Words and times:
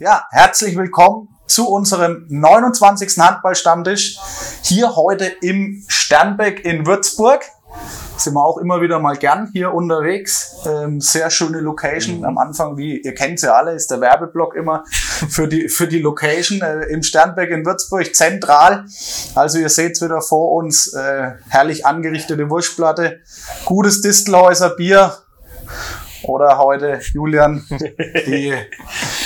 Ja, 0.00 0.28
herzlich 0.30 0.76
willkommen 0.76 1.26
zu 1.48 1.68
unserem 1.68 2.24
29. 2.28 3.18
Handballstammtisch. 3.18 4.16
Hier 4.62 4.94
heute 4.94 5.24
im 5.24 5.84
Sternbeck 5.88 6.64
in 6.64 6.86
Würzburg. 6.86 7.42
Sind 8.16 8.34
wir 8.34 8.44
auch 8.44 8.58
immer 8.58 8.80
wieder 8.80 9.00
mal 9.00 9.16
gern 9.16 9.50
hier 9.52 9.74
unterwegs. 9.74 10.58
Ähm, 10.66 11.00
sehr 11.00 11.30
schöne 11.30 11.58
Location. 11.58 12.24
Am 12.24 12.38
Anfang, 12.38 12.76
wie 12.76 13.00
ihr 13.00 13.12
kennt 13.12 13.42
ja 13.42 13.54
alle, 13.54 13.72
ist 13.72 13.90
der 13.90 14.00
Werbeblock 14.00 14.54
immer 14.54 14.84
für 14.90 15.48
die, 15.48 15.68
für 15.68 15.88
die 15.88 15.98
Location 15.98 16.60
äh, 16.60 16.84
im 16.90 17.02
Sternbeck 17.02 17.50
in 17.50 17.66
Würzburg 17.66 18.14
zentral. 18.14 18.84
Also 19.34 19.58
ihr 19.58 19.68
seht 19.68 20.00
wieder 20.00 20.20
vor 20.20 20.52
uns 20.52 20.92
äh, 20.92 21.32
herrlich 21.48 21.86
angerichtete 21.86 22.48
Wurstplatte, 22.48 23.18
gutes 23.64 24.00
Distelhäuser 24.00 24.76
Bier 24.76 25.12
oder 26.28 26.58
heute 26.58 27.00
Julian 27.12 27.64
die, 28.26 28.54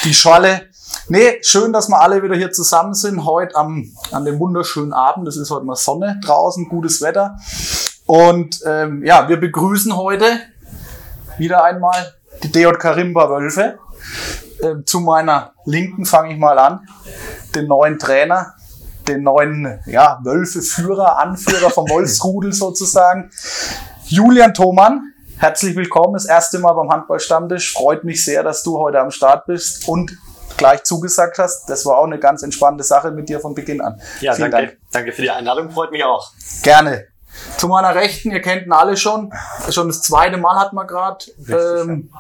die 0.05 0.15
Scholle. 0.15 0.69
Nee, 1.09 1.39
schön, 1.43 1.73
dass 1.73 1.89
wir 1.89 2.01
alle 2.01 2.23
wieder 2.23 2.37
hier 2.37 2.53
zusammen 2.53 2.95
sind. 2.95 3.25
Heute 3.25 3.57
am, 3.57 3.91
an 4.13 4.25
dem 4.25 4.39
wunderschönen 4.39 4.93
Abend. 4.93 5.27
Es 5.27 5.37
ist 5.37 5.51
heute 5.51 5.65
mal 5.65 5.77
Sonne 5.77 6.21
draußen, 6.25 6.69
gutes 6.69 7.03
Wetter. 7.03 7.37
Und 8.07 8.61
ähm, 8.67 9.05
ja, 9.05 9.29
wir 9.29 9.39
begrüßen 9.39 9.97
heute 9.97 10.27
wieder 11.39 11.65
einmal 11.65 12.15
die 12.43 12.53
DJK 12.53 12.97
Rimba 12.97 13.29
Wölfe. 13.31 13.79
Ähm, 14.63 14.85
zu 14.87 15.01
meiner 15.01 15.53
Linken 15.65 16.05
fange 16.05 16.33
ich 16.33 16.39
mal 16.39 16.59
an. 16.59 16.87
Den 17.55 17.67
neuen 17.67 17.99
Trainer, 17.99 18.55
den 19.09 19.23
neuen 19.23 19.81
ja, 19.87 20.21
Wölfe-Führer, 20.23 21.19
Anführer 21.19 21.71
vom 21.71 21.89
Wolfsrudel 21.89 22.53
sozusagen. 22.53 23.31
Julian 24.05 24.55
Thomann, 24.55 25.12
herzlich 25.43 25.75
willkommen. 25.75 26.15
Das 26.15 26.25
erste 26.25 26.61
Mal 26.61 26.73
beim 26.73 26.89
Handballstammtisch. 26.89 27.73
Freut 27.73 28.05
mich 28.05 28.25
sehr, 28.25 28.45
dass 28.45 28.63
du 28.63 28.79
heute 28.79 29.01
am 29.01 29.11
Start 29.11 29.47
bist 29.47 29.89
und 29.89 30.17
gleich 30.57 30.85
zugesagt 30.85 31.39
hast. 31.39 31.69
Das 31.69 31.85
war 31.85 31.99
auch 31.99 32.07
eine 32.07 32.21
ganz 32.21 32.45
entspannte 32.45 32.85
Sache 32.85 33.11
mit 33.11 33.29
dir 33.29 33.41
von 33.41 33.53
Beginn 33.53 33.81
an. 33.81 34.01
Ja, 34.21 34.35
Vielen 34.35 34.53
danke, 34.53 34.67
Dank. 34.69 34.79
danke 34.93 35.13
für 35.13 35.23
die 35.23 35.31
Einladung, 35.31 35.69
freut 35.71 35.91
mich 35.91 36.05
auch. 36.05 36.31
Gerne. 36.63 37.09
Zu 37.57 37.67
meiner 37.67 37.93
Rechten, 37.93 38.31
ihr 38.31 38.41
kennt 38.41 38.67
ihn 38.67 38.73
alle 38.73 38.97
schon. 38.97 39.33
Schon 39.69 39.89
das 39.89 40.03
zweite 40.03 40.37
Mal 40.37 40.61
hat 40.61 40.75
man 40.75 40.87
gerade 40.87 41.25
ähm, 41.49 42.13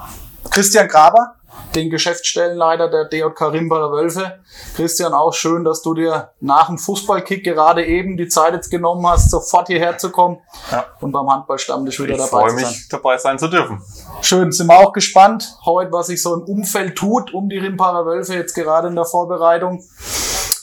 Christian 0.51 0.89
Graber, 0.89 1.37
den 1.75 1.91
Geschäftsstellenleiter 1.91 2.89
der 2.91 3.05
DJK 3.07 3.41
Rimbacher 3.53 3.91
Wölfe. 3.93 4.41
Christian, 4.77 5.15
auch 5.15 5.33
schön, 5.33 5.65
dass 5.65 5.81
du 5.83 5.95
dir 5.95 6.31
nach 6.41 6.67
dem 6.67 6.77
Fußballkick 6.79 7.45
gerade 7.45 7.85
eben 7.87 8.17
die 8.17 8.29
Zeit 8.29 8.53
jetzt 8.55 8.71
genommen 8.71 9.07
hast, 9.07 9.31
sofort 9.31 9.69
hierher 9.69 9.97
zu 9.99 10.11
kommen 10.11 10.39
Ja. 10.71 10.85
und 11.01 11.13
beim 11.13 11.31
Handballstammtisch 11.31 11.99
wieder 12.01 12.13
Ich 12.15 12.19
dabei 12.19 12.29
freue 12.29 12.51
zu 12.51 12.57
sein. 12.59 12.69
mich, 12.69 12.89
dabei 12.89 13.17
sein 13.19 13.39
zu 13.39 13.49
dürfen. 13.49 13.83
Schön, 14.21 14.53
sind 14.53 14.67
wir 14.67 14.79
auch 14.79 14.93
gespannt 14.93 15.57
heute, 15.65 15.93
was 15.93 16.09
sich 16.09 16.23
so 16.23 16.35
im 16.35 16.43
Umfeld 16.43 16.97
tut, 16.97 17.33
um 17.33 17.49
die 17.49 17.59
Rimparer 17.59 18.05
Wölfe 18.07 18.35
jetzt 18.35 18.55
gerade 18.55 18.89
in 18.89 18.95
der 18.97 19.07
Vorbereitung. 19.07 19.83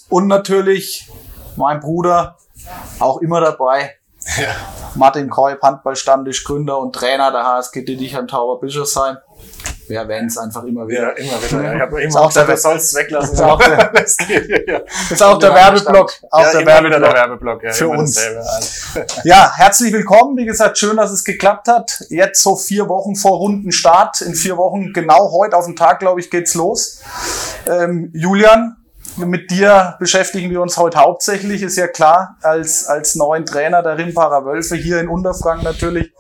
Und 0.09 0.28
natürlich 0.28 1.09
mein 1.56 1.80
Bruder, 1.80 2.38
auch 3.00 3.18
immer 3.22 3.42
dabei, 3.42 3.96
Martin 4.96 5.30
Kreub, 5.30 5.62
Handballstammtisch, 5.62 6.44
Gründer 6.44 6.78
und 6.80 6.94
Trainer 6.94 7.31
der 7.31 7.44
HSG 7.46 7.84
Dittichheim 7.84 8.28
Tauber 8.28 8.59
Bischofsheim. 8.59 9.18
Wir 9.90 10.00
erwähnen 10.02 10.28
es 10.28 10.38
einfach 10.38 10.64
immer 10.66 10.88
wieder. 10.88 11.02
Ja, 11.02 11.09
immer 11.32 11.44
wieder. 11.44 11.64
Ja, 11.64 11.76
ich 11.76 11.82
habe 11.82 12.02
immer 12.04 12.22
auch 12.22 12.28
gesagt, 12.28 12.48
du 12.50 12.58
sollst 12.58 12.86
es 12.94 12.95
weglassen. 12.95 13.34
Ist 13.34 13.42
auch 13.42 13.58
der- 13.59 13.90
das 13.94 14.18
geht, 14.18 14.68
ja. 14.70 14.81
Ist 15.09 15.23
auch 15.23 15.40
der 15.40 15.54
Werbeblock. 15.56 16.14
Auch 16.30 16.42
ja, 16.42 16.52
der 16.52 16.62
immer 16.62 16.80
wieder 16.86 17.00
der 17.00 17.12
Werbeblock. 17.14 17.64
Werbeblock. 17.64 17.64
Ja, 17.64 17.72
für 17.73 17.90
uns. 17.90 18.14
dasselbe. 18.14 18.40
Also, 18.40 19.20
Ja, 19.23 19.52
herzlich 19.56 19.92
willkommen. 19.92 20.38
Wie 20.38 20.46
gesagt, 20.46 20.78
schön, 20.78 20.96
dass 20.98 21.09
es 21.12 21.23
geklappt 21.23 21.68
hat. 21.68 22.04
Jetzt 22.09 22.44
so 22.44 22.56
vier 22.56 22.88
Wochen 22.88 23.16
vor 23.16 23.38
Rundenstart. 23.38 24.22
In 24.22 24.36
vier 24.36 24.58
Wochen, 24.58 24.94
genau 24.94 25.31
heute 25.31 25.58
auf 25.58 25.66
den 25.66 25.76
Tag, 25.76 26.00
glaube 26.00 26.20
ich, 26.20 26.30
geht's 26.30 26.53
los. 26.53 27.02
Ähm, 27.68 28.12
Julian, 28.13 28.75
mit 29.18 29.50
dir 29.50 29.96
beschäftigen 30.00 30.52
wir 30.52 30.62
uns 30.62 30.78
heute 30.78 31.00
hauptsächlich, 31.00 31.63
ist 31.63 31.78
ja 31.78 31.88
klar, 31.88 32.38
als, 32.44 32.86
als 32.86 33.16
neuen 33.16 33.46
Trainer 33.46 33.81
der 33.81 33.97
Rimparer 33.97 34.46
Wölfe 34.46 34.75
hier 34.75 35.00
in 35.00 35.09
Unterfranken 35.09 35.63
natürlich 35.66 36.13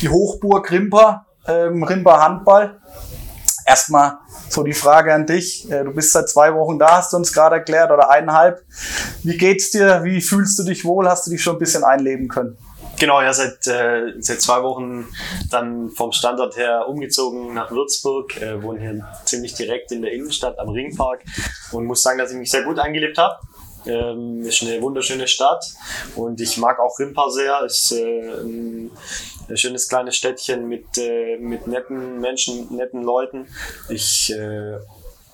die 0.00 0.08
Hochburg 0.08 0.70
Rimpa, 0.72 1.24
ähm, 1.46 1.82
Rimpa 1.84 2.20
Handball. 2.20 2.80
Erstmal 3.66 4.18
so 4.48 4.62
die 4.62 4.72
Frage 4.72 5.14
an 5.14 5.26
dich. 5.26 5.70
Äh, 5.70 5.84
Du 5.84 5.92
bist 5.92 6.12
seit 6.12 6.28
zwei 6.28 6.54
Wochen 6.54 6.78
da, 6.78 6.98
hast 6.98 7.12
du 7.12 7.16
uns 7.16 7.32
gerade 7.32 7.56
erklärt, 7.56 7.90
oder 7.90 8.10
eineinhalb. 8.10 8.62
Wie 9.22 9.36
geht's 9.36 9.70
dir? 9.70 10.04
Wie 10.04 10.20
fühlst 10.20 10.58
du 10.58 10.64
dich 10.64 10.84
wohl? 10.84 11.08
Hast 11.08 11.26
du 11.26 11.30
dich 11.30 11.42
schon 11.42 11.56
ein 11.56 11.58
bisschen 11.58 11.84
einleben 11.84 12.28
können? 12.28 12.56
Genau, 12.98 13.20
ja, 13.20 13.32
seit, 13.32 13.66
äh, 13.66 14.12
seit 14.20 14.40
zwei 14.40 14.62
Wochen 14.62 15.08
dann 15.50 15.90
vom 15.90 16.12
Standort 16.12 16.56
her 16.56 16.86
umgezogen 16.88 17.52
nach 17.54 17.70
Würzburg, 17.70 18.40
äh, 18.40 18.62
wohne 18.62 18.80
hier 18.80 19.08
ziemlich 19.24 19.54
direkt 19.54 19.90
in 19.92 20.02
der 20.02 20.12
Innenstadt 20.12 20.58
am 20.58 20.68
Ringpark 20.68 21.24
und 21.72 21.84
muss 21.86 22.02
sagen, 22.02 22.18
dass 22.18 22.30
ich 22.30 22.36
mich 22.36 22.50
sehr 22.50 22.62
gut 22.62 22.78
eingelebt 22.78 23.18
habe. 23.18 23.36
Ähm, 23.86 24.42
ist 24.42 24.62
eine 24.62 24.80
wunderschöne 24.80 25.26
Stadt 25.26 25.64
und 26.16 26.40
ich 26.40 26.56
mag 26.56 26.78
auch 26.78 26.98
Rimpa 26.98 27.30
sehr. 27.30 27.62
Ist 27.64 27.92
äh, 27.92 28.30
ein, 28.42 28.90
schönes 29.54 29.88
kleines 29.88 30.16
Städtchen 30.16 30.68
mit, 30.68 30.86
äh, 30.98 31.36
mit 31.38 31.66
netten 31.66 32.20
Menschen, 32.20 32.74
netten 32.74 33.02
Leuten. 33.02 33.48
Ich 33.88 34.32
äh, 34.32 34.78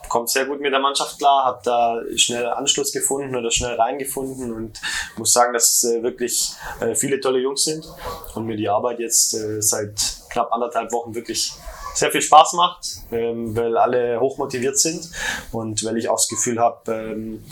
komme 0.08 0.26
sehr 0.26 0.46
gut 0.46 0.60
mit 0.60 0.72
der 0.72 0.80
Mannschaft 0.80 1.18
klar, 1.18 1.44
habe 1.44 1.60
da 1.64 2.00
schnell 2.16 2.46
Anschluss 2.46 2.92
gefunden 2.92 3.36
oder 3.36 3.50
schnell 3.50 3.74
reingefunden 3.74 4.52
und 4.52 4.80
muss 5.16 5.32
sagen, 5.32 5.52
dass 5.52 5.84
äh, 5.84 6.02
wirklich 6.02 6.52
äh, 6.80 6.94
viele 6.94 7.20
tolle 7.20 7.38
Jungs 7.38 7.64
sind 7.64 7.86
und 8.34 8.46
mir 8.46 8.56
die 8.56 8.68
Arbeit 8.68 8.98
jetzt 8.98 9.34
äh, 9.34 9.60
seit 9.60 9.94
knapp 10.30 10.52
anderthalb 10.52 10.92
Wochen 10.92 11.14
wirklich 11.14 11.52
sehr 11.94 12.10
viel 12.10 12.22
Spaß 12.22 12.52
macht, 12.54 12.86
ähm, 13.10 13.56
weil 13.56 13.76
alle 13.76 14.20
hochmotiviert 14.20 14.78
sind 14.78 15.10
und 15.52 15.84
weil 15.84 15.96
ich 15.96 16.08
auch 16.08 16.16
das 16.16 16.28
Gefühl 16.28 16.58
habe, 16.58 16.92
ähm, 16.92 17.44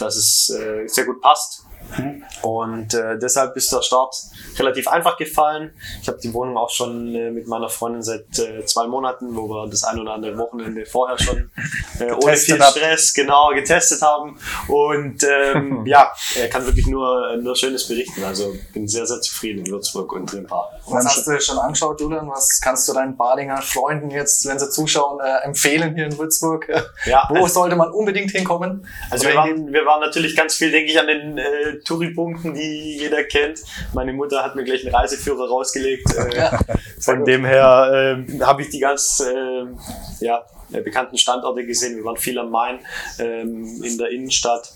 dass 0.00 0.16
es 0.16 0.50
äh, 0.50 0.86
sehr 0.86 1.04
gut 1.04 1.20
passt. 1.20 1.64
Und 2.42 2.94
äh, 2.94 3.18
deshalb 3.18 3.56
ist 3.56 3.72
der 3.72 3.82
Start 3.82 4.14
relativ 4.58 4.88
einfach 4.88 5.16
gefallen. 5.16 5.72
Ich 6.00 6.08
habe 6.08 6.18
die 6.22 6.32
Wohnung 6.32 6.56
auch 6.56 6.70
schon 6.70 7.14
äh, 7.14 7.30
mit 7.30 7.46
meiner 7.46 7.68
Freundin 7.68 8.02
seit 8.02 8.38
äh, 8.38 8.64
zwei 8.64 8.86
Monaten, 8.86 9.36
wo 9.36 9.48
wir 9.48 9.68
das 9.68 9.84
ein 9.84 9.98
oder 9.98 10.12
andere 10.12 10.38
Wochenende 10.38 10.86
vorher 10.86 11.18
schon 11.18 11.50
äh, 11.98 12.12
ohne 12.12 12.36
viel. 12.36 12.60
Stress 12.60 13.12
genau 13.12 13.50
getestet 13.50 14.02
haben. 14.02 14.38
Und 14.68 15.22
ähm, 15.24 15.82
ja, 15.86 16.12
er 16.36 16.48
kann 16.48 16.64
wirklich 16.64 16.86
nur, 16.86 17.36
nur 17.36 17.56
Schönes 17.56 17.86
berichten. 17.86 18.24
Also 18.24 18.54
bin 18.72 18.88
sehr, 18.88 19.06
sehr 19.06 19.20
zufrieden 19.20 19.64
in 19.64 19.72
Würzburg 19.72 20.12
und 20.12 20.32
Rimpa. 20.32 20.70
was 20.86 21.04
hast 21.04 21.26
du 21.26 21.32
dir 21.32 21.40
schon 21.40 21.58
angeschaut, 21.58 22.00
Julian? 22.00 22.28
Was 22.28 22.60
kannst 22.60 22.88
du 22.88 22.94
deinen 22.94 23.16
Badinger 23.16 23.60
Freunden 23.60 24.10
jetzt, 24.10 24.46
wenn 24.46 24.58
sie 24.58 24.70
zuschauen, 24.70 25.20
äh, 25.20 25.44
empfehlen 25.44 25.94
hier 25.94 26.06
in 26.06 26.16
Würzburg? 26.16 26.68
Ja, 27.04 27.28
Wo 27.30 27.46
sollte 27.46 27.76
man 27.76 27.90
unbedingt 27.90 28.30
hinkommen? 28.30 28.86
Also 29.10 29.26
wir 29.26 29.34
waren, 29.34 29.72
wir 29.72 29.84
waren 29.84 30.00
natürlich 30.00 30.36
ganz 30.36 30.54
viel, 30.54 30.70
denke 30.70 30.90
ich, 30.90 30.98
an 30.98 31.06
den 31.06 31.38
äh, 31.38 31.79
Touri-Punkten, 31.84 32.54
die 32.54 32.98
jeder 32.98 33.24
kennt. 33.24 33.60
Meine 33.92 34.12
Mutter 34.12 34.42
hat 34.42 34.56
mir 34.56 34.64
gleich 34.64 34.84
einen 34.84 34.94
Reiseführer 34.94 35.48
rausgelegt. 35.48 36.14
Äh, 36.14 36.50
von 37.00 37.24
dem 37.24 37.44
her 37.44 38.24
äh, 38.28 38.40
habe 38.40 38.62
ich 38.62 38.70
die 38.70 38.80
ganz 38.80 39.20
äh, 39.20 40.24
ja, 40.24 40.44
bekannten 40.70 41.18
Standorte 41.18 41.64
gesehen. 41.64 41.96
Wir 41.96 42.04
waren 42.04 42.16
viel 42.16 42.38
am 42.38 42.50
Main, 42.50 42.80
ähm, 43.18 43.82
in 43.82 43.98
der 43.98 44.10
Innenstadt, 44.10 44.72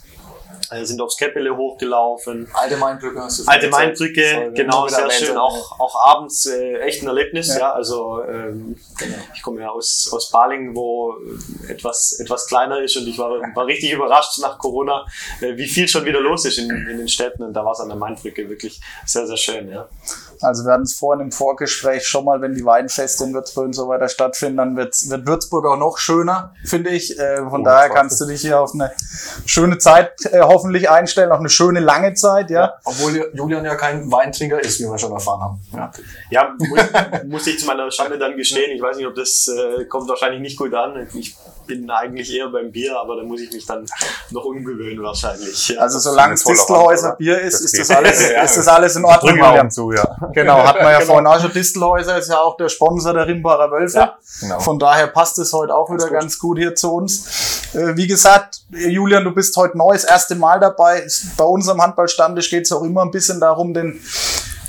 sind 0.82 1.00
aufs 1.00 1.16
Käppele 1.16 1.56
hochgelaufen. 1.56 2.48
Alte 2.54 2.76
Mainbrücke 2.76 3.20
hast 3.20 3.41
du 3.41 3.44
Alte. 3.47 3.69
Mainbrücke, 3.69 4.31
Soll 4.31 4.53
genau, 4.53 4.88
sehr 4.88 5.10
schön. 5.10 5.37
Auch, 5.37 5.78
auch 5.81 5.97
abends 6.16 6.47
äh, 6.47 6.78
echt 6.81 7.03
ein 7.03 7.09
Erlebnis, 7.09 7.48
Ja. 7.48 7.59
ja. 7.59 7.72
Also 7.72 8.22
ähm, 8.25 8.76
Genau. 8.98 9.16
ich 9.34 9.43
komme 9.43 9.60
ja 9.62 9.70
aus, 9.70 10.09
aus 10.12 10.31
Balingen, 10.31 10.75
wo 10.75 11.14
äh, 11.69 11.72
etwas, 11.72 12.19
etwas 12.20 12.47
kleiner 12.47 12.81
ist 12.81 12.97
und 12.97 13.06
ich 13.06 13.19
war, 13.19 13.31
war 13.54 13.66
richtig 13.66 13.93
überrascht 13.93 14.38
nach 14.41 14.59
Corona, 14.59 15.04
äh, 15.41 15.56
wie 15.56 15.66
viel 15.66 15.88
schon 15.88 16.04
wieder 16.04 16.20
los 16.20 16.44
ist 16.44 16.59
in, 16.59 16.70
in 16.70 16.98
den 16.98 17.09
Städten 17.09 17.43
und 17.43 17.53
da 17.53 17.64
war 17.64 17.72
es 17.72 17.81
an 17.81 17.88
der 17.88 17.97
Mainbrücke 17.97 18.48
wirklich 18.48 18.81
sehr, 19.04 19.26
sehr 19.26 19.37
schön, 19.37 19.69
ja. 19.70 19.88
Also 20.42 20.64
wir 20.64 20.72
hatten 20.72 20.82
es 20.84 20.94
vorhin 20.94 21.26
im 21.26 21.32
Vorgespräch 21.32 22.06
schon 22.06 22.25
mal, 22.25 22.40
wenn 22.40 22.54
die 22.54 22.64
Weinfeste 22.64 23.25
in 23.25 23.34
Würzburg 23.34 23.66
und 23.66 23.72
so 23.72 23.88
weiter 23.88 24.08
stattfinden, 24.08 24.56
dann 24.56 24.76
wird, 24.76 24.94
wird 25.08 25.26
Würzburg 25.26 25.66
auch 25.66 25.76
noch 25.76 25.98
schöner, 25.98 26.54
finde 26.64 26.90
ich. 26.90 27.19
Äh, 27.19 27.38
von 27.48 27.60
Oh, 27.60 27.64
daher 27.64 27.88
kannst 27.90 28.20
du 28.20 28.26
dich 28.26 28.40
hier 28.42 28.60
auf 28.60 28.75
eine 28.75 28.92
schöne 29.46 29.78
Zeit 29.78 30.12
äh, 30.26 30.40
hoffentlich 30.40 30.90
einstellen, 30.90 31.32
auf 31.32 31.40
eine 31.40 31.48
schöne 31.48 31.81
lange 31.81 32.14
Zeit, 32.14 32.50
ja. 32.50 32.75
Obwohl 32.84 33.31
Julian 33.34 33.64
ja 33.64 33.75
kein 33.75 34.10
Weintrinker 34.10 34.60
ist, 34.60 34.81
wie 34.81 34.84
wir 34.84 34.98
schon 34.98 35.12
erfahren 35.12 35.40
haben. 35.40 35.60
Ja. 35.72 35.92
Ja, 36.31 36.54
muss, 36.58 36.81
muss 37.26 37.46
ich 37.46 37.58
zu 37.58 37.66
meiner 37.66 37.90
Schande 37.90 38.19
dann 38.19 38.36
gestehen. 38.36 38.70
Ich 38.75 38.82
weiß 38.82 38.96
nicht, 38.96 39.06
ob 39.06 39.14
das 39.14 39.48
äh, 39.48 39.84
kommt 39.86 40.08
wahrscheinlich 40.08 40.40
nicht 40.40 40.58
gut 40.58 40.75
an. 40.75 41.06
Ich 41.14 41.36
bin 41.66 41.90
eigentlich 41.90 42.32
eher 42.34 42.49
beim 42.49 42.70
Bier, 42.70 42.99
aber 42.99 43.16
da 43.16 43.22
muss 43.22 43.40
ich 43.40 43.52
mich 43.52 43.66
dann 43.66 43.87
noch 44.31 44.44
umgewöhnen 44.44 45.02
wahrscheinlich. 45.02 45.69
Ja. 45.69 45.81
Also 45.81 45.99
solange 45.99 46.34
es 46.34 46.44
Distelhäuser 46.44 47.08
Hand, 47.11 47.19
Bier 47.19 47.40
ist, 47.40 47.55
Das 47.55 47.72
ist 47.72 47.78
das 47.81 47.90
alles, 47.96 48.31
Ja, 48.31 48.43
ist 48.43 48.56
das 48.56 48.69
alles 48.69 48.96
in 48.96 49.05
Ordnung. 49.05 49.37
Wir 49.37 49.69
zu, 49.70 49.93
ja. 49.93 50.05
Genau, 50.32 50.64
hat 50.64 50.76
man 50.76 50.93
ja 50.93 50.99
Genau. 50.99 51.12
vorhin 51.12 51.26
auch 51.26 51.40
schon. 51.40 51.52
Distelhäuser 51.52 52.19
ist 52.19 52.28
ja 52.28 52.40
auch 52.40 52.56
der 52.56 52.69
Sponsor 52.69 53.12
der 53.14 53.26
Rimbacher 53.26 53.70
Wölfe. 53.70 53.96
Ja, 53.99 54.19
genau. 54.40 54.61
Von 54.61 54.78
daher 54.78 55.06
passt 55.08 55.38
es 55.38 55.52
heute 55.52 55.75
auch 55.75 55.90
wieder 55.90 56.05
gut. 56.08 56.12
ganz 56.12 56.38
gut 56.38 56.58
hier 56.58 56.75
zu 56.75 56.93
uns. 56.94 57.70
Äh, 57.75 57.96
wie 57.96 58.06
gesagt, 58.06 58.62
Julian, 58.70 59.25
du 59.25 59.32
bist 59.32 59.56
heute 59.56 59.76
neu, 59.76 59.93
das 59.93 60.05
erste 60.05 60.34
Mal 60.34 60.60
dabei. 60.60 61.06
Bei 61.37 61.44
unserem 61.44 61.81
Handballstammtisch 61.82 62.50
geht 62.50 62.64
es 62.64 62.72
auch 62.72 62.82
immer 62.82 63.02
ein 63.02 63.10
bisschen 63.10 63.40
darum, 63.40 63.75
den 63.75 64.00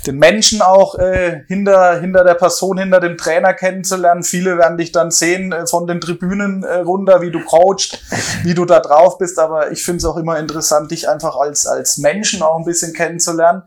den 0.06 0.18
Menschen 0.18 0.62
auch 0.62 0.94
äh, 0.96 1.42
hinter, 1.48 2.00
hinter 2.00 2.24
der 2.24 2.34
Person, 2.34 2.78
hinter 2.78 3.00
dem 3.00 3.16
Trainer 3.16 3.54
kennenzulernen. 3.54 4.22
Viele 4.22 4.58
werden 4.58 4.78
dich 4.78 4.92
dann 4.92 5.10
sehen 5.10 5.52
äh, 5.52 5.66
von 5.66 5.86
den 5.86 6.00
Tribünen 6.00 6.62
äh, 6.62 6.76
runter, 6.78 7.20
wie 7.20 7.30
du 7.30 7.40
coachst, 7.40 7.98
wie 8.44 8.54
du 8.54 8.64
da 8.64 8.80
drauf 8.80 9.18
bist. 9.18 9.38
Aber 9.38 9.72
ich 9.72 9.84
finde 9.84 9.98
es 9.98 10.04
auch 10.04 10.16
immer 10.16 10.38
interessant, 10.38 10.90
dich 10.90 11.08
einfach 11.08 11.36
als, 11.36 11.66
als 11.66 11.98
Menschen 11.98 12.42
auch 12.42 12.56
ein 12.58 12.64
bisschen 12.64 12.92
kennenzulernen. 12.92 13.62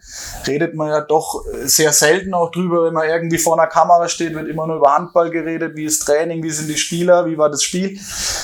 Redet 0.47 0.75
man 0.75 0.89
ja 0.89 1.01
doch 1.01 1.43
sehr 1.63 1.91
selten 1.91 2.33
auch 2.33 2.51
drüber, 2.51 2.85
wenn 2.85 2.93
man 2.93 3.07
irgendwie 3.07 3.37
vor 3.37 3.59
einer 3.59 3.67
Kamera 3.67 4.07
steht, 4.07 4.33
wird 4.33 4.47
immer 4.47 4.67
nur 4.67 4.77
über 4.77 4.93
Handball 4.93 5.29
geredet, 5.29 5.75
wie 5.75 5.85
ist 5.85 5.99
Training, 6.05 6.43
wie 6.43 6.51
sind 6.51 6.69
die 6.69 6.77
Spieler, 6.77 7.25
wie 7.25 7.37
war 7.37 7.49
das 7.49 7.63
Spiel. 7.63 7.99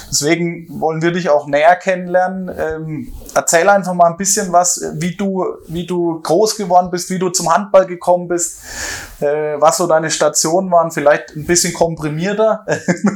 Deswegen 0.09 0.67
wollen 0.79 1.01
wir 1.01 1.11
dich 1.11 1.29
auch 1.29 1.47
näher 1.47 1.75
kennenlernen. 1.75 2.51
Ähm, 2.57 3.13
erzähl 3.33 3.67
einfach 3.69 3.93
mal 3.93 4.07
ein 4.07 4.17
bisschen 4.17 4.51
was, 4.51 4.81
wie 4.95 5.15
du, 5.15 5.45
wie 5.67 5.85
du 5.85 6.21
groß 6.21 6.57
geworden 6.57 6.89
bist, 6.91 7.09
wie 7.09 7.19
du 7.19 7.29
zum 7.29 7.53
Handball 7.53 7.84
gekommen 7.85 8.27
bist, 8.27 8.59
äh, 9.21 9.55
was 9.59 9.77
so 9.77 9.87
deine 9.87 10.11
Stationen 10.11 10.71
waren, 10.71 10.91
vielleicht 10.91 11.35
ein 11.35 11.45
bisschen 11.45 11.73
komprimierter. 11.73 12.65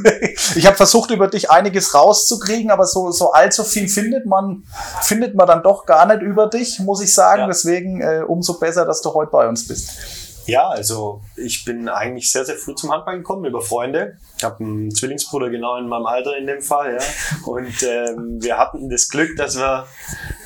ich 0.54 0.66
habe 0.66 0.76
versucht, 0.76 1.10
über 1.10 1.28
dich 1.28 1.50
einiges 1.50 1.94
rauszukriegen, 1.94 2.70
aber 2.70 2.86
so, 2.86 3.10
so 3.10 3.32
allzu 3.32 3.64
viel 3.64 3.88
findet 3.88 4.26
man, 4.26 4.64
findet 5.02 5.34
man 5.34 5.46
dann 5.46 5.62
doch 5.62 5.86
gar 5.86 6.06
nicht 6.06 6.22
über 6.22 6.46
dich, 6.48 6.80
muss 6.80 7.02
ich 7.02 7.14
sagen. 7.14 7.42
Ja. 7.42 7.46
Deswegen 7.46 8.00
äh, 8.00 8.22
umso 8.26 8.58
besser, 8.58 8.84
dass 8.84 9.02
du 9.02 9.12
heute 9.14 9.30
bei 9.30 9.48
uns 9.48 9.66
bist. 9.66 9.90
Ja, 10.46 10.68
also 10.68 11.22
ich 11.36 11.64
bin 11.64 11.88
eigentlich 11.88 12.32
sehr, 12.32 12.44
sehr 12.44 12.56
früh 12.56 12.74
zum 12.74 12.90
Handball 12.90 13.18
gekommen 13.18 13.44
über 13.44 13.60
Freunde. 13.60 14.18
Ich 14.36 14.42
habe 14.42 14.64
einen 14.64 14.90
Zwillingsbruder 14.90 15.50
genau 15.50 15.76
in 15.76 15.86
meinem 15.86 16.06
Alter 16.06 16.36
in 16.36 16.46
dem 16.46 16.60
Fall, 16.60 16.94
ja. 16.94 17.46
Und 17.46 17.82
ähm, 17.82 18.42
wir 18.42 18.58
hatten 18.58 18.88
das 18.88 19.08
Glück, 19.08 19.36
dass 19.36 19.56
wir 19.56 19.86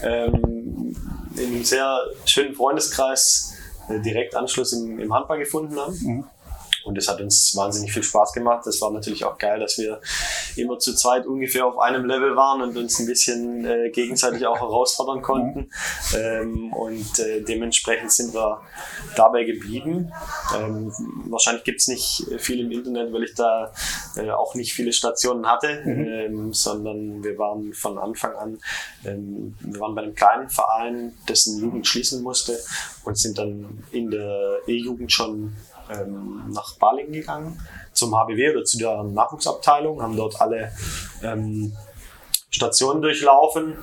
ähm, 0.02 0.94
in 1.36 1.46
einem 1.46 1.64
sehr 1.64 1.98
schönen 2.26 2.54
Freundeskreis 2.54 3.54
äh, 3.88 4.00
direkt 4.00 4.34
Anschluss 4.36 4.72
im, 4.72 4.98
im 4.98 5.12
Handball 5.12 5.38
gefunden 5.38 5.78
haben. 5.78 5.98
Mhm. 6.00 6.24
Und 6.84 6.98
es 6.98 7.08
hat 7.08 7.20
uns 7.20 7.56
wahnsinnig 7.56 7.92
viel 7.92 8.02
Spaß 8.02 8.32
gemacht. 8.32 8.66
Es 8.66 8.80
war 8.80 8.90
natürlich 8.90 9.24
auch 9.24 9.38
geil, 9.38 9.60
dass 9.60 9.78
wir 9.78 10.00
immer 10.56 10.78
zu 10.78 10.94
zweit 10.94 11.26
ungefähr 11.26 11.66
auf 11.66 11.78
einem 11.78 12.04
Level 12.04 12.36
waren 12.36 12.62
und 12.62 12.76
uns 12.76 12.98
ein 12.98 13.06
bisschen 13.06 13.64
äh, 13.64 13.90
gegenseitig 13.90 14.46
auch 14.46 14.60
herausfordern 14.60 15.22
konnten. 15.22 15.70
Ähm, 16.16 16.72
und 16.72 17.18
äh, 17.18 17.40
dementsprechend 17.40 18.12
sind 18.12 18.34
wir 18.34 18.60
dabei 19.16 19.44
geblieben. 19.44 20.12
Ähm, 20.56 20.92
wahrscheinlich 21.28 21.64
gibt 21.64 21.80
es 21.80 21.88
nicht 21.88 22.26
viel 22.38 22.60
im 22.60 22.70
Internet, 22.70 23.12
weil 23.12 23.24
ich 23.24 23.34
da 23.34 23.72
äh, 24.16 24.30
auch 24.30 24.54
nicht 24.54 24.74
viele 24.74 24.92
Stationen 24.92 25.46
hatte, 25.46 25.82
mhm. 25.84 26.06
ähm, 26.06 26.52
sondern 26.52 27.24
wir 27.24 27.38
waren 27.38 27.72
von 27.72 27.98
Anfang 27.98 28.34
an, 28.34 28.58
ähm, 29.04 29.54
wir 29.60 29.80
waren 29.80 29.94
bei 29.94 30.02
einem 30.02 30.14
kleinen 30.14 30.48
Verein, 30.50 31.14
dessen 31.28 31.60
Jugend 31.60 31.86
schließen 31.86 32.22
musste 32.22 32.58
und 33.04 33.18
sind 33.18 33.38
dann 33.38 33.84
in 33.90 34.10
der 34.10 34.58
E-Jugend 34.66 35.12
schon 35.12 35.54
ähm, 35.90 36.50
nach 36.52 36.76
Balingen 36.78 37.12
gegangen, 37.12 37.60
zum 37.92 38.14
HBW 38.14 38.50
oder 38.50 38.64
zu 38.64 38.78
der 38.78 39.02
Nachwuchsabteilung, 39.02 40.02
haben 40.02 40.16
dort 40.16 40.40
alle 40.40 40.72
ähm, 41.22 41.72
Stationen 42.50 43.02
durchlaufen. 43.02 43.76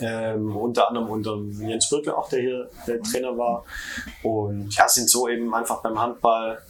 Ähm, 0.00 0.56
unter 0.56 0.88
anderem 0.88 1.10
unter 1.10 1.36
Jens 1.60 1.90
Birke 1.90 2.16
auch, 2.16 2.28
der 2.28 2.40
hier 2.40 2.70
der 2.86 3.02
Trainer 3.02 3.36
war. 3.36 3.64
Und 4.22 4.72
ja, 4.76 4.88
sind 4.88 5.10
so 5.10 5.28
eben 5.28 5.52
einfach 5.52 5.82
beim 5.82 6.00
Handball 6.00 6.62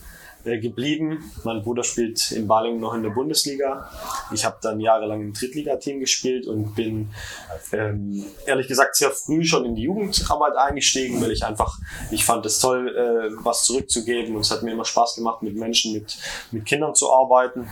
äh, 0.48 0.58
geblieben. 0.58 1.30
Mein 1.44 1.62
Bruder 1.62 1.84
spielt 1.84 2.32
in 2.32 2.46
Balingen 2.46 2.80
noch 2.80 2.94
in 2.94 3.02
der 3.02 3.10
Bundesliga. 3.10 3.90
Ich 4.32 4.44
habe 4.44 4.56
dann 4.62 4.80
jahrelang 4.80 5.20
im 5.20 5.32
Drittligateam 5.32 6.00
gespielt 6.00 6.46
und 6.46 6.74
bin 6.74 7.10
ähm, 7.72 8.24
ehrlich 8.46 8.68
gesagt 8.68 8.96
sehr 8.96 9.10
früh 9.10 9.44
schon 9.44 9.64
in 9.64 9.74
die 9.74 9.82
Jugendarbeit 9.82 10.56
eingestiegen, 10.56 11.20
weil 11.20 11.32
ich 11.32 11.44
einfach, 11.44 11.78
ich 12.10 12.24
fand 12.24 12.46
es 12.46 12.58
toll, 12.60 12.88
äh, 12.88 13.44
was 13.44 13.64
zurückzugeben 13.64 14.34
und 14.34 14.40
es 14.40 14.50
hat 14.50 14.62
mir 14.62 14.72
immer 14.72 14.84
Spaß 14.84 15.16
gemacht, 15.16 15.42
mit 15.42 15.54
Menschen, 15.54 15.92
mit, 15.92 16.16
mit 16.50 16.64
Kindern 16.64 16.94
zu 16.94 17.12
arbeiten. 17.12 17.68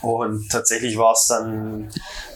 Und 0.00 0.50
tatsächlich 0.50 0.98
war 0.98 1.12
es 1.12 1.26
dann 1.28 1.90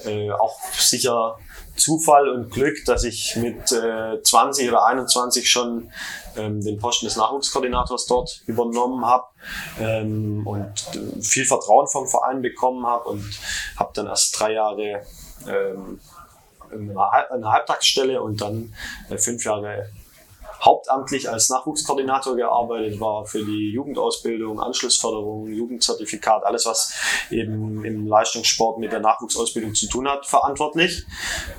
äh, 0.04 0.30
auch 0.30 0.60
sicher 0.78 1.36
Zufall 1.76 2.28
und 2.28 2.50
Glück, 2.50 2.84
dass 2.86 3.04
ich 3.04 3.36
mit 3.36 3.72
äh, 3.72 4.22
20 4.22 4.68
oder 4.68 4.86
21 4.86 5.48
schon 5.48 5.90
ähm, 6.36 6.62
den 6.62 6.78
Posten 6.78 7.06
des 7.06 7.16
Nachwuchskoordinators 7.16 8.06
dort 8.06 8.42
übernommen 8.46 9.04
habe 9.04 9.24
ähm, 9.80 10.46
und 10.46 10.72
viel 11.20 11.44
Vertrauen 11.44 11.86
vom 11.86 12.06
Verein 12.06 12.42
bekommen 12.42 12.86
habe 12.86 13.08
und 13.08 13.24
habe 13.76 13.90
dann 13.94 14.06
erst 14.06 14.38
drei 14.38 14.52
Jahre 14.52 15.02
ähm, 15.48 16.00
eine 16.70 17.50
Halbtagsstelle 17.52 18.20
und 18.20 18.40
dann 18.40 18.74
äh, 19.08 19.18
fünf 19.18 19.44
Jahre 19.44 19.90
hauptamtlich 20.60 21.28
als 21.28 21.48
Nachwuchskoordinator 21.48 22.36
gearbeitet, 22.36 23.00
war 23.00 23.24
für 23.26 23.44
die 23.44 23.72
Jugendausbildung, 23.72 24.60
Anschlussförderung, 24.60 25.48
Jugendzertifikat, 25.48 26.44
alles 26.44 26.66
was 26.66 26.94
eben 27.30 27.84
im 27.84 28.06
Leistungssport 28.06 28.78
mit 28.78 28.92
der 28.92 29.00
Nachwuchsausbildung 29.00 29.74
zu 29.74 29.88
tun 29.88 30.08
hat, 30.08 30.26
verantwortlich 30.26 31.04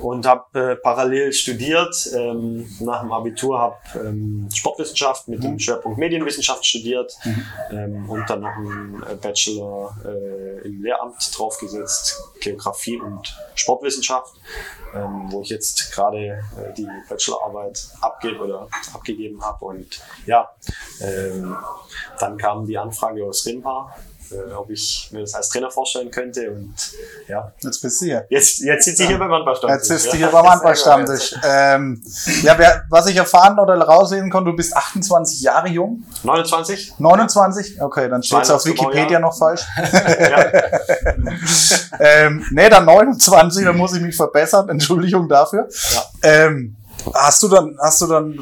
und 0.00 0.26
habe 0.26 0.58
äh, 0.58 0.76
parallel 0.76 1.32
studiert. 1.32 1.94
Ähm, 2.14 2.68
nach 2.80 3.02
dem 3.02 3.12
Abitur 3.12 3.58
habe 3.58 3.76
ähm, 3.94 4.48
Sportwissenschaft 4.52 5.28
mit 5.28 5.42
dem 5.42 5.52
mhm. 5.52 5.58
Schwerpunkt 5.58 5.98
Medienwissenschaft 5.98 6.64
studiert 6.64 7.16
mhm. 7.24 7.44
ähm, 7.70 8.10
und 8.10 8.28
dann 8.28 8.40
noch 8.40 8.56
einen 8.56 9.02
äh, 9.02 9.14
Bachelor 9.14 9.96
äh, 10.04 10.66
im 10.66 10.82
Lehramt 10.82 11.16
draufgesetzt, 11.36 12.16
Geografie 12.40 13.00
und 13.00 13.36
Sportwissenschaft, 13.54 14.34
ähm, 14.94 15.26
wo 15.30 15.42
ich 15.42 15.50
jetzt 15.50 15.92
gerade 15.92 16.18
äh, 16.18 16.72
die 16.76 16.88
Bachelorarbeit 17.08 17.88
abgebe 18.00 18.38
oder 18.44 18.68
abgegeben 18.94 19.42
habe. 19.42 19.64
Und 19.64 20.00
ja, 20.26 20.50
ähm, 21.00 21.56
dann 22.18 22.36
kam 22.36 22.66
die 22.66 22.78
Anfrage 22.78 23.24
aus 23.24 23.44
Rimpa, 23.46 23.94
äh, 24.30 24.52
ob 24.52 24.70
ich 24.70 25.08
mir 25.12 25.20
das 25.20 25.34
als 25.34 25.48
Trainer 25.48 25.70
vorstellen 25.70 26.10
könnte. 26.10 26.50
Und 26.50 26.74
ja. 27.28 27.52
Jetzt 27.62 27.80
bist 27.80 28.00
du 28.00 28.06
hier. 28.06 28.26
Jetzt, 28.28 28.60
jetzt 28.60 28.84
sitze 28.84 29.02
ich 29.02 29.08
hier 29.08 29.18
beim 29.18 29.30
Handballstammtisch. 29.30 29.78
Jetzt 29.78 29.88
sitzt 29.88 30.12
du 30.12 30.16
hier 30.16 30.28
beim 30.28 30.46
Handballstammtisch. 30.50 31.34
Ähm, 31.44 32.02
ja, 32.42 32.58
wer, 32.58 32.84
was 32.90 33.06
ich 33.06 33.16
erfahren 33.16 33.58
oder 33.58 33.80
rauslesen 33.80 34.30
konnte, 34.30 34.50
du 34.50 34.56
bist 34.56 34.76
28 34.76 35.40
Jahre 35.40 35.68
jung. 35.68 36.04
29. 36.24 36.94
29? 36.98 37.80
Okay, 37.80 38.08
dann 38.08 38.22
steht 38.22 38.42
es 38.42 38.50
auf 38.50 38.64
Wikipedia 38.64 39.18
noch 39.18 39.36
falsch. 39.36 39.64
ähm, 42.00 42.44
nee, 42.50 42.68
dann 42.68 42.84
29, 42.84 43.64
dann 43.64 43.76
muss 43.76 43.94
ich 43.94 44.02
mich 44.02 44.16
verbessern. 44.16 44.68
Entschuldigung 44.68 45.28
dafür. 45.28 45.68
Ja. 45.92 46.02
Ähm, 46.22 46.76
Hast 47.14 47.42
du 47.42 47.48
dann, 47.48 47.76
hast 47.80 48.00
du 48.02 48.06
dann 48.06 48.38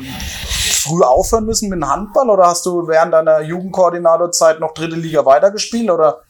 früh 0.87 1.03
aufhören 1.03 1.47
müssen 1.47 1.69
mit 1.69 1.81
dem 1.81 1.89
Handball 1.89 2.31
oder 2.31 2.47
hast 2.47 2.67
du 2.67 2.87
während 2.87 3.13
deiner 3.13 3.41
Jugendkoordinatorzeit 3.41 4.61
noch 4.61 4.73
dritte 4.75 4.97
Liga 4.97 5.25
weitergespielt 5.25 5.91
oder? 5.91 6.23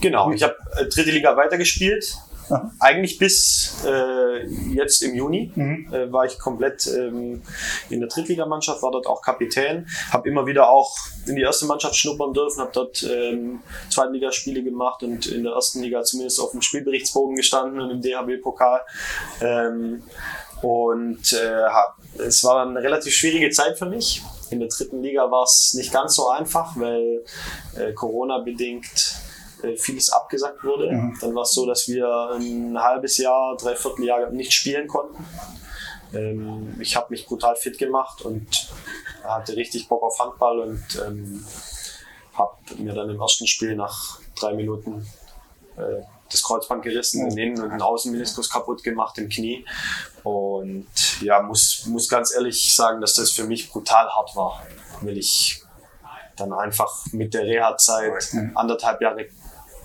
Genau, 0.00 0.30
ich 0.30 0.42
habe 0.42 0.56
äh, 0.78 0.86
dritte 0.86 1.10
Liga 1.10 1.36
weitergespielt. 1.36 2.16
Aha. 2.50 2.72
Eigentlich 2.80 3.18
bis 3.18 3.84
äh, 3.86 4.44
jetzt 4.74 5.02
im 5.02 5.14
Juni 5.14 5.52
mhm. 5.54 5.92
äh, 5.92 6.12
war 6.12 6.24
ich 6.24 6.38
komplett 6.38 6.86
ähm, 6.86 7.42
in 7.90 8.00
der 8.00 8.08
Drittligamannschaft, 8.08 8.82
war 8.82 8.90
dort 8.90 9.06
auch 9.06 9.22
Kapitän, 9.22 9.86
habe 10.10 10.28
immer 10.28 10.46
wieder 10.46 10.68
auch 10.68 10.96
in 11.26 11.36
die 11.36 11.42
erste 11.42 11.66
Mannschaft 11.66 11.94
schnuppern 11.94 12.32
dürfen, 12.32 12.60
habe 12.60 12.72
dort 12.72 13.04
ähm, 13.04 13.60
Zweitligaspiele 13.88 14.64
gemacht 14.64 15.02
und 15.02 15.26
in 15.26 15.44
der 15.44 15.52
ersten 15.52 15.80
Liga 15.80 16.02
zumindest 16.02 16.40
auf 16.40 16.50
dem 16.50 16.62
Spielberichtsbogen 16.62 17.36
gestanden 17.36 17.80
und 17.80 17.90
im 17.90 18.00
DHB-Pokal. 18.00 18.80
Ähm, 19.40 20.02
und 20.62 21.32
äh, 21.32 22.22
es 22.22 22.44
war 22.44 22.66
eine 22.66 22.80
relativ 22.80 23.14
schwierige 23.14 23.50
Zeit 23.50 23.78
für 23.78 23.86
mich. 23.86 24.22
In 24.50 24.60
der 24.60 24.68
dritten 24.68 25.02
Liga 25.02 25.30
war 25.30 25.44
es 25.44 25.74
nicht 25.74 25.92
ganz 25.92 26.16
so 26.16 26.28
einfach, 26.28 26.76
weil 26.76 27.24
äh, 27.76 27.92
Corona-bedingt 27.92 29.14
äh, 29.62 29.76
vieles 29.76 30.10
abgesagt 30.10 30.62
wurde. 30.64 30.90
Mhm. 30.90 31.18
Dann 31.20 31.34
war 31.34 31.42
es 31.42 31.52
so, 31.52 31.66
dass 31.66 31.88
wir 31.88 32.06
ein 32.34 32.78
halbes 32.78 33.18
Jahr, 33.18 33.56
dreiviertel 33.56 34.04
Jahr 34.04 34.30
nicht 34.30 34.52
spielen 34.52 34.88
konnten. 34.88 35.24
Ähm, 36.12 36.76
ich 36.80 36.96
habe 36.96 37.06
mich 37.10 37.26
brutal 37.26 37.56
fit 37.56 37.78
gemacht 37.78 38.22
und 38.22 38.68
hatte 39.22 39.56
richtig 39.56 39.88
Bock 39.88 40.02
auf 40.02 40.18
Handball 40.18 40.60
und 40.60 40.82
ähm, 41.06 41.44
habe 42.34 42.56
mir 42.78 42.94
dann 42.94 43.10
im 43.10 43.20
ersten 43.20 43.46
Spiel 43.46 43.76
nach 43.76 44.20
drei 44.38 44.54
Minuten 44.54 45.06
äh, 45.76 46.02
das 46.30 46.42
Kreuzband 46.42 46.82
gerissen, 46.82 47.28
den 47.28 47.38
Innen- 47.38 47.62
und 47.62 47.70
den 47.70 47.82
Außenmeniskus 47.82 48.50
kaputt 48.50 48.82
gemacht 48.82 49.18
im 49.18 49.28
Knie. 49.28 49.64
Und 50.22 50.86
ja, 51.22 51.40
muss, 51.42 51.86
muss 51.86 52.08
ganz 52.08 52.34
ehrlich 52.34 52.74
sagen, 52.74 53.00
dass 53.00 53.14
das 53.14 53.30
für 53.30 53.44
mich 53.44 53.70
brutal 53.70 54.08
hart 54.08 54.36
war, 54.36 54.62
weil 55.00 55.18
ich 55.18 55.62
dann 56.36 56.52
einfach 56.52 56.90
mit 57.12 57.34
der 57.34 57.42
Reha-Zeit 57.42 58.34
anderthalb 58.54 59.00
Jahre 59.00 59.26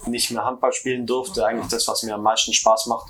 nicht 0.06 0.32
mehr 0.32 0.46
Handball 0.46 0.74
spielen 0.74 1.06
durfte. 1.06 1.46
Eigentlich 1.46 1.68
das, 1.68 1.88
was 1.88 2.04
mir 2.04 2.16
am 2.16 2.22
meisten 2.24 2.54
Spaß 2.54 2.86
macht, 2.88 3.10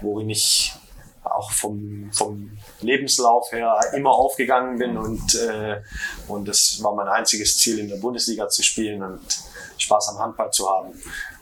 worin 0.00 0.30
ich 0.30 0.74
auch 1.22 1.50
vom, 1.52 2.10
vom 2.12 2.58
Lebenslauf 2.80 3.52
her 3.52 3.78
immer 3.94 4.10
aufgegangen 4.10 4.78
bin 4.78 4.96
und, 4.96 5.34
äh, 5.34 5.80
und 6.28 6.48
das 6.48 6.82
war 6.82 6.94
mein 6.94 7.08
einziges 7.08 7.58
Ziel 7.58 7.78
in 7.78 7.88
der 7.88 7.96
Bundesliga 7.96 8.48
zu 8.48 8.62
spielen 8.62 9.02
und 9.02 9.20
Spaß 9.76 10.08
am 10.10 10.18
Handball 10.18 10.50
zu 10.50 10.68
haben. 10.68 10.94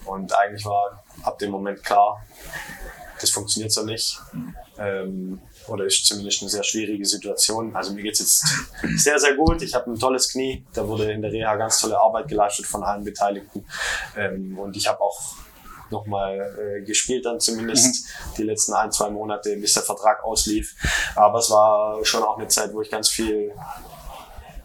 Und 0.05 0.37
eigentlich 0.37 0.65
war 0.65 1.05
ab 1.23 1.39
dem 1.39 1.51
Moment 1.51 1.83
klar, 1.83 2.25
das 3.21 3.31
funktioniert 3.31 3.73
so 3.73 3.85
nicht. 3.85 4.21
Ähm, 4.79 5.41
oder 5.67 5.85
ist 5.85 6.07
zumindest 6.07 6.43
eine 6.43 6.51
sehr 6.51 6.63
schwierige 6.63 7.05
Situation. 7.05 7.75
Also 7.75 7.93
mir 7.93 8.03
geht's 8.03 8.21
jetzt 8.21 8.45
sehr, 8.97 9.19
sehr 9.19 9.35
gut. 9.35 9.61
Ich 9.63 9.75
habe 9.75 9.91
ein 9.91 9.99
tolles 9.99 10.31
Knie. 10.31 10.65
Da 10.73 10.87
wurde 10.87 11.11
in 11.13 11.21
der 11.21 11.33
Reha 11.33 11.57
ganz 11.57 11.81
tolle 11.81 11.99
Arbeit 11.99 12.29
geleistet 12.29 12.67
von 12.67 12.83
allen 12.83 13.05
Beteiligten. 13.05 13.65
Ähm, 14.17 14.59
und 14.59 14.77
ich 14.77 14.87
habe 14.89 15.01
auch 15.01 15.35
nochmal 15.91 16.39
äh, 16.59 16.85
gespielt 16.85 17.25
dann 17.25 17.41
zumindest 17.41 18.07
die 18.37 18.43
letzten 18.43 18.75
ein, 18.75 18.93
zwei 18.93 19.11
Monate, 19.11 19.57
bis 19.57 19.75
der 19.75 19.83
Vertrag 19.83 20.23
auslief. 20.23 20.75
Aber 21.17 21.39
es 21.39 21.51
war 21.51 22.05
schon 22.05 22.23
auch 22.23 22.39
eine 22.39 22.49
Zeit, 22.49 22.73
wo 22.73 22.83
ich 22.83 22.91
ganz 22.91 23.09
viel 23.09 23.53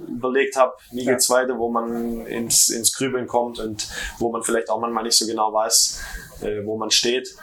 überlegt 0.08 0.56
habe, 0.56 0.74
wie 0.92 1.06
geht's 1.06 1.30
weiter, 1.30 1.58
wo 1.58 1.70
man 1.70 2.26
ins, 2.26 2.70
ins 2.70 2.94
Grübeln 2.94 3.28
kommt 3.28 3.60
und 3.60 3.88
wo 4.20 4.32
man 4.32 4.44
vielleicht 4.44 4.70
auch 4.70 4.80
manchmal 4.80 5.04
nicht 5.04 5.18
so 5.18 5.26
genau 5.26 5.54
weiß, 5.54 6.02
äh, 6.44 6.66
wo 6.66 6.78
man 6.78 6.92
steht. 6.92 7.36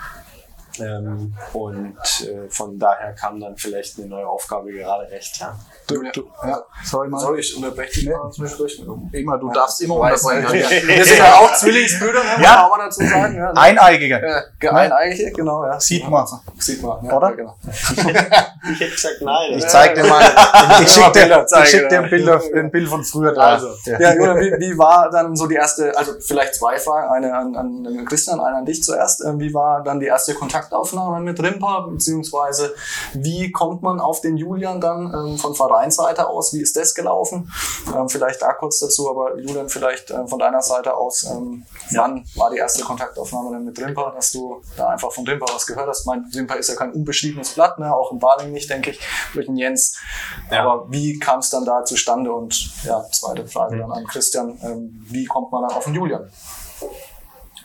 Ähm, 0.80 1.34
und 1.52 1.96
äh, 2.26 2.48
von 2.48 2.78
daher 2.78 3.12
kam 3.14 3.40
dann 3.40 3.56
vielleicht 3.56 3.98
eine 3.98 4.06
neue 4.08 4.26
Aufgabe 4.26 4.70
gerade 4.72 5.10
recht. 5.10 5.38
Ja. 5.40 5.54
Du, 5.86 6.02
du, 6.12 6.28
ja, 6.46 6.62
sorry 6.84 7.08
mal. 7.08 7.18
Sorry, 7.18 7.40
ich 7.40 7.56
unterbreche 7.56 7.92
dich 7.92 8.06
Nee. 8.06 8.14
mal 8.14 8.30
zwischendurch. 8.30 8.82
Immer, 9.12 9.38
du 9.38 9.50
darfst 9.50 9.80
immer 9.82 9.96
unterbrechen. 9.96 10.58
ja. 10.58 10.96
Wir 10.96 11.04
sind 11.04 11.18
ja 11.18 11.34
auch 11.34 11.52
Zwillingsbrüder, 11.54 12.20
muss 12.36 12.44
Ja. 12.44 12.50
man 12.54 12.58
auch 12.64 12.76
mal 12.76 12.84
dazu 12.84 13.04
sagen. 13.04 13.36
Ja, 13.36 13.50
Eineigiger. 13.52 14.26
Ja, 14.28 14.40
ge- 14.58 14.70
eineigig, 14.70 15.34
genau. 15.34 15.64
Ja. 15.66 15.80
Sieht 15.80 16.08
man. 16.08 16.26
Sieht 16.58 16.82
man, 16.82 17.04
ja, 17.04 17.16
Oder? 17.16 17.30
Ja, 17.30 17.34
genau. 17.34 17.56
Ich 18.72 18.78
hätte 18.78 18.90
gesagt, 18.92 19.16
nein. 19.22 19.52
Ich 19.56 19.66
zeig 19.66 19.94
dir 19.94 20.04
mal, 20.04 20.22
ich 20.82 20.88
schick 20.90 21.02
dir, 21.12 21.20
Bilder 21.20 21.46
zeigen, 21.46 21.64
ich 21.64 21.70
schick 21.70 21.88
dir 21.88 21.94
ja. 21.96 22.00
ein 22.02 22.10
Bild, 22.10 22.54
ein 22.54 22.70
Bild 22.70 22.88
von 22.88 23.02
früher 23.04 23.32
da. 23.34 23.40
Also. 23.54 23.68
Ja, 23.86 24.12
Julian, 24.14 24.36
wie, 24.38 24.52
wie 24.60 24.78
war 24.78 25.10
dann 25.10 25.34
so 25.34 25.46
die 25.46 25.54
erste, 25.54 25.96
also 25.96 26.12
vielleicht 26.20 26.54
zwei 26.54 26.78
Fragen, 26.78 27.10
eine 27.10 27.34
an, 27.34 27.56
an 27.56 28.04
Christian, 28.06 28.38
eine 28.40 28.58
an 28.58 28.64
dich 28.66 28.82
zuerst. 28.82 29.24
Ähm, 29.24 29.40
Wie 29.40 29.52
war 29.54 29.82
dann 29.82 29.98
die 29.98 30.06
erste 30.06 30.34
Kontaktaufnahme 30.70 31.20
mit 31.20 31.42
Rimpa, 31.42 31.80
beziehungsweise 31.80 32.74
wie 33.12 33.50
kommt 33.50 33.82
man 33.82 34.00
auf 34.00 34.20
den 34.20 34.36
Julian 34.36 34.80
dann 34.80 35.12
ähm, 35.12 35.38
von 35.38 35.54
Vereinsseite 35.54 36.28
aus? 36.28 36.54
Wie 36.54 36.60
ist 36.60 36.76
das 36.76 36.94
gelaufen? 36.94 37.52
Ähm, 37.94 38.08
vielleicht 38.08 38.40
da 38.40 38.52
kurz 38.52 38.78
dazu, 38.78 39.10
aber 39.10 39.36
Julian, 39.38 39.68
vielleicht 39.68 40.10
ähm, 40.10 40.28
von 40.28 40.38
deiner 40.38 40.62
Seite 40.62 40.96
aus, 40.96 41.24
ähm, 41.24 41.64
wann 41.92 42.24
war 42.36 42.50
die 42.50 42.58
erste 42.58 42.84
Kontaktaufnahme 42.84 43.52
dann 43.52 43.64
mit 43.64 43.78
Rimpa, 43.78 44.12
dass 44.12 44.32
du 44.32 44.62
da 44.76 44.88
einfach 44.88 45.12
von 45.12 45.26
Rimpa 45.26 45.46
was 45.52 45.66
gehört 45.66 45.88
hast? 45.88 46.06
Mein 46.06 46.30
Rimpa 46.34 46.54
ist 46.54 46.68
ja 46.68 46.76
kein 46.76 46.92
unbeschriebenes 46.92 47.54
Blatt, 47.54 47.78
ne? 47.78 47.94
auch 47.94 48.12
in 48.12 48.18
Baling 48.18 48.52
nicht, 48.52 48.70
denke 48.70 48.90
ich, 48.90 49.00
durch 49.34 49.46
den 49.46 49.56
Jens. 49.56 49.96
Ja. 50.50 50.62
Aber 50.62 50.90
wie 50.90 51.18
kam 51.18 51.40
es 51.40 51.50
dann 51.50 51.64
da 51.64 51.84
zustande? 51.84 52.32
Und 52.32 52.84
ja, 52.84 53.04
zweite 53.10 53.46
Frage 53.46 53.78
dann 53.78 53.90
an 53.90 54.06
Christian, 54.06 54.58
ähm, 54.62 55.04
wie 55.08 55.24
kommt 55.24 55.50
man 55.50 55.66
dann 55.66 55.76
auf 55.76 55.84
den 55.84 55.94
Julian? 55.94 56.30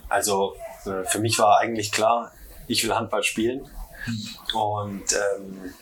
Also 0.09 0.53
äh, 0.85 1.03
für 1.03 1.19
mich 1.19 1.37
war 1.39 1.59
eigentlich 1.59 1.91
klar, 1.91 2.31
ich 2.67 2.83
will 2.83 2.93
Handball 2.95 3.23
spielen. 3.23 3.67
Und 4.53 5.13
ähm, 5.13 5.73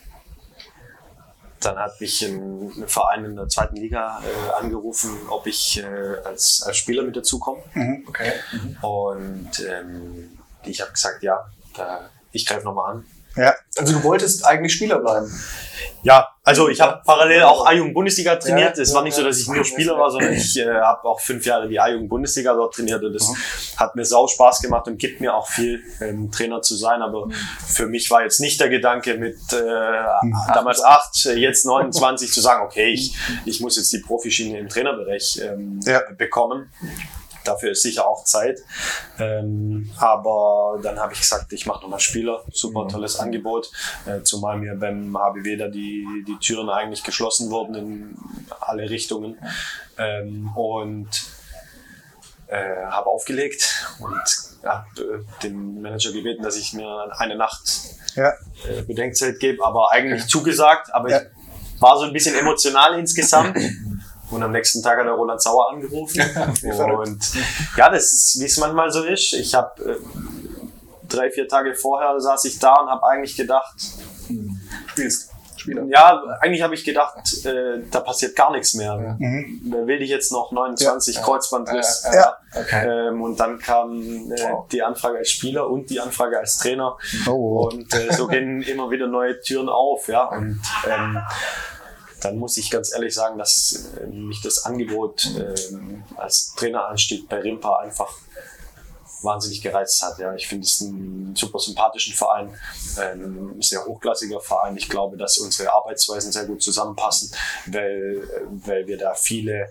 dann 1.59 1.77
hat 1.77 1.99
mich 1.99 2.21
ein, 2.23 2.71
ein 2.77 2.87
Verein 2.87 3.25
in 3.25 3.35
der 3.35 3.47
zweiten 3.47 3.75
Liga 3.75 4.21
äh, 4.21 4.53
angerufen, 4.61 5.11
ob 5.29 5.47
ich 5.47 5.79
äh, 5.79 6.17
als, 6.25 6.63
als 6.65 6.77
Spieler 6.77 7.03
mit 7.03 7.15
dazukomme. 7.15 7.61
Okay. 8.07 8.33
Und 8.81 9.59
ähm, 9.59 10.37
ich 10.63 10.81
habe 10.81 10.91
gesagt, 10.91 11.23
ja, 11.23 11.45
da, 11.75 12.09
ich 12.31 12.45
greife 12.45 12.65
nochmal 12.65 12.95
an. 12.95 13.05
Ja, 13.35 13.55
Also 13.77 13.93
du 13.93 14.03
wolltest 14.03 14.45
eigentlich 14.45 14.73
Spieler 14.73 14.99
bleiben. 14.99 15.31
Ja, 16.03 16.32
also 16.45 16.67
ich 16.67 16.81
habe 16.81 17.01
parallel 17.05 17.43
auch 17.43 17.65
A-Jugend-Bundesliga 17.65 18.35
trainiert. 18.35 18.75
Ja, 18.75 18.83
es 18.83 18.93
war 18.93 19.01
nicht 19.03 19.15
so, 19.15 19.23
dass 19.23 19.39
ich 19.39 19.47
nur 19.47 19.63
Spieler 19.63 19.97
war, 19.97 20.11
sondern 20.11 20.33
ich 20.33 20.57
äh, 20.59 20.65
habe 20.69 21.07
auch 21.07 21.19
fünf 21.21 21.45
Jahre 21.45 21.69
die 21.69 21.79
A-Jugend-Bundesliga 21.79 22.53
dort 22.53 22.73
trainiert 22.75 23.01
und 23.01 23.13
das 23.13 23.31
hat 23.77 23.95
mir 23.95 24.03
sau 24.03 24.27
Spaß 24.27 24.61
gemacht 24.61 24.85
und 24.87 24.97
gibt 24.97 25.21
mir 25.21 25.33
auch 25.33 25.47
viel, 25.47 25.81
ähm, 26.01 26.31
Trainer 26.31 26.61
zu 26.61 26.75
sein. 26.75 27.01
Aber 27.01 27.29
für 27.65 27.87
mich 27.87 28.11
war 28.11 28.23
jetzt 28.23 28.41
nicht 28.41 28.59
der 28.59 28.67
Gedanke 28.69 29.15
mit 29.15 29.37
äh, 29.53 29.55
damals 30.53 30.83
acht, 30.83 31.25
äh, 31.27 31.33
jetzt 31.35 31.65
29 31.65 32.31
zu 32.31 32.41
sagen, 32.41 32.65
okay, 32.65 32.91
ich, 32.91 33.15
ich 33.45 33.61
muss 33.61 33.77
jetzt 33.77 33.93
die 33.93 33.99
Profischiene 33.99 34.59
im 34.59 34.67
Trainerbereich 34.67 35.39
ähm, 35.41 35.79
Ja. 35.85 36.01
bekommen. 36.17 36.71
Dafür 37.43 37.71
ist 37.71 37.81
sicher 37.83 38.07
auch 38.07 38.23
Zeit. 38.23 38.59
Ähm, 39.19 39.91
aber 39.97 40.79
dann 40.81 40.99
habe 40.99 41.13
ich 41.13 41.19
gesagt, 41.19 41.51
ich 41.53 41.65
mache 41.65 41.81
nochmal 41.81 41.99
Spieler. 41.99 42.43
Super 42.51 42.87
tolles 42.87 43.19
Angebot. 43.19 43.69
Äh, 44.05 44.21
zumal 44.23 44.57
mir 44.57 44.75
beim 44.75 45.17
HBW 45.17 45.57
da 45.57 45.67
die, 45.67 46.05
die 46.27 46.37
Türen 46.39 46.69
eigentlich 46.69 47.03
geschlossen 47.03 47.51
wurden 47.51 47.75
in 47.75 48.17
alle 48.59 48.89
Richtungen. 48.89 49.37
Ähm, 49.97 50.49
und 50.55 51.09
äh, 52.47 52.85
habe 52.85 53.07
aufgelegt 53.07 53.87
und 53.99 54.21
habe 54.65 54.85
äh, 55.01 55.41
den 55.43 55.81
Manager 55.81 56.11
gebeten, 56.11 56.43
dass 56.43 56.55
ich 56.55 56.73
mir 56.73 57.11
eine 57.17 57.35
Nacht 57.35 57.61
ja. 58.15 58.29
äh, 58.69 58.81
Bedenkzeit 58.83 59.39
gebe, 59.39 59.63
aber 59.65 59.91
eigentlich 59.91 60.27
zugesagt. 60.27 60.93
Aber 60.93 61.09
Ja. 61.09 61.21
ich 61.21 61.81
war 61.81 61.97
so 61.97 62.05
ein 62.05 62.13
bisschen 62.13 62.35
emotional 62.35 62.97
insgesamt. 62.99 63.57
Und 64.33 64.43
am 64.43 64.51
nächsten 64.51 64.81
Tag 64.81 64.97
hat 64.99 65.05
der 65.05 65.13
Roland 65.13 65.41
Sauer 65.41 65.71
angerufen. 65.71 66.21
und 66.99 67.19
ja, 67.77 67.89
das 67.89 68.11
ist, 68.13 68.39
wie 68.39 68.45
es 68.45 68.57
manchmal 68.57 68.91
so 68.91 69.03
ist. 69.03 69.33
Ich 69.33 69.53
habe 69.55 69.81
äh, 69.83 69.95
drei, 71.07 71.29
vier 71.31 71.47
Tage 71.47 71.73
vorher 71.75 72.19
saß 72.19 72.45
ich 72.45 72.59
da 72.59 72.73
und 72.75 72.89
habe 72.89 73.05
eigentlich 73.07 73.35
gedacht, 73.35 73.75
Spielst. 74.87 75.29
Spieler. 75.55 75.83
ja, 75.85 76.21
eigentlich 76.41 76.61
habe 76.61 76.73
ich 76.73 76.83
gedacht, 76.83 77.15
äh, 77.45 77.79
da 77.89 78.01
passiert 78.01 78.35
gar 78.35 78.51
nichts 78.51 78.73
mehr. 78.73 78.97
Mhm. 79.17 79.61
Wer 79.71 79.87
will 79.87 80.01
ich 80.01 80.09
jetzt 80.09 80.31
noch 80.31 80.51
29 80.51 81.15
Ja. 81.15 81.21
Kreuzbandriss? 81.21 82.03
Ja, 82.05 82.13
ja. 82.13 82.19
Ja. 82.21 82.61
Okay. 82.61 83.07
Ähm, 83.07 83.21
und 83.21 83.39
dann 83.39 83.59
kam 83.59 83.93
äh, 84.31 84.41
Wow. 84.51 84.67
die 84.69 84.81
Anfrage 84.83 85.19
als 85.19 85.29
Spieler 85.29 85.69
und 85.69 85.89
die 85.89 86.01
Anfrage 86.01 86.37
als 86.37 86.57
Trainer. 86.57 86.97
Oh. 87.29 87.69
Und 87.71 87.93
äh, 87.93 88.11
so 88.11 88.27
gehen 88.27 88.61
immer 88.67 88.89
wieder 88.91 89.07
neue 89.07 89.39
Türen 89.39 89.69
auf, 89.69 90.07
ja. 90.09 90.25
Und 90.25 90.59
ähm, 90.89 91.17
dann 92.23 92.37
muss 92.37 92.57
ich 92.57 92.69
ganz 92.71 92.93
ehrlich 92.93 93.13
sagen, 93.13 93.37
dass 93.37 93.89
äh, 94.01 94.07
mich 94.07 94.41
das 94.41 94.65
Angebot 94.65 95.29
ähm, 95.37 96.03
als 96.15 96.53
Traineranstieg 96.55 97.27
bei 97.27 97.39
Rimpa 97.39 97.77
einfach 97.77 98.09
wahnsinnig 99.23 99.61
gereizt 99.61 100.01
hat. 100.01 100.19
Ja, 100.19 100.33
ich 100.35 100.47
finde 100.47 100.65
es 100.65 100.81
einen 100.81 101.35
super 101.35 101.59
sympathischen 101.59 102.13
Verein, 102.13 102.53
ähm, 102.99 103.55
ein 103.57 103.61
sehr 103.61 103.85
hochklassiger 103.85 104.39
Verein. 104.39 104.77
Ich 104.77 104.89
glaube, 104.89 105.17
dass 105.17 105.37
unsere 105.37 105.71
Arbeitsweisen 105.73 106.31
sehr 106.31 106.45
gut 106.45 106.61
zusammenpassen, 106.61 107.31
weil, 107.67 108.23
äh, 108.23 108.67
weil 108.67 108.87
wir 108.87 108.97
da 108.97 109.13
viele 109.13 109.69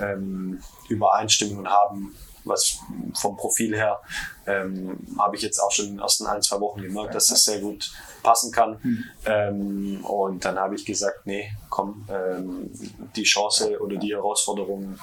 ähm, 0.00 0.62
Übereinstimmungen 0.88 1.68
haben. 1.68 2.16
Was 2.44 2.78
vom 3.14 3.36
Profil 3.36 3.74
her 3.76 4.00
ähm, 4.46 4.98
habe 5.18 5.36
ich 5.36 5.42
jetzt 5.42 5.58
auch 5.58 5.70
schon 5.70 5.86
in 5.86 5.90
den 5.92 6.00
ersten 6.00 6.26
ein, 6.26 6.42
zwei 6.42 6.60
Wochen 6.60 6.82
gemerkt, 6.82 7.14
dass 7.14 7.28
das 7.28 7.44
sehr 7.44 7.60
gut 7.60 7.92
passen 8.22 8.50
kann. 8.52 8.78
Ähm, 9.24 10.04
und 10.04 10.44
dann 10.44 10.58
habe 10.58 10.74
ich 10.74 10.84
gesagt, 10.84 11.26
nee, 11.26 11.52
komm, 11.70 12.06
ähm, 12.10 12.70
die 13.14 13.22
Chance 13.24 13.78
oder 13.80 13.96
die 13.96 14.14
Herausforderung, 14.14 14.98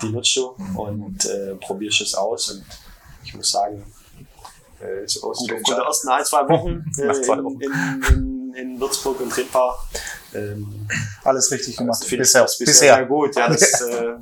die 0.00 0.10
nutzt 0.10 0.34
du 0.36 0.54
und 0.76 1.24
äh, 1.26 1.54
probierst 1.56 2.00
es 2.02 2.14
aus. 2.14 2.50
Und 2.50 2.64
ich 3.24 3.34
muss 3.34 3.50
sagen, 3.50 3.84
äh, 4.80 5.06
so 5.06 5.30
aus 5.30 5.44
der 5.46 5.58
ersten 5.58 6.08
ein, 6.08 6.24
zwei 6.24 6.48
Wochen, 6.48 6.84
äh, 6.98 7.12
zwei 7.22 7.34
in, 7.34 7.44
Wochen. 7.44 7.60
in, 7.60 8.02
in, 8.14 8.54
in 8.54 8.80
Würzburg 8.80 9.20
und 9.20 9.36
Rimpa 9.36 9.78
ähm, 10.34 10.88
Alles 11.24 11.50
richtig 11.50 11.76
gemacht. 11.76 12.02
ich 12.04 12.16
Bisher. 12.16 12.42
das 12.42 12.58
bisher 12.58 12.74
sehr 12.74 12.92
Bisher. 12.96 13.06
gut. 13.06 13.36
Ja, 13.36 13.48
das 13.48 13.80
äh, 13.82 14.14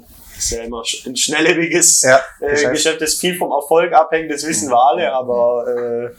ist 0.44 0.50
ja 0.50 0.62
immer 0.62 0.82
ein 1.06 1.16
schnelllebiges 1.16 2.02
Ja, 2.02 2.20
äh, 2.40 2.70
Geschäft. 2.70 3.00
Das 3.00 3.14
viel 3.14 3.36
vom 3.36 3.50
Erfolg 3.52 3.92
abhängt, 3.92 4.30
das 4.30 4.44
wissen 4.46 4.68
wir 4.70 4.78
alle, 4.78 5.12
aber 5.12 5.64
äh, 5.68 6.10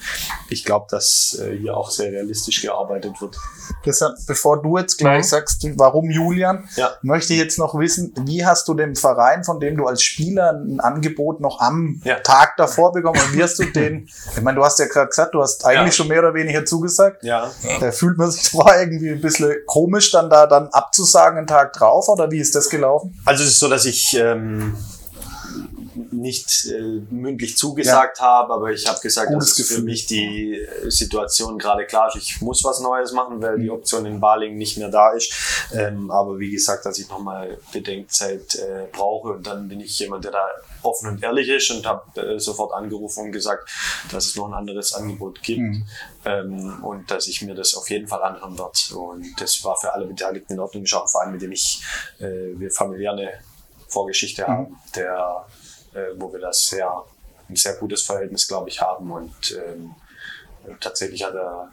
ich 0.49 0.63
glaube, 0.65 0.87
dass 0.89 1.39
äh, 1.41 1.55
hier 1.57 1.75
auch 1.75 1.89
sehr 1.89 2.11
realistisch 2.11 2.61
gearbeitet 2.61 3.19
wird. 3.21 3.35
Christian, 3.83 4.13
bevor 4.27 4.61
du 4.61 4.77
jetzt 4.77 4.97
gleich 4.97 5.19
Mhm. 5.19 5.23
sagst, 5.29 5.65
warum 5.77 6.09
Julian, 6.11 6.67
Ja. 6.75 6.91
möchte 7.01 7.33
ich 7.33 7.39
jetzt 7.39 7.57
noch 7.57 7.77
wissen, 7.77 8.13
wie 8.25 8.45
hast 8.45 8.67
du 8.67 8.73
dem 8.73 8.95
Verein, 8.95 9.43
von 9.43 9.59
dem 9.59 9.75
du 9.77 9.87
als 9.87 10.03
Spieler 10.03 10.51
ein 10.51 10.79
Angebot 10.79 11.39
noch 11.41 11.59
am 11.59 12.01
Ja. 12.03 12.19
Tag 12.19 12.57
davor 12.57 12.91
bekommen 12.91 13.19
und 13.19 13.33
wie 13.33 13.41
hast 13.43 13.57
du 13.59 13.65
den, 13.65 14.07
ich 14.35 14.41
meine, 14.41 14.57
du 14.57 14.63
hast 14.65 14.77
ja 14.79 14.85
gerade 14.85 15.07
gesagt, 15.07 15.33
du 15.33 15.41
hast 15.41 15.65
eigentlich 15.65 15.95
schon 15.95 16.07
mehr 16.07 16.19
oder 16.19 16.33
weniger 16.33 16.63
zugesagt. 16.65 17.23
Ja, 17.23 17.51
Da 17.79 17.91
fühlt 17.91 18.17
man 18.17 18.29
sich 18.29 18.43
zwar 18.43 18.79
irgendwie 18.79 19.09
ein 19.09 19.21
bisschen 19.21 19.53
komisch, 19.65 20.11
dann 20.11 20.29
da 20.29 20.45
dann 20.45 20.67
abzusagen 20.67 21.37
einen 21.39 21.47
Tag 21.47 21.73
drauf, 21.73 22.07
oder 22.09 22.29
wie 22.31 22.39
ist 22.39 22.53
das 22.55 22.69
gelaufen? 22.69 23.19
also 23.25 23.43
es 23.43 23.51
ist 23.51 23.59
so, 23.59 23.69
dass 23.69 23.85
ich 23.85 24.10
ähm, 24.15 24.75
nicht 26.11 26.67
äh, 26.67 27.01
mündlich 27.09 27.57
zugesagt 27.57 28.19
habe, 28.19 28.53
aber 28.53 28.71
ich 28.71 28.87
habe 28.87 28.99
gesagt, 29.01 29.29
Gutes 29.29 29.49
dass 29.49 29.59
es 29.59 29.67
für 29.67 29.73
Gefühl. 29.75 29.85
mich 29.85 30.05
die 30.07 30.55
äh, 30.55 30.89
Situation 30.89 31.57
gerade 31.57 31.85
klar 31.85 32.07
ist. 32.07 32.15
Ich 32.21 32.41
muss 32.41 32.63
was 32.63 32.79
Neues 32.79 33.11
machen, 33.11 33.41
weil 33.41 33.59
die 33.59 33.69
Option 33.69 34.05
in 34.05 34.19
Baling 34.19 34.57
nicht 34.57 34.77
mehr 34.77 34.89
da 34.89 35.11
ist. 35.11 35.33
Ähm, 35.73 36.09
aber 36.09 36.39
wie 36.39 36.51
gesagt, 36.51 36.85
dass 36.85 36.97
ich 36.99 37.09
nochmal 37.09 37.57
Bedenkzeit 37.73 38.55
äh, 38.55 38.87
brauche 38.91 39.29
und 39.33 39.45
dann 39.47 39.67
bin 39.67 39.79
ich 39.81 39.97
jemand, 39.99 40.23
der 40.23 40.31
da 40.31 40.45
offen 40.83 41.09
und 41.09 41.23
ehrlich 41.23 41.47
ist 41.49 41.69
und 41.71 41.85
habe 41.85 42.21
äh, 42.21 42.39
sofort 42.39 42.73
angerufen 42.73 43.25
und 43.25 43.31
gesagt, 43.31 43.69
dass 44.11 44.27
es 44.27 44.35
noch 44.35 44.47
ein 44.47 44.53
anderes 44.53 44.93
Angebot 44.93 45.41
gibt 45.43 45.59
Mhm. 45.61 45.85
ähm, 46.25 46.83
und 46.83 47.11
dass 47.11 47.27
ich 47.27 47.41
mir 47.41 47.53
das 47.53 47.75
auf 47.75 47.89
jeden 47.89 48.07
Fall 48.07 48.23
anhören 48.23 48.57
werde. 48.57 48.97
Und 48.97 49.25
das 49.39 49.63
war 49.63 49.75
für 49.77 49.93
alle 49.93 50.05
Beteiligten 50.07 50.53
in 50.53 50.59
Ordnung. 50.59 50.83
Ich 50.83 50.93
auch 50.93 51.03
ein 51.03 51.07
Verein, 51.09 51.31
mit 51.33 51.41
dem 51.41 51.51
ich 51.51 51.83
äh, 52.19 52.57
wir 52.57 52.71
familiär 52.71 53.11
eine 53.11 53.31
Vorgeschichte 53.91 54.47
haben, 54.47 54.77
der, 54.95 55.45
äh, 55.93 56.05
wo 56.15 56.31
wir 56.31 56.39
das 56.39 56.65
sehr, 56.65 56.91
ein 57.49 57.55
sehr 57.55 57.75
gutes 57.75 58.03
Verhältnis, 58.03 58.47
glaube 58.47 58.69
ich, 58.69 58.81
haben. 58.81 59.11
Und 59.11 59.51
ähm, 59.51 59.95
tatsächlich 60.79 61.23
hat 61.23 61.33
der, 61.33 61.69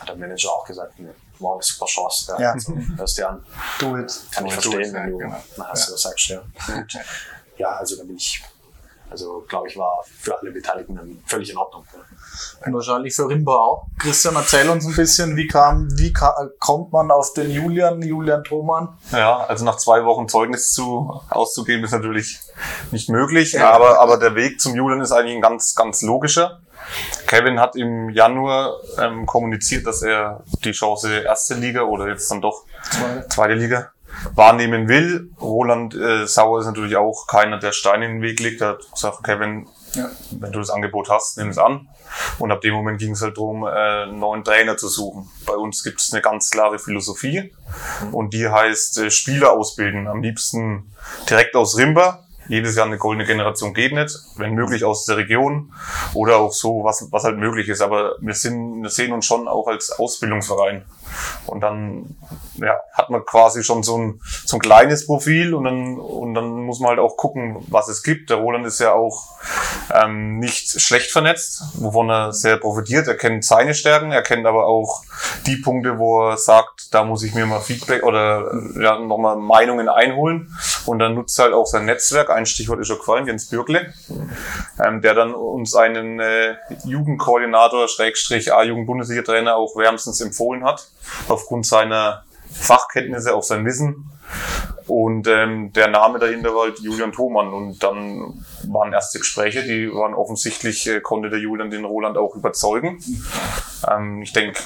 hat 0.00 0.08
der 0.08 0.16
Manager 0.16 0.50
auch 0.50 0.64
gesagt, 0.64 0.98
ne, 0.98 1.14
wow, 1.38 1.54
eine 1.54 1.62
super 1.62 1.86
Chance. 1.86 2.36
Ja. 2.38 2.52
Also, 2.52 2.74
hörst 2.96 3.18
dir 3.18 3.28
an. 3.28 3.44
Do 3.78 3.96
it. 3.98 4.12
Kann 4.32 4.46
ich 4.46 4.54
Do 4.54 4.58
it, 4.58 4.62
verstehen, 4.62 4.94
ja, 4.94 5.02
wenn 5.02 5.10
du 5.10 5.18
genau. 5.18 5.36
nachher 5.56 5.76
so 5.76 5.96
sagst. 5.96 6.28
Ja. 6.28 6.42
Ja, 7.58 7.70
also 7.70 7.96
da 7.96 8.04
bin 8.04 8.16
ich, 8.16 8.42
also 9.10 9.44
glaube 9.48 9.68
ich, 9.68 9.76
war 9.76 10.02
für 10.20 10.38
alle 10.38 10.50
Beteiligten 10.50 10.96
dann 10.96 11.22
völlig 11.26 11.50
in 11.50 11.56
Ordnung. 11.56 11.84
Ja. 11.92 12.66
Und 12.66 12.74
wahrscheinlich 12.74 13.14
für 13.14 13.28
Rimba 13.28 13.56
auch. 13.56 13.86
Christian, 13.98 14.36
erzähl 14.36 14.68
uns 14.68 14.86
ein 14.86 14.94
bisschen, 14.94 15.36
wie 15.36 15.46
kam, 15.46 15.88
wie 15.98 16.12
ka 16.12 16.34
kommt 16.58 16.92
man 16.92 17.10
auf 17.10 17.32
den 17.32 17.50
Julian, 17.50 18.02
Julian 18.02 18.44
Thoman? 18.44 18.96
Ja, 19.12 19.38
also 19.38 19.64
nach 19.64 19.76
zwei 19.76 20.04
Wochen 20.04 20.28
Zeugnis 20.28 20.72
zu, 20.72 21.20
auszugeben 21.30 21.84
ist 21.84 21.92
natürlich 21.92 22.38
nicht 22.90 23.08
möglich, 23.08 23.60
aber, 23.60 24.00
aber 24.00 24.18
der 24.18 24.34
Weg 24.34 24.60
zum 24.60 24.74
Julian 24.74 25.00
ist 25.00 25.12
eigentlich 25.12 25.36
ein 25.36 25.42
ganz, 25.42 25.74
ganz 25.74 26.02
logischer. 26.02 26.60
Kevin 27.26 27.60
hat 27.60 27.76
im 27.76 28.10
Januar 28.10 28.74
ähm, 28.98 29.26
kommuniziert, 29.26 29.86
dass 29.86 30.02
er 30.02 30.42
die 30.64 30.72
Chance 30.72 31.20
erste 31.20 31.54
Liga 31.54 31.82
oder 31.82 32.08
jetzt 32.08 32.30
dann 32.30 32.40
doch 32.40 32.64
zweite 33.28 33.54
Liga 33.54 33.92
wahrnehmen 34.34 34.88
will. 34.88 35.30
Roland 35.40 35.94
äh, 35.94 36.26
Sauer 36.26 36.60
ist 36.60 36.66
natürlich 36.66 36.96
auch 36.96 37.26
keiner, 37.26 37.58
der 37.58 37.72
Steine 37.72 38.06
in 38.06 38.12
den 38.14 38.22
Weg 38.22 38.40
legt. 38.40 38.60
Er 38.60 38.70
hat 38.70 38.92
gesagt, 38.92 39.24
Kevin, 39.24 39.66
Ja. 39.94 40.08
wenn 40.32 40.52
du 40.52 40.58
das 40.58 40.70
Angebot 40.70 41.08
hast, 41.10 41.38
nimm 41.38 41.48
es 41.48 41.58
an. 41.58 41.88
Und 42.38 42.50
ab 42.52 42.60
dem 42.62 42.74
Moment 42.74 42.98
ging 42.98 43.12
es 43.12 43.22
halt 43.22 43.36
darum, 43.36 43.64
äh, 43.64 43.68
einen 43.70 44.18
neuen 44.18 44.42
Trainer 44.44 44.76
zu 44.76 44.88
suchen. 44.88 45.28
Bei 45.46 45.54
uns 45.54 45.82
gibt 45.82 46.00
es 46.00 46.12
eine 46.12 46.22
ganz 46.22 46.50
klare 46.50 46.78
Philosophie 46.78 47.52
und 48.12 48.32
die 48.34 48.48
heißt 48.48 48.98
äh, 48.98 49.10
Spieler 49.10 49.52
ausbilden. 49.52 50.06
Am 50.08 50.22
liebsten 50.22 50.90
direkt 51.28 51.54
aus 51.54 51.76
Rimba. 51.76 52.24
Jedes 52.50 52.76
Jahr 52.76 52.86
eine 52.86 52.96
goldene 52.96 53.26
Generation 53.26 53.74
geht 53.74 53.92
nicht, 53.92 54.10
wenn 54.36 54.54
möglich 54.54 54.82
aus 54.82 55.04
der 55.04 55.18
Region 55.18 55.70
oder 56.14 56.38
auch 56.38 56.52
so, 56.52 56.82
was, 56.82 57.06
was 57.10 57.24
halt 57.24 57.36
möglich 57.36 57.68
ist. 57.68 57.82
Aber 57.82 58.14
wir, 58.20 58.32
sind, 58.32 58.82
wir 58.82 58.88
sehen 58.88 59.12
uns 59.12 59.26
schon 59.26 59.46
auch 59.46 59.66
als 59.68 59.90
Ausbildungsverein. 59.90 60.86
Und 61.46 61.60
dann 61.60 62.16
ja, 62.56 62.76
hat 62.92 63.10
man 63.10 63.24
quasi 63.24 63.62
schon 63.62 63.82
so 63.82 63.96
ein, 63.96 64.20
so 64.44 64.56
ein 64.56 64.60
kleines 64.60 65.06
Profil 65.06 65.54
und 65.54 65.64
dann, 65.64 65.98
und 65.98 66.34
dann 66.34 66.64
muss 66.64 66.80
man 66.80 66.90
halt 66.90 66.98
auch 66.98 67.16
gucken, 67.16 67.64
was 67.68 67.88
es 67.88 68.02
gibt. 68.02 68.30
Der 68.30 68.38
Roland 68.38 68.66
ist 68.66 68.80
ja 68.80 68.92
auch 68.92 69.38
ähm, 69.94 70.38
nicht 70.38 70.80
schlecht 70.80 71.10
vernetzt, 71.10 71.62
wovon 71.74 72.10
er 72.10 72.32
sehr 72.32 72.56
profitiert. 72.56 73.08
Er 73.08 73.16
kennt 73.16 73.44
seine 73.44 73.74
Stärken, 73.74 74.12
er 74.12 74.22
kennt 74.22 74.46
aber 74.46 74.66
auch 74.66 75.02
die 75.46 75.56
Punkte, 75.56 75.98
wo 75.98 76.28
er 76.28 76.36
sagt, 76.36 76.92
da 76.94 77.04
muss 77.04 77.22
ich 77.22 77.34
mir 77.34 77.46
mal 77.46 77.60
Feedback 77.60 78.02
oder 78.02 78.50
äh, 78.52 78.82
ja, 78.82 78.98
nochmal 78.98 79.36
Meinungen 79.36 79.88
einholen. 79.88 80.54
Und 80.86 80.98
dann 80.98 81.14
nutzt 81.14 81.38
er 81.38 81.46
halt 81.46 81.54
auch 81.54 81.66
sein 81.66 81.84
Netzwerk. 81.84 82.30
Ein 82.30 82.46
Stichwort 82.46 82.80
ist 82.80 82.88
schon 82.88 82.98
gefallen, 82.98 83.26
Jens 83.26 83.48
Bürgle, 83.48 83.92
ähm, 84.84 85.00
der 85.02 85.14
dann 85.14 85.34
uns 85.34 85.74
einen 85.74 86.20
äh, 86.20 86.56
Jugendkoordinator, 86.84 87.88
Schrägstrich 87.88 88.52
A-Jugend-Bundesliga-Trainer 88.52 89.56
auch 89.56 89.76
wärmstens 89.76 90.20
empfohlen 90.20 90.64
hat, 90.64 90.88
aufgrund 91.28 91.66
seiner 91.66 92.24
Fachkenntnisse, 92.50 93.34
auch 93.34 93.42
sein 93.42 93.64
Wissen. 93.64 94.10
Und 94.86 95.28
ähm, 95.28 95.72
der 95.72 95.88
Name 95.88 96.18
dahinter 96.18 96.54
war 96.54 96.64
halt 96.64 96.80
Julian 96.80 97.12
Thomann. 97.12 97.52
Und 97.52 97.82
dann 97.82 98.44
waren 98.68 98.92
erste 98.92 99.18
Gespräche, 99.18 99.62
die 99.62 99.92
waren 99.92 100.14
offensichtlich, 100.14 100.88
äh, 100.88 101.00
konnte 101.00 101.28
der 101.28 101.38
Julian 101.38 101.70
den 101.70 101.84
Roland 101.84 102.16
auch 102.16 102.34
überzeugen. 102.34 102.98
Ähm, 103.90 104.22
ich 104.22 104.32
denke, 104.32 104.58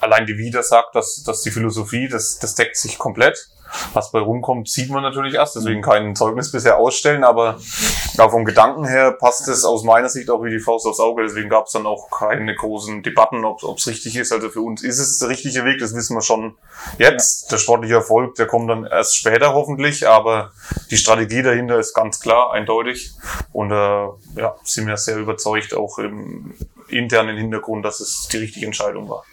allein 0.00 0.26
die 0.26 0.36
Wieder 0.36 0.62
sagt, 0.62 0.94
dass, 0.96 1.22
dass 1.22 1.42
die 1.42 1.50
Philosophie, 1.50 2.08
das, 2.08 2.38
das 2.38 2.56
deckt 2.56 2.76
sich 2.76 2.98
komplett. 2.98 3.48
Was 3.92 4.10
bei 4.10 4.20
rumkommt, 4.20 4.68
sieht 4.68 4.90
man 4.90 5.02
natürlich 5.02 5.34
erst, 5.34 5.56
deswegen 5.56 5.82
kein 5.82 6.14
Zeugnis 6.14 6.52
bisher 6.52 6.78
ausstellen, 6.78 7.24
aber 7.24 7.58
ja, 8.14 8.28
vom 8.28 8.44
Gedanken 8.44 8.84
her 8.84 9.12
passt 9.12 9.48
es 9.48 9.64
aus 9.64 9.84
meiner 9.84 10.08
Sicht 10.08 10.30
auch 10.30 10.42
wie 10.44 10.50
die 10.50 10.58
Faust 10.58 10.86
aufs 10.86 11.00
Auge, 11.00 11.22
deswegen 11.22 11.48
gab 11.48 11.66
es 11.66 11.72
dann 11.72 11.86
auch 11.86 12.10
keine 12.10 12.54
großen 12.54 13.02
Debatten, 13.02 13.44
ob 13.44 13.78
es 13.78 13.86
richtig 13.86 14.16
ist. 14.16 14.32
Also 14.32 14.48
für 14.50 14.60
uns 14.60 14.82
ist 14.82 14.98
es 14.98 15.18
der 15.18 15.28
richtige 15.28 15.64
Weg, 15.64 15.78
das 15.78 15.94
wissen 15.94 16.16
wir 16.16 16.22
schon 16.22 16.54
jetzt. 16.98 17.50
Der 17.52 17.58
sportliche 17.58 17.94
Erfolg, 17.94 18.34
der 18.34 18.46
kommt 18.46 18.68
dann 18.70 18.84
erst 18.84 19.16
später 19.16 19.54
hoffentlich, 19.54 20.08
aber 20.08 20.52
die 20.90 20.96
Strategie 20.96 21.42
dahinter 21.42 21.78
ist 21.78 21.94
ganz 21.94 22.20
klar, 22.20 22.52
eindeutig. 22.52 23.12
Und 23.52 23.70
äh, 23.70 23.74
ja, 23.74 24.56
sind 24.64 24.86
wir 24.86 24.96
sehr 24.96 25.16
überzeugt, 25.16 25.74
auch 25.74 25.98
im 25.98 26.54
internen 26.88 27.36
Hintergrund, 27.36 27.84
dass 27.84 28.00
es 28.00 28.28
die 28.30 28.38
richtige 28.38 28.66
Entscheidung 28.66 29.08
war. 29.08 29.24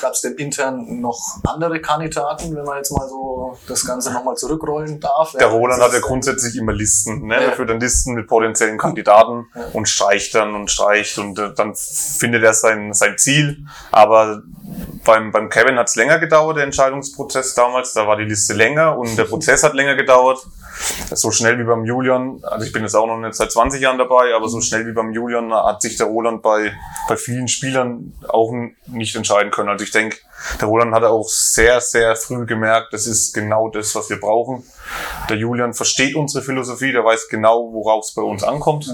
Gab 0.00 0.12
es 0.12 0.22
denn 0.22 0.34
intern 0.34 1.00
noch 1.00 1.18
andere 1.44 1.80
Kandidaten, 1.80 2.56
wenn 2.56 2.64
man 2.64 2.78
jetzt 2.78 2.90
mal 2.90 3.06
so 3.06 3.56
das 3.68 3.84
Ganze 3.84 4.12
nochmal 4.12 4.34
zurückrollen 4.36 4.98
darf? 4.98 5.32
Der 5.32 5.48
Roland 5.48 5.82
hat 5.82 5.92
ja 5.92 6.00
grundsätzlich 6.00 6.56
immer 6.56 6.72
Listen. 6.72 7.26
Ne? 7.26 7.34
Ja. 7.34 7.40
Er 7.40 7.52
führt 7.52 7.68
dann 7.68 7.80
Listen 7.80 8.14
mit 8.14 8.26
potenziellen 8.26 8.78
Kandidaten 8.78 9.46
und 9.74 9.88
streicht 9.88 10.34
dann 10.34 10.54
und 10.54 10.70
streicht 10.70 11.18
und 11.18 11.38
äh, 11.38 11.52
dann 11.54 11.74
findet 11.74 12.42
er 12.42 12.54
sein, 12.54 12.94
sein 12.94 13.18
Ziel. 13.18 13.66
Aber 13.92 14.42
beim, 15.04 15.32
beim 15.32 15.48
Kevin 15.48 15.78
hat 15.78 15.88
es 15.88 15.96
länger 15.96 16.18
gedauert, 16.18 16.56
der 16.56 16.64
Entscheidungsprozess 16.64 17.54
damals. 17.54 17.92
Da 17.92 18.06
war 18.06 18.16
die 18.16 18.24
Liste 18.24 18.54
länger 18.54 18.96
und 18.96 19.16
der 19.16 19.24
Prozess 19.24 19.62
hat 19.62 19.74
länger 19.74 19.96
gedauert. 19.96 20.38
So 21.12 21.30
schnell 21.30 21.58
wie 21.58 21.64
beim 21.64 21.84
Julian, 21.84 22.40
also 22.42 22.64
ich 22.64 22.72
bin 22.72 22.82
jetzt 22.82 22.94
auch 22.94 23.06
noch 23.06 23.18
nicht 23.18 23.34
seit 23.34 23.52
20 23.52 23.82
Jahren 23.82 23.98
dabei, 23.98 24.34
aber 24.34 24.48
so 24.48 24.62
schnell 24.62 24.86
wie 24.86 24.92
beim 24.92 25.12
Julian 25.12 25.52
hat 25.52 25.82
sich 25.82 25.96
der 25.98 26.06
Roland 26.06 26.42
bei, 26.42 26.72
bei 27.06 27.16
vielen 27.16 27.48
Spielern 27.48 28.14
auch 28.28 28.52
nicht 28.86 29.14
entscheiden 29.14 29.50
können. 29.50 29.68
Also 29.68 29.84
ich 29.84 29.89
denke, 29.90 30.18
der 30.60 30.68
Roland 30.68 30.94
hat 30.94 31.04
auch 31.04 31.28
sehr, 31.28 31.80
sehr 31.80 32.16
früh 32.16 32.46
gemerkt, 32.46 32.92
das 32.92 33.06
ist 33.06 33.34
genau 33.34 33.68
das, 33.68 33.94
was 33.94 34.08
wir 34.08 34.18
brauchen. 34.18 34.64
Der 35.28 35.36
Julian 35.36 35.74
versteht 35.74 36.14
unsere 36.14 36.42
Philosophie, 36.42 36.92
der 36.92 37.04
weiß 37.04 37.28
genau, 37.28 37.72
worauf 37.72 38.06
es 38.06 38.14
bei 38.14 38.22
uns 38.22 38.42
ankommt. 38.42 38.88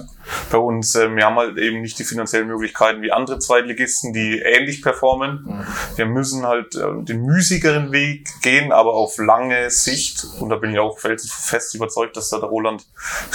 Bei 0.51 0.59
uns, 0.59 0.95
äh, 0.97 1.15
wir 1.15 1.25
haben 1.25 1.37
halt 1.37 1.57
eben 1.57 1.81
nicht 1.81 1.99
die 1.99 2.05
finanziellen 2.05 2.49
Möglichkeiten 2.49 3.01
wie 3.03 3.13
andere 3.13 3.39
Zweitligisten, 3.39 4.13
die 4.13 4.41
ähnlich 4.41 4.83
performen. 4.83 5.65
Wir 5.95 6.07
müssen 6.07 6.47
halt 6.47 6.75
äh, 6.75 7.03
den 7.03 7.23
müßigeren 7.23 7.93
Weg 7.93 8.29
gehen, 8.43 8.73
aber 8.73 8.95
auf 8.95 9.17
lange 9.19 9.71
Sicht, 9.71 10.27
und 10.41 10.49
da 10.49 10.57
bin 10.57 10.73
ich 10.73 10.79
auch 10.79 10.99
fest 10.99 11.75
überzeugt, 11.75 12.17
dass 12.17 12.31
da 12.31 12.39
der 12.39 12.49
Roland 12.49 12.85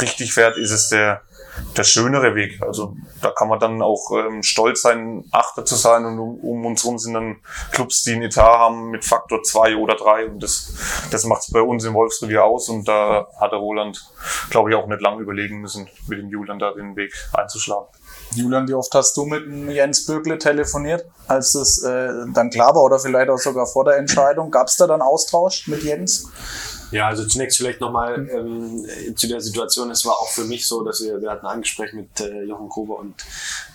richtig 0.02 0.34
fährt, 0.34 0.58
ist 0.58 0.72
es 0.72 0.90
der, 0.90 1.22
der 1.78 1.84
schönere 1.84 2.36
Weg. 2.36 2.62
Also 2.62 2.96
da 3.22 3.32
kann 3.32 3.48
man 3.48 3.60
dann 3.60 3.82
auch 3.82 4.12
ähm, 4.12 4.44
stolz 4.44 4.82
sein, 4.82 5.26
Achter 5.32 5.66
zu 5.66 5.76
sein 5.76 6.06
und 6.06 6.20
um, 6.20 6.40
um 6.40 6.66
uns 6.66 6.86
rum 6.86 6.98
sind 6.98 7.14
dann 7.14 7.38
Clubs, 7.72 8.04
die 8.04 8.14
einen 8.14 8.24
Etat 8.24 8.60
haben 8.60 8.90
mit 8.90 9.06
Faktor 9.06 9.44
zwei 9.44 9.76
oder 9.76 9.96
drei 9.96 10.26
und 10.26 10.42
das, 10.42 11.08
das 11.12 11.26
macht 11.26 11.42
es 11.42 11.52
bei 11.52 11.62
uns 11.62 11.84
im 11.86 11.94
Wolfsrevier 11.94 12.44
aus 12.44 12.70
und 12.70 12.88
da 12.88 13.28
hat 13.40 13.52
der 13.52 13.60
Roland, 13.60 14.04
glaube 14.50 14.70
ich, 14.70 14.76
auch 14.76 14.88
nicht 14.88 15.02
lange 15.02 15.22
überlegen 15.22 15.62
müssen, 15.62 15.88
mit 16.08 16.20
dem 16.20 16.30
Julian 16.30 16.60
da 16.60 16.74
den 16.74 16.96
Weg 16.96 17.14
einzuschlagen. 17.34 17.88
Julian, 18.36 18.68
wie 18.68 18.74
oft 18.74 18.94
hast 18.96 19.16
du 19.18 19.26
mit 19.26 19.74
Jens 19.74 20.06
Bögle 20.06 20.38
telefoniert, 20.38 21.06
als 21.28 21.54
es 21.56 21.84
äh, 21.84 22.10
dann 22.34 22.50
klar 22.50 22.74
war 22.76 22.84
oder 22.84 23.00
vielleicht 23.00 23.30
auch 23.30 23.38
sogar 23.38 23.66
vor 23.66 23.86
der 23.86 23.98
Entscheidung? 23.98 24.52
Gab 24.52 24.68
es 24.68 24.78
da 24.78 24.88
dann 24.88 25.02
Austausch 25.02 25.68
mit 25.68 25.84
Jens? 25.84 26.30
Ja, 26.92 27.08
also 27.08 27.26
zunächst 27.26 27.58
vielleicht 27.58 27.80
nochmal 27.80 28.30
ähm, 28.30 28.86
zu 29.16 29.28
der 29.28 29.42
Situation. 29.42 29.92
Es 29.92 30.06
war 30.06 30.14
auch 30.14 30.28
für 30.28 30.44
mich 30.44 30.68
so, 30.68 30.84
dass 30.84 31.02
wir, 31.02 31.22
wir 31.22 31.30
hatten 31.30 31.46
ein 31.46 31.62
Gespräch 31.62 31.94
mit 31.94 32.20
äh, 32.20 32.44
Jochen 32.44 32.70
Gruber 32.70 33.00
und 33.00 33.16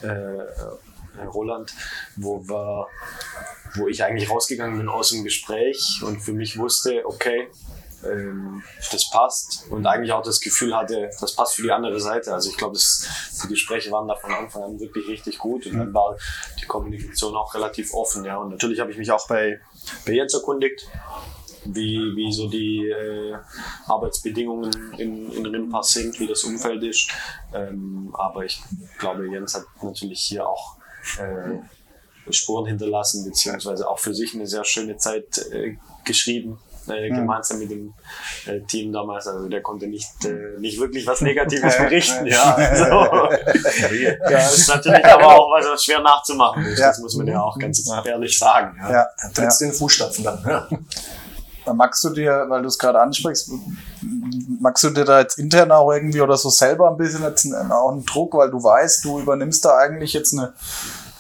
äh, 0.03 0.09
äh, 0.09 1.25
Roland, 1.33 1.73
wo 2.17 2.47
wir, 2.47 2.87
wo 3.75 3.89
ich 3.89 4.05
eigentlich 4.05 4.31
rausgegangen 4.31 4.79
bin 4.79 4.89
aus 4.89 5.11
dem 5.11 5.25
Gespräch 5.25 6.03
und 6.05 6.21
für 6.21 6.33
mich 6.33 6.59
wusste, 6.59 7.03
okay, 7.07 7.49
ähm, 8.11 8.63
das 8.91 9.11
passt 9.11 9.67
und 9.71 9.87
eigentlich 9.87 10.13
auch 10.13 10.23
das 10.23 10.41
Gefühl 10.41 10.77
hatte, 10.77 11.11
das 11.21 11.35
passt 11.35 11.55
für 11.55 11.63
die 11.63 11.73
andere 11.73 12.01
Seite. 12.01 12.33
Also 12.33 12.51
ich 12.51 12.57
glaube, 12.57 12.77
die 12.79 13.49
Gespräche 13.49 13.91
waren 13.91 14.09
da 14.09 14.17
von 14.17 14.33
Anfang 14.33 14.63
an 14.63 14.81
wirklich 14.81 15.07
richtig 15.09 15.39
gut 15.39 15.67
und 15.67 15.79
dann 15.79 15.95
war 15.95 16.17
die 16.61 16.67
Kommunikation 16.67 17.35
auch 17.37 17.55
relativ 17.55 17.93
offen. 17.95 18.25
Ja. 18.25 18.39
Und 18.39 18.51
natürlich 18.51 18.81
habe 18.81 18.91
ich 18.91 18.99
mich 18.99 19.11
auch 19.11 19.27
bei, 19.29 19.61
bei 20.05 20.13
Jens 20.13 20.35
erkundigt, 20.35 20.87
wie, 21.65 22.15
wie 22.15 22.33
so 22.33 22.49
die 22.49 22.89
äh, 22.89 23.37
Arbeitsbedingungen 23.87 24.95
in, 24.99 25.31
in 25.33 25.47
Rimpass 25.47 25.91
sind, 25.91 26.19
wie 26.21 26.27
das 26.27 26.45
Umfeld 26.45 26.83
ist. 26.83 27.11
Ähm, 27.53 28.15
aber 28.17 28.45
ich 28.45 28.63
glaube, 28.99 29.29
Jens 29.29 29.55
hat 29.55 29.65
natürlich 29.83 30.21
hier 30.21 30.49
auch 30.49 30.77
äh, 31.19 31.59
Spuren 32.33 32.67
hinterlassen, 32.67 33.25
beziehungsweise 33.25 33.89
auch 33.89 33.99
für 33.99 34.15
sich 34.15 34.35
eine 34.35 34.47
sehr 34.47 34.65
schöne 34.65 34.97
Zeit 34.97 35.39
äh, 35.53 35.77
geschrieben. 36.05 36.59
Äh, 36.89 37.09
gemeinsam 37.09 37.59
mit 37.59 37.71
dem 37.71 37.95
äh, 38.47 38.61
Team 38.61 38.93
damals, 38.93 39.27
also 39.27 39.49
der 39.49 39.61
konnte 39.61 39.89
nicht, 39.89 40.25
äh, 40.25 40.59
nicht 40.59 40.79
wirklich 40.79 41.07
was 41.07 41.21
Negatives 41.23 41.77
berichten. 41.79 42.27
ja, 42.27 42.57
so. 42.77 43.29
ja, 44.31 44.39
ist 44.39 44.69
natürlich 44.69 45.05
aber 45.05 45.27
auch 45.27 45.51
was 45.51 45.83
schwer 45.83 46.01
nachzumachen 46.01 46.65
ist. 46.65 46.79
Ja. 46.79 46.89
Das 46.89 46.99
muss 46.99 47.17
man 47.17 47.27
ja 47.27 47.43
auch 47.43 47.59
ganz 47.59 47.85
ehrlich 48.05 48.39
sagen. 48.39 48.77
Ja. 48.81 48.91
Ja, 48.93 49.07
Trittst 49.35 49.63
in 49.63 49.71
den 49.71 49.75
Fußstapfen 49.75 50.25
dann. 50.25 50.43
Ja. 50.47 50.69
Magst 51.75 52.05
du 52.05 52.11
dir, 52.11 52.47
weil 52.49 52.63
du 52.63 52.69
es 52.69 52.79
gerade 52.79 53.01
ansprichst, 53.01 53.51
magst 54.61 54.85
du 54.85 54.91
dir 54.91 55.05
da 55.05 55.21
jetzt 55.21 55.39
intern 55.39 55.73
auch 55.73 55.91
irgendwie 55.91 56.21
oder 56.21 56.37
so 56.37 56.49
selber 56.49 56.89
ein 56.89 56.97
bisschen 56.97 57.23
jetzt 57.23 57.45
einen, 57.45 57.73
auch 57.73 57.91
einen 57.91 58.05
Druck, 58.05 58.35
weil 58.35 58.51
du 58.51 58.63
weißt, 58.63 59.05
du 59.05 59.19
übernimmst 59.19 59.65
da 59.65 59.77
eigentlich 59.77 60.13
jetzt 60.13 60.33
eine, 60.33 60.53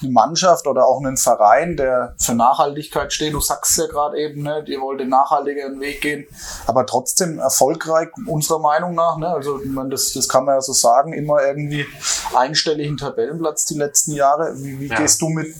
eine 0.03 0.11
Mannschaft 0.13 0.67
oder 0.67 0.87
auch 0.87 0.99
einen 1.01 1.17
Verein, 1.17 1.77
der 1.77 2.15
für 2.19 2.35
Nachhaltigkeit 2.35 3.13
steht. 3.13 3.33
Du 3.33 3.41
sagst 3.41 3.79
ja 3.79 3.87
gerade 3.87 4.19
eben, 4.19 4.43
ne, 4.43 4.63
ihr 4.67 4.81
wollt 4.81 5.01
den 5.01 5.09
nachhaltigeren 5.09 5.81
Weg 5.81 6.01
gehen, 6.03 6.27
aber 6.67 6.85
trotzdem 6.87 7.39
erfolgreich 7.39 8.09
unserer 8.27 8.59
Meinung 8.59 8.95
nach. 8.95 9.17
Ne? 9.17 9.29
Also 9.29 9.61
ich 9.63 9.71
meine, 9.71 9.91
das, 9.91 10.13
das 10.13 10.29
kann 10.29 10.45
man 10.45 10.57
ja 10.57 10.61
so 10.61 10.73
sagen, 10.73 11.13
immer 11.13 11.43
irgendwie 11.43 11.87
einstelligen 12.35 12.97
Tabellenplatz 12.97 13.65
die 13.67 13.79
letzten 13.79 14.13
Jahre. 14.13 14.53
Wie, 14.57 14.81
wie 14.81 14.87
Ja. 14.89 14.97
gehst 14.97 15.21
du 15.23 15.29
mit 15.29 15.55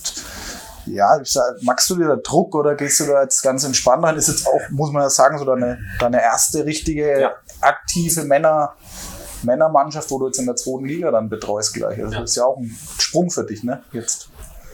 ja, 0.89 1.21
ich 1.21 1.33
sag, 1.33 1.57
magst 1.63 1.91
du 1.91 1.97
dir 1.97 2.07
da 2.07 2.15
Druck 2.15 2.55
oder 2.55 2.77
gehst 2.77 3.01
du 3.01 3.07
da 3.07 3.21
jetzt 3.23 3.43
ganz 3.43 3.65
entspannt 3.65 4.05
rein? 4.05 4.17
Ist 4.17 4.29
jetzt 4.29 4.47
auch, 4.47 4.61
muss 4.71 4.93
man 4.93 5.03
ja 5.03 5.11
sagen, 5.11 5.37
so 5.37 5.45
deine, 5.45 5.81
deine 5.99 6.23
erste 6.23 6.65
richtige 6.65 7.21
Ja. 7.23 7.33
aktive 7.61 8.23
Männer, 8.23 8.75
Männermannschaft, 9.47 10.11
wo 10.11 10.19
du 10.19 10.27
jetzt 10.27 10.39
in 10.39 10.47
der 10.47 10.57
zweiten 10.57 10.85
Liga 10.87 11.11
dann 11.11 11.29
betreust 11.29 11.75
gleich. 11.75 11.99
Also 11.99 12.13
Ja. 12.13 12.21
Das 12.21 12.31
ist 12.31 12.37
ja 12.37 12.45
auch 12.45 12.59
ein 12.59 12.77
Sprung 12.99 13.31
für 13.31 13.45
dich, 13.45 13.63
ne? 13.63 13.83
Jetzt. 13.93 14.29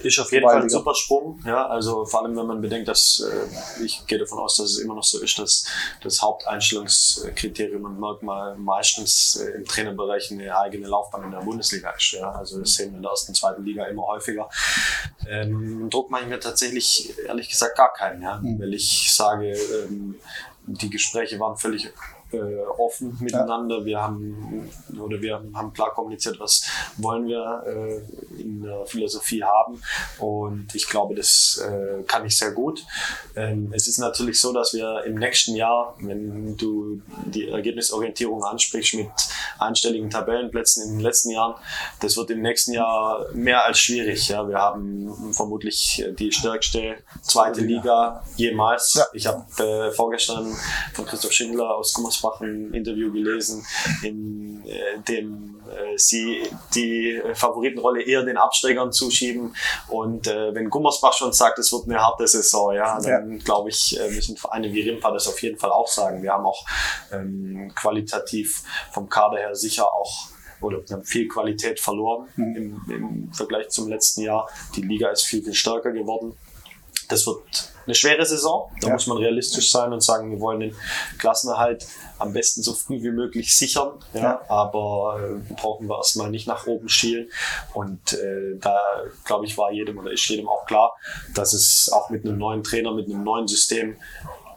Ist 0.04 0.18
auf 0.18 0.32
jeden 0.32 0.48
Fall 0.48 0.62
ein 0.62 0.68
super 0.68 0.94
Sprung, 0.94 1.40
ja. 1.46 1.66
Also 1.66 2.04
vor 2.04 2.22
allem, 2.24 2.36
wenn 2.36 2.46
man 2.46 2.60
bedenkt, 2.60 2.88
dass 2.88 3.24
äh, 3.24 3.84
ich 3.84 4.04
gehe 4.06 4.18
davon 4.18 4.40
aus, 4.40 4.56
dass 4.56 4.70
es 4.70 4.78
immer 4.78 4.94
noch 4.94 5.04
so 5.04 5.20
ist, 5.20 5.38
dass 5.38 5.64
das 6.02 6.20
Haupteinstellungskriterium 6.20 7.84
und 7.84 8.00
Merkmal 8.00 8.56
meistens 8.56 9.36
äh, 9.36 9.58
im 9.58 9.64
Trainerbereich 9.64 10.32
eine 10.32 10.56
eigene 10.56 10.88
Laufbahn 10.88 11.24
in 11.24 11.30
der 11.30 11.38
Bundesliga 11.38 11.90
ist. 11.90 12.12
Ja. 12.12 12.32
Also 12.32 12.58
das 12.58 12.74
sehen 12.74 12.90
wir 12.90 12.96
in 12.96 13.02
der 13.02 13.12
ersten, 13.12 13.34
zweiten 13.34 13.64
Liga 13.64 13.84
immer 13.84 14.06
häufiger. 14.08 14.48
Ähm, 15.28 15.88
Druck 15.88 16.10
mache 16.10 16.22
ich 16.22 16.28
mir 16.28 16.40
tatsächlich 16.40 17.14
ehrlich 17.24 17.48
gesagt 17.48 17.76
gar 17.76 17.92
keinen, 17.92 18.22
ja. 18.22 18.38
Mhm. 18.38 18.60
Weil 18.60 18.74
ich 18.74 19.12
sage, 19.12 19.52
ähm, 19.52 20.16
die 20.66 20.90
Gespräche 20.90 21.38
waren 21.38 21.56
völlig 21.56 21.92
äh, 22.32 22.62
offen 22.78 23.16
miteinander. 23.20 23.84
Wir 23.84 24.00
haben 24.00 24.70
oder 24.98 25.20
wir 25.20 25.42
haben 25.54 25.72
klar 25.72 25.92
kommuniziert, 25.92 26.38
was 26.40 26.64
wollen 26.96 27.26
wir 27.26 27.62
äh, 27.66 28.40
in 28.40 28.62
der 28.62 28.86
Philosophie 28.86 29.42
haben. 29.42 29.80
Und 30.18 30.74
ich 30.74 30.88
glaube, 30.88 31.14
das 31.14 31.62
äh, 31.66 32.02
kann 32.04 32.24
ich 32.24 32.36
sehr 32.36 32.52
gut. 32.52 32.84
Ähm, 33.36 33.72
es 33.74 33.86
ist 33.86 33.98
natürlich 33.98 34.40
so, 34.40 34.52
dass 34.52 34.72
wir 34.74 35.04
im 35.04 35.16
nächsten 35.16 35.54
Jahr, 35.54 35.94
wenn 36.00 36.56
du 36.56 37.02
die 37.26 37.48
Ergebnisorientierung 37.48 38.42
ansprichst 38.44 38.94
mit 38.94 39.10
einstelligen 39.58 40.10
Tabellenplätzen 40.10 40.84
in 40.84 40.96
den 40.96 41.00
letzten 41.00 41.30
Jahren, 41.30 41.54
das 42.00 42.16
wird 42.16 42.30
im 42.30 42.42
nächsten 42.42 42.72
Jahr 42.72 43.26
mehr 43.34 43.64
als 43.64 43.78
schwierig. 43.78 44.28
Ja. 44.28 44.48
Wir 44.48 44.58
haben 44.58 45.32
vermutlich 45.32 46.04
die 46.18 46.32
stärkste 46.32 46.96
zweite 47.22 47.60
Liga 47.60 48.24
jemals. 48.36 48.94
Ja. 48.94 49.04
Ich 49.12 49.26
habe 49.26 49.44
äh, 49.62 49.90
vorgestern 49.92 50.54
von 50.94 51.06
Christoph 51.06 51.32
Schindler 51.32 51.76
aus 51.76 51.92
Gummersbach 51.92 52.21
ein 52.40 52.72
Interview 52.72 53.12
gelesen, 53.12 53.64
in 54.02 54.62
äh, 54.66 55.00
dem 55.08 55.60
äh, 55.68 55.96
sie 55.96 56.42
die 56.74 57.20
Favoritenrolle 57.34 58.02
eher 58.02 58.24
den 58.24 58.36
Absteigern 58.36 58.92
zuschieben. 58.92 59.54
Und 59.88 60.26
äh, 60.26 60.54
wenn 60.54 60.70
Gummersbach 60.70 61.12
schon 61.12 61.32
sagt, 61.32 61.58
es 61.58 61.72
wird 61.72 61.84
eine 61.88 62.00
harte 62.00 62.26
Saison, 62.26 62.74
ja, 62.74 63.00
dann 63.00 63.38
glaube 63.38 63.70
ich, 63.70 63.98
äh, 63.98 64.10
müssen 64.10 64.36
Vereine 64.36 64.72
wie 64.72 64.82
Rimpa 64.82 65.10
das 65.10 65.28
auf 65.28 65.40
jeden 65.42 65.58
Fall 65.58 65.70
auch 65.70 65.88
sagen. 65.88 66.22
Wir 66.22 66.32
haben 66.32 66.46
auch 66.46 66.64
ähm, 67.12 67.72
qualitativ 67.74 68.62
vom 68.92 69.08
Kader 69.08 69.38
her 69.38 69.54
sicher 69.54 69.92
auch 69.92 70.32
oder 70.60 70.78
wir 70.86 70.96
haben 70.96 71.04
viel 71.04 71.26
Qualität 71.26 71.80
verloren 71.80 72.28
im, 72.36 72.80
im 72.88 73.32
Vergleich 73.32 73.68
zum 73.70 73.88
letzten 73.88 74.22
Jahr. 74.22 74.48
Die 74.76 74.82
Liga 74.82 75.08
ist 75.08 75.24
viel, 75.24 75.42
viel 75.42 75.54
stärker 75.54 75.90
geworden. 75.90 76.36
Das 77.08 77.26
wird 77.26 77.71
eine 77.86 77.94
schwere 77.94 78.24
Saison. 78.24 78.70
Da 78.80 78.88
Ja. 78.88 78.92
muss 78.94 79.06
man 79.06 79.18
realistisch 79.18 79.70
sein 79.72 79.92
und 79.92 80.02
sagen, 80.02 80.30
wir 80.32 80.40
wollen 80.40 80.60
den 80.60 80.76
Klassenerhalt 81.18 81.86
am 82.18 82.32
besten 82.32 82.62
so 82.62 82.72
früh 82.74 83.02
wie 83.02 83.10
möglich 83.10 83.56
sichern. 83.56 83.92
Ja, 84.14 84.20
Ja. 84.20 84.40
Aber 84.48 85.18
äh, 85.20 85.54
brauchen 85.54 85.88
wir 85.88 85.96
erstmal 85.96 86.30
nicht 86.30 86.46
nach 86.46 86.66
oben 86.66 86.88
schielen. 86.88 87.28
Und 87.74 88.12
äh, 88.12 88.58
da, 88.60 88.78
glaube 89.24 89.46
ich, 89.46 89.58
war 89.58 89.72
jedem 89.72 89.98
oder 89.98 90.12
ist 90.12 90.28
jedem 90.28 90.48
auch 90.48 90.66
klar, 90.66 90.92
dass 91.34 91.52
es 91.52 91.90
auch 91.92 92.10
mit 92.10 92.24
einem 92.24 92.38
neuen 92.38 92.62
Trainer, 92.62 92.92
mit 92.92 93.06
einem 93.08 93.24
neuen 93.24 93.48
System 93.48 93.96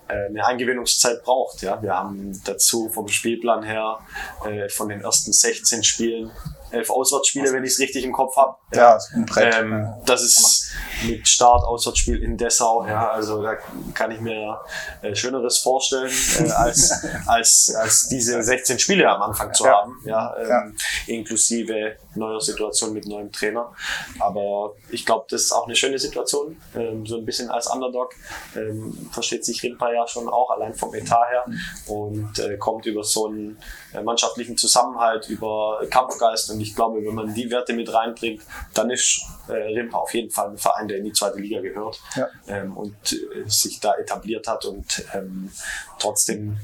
äh, 0.08 0.28
eine 0.28 0.46
Eingewöhnungszeit 0.46 1.24
braucht. 1.24 1.64
Ja? 1.64 1.82
Wir 1.82 1.96
haben 1.96 2.40
dazu 2.46 2.90
vom 2.90 3.08
Spielplan 3.08 3.64
her 3.64 4.00
äh, 4.46 4.70
von 4.70 4.90
den 4.90 5.02
ersten 5.02 5.34
16 5.34 5.84
Spielen 5.84 6.30
elf 6.76 6.90
Auswärtsspiele, 6.90 7.52
wenn 7.54 7.64
ich 7.64 7.72
es 7.74 7.80
richtig 7.80 8.04
im 8.04 8.12
Kopf 8.12 8.36
habe. 8.36 8.56
Ja, 8.74 8.98
ein 9.14 9.26
Brett. 9.26 9.56
Ähm, 9.56 9.88
das 10.06 10.22
ist 10.22 10.72
mit 11.08 11.28
Start 11.28 11.64
Auswärtsspiel 11.64 12.22
in 12.22 12.38
Dessau. 12.38 12.86
Ja, 12.86 13.10
also 13.10 13.42
da 13.42 13.56
kann 13.94 14.12
ich 14.12 14.20
mir 14.22 14.60
äh, 15.02 15.16
Schöneres 15.16 15.58
vorstellen, 15.60 16.12
äh, 16.40 16.50
als, 16.52 17.06
als, 17.28 17.74
als 17.76 18.08
diese 18.10 18.42
16 18.44 18.80
Spiele 18.80 19.10
am 19.10 19.22
Anfang 19.22 19.54
zu 19.54 19.66
Ja. 19.66 19.82
haben. 19.82 20.02
Ja, 20.06 20.36
ähm, 20.38 20.76
Inklusive 21.08 21.96
neuer 22.16 22.40
Situation 22.42 22.94
mit 22.94 23.06
neuem 23.08 23.32
Trainer. 23.32 23.72
Aber 24.20 24.74
ich 24.90 25.06
glaube, 25.06 25.26
das 25.30 25.44
ist 25.44 25.52
auch 25.52 25.66
eine 25.66 25.76
schöne 25.76 26.00
Situation. 26.00 26.62
Ähm, 26.76 27.06
so 27.06 27.18
ein 27.18 27.26
bisschen 27.26 27.50
als 27.50 27.68
Underdog 27.68 28.14
ähm, 28.56 29.10
versteht 29.12 29.44
sich 29.46 29.62
Rimpa 29.64 29.92
ja 29.92 30.08
schon 30.08 30.28
auch 30.30 30.50
allein 30.52 30.74
vom 30.74 30.94
Etat 30.94 31.28
her 31.30 31.46
und 31.88 32.40
äh, 32.40 32.58
kommt 32.58 32.86
über 32.86 33.04
so 33.04 33.28
einen 33.28 33.58
äh, 33.94 34.02
mannschaftlichen 34.02 34.58
Zusammenhalt, 34.58 35.30
über 35.30 35.82
Kampfgeist. 35.90 36.52
Und 36.52 36.60
ich 36.68 36.76
glaube, 36.76 37.04
wenn 37.06 37.16
man 37.16 37.34
die 37.34 37.50
Werte 37.50 37.74
mit 37.74 37.94
reinbringt, 37.94 38.42
dann 38.74 38.90
ist 38.90 39.22
äh, 39.48 39.54
Rimpa 39.54 39.98
auf 39.98 40.14
jeden 40.14 40.32
Fall 40.32 40.50
ein 40.50 40.58
Verein, 40.58 40.88
der 40.88 40.98
in 40.98 41.06
die 41.06 41.14
zweite 41.14 41.38
Liga 41.40 41.62
gehört 41.62 42.00
Ja. 42.16 42.28
ähm, 42.48 42.76
und 42.76 42.96
äh, 43.14 43.48
sich 43.48 43.80
da 43.80 43.94
etabliert 43.96 44.48
hat. 44.48 44.66
Und 44.66 45.06
ähm, 45.14 45.52
trotzdem 46.00 46.58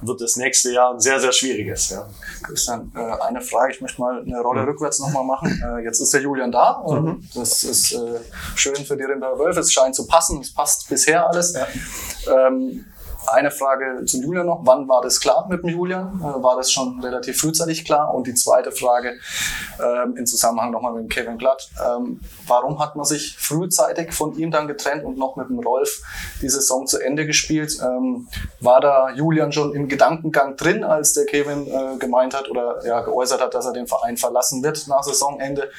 wird 0.00 0.20
das 0.20 0.36
nächste 0.36 0.72
Jahr 0.72 0.92
ein 0.92 1.00
sehr, 1.00 1.18
sehr 1.20 1.32
schwieriges. 1.32 1.90
Ja. 1.90 2.06
Christian, 2.42 2.92
äh, 2.94 3.22
eine 3.22 3.40
Frage, 3.40 3.72
ich 3.72 3.80
möchte 3.80 4.00
mal 4.00 4.20
eine 4.20 4.40
Rolle 4.40 4.66
rückwärts 4.66 4.98
nochmal 4.98 5.24
machen. 5.24 5.62
Äh, 5.64 5.84
jetzt 5.84 6.00
ist 6.00 6.12
der 6.12 6.20
Julian 6.20 6.52
da. 6.52 6.84
Äh, 6.86 7.14
Das 7.38 7.64
ist 7.64 7.92
äh, 7.92 8.20
schön 8.54 8.76
für 8.84 8.96
die 8.96 9.04
Rinder 9.04 9.38
Wölfe. 9.38 9.60
Es 9.60 9.72
scheint 9.72 9.94
zu 9.94 10.06
passen. 10.06 10.40
Es 10.40 10.52
passt 10.52 10.88
bisher 10.88 11.26
alles. 11.28 11.54
Ähm, 12.28 12.84
eine 13.26 13.50
Frage 13.50 14.04
zum 14.06 14.22
Julian 14.22 14.46
noch. 14.46 14.60
Wann 14.64 14.88
war 14.88 15.02
das 15.02 15.20
klar 15.20 15.46
mit 15.48 15.62
dem 15.62 15.70
Julian? 15.70 16.20
Äh, 16.20 16.42
war 16.42 16.56
das 16.56 16.70
schon 16.70 17.00
relativ 17.00 17.40
frühzeitig 17.40 17.84
klar? 17.84 18.14
Und 18.14 18.26
die 18.26 18.34
zweite 18.34 18.72
Frage 18.72 19.14
ähm, 19.78 20.16
im 20.16 20.26
Zusammenhang 20.26 20.70
nochmal 20.70 20.92
mit 20.92 21.04
dem 21.04 21.08
Kevin 21.08 21.38
Glatt. 21.38 21.68
Ähm, 21.84 22.20
warum 22.46 22.78
hat 22.78 22.96
man 22.96 23.04
sich 23.04 23.36
frühzeitig 23.38 24.12
von 24.12 24.36
ihm 24.36 24.50
dann 24.50 24.68
getrennt 24.68 25.04
und 25.04 25.18
noch 25.18 25.36
mit 25.36 25.48
dem 25.48 25.60
Rolf 25.60 26.02
die 26.42 26.48
Saison 26.48 26.86
zu 26.86 26.98
Ende 26.98 27.26
gespielt? 27.26 27.78
Ähm, 27.82 28.28
war 28.60 28.80
da 28.80 29.10
Julian 29.10 29.52
schon 29.52 29.74
im 29.74 29.88
Gedankengang 29.88 30.56
drin, 30.56 30.84
als 30.84 31.12
der 31.12 31.26
Kevin 31.26 31.66
äh, 31.66 31.96
gemeint 31.98 32.34
hat 32.34 32.50
oder 32.50 32.84
ja, 32.86 33.00
geäußert 33.00 33.40
hat, 33.40 33.54
dass 33.54 33.66
er 33.66 33.72
den 33.72 33.86
Verein 33.86 34.16
verlassen 34.16 34.62
wird 34.62 34.86
nach 34.88 35.02
Saisonende? 35.02 35.70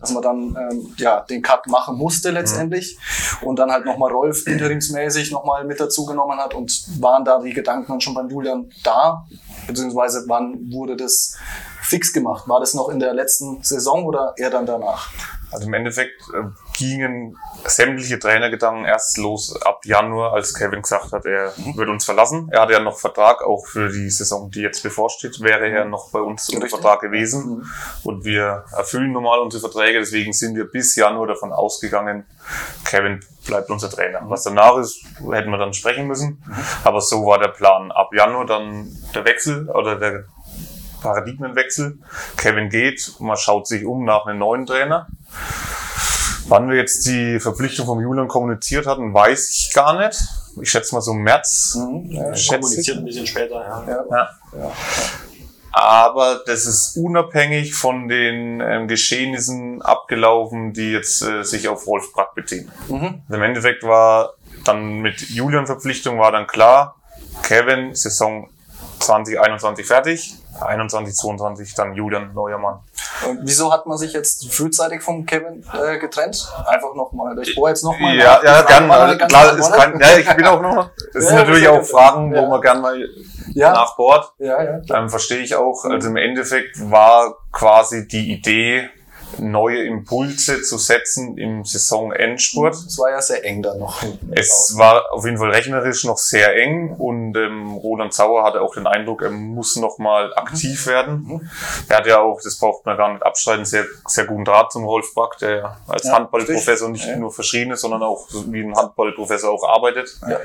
Dass 0.00 0.12
man 0.12 0.22
dann 0.22 0.56
ähm, 0.56 0.94
ja, 0.96 1.20
den 1.20 1.42
Cut 1.42 1.66
machen 1.66 1.96
musste 1.96 2.30
letztendlich 2.30 2.98
und 3.42 3.58
dann 3.58 3.70
halt 3.70 3.84
nochmal 3.84 4.10
Rolf 4.10 4.46
interimsmäßig 4.46 5.30
nochmal 5.30 5.64
mit 5.64 5.80
dazu 5.80 6.04
genommen 6.06 6.38
hat 6.38 6.54
und 6.54 6.87
waren 7.00 7.24
da 7.24 7.38
die 7.38 7.52
Gedanken 7.52 8.00
schon 8.00 8.14
beim 8.14 8.28
Julian 8.28 8.70
da? 8.82 9.26
Beziehungsweise 9.66 10.24
wann 10.26 10.72
wurde 10.72 10.96
das 10.96 11.36
fix 11.82 12.12
gemacht? 12.12 12.48
War 12.48 12.60
das 12.60 12.74
noch 12.74 12.88
in 12.88 12.98
der 12.98 13.14
letzten 13.14 13.62
Saison 13.62 14.04
oder 14.04 14.34
eher 14.36 14.50
dann 14.50 14.66
danach? 14.66 15.10
Also 15.50 15.66
im 15.66 15.74
Endeffekt 15.74 16.22
äh, 16.34 16.44
gingen 16.76 17.36
sämtliche 17.64 18.18
Trainergedanken 18.18 18.84
erst 18.84 19.18
los 19.18 19.60
ab 19.62 19.84
Januar, 19.84 20.34
als 20.34 20.54
Kevin 20.54 20.82
gesagt 20.82 21.12
hat, 21.12 21.24
er 21.26 21.52
würde 21.74 21.90
uns 21.90 22.04
verlassen. 22.04 22.48
Er 22.52 22.62
hatte 22.62 22.72
ja 22.72 22.80
noch 22.80 22.98
Vertrag, 22.98 23.42
auch 23.42 23.66
für 23.66 23.88
die 23.88 24.10
Saison, 24.10 24.50
die 24.50 24.60
jetzt 24.60 24.82
bevorsteht, 24.82 25.40
wäre 25.40 25.68
er 25.68 25.84
noch 25.84 26.10
bei 26.10 26.20
uns 26.20 26.48
unter. 26.48 26.68
Vertrag 26.68 27.00
gewesen. 27.00 27.66
Und 28.04 28.24
wir 28.24 28.64
erfüllen 28.76 29.12
normal 29.12 29.40
unsere 29.40 29.60
Verträge, 29.60 30.00
deswegen 30.00 30.32
sind 30.32 30.54
wir 30.56 30.64
bis 30.64 30.94
Januar 30.96 31.26
davon 31.26 31.52
ausgegangen, 31.52 32.26
Kevin 32.84 33.20
bleibt 33.46 33.70
unser 33.70 33.90
Trainer. 33.90 34.20
Was 34.24 34.44
danach 34.44 34.76
ist, 34.76 35.02
hätten 35.32 35.50
wir 35.50 35.58
dann 35.58 35.72
sprechen 35.72 36.06
müssen. 36.06 36.42
Aber 36.84 37.00
so 37.00 37.24
war 37.26 37.38
der 37.38 37.48
Plan. 37.48 37.90
Ab 37.90 38.10
Januar 38.14 38.46
dann 38.46 38.96
der 39.14 39.24
Wechsel 39.24 39.68
oder 39.70 39.96
der 39.96 40.24
Paradigmenwechsel. 41.02 41.98
Kevin 42.36 42.68
geht, 42.68 43.12
man 43.20 43.36
schaut 43.36 43.66
sich 43.66 43.84
um 43.84 44.04
nach 44.04 44.26
einem 44.26 44.38
neuen 44.38 44.66
Trainer. 44.66 45.08
Wann 46.48 46.70
wir 46.70 46.76
jetzt 46.76 47.06
die 47.06 47.40
Verpflichtung 47.40 47.86
vom 47.86 48.00
Julian 48.00 48.26
kommuniziert 48.28 48.86
hatten, 48.86 49.12
weiß 49.12 49.50
ich 49.50 49.74
gar 49.74 49.98
nicht. 49.98 50.18
Ich 50.60 50.70
schätze 50.70 50.94
mal 50.94 51.02
so 51.02 51.12
im 51.12 51.18
März. 51.18 51.76
Mhm. 51.76 52.10
Ja, 52.10 52.32
Kommuniziert 52.48 52.88
ich. 52.88 52.96
ein 52.96 53.04
bisschen 53.04 53.26
später. 53.26 53.54
Ja. 53.54 54.04
ja. 54.10 54.28
Ja. 54.58 54.72
Aber 55.72 56.40
das 56.46 56.66
ist 56.66 56.96
unabhängig 56.96 57.74
von 57.74 58.08
den 58.08 58.60
ähm, 58.60 58.88
Geschehnissen 58.88 59.82
abgelaufen, 59.82 60.72
die 60.72 60.92
jetzt 60.92 61.22
äh, 61.22 61.44
sich 61.44 61.68
auf 61.68 61.86
Wolf 61.86 62.12
Brack 62.12 62.34
beziehen. 62.34 62.70
Mhm. 62.88 63.22
Im 63.28 63.42
Endeffekt 63.42 63.84
war 63.84 64.32
dann 64.64 65.00
mit 65.00 65.20
Julian 65.30 65.66
Verpflichtung 65.66 66.18
war 66.18 66.32
dann 66.32 66.46
klar, 66.46 66.96
Kevin 67.42 67.94
Saison 67.94 68.48
2021 68.98 69.86
fertig, 69.86 70.34
21, 70.62 71.14
22 71.14 71.74
dann 71.74 71.94
Julian 71.94 72.32
neuer 72.34 72.58
Mann. 72.58 72.80
Und 73.28 73.40
wieso 73.42 73.72
hat 73.72 73.86
man 73.86 73.98
sich 73.98 74.12
jetzt 74.12 74.52
frühzeitig 74.52 75.02
vom 75.02 75.26
Kevin 75.26 75.64
äh, 75.72 75.98
getrennt? 75.98 76.48
Einfach 76.66 76.94
nochmal. 76.94 77.38
Ich 77.40 77.54
bohre 77.54 77.70
jetzt 77.70 77.82
nochmal. 77.84 78.16
Ja, 78.16 78.40
ja, 78.42 78.62
gern. 78.62 78.86
Mal 78.86 79.16
klar, 79.18 79.58
ist 79.58 79.72
kein, 79.72 79.98
ja, 80.00 80.16
ich 80.18 80.36
bin 80.36 80.46
auch 80.46 80.60
noch. 80.62 80.90
Das 81.12 81.14
Ja, 81.24 81.28
sind 81.30 81.36
natürlich 81.38 81.68
auch 81.68 81.82
Fragen, 81.82 82.32
ja. 82.34 82.42
wo 82.42 82.46
man 82.46 82.60
gern 82.60 82.80
mal 82.80 82.96
Ja, 83.54 83.72
nachbohrt. 83.72 84.32
ja, 84.38 84.62
ja. 84.62 84.78
Klar. 84.80 85.02
Ähm, 85.02 85.08
verstehe 85.08 85.38
ich 85.40 85.54
auch. 85.54 85.84
Also 85.84 86.08
im 86.08 86.16
Endeffekt 86.16 86.78
war 86.90 87.36
quasi 87.52 88.06
die 88.06 88.32
Idee, 88.32 88.88
neue 89.38 89.84
Impulse 89.84 90.62
zu 90.62 90.78
setzen 90.78 91.36
im 91.38 91.64
Saisonendspurt. 91.64 92.74
Es 92.74 92.98
war 92.98 93.10
ja 93.10 93.20
sehr 93.20 93.44
eng 93.44 93.62
dann 93.62 93.78
noch. 93.78 94.02
Es 94.30 94.74
war 94.76 95.12
auf 95.12 95.24
jeden 95.24 95.38
Fall 95.38 95.50
rechnerisch 95.50 96.04
noch 96.04 96.18
sehr 96.18 96.56
eng 96.56 96.94
und 96.96 97.36
ähm, 97.36 97.72
Roland 97.72 98.12
Sauer 98.12 98.44
hatte 98.44 98.60
auch 98.62 98.74
den 98.74 98.86
Eindruck, 98.86 99.22
er 99.22 99.30
muss 99.30 99.76
noch 99.76 99.98
mal 99.98 100.32
aktiv 100.34 100.86
werden. 100.86 101.50
Er 101.88 101.98
hat 101.98 102.06
ja 102.06 102.20
auch, 102.20 102.40
das 102.42 102.58
braucht 102.58 102.86
man 102.86 102.96
gar 102.96 103.12
nicht 103.12 103.24
abstreiten, 103.24 103.64
sehr, 103.64 103.84
sehr 104.06 104.24
guten 104.26 104.44
Draht 104.44 104.72
zum 104.72 104.84
Rolf 104.84 105.14
Back, 105.14 105.38
der 105.40 105.76
als 105.86 106.04
Ja, 106.04 106.14
Handballprofessor 106.14 106.88
nicht. 106.88 107.06
Ja. 107.06 107.16
nur 107.16 107.32
verschrien 107.32 107.70
ist, 107.70 107.80
sondern 107.80 108.02
auch 108.02 108.26
wie 108.48 108.62
ein 108.62 108.74
Handballprofessor 108.74 109.50
auch 109.50 109.68
arbeitet. 109.68 110.16
Ja. 110.28 110.38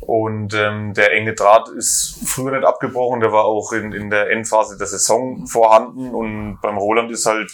Und 0.00 0.54
ähm, 0.54 0.94
der 0.94 1.12
enge 1.12 1.34
Draht 1.34 1.68
ist 1.68 2.18
früher 2.26 2.52
nicht 2.52 2.64
abgebrochen, 2.66 3.20
der 3.20 3.32
war 3.32 3.44
auch 3.44 3.72
in, 3.72 3.92
in 3.92 4.10
der 4.10 4.30
Endphase 4.30 4.76
der 4.78 4.86
Saison 4.86 5.46
vorhanden 5.46 6.14
und 6.14 6.58
beim 6.62 6.76
Roland 6.78 7.10
ist 7.10 7.26
halt 7.26 7.50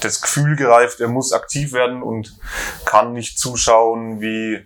das 0.00 0.20
Gefühl 0.34 0.56
gereift, 0.56 1.00
er 1.00 1.08
muss 1.08 1.32
aktiv 1.32 1.72
werden 1.72 2.02
und 2.02 2.36
kann 2.84 3.12
nicht 3.12 3.38
zuschauen, 3.38 4.20
wie, 4.20 4.64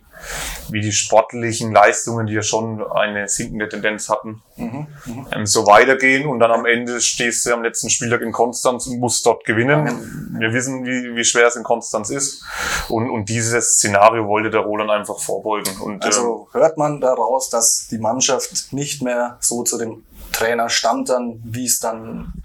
wie 0.71 0.81
die 0.81 0.93
sportlichen 0.93 1.73
Leistungen, 1.73 2.27
die 2.27 2.35
ja 2.35 2.43
schon 2.43 2.83
eine 2.87 3.29
sinkende 3.29 3.69
Tendenz 3.69 4.09
hatten, 4.09 4.43
Mhm. 4.57 4.87
ähm, 5.33 5.47
so 5.47 5.67
weitergehen 5.67 6.29
und 6.29 6.39
dann 6.39 6.53
am 6.53 6.65
Ende 6.65 7.01
stehst 7.01 7.45
du 7.45 7.53
am 7.55 7.63
letzten 7.65 7.91
Spieltag 7.91 8.21
in 8.21 8.31
Konstanz 8.31 8.87
und 8.87 9.01
musst 9.01 9.27
dort 9.27 9.45
gewinnen. 9.45 10.37
Wir 10.39 10.53
wissen, 10.53 10.85
wie, 10.85 11.17
wie 11.17 11.25
schwer 11.25 11.49
es 11.49 11.57
in 11.57 11.65
Konstanz 11.65 12.11
ist 12.11 12.45
und, 12.89 13.11
und 13.11 13.29
dieses 13.29 13.77
Szenario 13.77 14.29
wollte 14.29 14.51
der 14.51 14.61
Roland 14.61 14.91
einfach 14.91 15.19
vorbeugen. 15.19 15.77
Und, 15.81 15.95
ähm, 15.95 16.01
Also 16.05 16.49
hört 16.53 16.77
man 16.79 17.01
daraus, 17.01 17.51
dass 17.51 17.89
die 17.91 17.99
Mannschaft 17.99 18.73
nicht 18.73 19.03
mehr 19.03 19.39
so 19.41 19.65
zu 19.65 19.77
dem 19.79 20.05
Trainer 20.33 20.69
stand 20.69 21.09
dann, 21.09 21.41
wie 21.45 21.65
es 21.67 21.81
dann, 21.81 22.44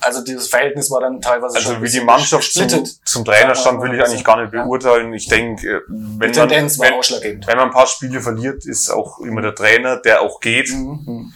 also 0.00 0.22
dieses 0.24 0.48
Verhältnis 0.48 0.90
war 0.90 1.00
dann 1.00 1.20
teilweise 1.20 1.56
Also 1.56 1.72
schon 1.74 1.82
wie 1.82 1.88
die 1.90 2.00
Mannschaft 2.00 2.52
zum, 2.52 2.84
zum 3.04 3.24
Trainer 3.24 3.54
stand, 3.54 3.80
will 3.82 3.94
ich 3.94 4.04
eigentlich 4.04 4.24
gar 4.24 4.40
nicht 4.42 4.52
Ja. 4.52 4.64
beurteilen. 4.64 5.12
Ich 5.14 5.28
denke, 5.28 5.66
äh, 5.68 5.80
wenn 5.88 6.30
man, 6.34 6.50
wenn, 6.50 7.46
wenn 7.46 7.56
man 7.56 7.66
ein 7.68 7.70
paar 7.70 7.86
Spiele 7.86 8.20
verliert, 8.20 8.64
ist 8.66 8.90
auch 8.90 9.18
immer 9.20 9.42
der 9.42 9.54
Trainer, 9.54 9.96
der 9.98 10.22
auch 10.22 10.40
geht. 10.40 10.70
Mhm. 10.72 11.32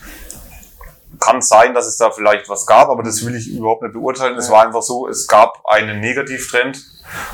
Kann 1.18 1.40
sein, 1.40 1.72
dass 1.74 1.86
es 1.86 1.96
da 1.96 2.10
vielleicht 2.10 2.48
was 2.48 2.66
gab, 2.66 2.88
aber 2.90 3.02
das 3.02 3.24
will 3.24 3.34
ich 3.36 3.48
überhaupt 3.48 3.82
nicht 3.82 3.94
beurteilen. 3.94 4.36
Es 4.36 4.50
war 4.50 4.66
einfach 4.66 4.82
so, 4.82 5.08
es 5.08 5.26
gab 5.26 5.64
einen 5.64 6.00
Negativtrend, 6.00 6.78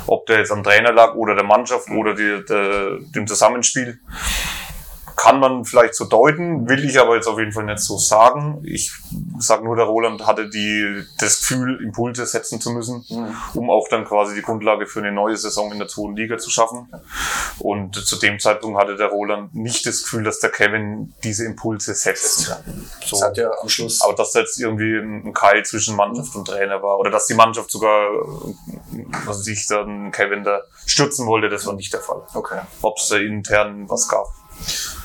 ob 0.07 0.25
der 0.27 0.39
jetzt 0.39 0.51
am 0.51 0.63
Trainer 0.63 0.93
lag 0.93 1.15
oder 1.15 1.35
der 1.35 1.43
Mannschaft 1.43 1.89
oder 1.89 2.13
die, 2.13 2.45
der, 2.47 2.99
dem 3.13 3.27
Zusammenspiel. 3.27 3.99
Kann 5.15 5.39
man 5.39 5.65
vielleicht 5.65 5.95
so 5.95 6.05
deuten, 6.05 6.67
will 6.69 6.85
ich 6.85 6.99
aber 6.99 7.15
jetzt 7.15 7.27
auf 7.27 7.39
jeden 7.39 7.51
Fall 7.51 7.65
nicht 7.65 7.79
so 7.79 7.97
sagen. 7.97 8.61
Ich 8.63 8.91
sage 9.39 9.63
nur, 9.63 9.75
der 9.75 9.85
Roland 9.85 10.25
hatte 10.25 10.49
die, 10.49 11.03
das 11.19 11.39
Gefühl, 11.39 11.81
Impulse 11.83 12.25
setzen 12.25 12.61
zu 12.61 12.71
müssen, 12.71 13.05
um 13.53 13.69
auch 13.69 13.87
dann 13.89 14.05
quasi 14.05 14.35
die 14.35 14.41
Grundlage 14.41 14.85
für 14.85 14.99
eine 14.99 15.11
neue 15.11 15.37
Saison 15.37 15.71
in 15.71 15.79
der 15.79 15.87
zweiten 15.87 16.15
Liga 16.15 16.37
zu 16.37 16.49
schaffen. 16.49 16.87
Und 17.59 17.95
zu 17.95 18.17
dem 18.17 18.39
Zeitpunkt 18.39 18.79
hatte 18.79 18.95
der 18.95 19.07
Roland 19.07 19.55
nicht 19.55 19.85
das 19.85 20.03
Gefühl, 20.03 20.23
dass 20.23 20.39
der 20.39 20.51
Kevin 20.51 21.13
diese 21.23 21.45
Impulse 21.45 21.93
setzt. 21.93 22.39
So. 23.05 23.17
Das 23.17 23.21
hat 23.21 23.37
ja 23.37 23.51
am 23.61 23.69
Schluss 23.69 24.01
Aber 24.01 24.13
dass 24.13 24.31
da 24.31 24.39
jetzt 24.39 24.59
irgendwie 24.59 24.97
ein 24.97 25.23
ein 25.25 25.33
Keil 25.33 25.63
zwischen 25.63 25.95
Mannschaft 25.95 26.35
und 26.35 26.47
Trainer 26.47 26.81
war 26.81 26.99
oder 26.99 27.09
dass 27.09 27.27
die 27.27 27.33
Mannschaft 27.33 27.71
sogar, 27.71 28.07
was 29.25 29.43
sich 29.43 29.67
dann 29.67 30.11
Kevin 30.11 30.43
da 30.43 30.61
stürzen 30.85 31.25
wollte, 31.27 31.49
das 31.49 31.65
war 31.65 31.73
nicht 31.73 31.93
der 31.93 32.01
Fall. 32.01 32.21
okay. 32.33 32.61
Ob 32.81 32.97
es 32.97 33.07
da 33.09 33.17
intern 33.17 33.89
was 33.89 34.07
gab. 34.07 34.27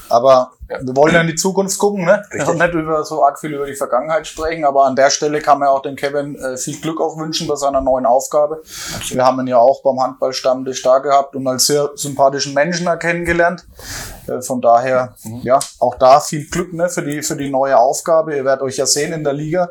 Aber 0.08 0.52
wir 0.68 0.96
wollen 0.96 1.14
ja 1.14 1.20
in 1.22 1.26
die 1.26 1.34
Zukunft 1.34 1.78
gucken, 1.78 2.04
ne? 2.04 2.22
Und 2.46 2.58
nicht 2.58 2.74
über 2.74 3.02
so 3.04 3.24
arg 3.24 3.38
viel 3.38 3.54
über 3.54 3.66
die 3.66 3.74
Vergangenheit 3.74 4.26
sprechen, 4.26 4.64
aber 4.64 4.84
an 4.84 4.96
der 4.96 5.10
Stelle 5.10 5.40
kann 5.40 5.58
man 5.58 5.68
auch 5.68 5.80
dem 5.80 5.96
Kevin 5.96 6.36
äh, 6.36 6.56
viel 6.56 6.78
Glück 6.78 7.00
auch 7.00 7.16
wünschen 7.16 7.46
bei 7.46 7.56
seiner 7.56 7.80
neuen 7.80 8.04
Aufgabe. 8.04 8.62
Wir 9.08 9.24
haben 9.24 9.40
ihn 9.40 9.46
ja 9.46 9.58
auch 9.58 9.82
beim 9.82 10.00
Handballstammtisch 10.00 10.82
da 10.82 10.98
gehabt 10.98 11.34
und 11.34 11.46
als 11.46 11.66
sehr 11.66 11.90
sympathischen 11.94 12.52
Menschen 12.52 12.86
kennengelernt. 12.98 13.66
Äh, 14.26 14.42
von 14.42 14.60
daher, 14.60 15.14
ja, 15.42 15.58
auch 15.78 15.94
da 15.94 16.20
viel 16.20 16.46
Glück 16.48 16.72
ne, 16.74 16.88
für, 16.88 17.02
die, 17.02 17.22
für 17.22 17.36
die 17.36 17.50
neue 17.50 17.78
Aufgabe. 17.78 18.36
Ihr 18.36 18.44
werdet 18.44 18.62
euch 18.62 18.76
ja 18.76 18.86
sehen 18.86 19.12
in 19.12 19.24
der 19.24 19.32
Liga 19.32 19.70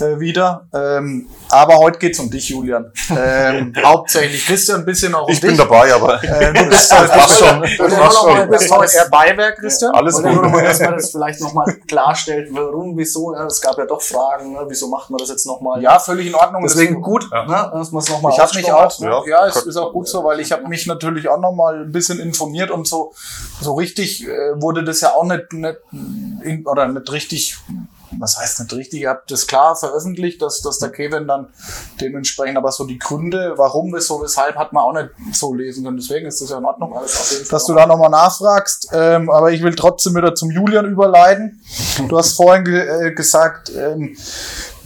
äh, 0.00 0.18
wieder. 0.18 0.66
Ähm, 0.74 1.28
aber 1.56 1.76
heute 1.76 1.98
geht's 1.98 2.18
um 2.18 2.30
dich, 2.30 2.48
Julian. 2.48 2.92
Ähm, 3.16 3.72
hauptsächlich 3.84 4.46
Christian, 4.46 4.80
ein 4.80 4.84
bisschen 4.86 5.14
auch 5.14 5.26
um 5.26 5.32
Ich 5.32 5.40
dich. 5.40 5.48
bin 5.50 5.58
dabei, 5.58 5.92
aber 5.94 6.22
Äh, 6.22 6.52
du 6.52 6.64
bist 6.68 6.92
halt 6.92 7.10
passt 7.10 7.38
schon. 7.38 7.62
Du 7.62 7.88
passt 7.96 8.18
schon. 8.18 8.48
bist 8.50 8.70
heute 8.70 8.92
eher 8.96 9.08
Beiwerk, 9.10 9.56
Christian. 9.58 9.94
Alles 9.94 10.18
nur 10.18 10.32
gut. 10.42 10.50
mal, 10.52 10.64
dass 10.64 10.80
man 10.80 10.94
das 10.94 11.10
vielleicht 11.10 11.40
nochmal 11.40 11.74
klarstellt, 11.88 12.48
warum, 12.52 12.96
wieso. 12.96 13.34
Ja, 13.34 13.46
es 13.46 13.60
gab 13.60 13.76
ja 13.78 13.86
doch 13.86 14.00
Fragen, 14.02 14.52
ne? 14.52 14.60
wieso 14.68 14.88
macht 14.88 15.10
man 15.10 15.18
das 15.18 15.28
jetzt 15.28 15.46
nochmal? 15.46 15.82
Ja, 15.82 15.98
völlig 15.98 16.26
in 16.26 16.34
Ordnung. 16.34 16.62
Deswegen 16.62 17.00
gut, 17.02 17.26
Ja. 17.32 17.44
ne? 17.46 17.70
dass 17.78 17.92
man 17.92 18.02
es 18.02 18.08
nochmal 18.10 18.32
Ich 18.32 18.38
habe 18.38 18.54
mich 18.54 18.72
auch, 18.72 19.00
Ja. 19.00 19.22
ja, 19.26 19.46
es 19.46 19.56
ist 19.56 19.76
auch 19.76 19.92
gut 19.92 20.08
so, 20.08 20.24
weil 20.24 20.40
ich 20.40 20.52
habe 20.52 20.66
mich 20.68 20.86
natürlich 20.86 21.28
auch 21.28 21.40
noch 21.40 21.52
mal 21.52 21.82
ein 21.82 21.92
bisschen 21.92 22.18
informiert 22.20 22.70
und 22.70 22.86
so 22.86 23.12
so 23.60 23.74
richtig 23.74 24.26
äh, 24.26 24.28
wurde 24.60 24.84
das 24.84 25.00
ja 25.00 25.12
auch 25.12 25.24
nicht, 25.24 25.52
nicht 25.52 25.76
in, 26.42 26.66
oder 26.66 26.86
nicht 26.88 27.10
richtig 27.10 27.56
was 28.18 28.38
heißt 28.38 28.60
nicht 28.60 28.72
richtig, 28.72 29.00
ihr 29.02 29.10
habt 29.10 29.30
das 29.30 29.46
klar 29.46 29.76
veröffentlicht, 29.76 30.40
dass, 30.42 30.60
dass 30.62 30.78
der 30.78 30.90
Kevin 30.90 31.26
dann 31.26 31.48
dementsprechend, 32.00 32.56
aber 32.56 32.72
so 32.72 32.84
die 32.84 32.98
Gründe, 32.98 33.54
warum, 33.56 33.92
wieso, 33.94 34.22
weshalb, 34.22 34.56
hat 34.56 34.72
man 34.72 34.82
auch 34.84 34.92
nicht 34.92 35.10
so 35.32 35.54
lesen 35.54 35.84
können. 35.84 35.96
Deswegen 35.96 36.26
ist 36.26 36.40
das 36.40 36.50
ja 36.50 36.58
in 36.58 36.64
Ordnung, 36.64 36.96
Alles 36.96 37.20
auf 37.20 37.30
jeden 37.32 37.44
Fall. 37.44 37.56
dass 37.56 37.66
du 37.66 37.74
da 37.74 37.86
nochmal 37.86 38.10
nachfragst. 38.10 38.88
Ähm, 38.92 39.30
aber 39.30 39.52
ich 39.52 39.62
will 39.62 39.74
trotzdem 39.74 40.14
wieder 40.14 40.34
zum 40.34 40.50
Julian 40.50 40.86
überleiten. 40.86 41.60
Du 42.08 42.18
hast 42.18 42.34
vorhin 42.34 42.64
ge 42.64 43.08
äh, 43.08 43.12
gesagt, 43.12 43.72
ähm, 43.74 44.16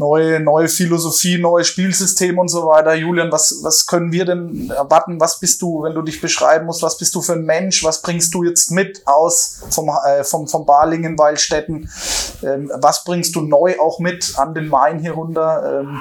neue, 0.00 0.40
neue 0.40 0.68
Philosophie, 0.68 1.38
neues 1.38 1.68
Spielsystem 1.68 2.36
und 2.38 2.48
so 2.48 2.66
weiter. 2.66 2.94
Julian, 2.94 3.30
was, 3.30 3.60
was 3.62 3.86
können 3.86 4.10
wir 4.10 4.24
denn 4.24 4.70
erwarten? 4.70 5.20
Was 5.20 5.38
bist 5.38 5.62
du, 5.62 5.84
wenn 5.84 5.94
du 5.94 6.02
dich 6.02 6.20
beschreiben 6.20 6.66
musst? 6.66 6.82
Was 6.82 6.98
bist 6.98 7.14
du 7.14 7.22
für 7.22 7.34
ein 7.34 7.44
Mensch? 7.44 7.84
Was 7.84 8.02
bringst 8.02 8.34
du 8.34 8.42
jetzt 8.42 8.72
mit 8.72 9.06
aus 9.06 9.60
vom, 9.70 9.88
äh, 9.88 10.24
vom, 10.24 10.48
vom 10.48 10.66
Balingen, 10.66 11.16
Waldstätten? 11.16 11.88
Ähm, 12.42 12.72
was 12.80 13.04
bringst 13.04 13.36
du 13.36 13.42
neu 13.42 13.78
auch 13.78 14.00
mit 14.00 14.36
an 14.36 14.54
den 14.54 14.66
Main 14.68 14.98
hier 14.98 15.12
runter? 15.12 15.80
Ähm, 15.82 16.00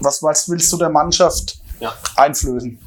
was, 0.00 0.22
was 0.22 0.48
willst 0.48 0.72
du 0.72 0.78
der 0.78 0.88
Mannschaft 0.88 1.58
Ja. 1.80 1.92
einflößen? 2.16 2.78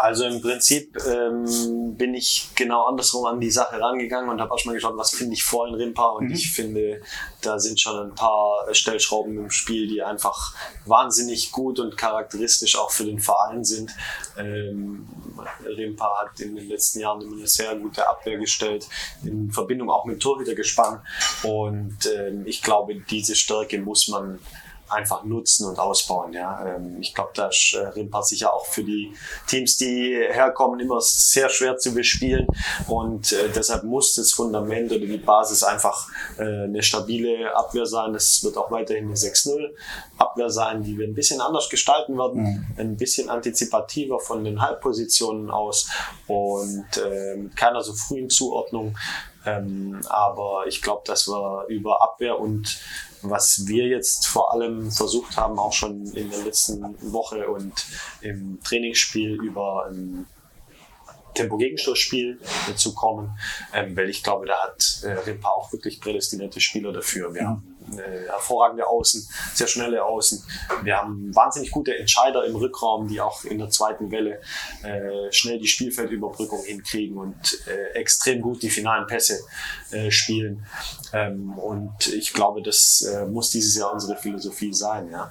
Also 0.00 0.24
im 0.24 0.40
Prinzip 0.40 0.96
ähm, 1.06 1.94
bin 1.94 2.14
ich 2.14 2.48
genau 2.54 2.86
andersrum 2.86 3.26
an 3.26 3.38
die 3.38 3.50
Sache 3.50 3.78
rangegangen 3.78 4.30
und 4.30 4.40
habe 4.40 4.54
erstmal 4.54 4.74
geschaut, 4.74 4.96
was 4.96 5.10
finde 5.10 5.34
ich 5.34 5.44
vor 5.44 5.68
in 5.68 5.74
Rimpa. 5.74 6.06
Und 6.06 6.30
ich 6.30 6.50
finde, 6.50 7.02
da 7.42 7.58
sind 7.58 7.78
schon 7.78 8.08
ein 8.08 8.14
paar 8.14 8.66
Stellschrauben 8.72 9.36
im 9.36 9.50
Spiel, 9.50 9.86
die 9.86 10.02
einfach 10.02 10.54
wahnsinnig 10.86 11.52
gut 11.52 11.78
und 11.80 11.98
charakteristisch 11.98 12.78
auch 12.78 12.90
für 12.90 13.04
den 13.04 13.20
Verein 13.20 13.62
sind. 13.62 13.90
Ähm, 14.38 15.06
Rimpa 15.66 16.22
hat 16.22 16.40
in 16.40 16.56
den 16.56 16.68
letzten 16.68 17.00
Jahren 17.00 17.20
immer 17.20 17.36
eine 17.36 17.46
sehr 17.46 17.76
gute 17.76 18.08
Abwehr 18.08 18.38
gestellt, 18.38 18.88
in 19.22 19.52
Verbindung 19.52 19.90
auch 19.90 20.06
mit 20.06 20.20
Torhütergespann. 20.20 21.02
Und 21.42 21.98
ähm, 22.16 22.46
ich 22.46 22.62
glaube, 22.62 22.94
diese 22.94 23.36
Stärke 23.36 23.78
muss 23.78 24.08
man 24.08 24.38
einfach 24.90 25.24
nutzen 25.24 25.66
und 25.66 25.78
ausbauen. 25.78 26.32
Ja. 26.32 26.64
Ähm, 26.66 26.98
Ich 27.00 27.14
glaube, 27.14 27.30
da 27.34 27.48
ist 27.48 27.74
äh, 27.74 27.86
Rimpa 27.86 28.22
sicher 28.22 28.52
auch 28.52 28.66
für 28.66 28.84
die 28.84 29.12
Teams, 29.46 29.76
die 29.76 30.16
herkommen, 30.30 30.80
immer 30.80 31.00
sehr 31.00 31.48
schwer 31.48 31.76
zu 31.76 31.94
bespielen. 31.94 32.46
Und 32.88 33.32
äh, 33.32 33.48
deshalb 33.54 33.84
muss 33.84 34.14
das 34.14 34.32
Fundament 34.32 34.90
oder 34.90 35.06
die 35.06 35.16
Basis 35.16 35.62
einfach 35.62 36.08
äh, 36.38 36.64
eine 36.64 36.82
stabile 36.82 37.54
Abwehr 37.54 37.86
sein. 37.86 38.12
Das 38.12 38.42
wird 38.44 38.56
auch 38.56 38.70
weiterhin 38.70 39.06
eine 39.06 39.14
6-0 39.14 39.70
Abwehr 40.18 40.50
sein, 40.50 40.82
die 40.82 40.98
wir 40.98 41.06
ein 41.06 41.14
bisschen 41.14 41.40
anders 41.40 41.68
gestalten 41.68 42.18
werden, 42.18 42.74
ein 42.76 42.96
bisschen 42.96 43.30
antizipativer 43.30 44.20
von 44.20 44.44
den 44.44 44.60
Halbpositionen 44.60 45.50
aus 45.50 45.88
und 46.26 46.84
mit 47.36 47.56
keiner 47.56 47.80
so 47.80 47.92
frühen 47.92 48.28
Zuordnung. 48.28 48.96
Ähm, 49.46 50.00
aber 50.08 50.64
ich 50.66 50.82
glaube, 50.82 51.02
dass 51.06 51.28
wir 51.28 51.64
über 51.68 52.02
Abwehr 52.02 52.38
und 52.38 52.78
was 53.22 53.66
wir 53.66 53.86
jetzt 53.86 54.26
vor 54.26 54.52
allem 54.52 54.90
versucht 54.90 55.36
haben, 55.36 55.58
auch 55.58 55.72
schon 55.72 56.06
in 56.12 56.30
der 56.30 56.40
letzten 56.40 56.82
Woche 57.12 57.48
und 57.48 57.86
im 58.20 58.58
Trainingsspiel 58.62 59.34
über 59.42 59.86
ein 59.90 60.26
Tempo-Gegenstoßspiel 61.34 62.40
zu 62.76 62.94
kommen, 62.94 63.38
ähm, 63.72 63.96
weil 63.96 64.08
ich 64.08 64.22
glaube, 64.22 64.46
da 64.46 64.54
hat 64.62 65.00
äh, 65.04 65.12
Rimpa 65.12 65.48
auch 65.48 65.72
wirklich 65.72 66.00
prädestinierte 66.00 66.60
Spieler 66.60 66.92
dafür. 66.92 67.34
Wir 67.34 67.46
haben 67.46 67.76
äh, 67.79 67.79
hervorragende 67.98 68.86
Außen, 68.86 69.26
sehr 69.54 69.66
schnelle 69.66 70.04
Außen. 70.04 70.42
Wir 70.82 70.96
haben 70.96 71.34
wahnsinnig 71.34 71.70
gute 71.70 71.96
Entscheider 71.96 72.44
im 72.44 72.56
Rückraum, 72.56 73.08
die 73.08 73.20
auch 73.20 73.44
in 73.44 73.58
der 73.58 73.70
zweiten 73.70 74.10
Welle 74.10 74.40
äh, 74.82 75.32
schnell 75.32 75.58
die 75.58 75.66
Spielfeldüberbrückung 75.66 76.62
hinkriegen 76.64 77.16
und 77.16 77.58
äh, 77.66 77.98
extrem 77.98 78.40
gut 78.40 78.62
die 78.62 78.70
finalen 78.70 79.06
Pässe 79.06 79.40
äh, 79.90 80.10
spielen. 80.10 80.66
Ähm, 81.12 81.58
und 81.58 82.06
ich 82.08 82.32
glaube, 82.32 82.62
das 82.62 83.02
äh, 83.02 83.26
muss 83.26 83.50
dieses 83.50 83.76
Jahr 83.76 83.92
unsere 83.92 84.16
Philosophie 84.16 84.72
sein. 84.72 85.10
Ja 85.10 85.30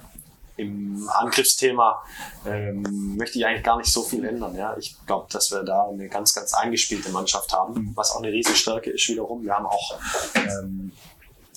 im 0.60 1.08
Angriffsthema 1.08 2.02
ähm, 2.46 3.16
möchte 3.16 3.38
ich 3.38 3.46
eigentlich 3.46 3.64
gar 3.64 3.78
nicht 3.78 3.90
so 3.90 4.02
viel 4.02 4.24
ändern. 4.24 4.54
Ja. 4.54 4.76
Ich 4.76 4.94
glaube, 5.06 5.26
dass 5.30 5.50
wir 5.50 5.62
da 5.62 5.88
eine 5.88 6.08
ganz, 6.08 6.34
ganz 6.34 6.52
eingespielte 6.52 7.10
Mannschaft 7.10 7.52
haben, 7.52 7.92
was 7.94 8.10
auch 8.12 8.22
eine 8.22 8.30
riesige 8.30 8.56
Stärke 8.56 8.90
ist 8.90 9.08
wiederum. 9.08 9.42
Wir 9.42 9.54
haben 9.54 9.66
auch 9.66 9.98
ähm, 10.34 10.92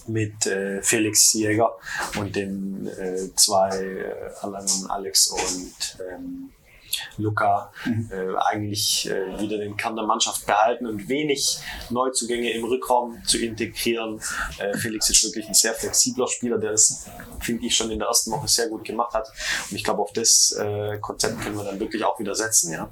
mit 0.07 0.45
äh, 0.45 0.81
Felix 0.81 1.33
Jäger 1.33 1.71
und 2.17 2.35
den 2.35 2.87
äh, 2.87 3.29
zwei 3.35 3.69
äh, 3.69 4.31
und 4.41 4.89
Alex 4.89 5.27
und 5.27 5.97
ähm, 6.09 6.51
Luca 7.17 7.71
Mhm. 7.86 8.10
äh, 8.12 8.36
eigentlich 8.51 9.10
äh, 9.10 9.39
wieder 9.39 9.58
den 9.58 9.75
Kern 9.77 9.95
der 9.95 10.06
Mannschaft 10.06 10.45
behalten 10.45 10.86
und 10.88 11.10
wenig 11.10 11.60
Neuzugänge 11.89 12.51
im 12.51 12.63
Rückraum 12.65 13.21
zu 13.25 13.38
integrieren. 13.38 14.19
Äh, 14.60 14.77
Felix 14.77 15.10
ist 15.10 15.23
wirklich 15.23 15.47
ein 15.47 15.53
sehr 15.53 15.73
flexibler 15.73 16.27
Spieler, 16.27 16.58
der 16.58 16.71
das, 16.71 17.06
finde 17.39 17.65
ich, 17.65 17.75
schon 17.75 17.91
in 17.91 17.99
der 17.99 18.08
ersten 18.08 18.32
Woche 18.32 18.47
sehr 18.47 18.67
gut 18.69 18.84
gemacht 18.84 19.13
hat. 19.13 19.29
Und 19.69 19.75
ich 19.75 19.84
glaube, 19.84 20.01
auf 20.01 20.13
das 20.13 20.56
äh, 20.60 20.97
Konzept 20.99 21.41
können 21.41 21.58
wir 21.58 21.63
dann 21.63 21.79
wirklich 21.79 22.03
auch 22.03 22.19
wieder 22.19 22.36
setzen. 22.36 22.71
Ja. 22.71 22.89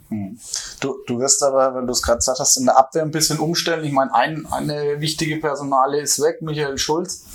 Du, 0.79 0.97
du 1.07 1.19
wirst 1.19 1.43
aber, 1.43 1.75
wenn 1.75 1.85
du 1.85 1.93
es 1.93 2.01
gerade 2.01 2.17
gesagt 2.17 2.39
hast, 2.39 2.57
in 2.57 2.65
der 2.65 2.77
Abwehr 2.77 3.03
ein 3.03 3.11
bisschen 3.11 3.39
umstellen. 3.39 3.83
Ich 3.83 3.91
meine, 3.91 4.13
ein, 4.13 4.45
eine 4.51 4.99
wichtige 4.99 5.37
Personale 5.37 5.99
ist 6.01 6.21
weg, 6.21 6.41
Michael 6.41 6.77
Schulz, 6.77 7.25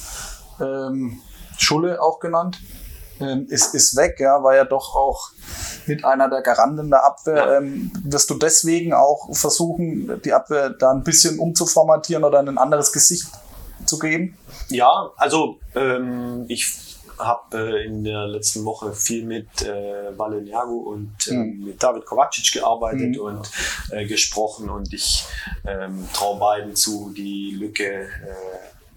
ähm, 0.61 1.21
Schulle 1.59 2.03
auch 2.03 2.21
genannt, 2.21 2.59
ähm, 3.21 3.47
ist, 3.49 3.75
ist 3.75 3.97
weg, 3.97 4.17
ja, 4.21 4.43
war 4.43 4.55
ja 4.55 4.65
doch 4.65 4.95
auch 4.95 5.31
mit 5.87 6.05
einer 6.05 6.29
der 6.29 6.43
Garanten 6.43 6.91
der 6.91 7.05
Abwehr. 7.05 7.59
Ähm, 7.59 7.91
wirst 8.05 8.29
du 8.31 8.35
deswegen 8.35 8.93
auch 8.93 9.29
versuchen, 9.35 10.21
die 10.25 10.33
Abwehr 10.33 10.71
da 10.71 10.91
ein 10.91 11.05
bisschen 11.05 11.39
umzuformatieren 11.39 12.25
oder 12.25 12.41
ein 12.41 12.59
anderes 12.59 12.93
Gesicht 12.93 13.27
zu 13.85 13.99
geben? 13.99 14.37
Ja, 14.69 15.11
also 15.17 15.59
ähm, 15.75 16.45
ich 16.49 16.67
habe 17.19 17.57
äh, 17.57 17.87
in 17.87 18.05
der 18.05 18.27
letzten 18.27 18.65
Woche 18.65 18.93
viel 18.93 19.25
mit 19.25 19.63
äh, 19.63 20.17
Valeniago 20.19 20.75
und 20.75 21.15
ähm, 21.29 21.65
mit 21.65 21.83
David 21.83 22.05
Kovacic 22.05 22.53
gearbeitet 22.53 23.17
Mhm. 23.17 23.21
und 23.21 23.51
äh, 23.91 24.05
gesprochen 24.07 24.69
und 24.69 24.93
ich 24.93 25.25
ähm, 25.67 26.07
traue 26.13 26.39
beiden 26.39 26.77
zu, 26.77 27.13
die 27.17 27.57
Lücke 27.59 28.03
äh, 28.03 28.09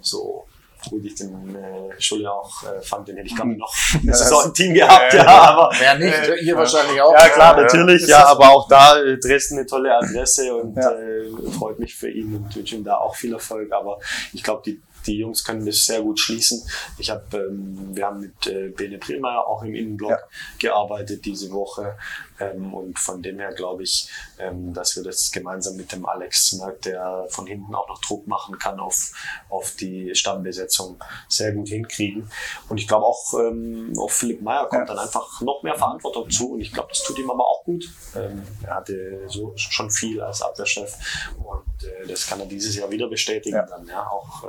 so 0.02 0.46
gut 0.90 1.04
ich 1.04 1.16
den 1.16 1.56
äh, 1.56 2.00
Schulle 2.02 2.32
auch 2.32 2.50
äh, 2.64 2.82
fand, 2.82 3.08
den 3.08 3.18
hätte 3.18 3.28
ich 3.28 3.36
gerne 3.36 3.58
noch 3.58 3.74
eine 4.02 4.12
das- 4.12 4.20
Saison 4.20 4.54
Team 4.54 4.74
gehabt, 4.74 5.14
ja, 5.14 5.24
Ja. 5.24 5.28
aber 5.42 5.72
Wer 5.78 5.98
nicht? 5.98 6.42
Ihr 6.44 6.56
wahrscheinlich 6.56 7.02
auch. 7.02 7.14
ja, 7.14 7.30
klar, 7.30 7.58
Ja, 7.58 7.64
natürlich, 7.64 8.08
ja, 8.08 8.26
aber 8.28 8.50
auch 8.50 8.68
da 8.68 9.00
äh, 9.02 9.18
Dresden 9.18 9.58
eine 9.58 9.66
tolle 9.68 9.94
Adresse 9.96 10.54
und 10.56 10.76
Ja. 10.78 10.92
äh, 10.92 11.52
freut 11.58 11.80
mich 11.80 11.96
für 11.96 12.10
ihn 12.10 12.36
und 12.36 12.56
wünsche 12.56 12.76
ihm 12.76 12.84
da 12.84 12.96
auch 12.98 13.16
viel 13.16 13.34
Erfolg. 13.34 13.72
Aber 13.74 14.00
ich 14.34 14.42
glaube, 14.44 14.62
die, 14.66 14.82
die 15.10 15.18
Jungs 15.18 15.44
können 15.44 15.66
das 15.66 15.86
sehr 15.86 16.02
gut 16.02 16.20
schließen. 16.20 16.62
Ich 16.98 17.10
habe, 17.10 17.24
ähm, 17.38 17.96
wir 17.96 18.06
haben 18.06 18.20
mit 18.22 18.48
äh, 18.48 18.70
Bene 18.70 18.98
Prillmeier 19.00 19.46
auch 19.46 19.64
im 19.64 19.74
Innenblock 19.76 20.12
Ja. 20.12 20.18
gearbeitet 20.60 21.26
diese 21.26 21.52
Woche 21.52 21.98
ähm, 22.40 22.74
und 22.74 22.98
von 23.00 23.22
dem 23.22 23.40
her 23.40 23.52
glaube 23.54 23.84
ich, 23.84 24.10
ähm, 24.38 24.74
dass 24.74 24.96
wir 24.96 25.04
das 25.04 25.32
gemeinsam 25.32 25.76
mit 25.76 25.92
dem 25.92 26.06
Alex, 26.06 26.54
ne, 26.54 26.76
der 26.86 27.26
von 27.30 27.48
hinten 27.48 27.74
auch 27.76 27.88
noch 27.90 28.00
Druck 28.02 28.28
machen 28.28 28.58
kann 28.60 28.80
auf, 28.80 29.12
auf 29.50 29.76
die 29.76 30.14
Stammbesetzung, 30.16 30.98
sehr 31.28 31.52
gut 31.54 31.68
hinkriegen. 31.70 32.30
Und 32.70 32.78
ich 32.80 32.88
glaube 32.88 33.06
auch 33.06 33.34
ähm, 33.34 33.94
auf 33.98 34.14
Philipp 34.14 34.42
Meyer 34.42 34.68
kommt 34.68 34.88
Ja. 34.88 34.94
dann 34.96 35.00
einfach 35.00 35.42
noch 35.42 35.64
mehr 35.64 35.76
Verantwortung 35.76 36.30
zu 36.30 36.54
und 36.54 36.62
ich 36.62 36.72
glaube, 36.72 36.90
das 36.90 37.04
tut 37.04 37.18
ihm 37.18 37.30
aber 37.32 37.46
auch 37.48 37.64
gut. 37.66 37.90
Ähm, 38.16 38.44
er 38.64 38.76
hatte 38.76 39.24
so 39.28 39.54
schon 39.56 39.90
viel 39.90 40.22
als 40.22 40.42
Abwehrchef 40.42 40.96
und 41.44 41.84
äh, 41.84 42.08
das 42.08 42.28
kann 42.28 42.40
er 42.40 42.46
dieses 42.46 42.76
Jahr 42.76 42.90
wieder 42.92 43.08
bestätigen, 43.10 43.56
Ja. 43.56 43.66
dann 43.66 43.86
ja 43.88 44.08
auch 44.08 44.44
äh, 44.44 44.48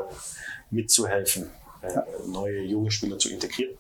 mitzuhelfen, 0.71 1.51
äh, 1.83 1.99
neue 2.27 2.63
junge 2.63 2.91
Spieler 2.91 3.19
zu 3.19 3.31
integrieren. 3.31 3.77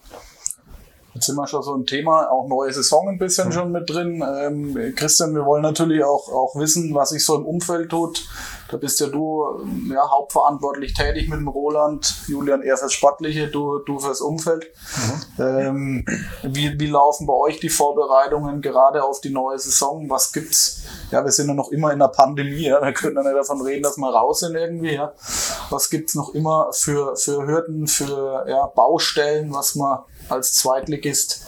Jetzt 1.14 1.26
sind 1.26 1.36
wir 1.36 1.46
schon 1.46 1.62
so 1.62 1.74
ein 1.74 1.86
Thema, 1.86 2.30
auch 2.30 2.46
neue 2.46 2.72
Saison 2.72 3.08
ein 3.08 3.18
bisschen 3.18 3.50
schon 3.50 3.72
mit 3.72 3.90
drin. 3.90 4.22
Ähm, 4.26 4.94
Christian, 4.94 5.34
wir 5.34 5.44
wollen 5.44 5.62
natürlich 5.62 6.04
auch, 6.04 6.28
auch 6.28 6.54
wissen, 6.54 6.94
was 6.94 7.10
sich 7.10 7.24
so 7.24 7.36
im 7.36 7.44
Umfeld 7.44 7.90
tut. 7.90 8.28
Da 8.70 8.76
bist 8.76 9.00
ja 9.00 9.08
du 9.08 9.44
ja, 9.92 10.08
hauptverantwortlich 10.10 10.94
tätig 10.94 11.28
mit 11.28 11.40
dem 11.40 11.48
Roland, 11.48 12.14
Julian 12.28 12.62
eher 12.62 12.76
fürs 12.76 12.92
Sportliche, 12.92 13.48
du, 13.48 13.78
du 13.80 13.98
fürs 13.98 14.20
Umfeld. 14.20 14.66
Ähm, 15.38 16.04
wie, 16.42 16.78
wie 16.78 16.86
laufen 16.86 17.26
bei 17.26 17.32
euch 17.32 17.58
die 17.60 17.68
Vorbereitungen 17.68 18.60
gerade 18.60 19.02
auf 19.02 19.20
die 19.20 19.30
neue 19.30 19.58
Saison? 19.58 20.08
Was 20.08 20.32
gibt's? 20.32 20.82
Ja, 21.10 21.24
wir 21.24 21.32
sind 21.32 21.48
ja 21.48 21.54
noch 21.54 21.70
immer 21.70 21.92
in 21.92 21.98
der 21.98 22.08
Pandemie, 22.08 22.66
ja. 22.66 22.80
wir 22.80 22.92
können 22.92 23.16
ja 23.16 23.22
nicht 23.22 23.36
davon 23.36 23.60
reden, 23.62 23.82
dass 23.82 23.96
wir 23.96 24.12
raus 24.12 24.40
sind 24.40 24.54
irgendwie. 24.54 24.94
Ja. 24.94 25.12
Was 25.70 25.90
gibt's 25.90 26.14
noch 26.14 26.34
immer 26.34 26.68
für, 26.72 27.16
für 27.16 27.46
Hürden, 27.46 27.86
für 27.86 28.44
ja, 28.48 28.66
Baustellen, 28.66 29.52
was 29.52 29.74
man 29.74 30.00
als 30.28 30.54
Zweitligist 30.54 31.46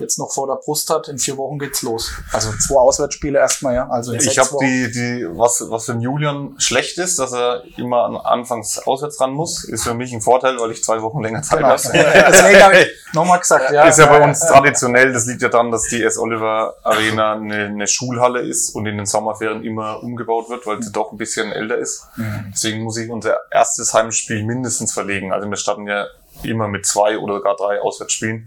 jetzt 0.00 0.18
noch 0.18 0.32
vor 0.32 0.46
der 0.46 0.56
Brust 0.56 0.90
hat. 0.90 1.08
In 1.08 1.18
vier 1.18 1.36
Wochen 1.36 1.58
geht's 1.58 1.82
los. 1.82 2.10
Also 2.32 2.50
zwei 2.52 2.76
Auswärtsspiele 2.76 3.38
erstmal, 3.38 3.74
ja. 3.74 3.88
Also 3.88 4.12
Ich 4.12 4.38
habe 4.38 4.50
die, 4.60 4.90
die, 4.90 5.26
was, 5.30 5.64
was 5.68 5.86
für 5.86 5.92
den 5.92 6.00
Julian 6.00 6.54
schlecht 6.58 6.98
ist, 6.98 7.18
dass 7.18 7.32
er 7.32 7.62
immer 7.76 8.04
an- 8.04 8.16
anfangs 8.16 8.78
auswärts 8.86 9.20
ran 9.20 9.32
muss, 9.32 9.64
ist 9.64 9.84
für 9.84 9.94
mich 9.94 10.12
ein 10.12 10.20
Vorteil, 10.20 10.58
weil 10.60 10.70
ich 10.70 10.82
zwei 10.84 11.02
Wochen 11.02 11.22
länger 11.22 11.42
Zeit 11.42 11.58
Genau. 11.58 11.70
habe. 11.70 11.80
Deswegen 11.82 12.62
habe 12.62 12.78
ich 12.80 12.88
nochmal 13.14 13.38
gesagt, 13.40 13.70
ja. 13.72 13.84
ist 13.88 13.98
ja 13.98 14.06
bei 14.06 14.22
uns 14.22 14.40
traditionell, 14.40 15.12
das 15.12 15.26
liegt 15.26 15.42
ja 15.42 15.48
daran, 15.48 15.70
dass 15.70 15.84
die 15.84 16.02
S. 16.02 16.18
Oliver 16.18 16.74
Arena 16.82 17.34
eine, 17.34 17.64
eine 17.66 17.86
Schulhalle 17.86 18.40
ist 18.40 18.74
und 18.74 18.86
in 18.86 18.96
den 18.96 19.06
Sommerferien 19.06 19.62
immer 19.64 20.02
umgebaut 20.02 20.48
wird, 20.50 20.66
weil 20.66 20.82
sie 20.82 20.92
doch 20.92 21.12
ein 21.12 21.18
bisschen 21.18 21.52
älter 21.52 21.76
ist. 21.78 22.06
Deswegen 22.52 22.82
muss 22.82 22.96
ich 22.96 23.10
unser 23.10 23.36
erstes 23.50 23.94
Heimspiel 23.94 24.44
mindestens 24.44 24.92
verlegen. 24.92 25.32
Also 25.32 25.48
wir 25.48 25.56
starten 25.56 25.86
ja 25.86 26.06
immer 26.42 26.68
mit 26.68 26.86
zwei 26.86 27.18
oder 27.18 27.40
gar 27.40 27.56
drei 27.56 27.80
Auswärtsspielen. 27.80 28.46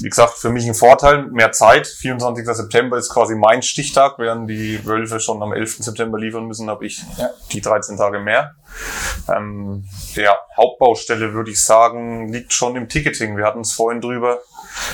Wie 0.00 0.08
gesagt, 0.08 0.34
für 0.38 0.50
mich 0.50 0.66
ein 0.66 0.74
Vorteil, 0.74 1.26
mehr 1.26 1.52
Zeit. 1.52 1.86
24. 1.86 2.46
September 2.46 2.96
ist 2.96 3.10
quasi 3.12 3.34
mein 3.34 3.62
Stichtag, 3.62 4.18
während 4.18 4.48
die 4.50 4.84
Wölfe 4.84 5.20
schon 5.20 5.42
am 5.42 5.52
11. 5.52 5.76
September 5.84 6.18
liefern 6.18 6.46
müssen, 6.46 6.68
habe 6.68 6.86
ich 6.86 7.02
Ja. 7.16 7.30
die 7.52 7.60
13 7.60 7.96
Tage 7.96 8.18
mehr. 8.20 8.54
Ähm, 9.34 9.84
der 10.16 10.36
Hauptbaustelle 10.56 11.32
würde 11.32 11.50
ich 11.52 11.62
sagen, 11.64 12.28
liegt 12.32 12.52
schon 12.52 12.76
im 12.76 12.88
Ticketing. 12.88 13.36
Wir 13.36 13.44
hatten 13.44 13.60
es 13.60 13.72
vorhin 13.72 14.00
drüber. 14.00 14.40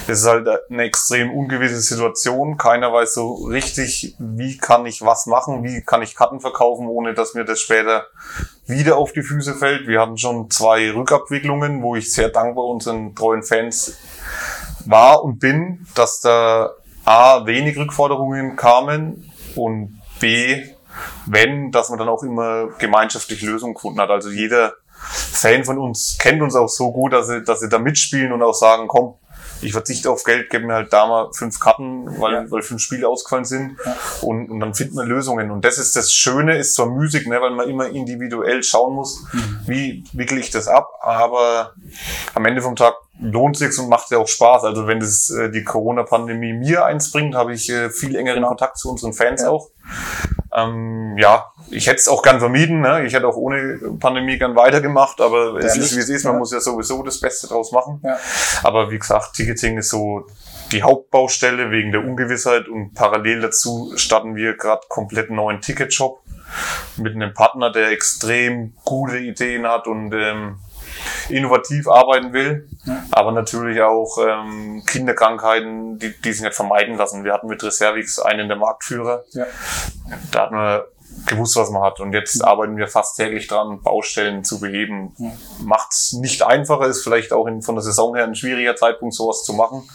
Es 0.06 0.20
ist 0.20 0.26
halt 0.26 0.48
eine 0.70 0.82
extrem 0.82 1.30
ungewisse 1.30 1.80
Situation. 1.80 2.56
Keiner 2.56 2.92
weiß 2.92 3.14
so 3.14 3.34
richtig, 3.46 4.14
wie 4.18 4.58
kann 4.58 4.86
ich 4.86 5.02
was 5.02 5.26
machen, 5.26 5.64
wie 5.64 5.82
kann 5.82 6.02
ich 6.02 6.14
Karten 6.14 6.40
verkaufen, 6.40 6.86
ohne 6.86 7.14
dass 7.14 7.34
mir 7.34 7.44
das 7.44 7.60
später 7.60 8.06
wieder 8.66 8.96
auf 8.96 9.12
die 9.12 9.22
Füße 9.22 9.54
fällt. 9.54 9.86
Wir 9.86 10.00
hatten 10.00 10.18
schon 10.18 10.50
zwei 10.50 10.90
Rückabwicklungen, 10.90 11.82
wo 11.82 11.96
ich 11.96 12.12
sehr 12.12 12.28
dankbar 12.28 12.64
unseren 12.66 13.14
treuen 13.14 13.42
Fans 13.42 13.96
war 14.86 15.24
und 15.24 15.38
bin, 15.38 15.86
dass 15.94 16.20
da 16.20 16.70
A, 17.04 17.46
wenig 17.46 17.76
Rückforderungen 17.76 18.56
kamen 18.56 19.32
und 19.56 20.00
B, 20.20 20.62
wenn, 21.26 21.70
dass 21.70 21.88
man 21.88 21.98
dann 21.98 22.08
auch 22.08 22.22
immer 22.22 22.68
gemeinschaftlich 22.78 23.42
Lösungen 23.42 23.74
gefunden 23.74 24.00
hat. 24.00 24.10
Also 24.10 24.30
jeder 24.30 24.74
Fan 24.92 25.64
von 25.64 25.78
uns 25.78 26.18
kennt 26.20 26.42
uns 26.42 26.54
auch 26.54 26.68
so 26.68 26.92
gut, 26.92 27.12
dass 27.12 27.28
sie, 27.28 27.42
dass 27.42 27.60
sie 27.60 27.68
da 27.68 27.78
mitspielen 27.78 28.32
und 28.32 28.42
auch 28.42 28.54
sagen, 28.54 28.86
komm, 28.86 29.14
ich 29.62 29.72
verzichte 29.72 30.10
auf 30.10 30.24
Geld, 30.24 30.50
gebe 30.50 30.66
mir 30.66 30.74
halt 30.74 30.92
da 30.92 31.06
mal 31.06 31.28
fünf 31.32 31.58
Karten, 31.60 32.06
weil, 32.20 32.32
Ja. 32.32 32.50
weil 32.50 32.62
fünf 32.62 32.80
Spiele 32.80 33.08
ausgefallen 33.08 33.44
sind 33.44 33.76
und, 34.22 34.50
und 34.50 34.60
dann 34.60 34.74
findet 34.74 34.94
man 34.96 35.06
Lösungen. 35.06 35.50
Und 35.50 35.64
das 35.64 35.78
ist 35.78 35.96
das 35.96 36.12
Schöne, 36.12 36.56
ist 36.58 36.74
zwar 36.74 36.86
Musik, 36.86 37.26
ne, 37.26 37.40
weil 37.40 37.50
man 37.50 37.68
immer 37.68 37.88
individuell 37.88 38.62
schauen 38.62 38.94
muss, 38.94 39.24
wie 39.66 40.04
wickle 40.12 40.38
ich 40.40 40.50
das 40.50 40.68
ab, 40.68 40.88
aber 41.00 41.74
am 42.34 42.44
Ende 42.46 42.62
vom 42.62 42.76
Tag 42.76 42.94
lohnt 43.20 43.56
sich's 43.56 43.78
und 43.78 43.88
macht 43.88 44.10
ja 44.10 44.18
auch 44.18 44.28
Spaß. 44.28 44.64
Also 44.64 44.86
wenn 44.86 45.00
das 45.00 45.30
äh, 45.30 45.50
die 45.50 45.64
Corona-Pandemie 45.64 46.52
mir 46.52 46.84
eins 46.84 47.10
bringt, 47.12 47.34
habe 47.34 47.52
ich 47.54 47.70
äh, 47.70 47.90
viel 47.90 48.16
engeren 48.16 48.42
Kontakt 48.44 48.78
zu 48.78 48.90
unseren 48.90 49.12
Fans 49.12 49.42
Ja. 49.42 49.50
auch. 49.50 49.70
Ähm, 50.56 51.16
ja, 51.18 51.52
ich 51.70 51.86
hätte 51.86 51.98
es 51.98 52.08
auch 52.08 52.22
gern 52.22 52.40
vermieden. 52.40 52.80
Ne? 52.80 53.04
Ich 53.06 53.14
hätte 53.14 53.28
auch 53.28 53.36
ohne 53.36 53.78
Pandemie 54.00 54.38
gern 54.38 54.56
weitergemacht, 54.56 55.20
aber 55.20 55.56
es 55.58 55.76
Ja, 55.76 55.82
ist 55.82 55.94
wie 55.96 56.00
es 56.00 56.08
ist. 56.08 56.24
Man 56.24 56.34
ja. 56.34 56.38
muss 56.38 56.52
ja 56.52 56.60
sowieso 56.60 57.02
das 57.02 57.20
Beste 57.20 57.46
draus 57.46 57.70
machen. 57.72 58.00
Ja. 58.02 58.18
Aber 58.64 58.90
wie 58.90 58.98
gesagt, 58.98 59.34
Ticketing 59.34 59.78
ist 59.78 59.90
so 59.90 60.26
die 60.72 60.82
Hauptbaustelle 60.82 61.70
wegen 61.70 61.92
der 61.92 62.00
Ungewissheit 62.02 62.68
und 62.68 62.94
parallel 62.94 63.40
dazu 63.42 63.92
starten 63.96 64.34
wir 64.34 64.56
gerade 64.56 64.82
komplett 64.88 65.30
neuen 65.30 65.60
Ticketshop 65.60 66.20
mit 66.96 67.14
einem 67.14 67.32
Partner, 67.32 67.70
der 67.70 67.90
extrem 67.90 68.74
gute 68.84 69.18
Ideen 69.18 69.66
hat 69.66 69.86
und 69.86 70.12
ähm, 70.14 70.58
innovativ 71.28 71.88
arbeiten 71.88 72.32
will, 72.32 72.68
aber 73.10 73.32
natürlich 73.32 73.80
auch 73.82 74.18
ähm, 74.26 74.82
Kinderkrankheiten, 74.86 75.98
die, 75.98 76.12
die 76.22 76.32
sich 76.32 76.42
nicht 76.42 76.54
vermeiden 76.54 76.96
lassen. 76.96 77.24
Wir 77.24 77.32
hatten 77.32 77.46
mit 77.48 77.62
Reservix 77.62 78.18
einen 78.18 78.48
der 78.48 78.56
Marktführer, 78.56 79.24
Ja. 79.30 79.46
da 80.32 80.42
hat 80.42 80.52
man 80.52 80.80
gewusst, 81.26 81.56
was 81.56 81.70
man 81.70 81.82
hat. 81.82 82.00
Und 82.00 82.12
jetzt 82.12 82.42
arbeiten 82.44 82.76
wir 82.76 82.88
fast 82.88 83.16
täglich 83.16 83.46
dran, 83.46 83.82
Baustellen 83.82 84.44
zu 84.44 84.60
beheben. 84.60 85.14
Macht's 85.60 86.12
nicht 86.14 86.42
einfacher, 86.42 86.86
ist 86.86 87.02
vielleicht 87.02 87.32
auch 87.32 87.46
in, 87.46 87.62
von 87.62 87.74
der 87.74 87.82
Saison 87.82 88.14
her 88.14 88.24
ein 88.24 88.34
schwieriger 88.34 88.76
Zeitpunkt, 88.76 89.14
sowas 89.14 89.44
zu 89.44 89.52
machen. 89.52 89.88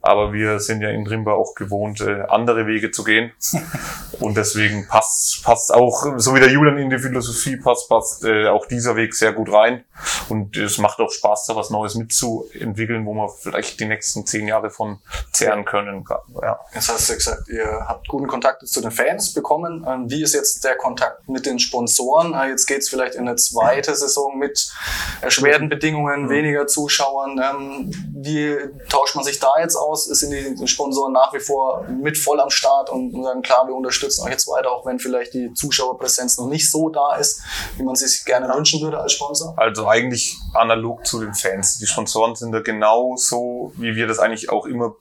Aber 0.00 0.32
wir 0.32 0.60
sind 0.60 0.82
ja 0.82 0.90
in 0.90 1.06
Rimba 1.06 1.32
auch 1.32 1.54
gewohnt, 1.54 2.00
äh, 2.00 2.22
andere 2.28 2.66
Wege 2.66 2.90
zu 2.90 3.04
gehen. 3.04 3.32
Und 4.20 4.36
deswegen 4.36 4.86
passt, 4.88 5.42
passt 5.44 5.74
auch, 5.74 6.18
so 6.18 6.34
wie 6.34 6.40
der 6.40 6.50
Julian 6.50 6.78
in 6.78 6.90
die 6.90 6.98
Philosophie 6.98 7.56
passt, 7.56 7.88
passt 7.88 8.24
äh, 8.24 8.48
auch 8.48 8.66
dieser 8.66 8.96
Weg 8.96 9.14
sehr 9.14 9.32
gut 9.32 9.52
rein. 9.52 9.84
Und 10.28 10.56
es 10.56 10.78
macht 10.78 11.00
auch 11.00 11.10
Spaß, 11.10 11.46
da 11.46 11.56
was 11.56 11.70
Neues 11.70 11.94
mitzuentwickeln, 11.94 13.04
wo 13.06 13.14
wir 13.14 13.28
vielleicht 13.28 13.80
die 13.80 13.86
nächsten 13.86 14.26
zehn 14.26 14.46
Jahre 14.46 14.70
von 14.70 14.98
zehren 15.32 15.64
können. 15.64 16.04
Ja. 16.40 16.58
Jetzt 16.74 16.88
hast 16.88 17.10
du 17.10 17.14
gesagt, 17.14 17.48
ihr 17.48 17.84
habt 17.86 18.08
guten 18.08 18.26
Kontakt 18.26 18.66
zu 18.66 18.80
den 18.80 18.90
Fans 18.90 19.32
bekommen. 19.32 19.84
Ähm, 19.88 20.10
Wie 20.10 20.22
ist 20.22 20.34
jetzt 20.34 20.61
der 20.64 20.76
Kontakt 20.76 21.28
mit 21.28 21.46
den 21.46 21.58
Sponsoren? 21.58 22.34
Äh, 22.34 22.48
Jetzt 22.48 22.66
geht's 22.66 22.88
vielleicht 22.88 23.14
in 23.14 23.26
eine 23.26 23.36
zweite 23.36 23.94
Saison 23.94 24.38
mit 24.38 24.72
erschwerten 25.20 25.68
Bedingungen, 25.68 26.28
weniger 26.28 26.66
Zuschauern. 26.66 27.40
Ähm, 27.42 27.90
Wie 28.14 28.56
tauscht 28.88 29.14
man 29.16 29.24
sich 29.24 29.38
da 29.38 29.52
jetzt 29.60 29.76
aus? 29.76 30.04
Sind 30.04 30.30
die 30.32 30.68
Sponsoren 30.68 31.12
nach 31.12 31.32
wie 31.32 31.40
vor 31.40 31.84
mit 31.88 32.18
voll 32.18 32.40
am 32.40 32.50
Start 32.50 32.90
und 32.90 33.22
sagen, 33.22 33.42
klar, 33.42 33.66
wir 33.66 33.74
unterstützen 33.74 34.24
euch 34.24 34.32
jetzt 34.32 34.48
weiter, 34.48 34.70
auch 34.70 34.86
wenn 34.86 34.98
vielleicht 34.98 35.34
die 35.34 35.52
Zuschauerpräsenz 35.54 36.38
noch 36.38 36.48
nicht 36.48 36.70
so 36.70 36.88
da 36.88 37.16
ist, 37.16 37.40
wie 37.76 37.82
man 37.82 37.94
sich 37.94 38.24
gerne 38.24 38.48
wünschen 38.54 38.80
würde 38.80 38.98
als 39.00 39.12
Sponsor? 39.12 39.54
Also 39.56 39.86
eigentlich 39.88 40.36
analog 40.54 41.06
zu 41.06 41.20
den 41.20 41.34
Fans. 41.34 41.78
Die 41.78 41.86
Sponsoren 41.86 42.34
sind 42.34 42.52
da 42.52 42.60
genau 42.60 43.14
so, 43.16 43.72
wie 43.76 43.94
wir 43.94 44.06
das 44.06 44.18
eigentlich 44.18 44.50
auch 44.50 44.66
immer 44.66 44.94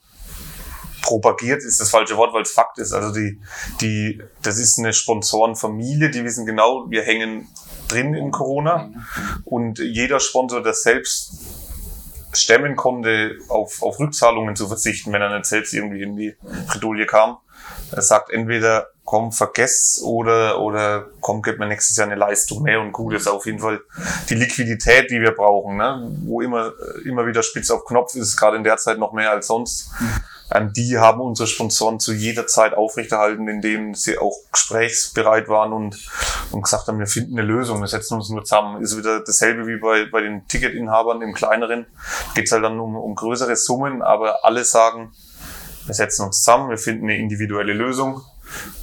propagiert, 1.01 1.63
ist 1.63 1.79
das 1.81 1.89
falsche 1.89 2.17
Wort, 2.17 2.33
weil 2.33 2.43
es 2.43 2.51
Fakt 2.51 2.77
ist. 2.77 2.93
Also 2.93 3.13
die, 3.13 3.39
die, 3.81 4.21
das 4.41 4.57
ist 4.57 4.79
eine 4.79 4.93
Sponsorenfamilie, 4.93 6.09
die 6.09 6.23
wissen 6.23 6.45
genau, 6.45 6.85
wir 6.89 7.03
hängen 7.03 7.47
drin 7.87 8.13
in 8.13 8.31
Corona 8.31 8.89
und 9.45 9.79
jeder 9.79 10.19
Sponsor, 10.19 10.63
der 10.63 10.73
selbst 10.73 11.33
stemmen 12.33 12.75
konnte, 12.75 13.37
auf, 13.49 13.81
auf 13.81 13.99
Rückzahlungen 13.99 14.55
zu 14.55 14.67
verzichten, 14.67 15.11
wenn 15.11 15.21
er 15.21 15.35
nicht 15.35 15.45
selbst 15.45 15.73
irgendwie 15.73 16.01
in 16.01 16.15
die 16.15 16.35
Bredouille 16.67 17.05
kam, 17.05 17.37
er 17.91 18.01
sagt 18.01 18.29
entweder 18.31 18.87
komm, 19.03 19.33
vergess 19.33 20.01
oder, 20.03 20.61
oder 20.61 21.07
komm, 21.19 21.41
gib 21.41 21.59
mir 21.59 21.67
nächstes 21.67 21.97
Jahr 21.97 22.07
eine 22.07 22.15
Leistung 22.15 22.63
mehr 22.63 22.79
und 22.79 22.93
gut 22.93 23.13
ist 23.13 23.27
auf 23.27 23.45
jeden 23.45 23.59
Fall 23.59 23.81
die 24.29 24.35
Liquidität, 24.35 25.11
die 25.11 25.19
wir 25.19 25.31
brauchen, 25.31 25.75
ne? 25.75 26.09
wo 26.23 26.41
immer, 26.41 26.71
immer 27.03 27.27
wieder 27.27 27.43
spitz 27.43 27.69
auf 27.71 27.83
Knopf 27.83 28.15
ist, 28.15 28.37
gerade 28.37 28.55
in 28.55 28.63
der 28.63 28.77
Zeit 28.77 28.99
noch 28.99 29.11
mehr 29.11 29.31
als 29.31 29.47
sonst. 29.47 29.91
Ähm, 30.53 30.73
die 30.73 30.97
haben 30.97 31.21
unsere 31.21 31.47
Sponsoren 31.47 31.99
zu 31.99 32.13
jeder 32.13 32.47
Zeit 32.47 32.73
aufrechterhalten, 32.73 33.47
indem 33.47 33.95
sie 33.95 34.17
auch 34.17 34.35
gesprächsbereit 34.51 35.47
waren 35.47 35.73
und, 35.73 35.97
und 36.51 36.61
gesagt 36.61 36.87
haben, 36.87 36.99
wir 36.99 37.07
finden 37.07 37.37
eine 37.37 37.47
Lösung, 37.47 37.81
wir 37.81 37.87
setzen 37.87 38.15
uns 38.15 38.29
nur 38.29 38.43
zusammen. 38.43 38.81
Ist 38.81 38.97
wieder 38.97 39.21
dasselbe 39.21 39.67
wie 39.67 39.77
bei, 39.77 40.05
bei 40.11 40.21
den 40.21 40.47
Ticketinhabern 40.47 41.21
im 41.21 41.33
kleineren. 41.33 41.85
Geht's 42.35 42.51
halt 42.51 42.63
dann 42.63 42.79
um, 42.79 42.95
um 42.95 43.15
größere 43.15 43.55
Summen, 43.55 44.01
aber 44.01 44.43
alle 44.43 44.63
sagen, 44.63 45.13
wir 45.85 45.95
setzen 45.95 46.25
uns 46.25 46.43
zusammen, 46.43 46.69
wir 46.69 46.77
finden 46.77 47.05
eine 47.05 47.17
individuelle 47.17 47.73
Lösung. 47.73 48.21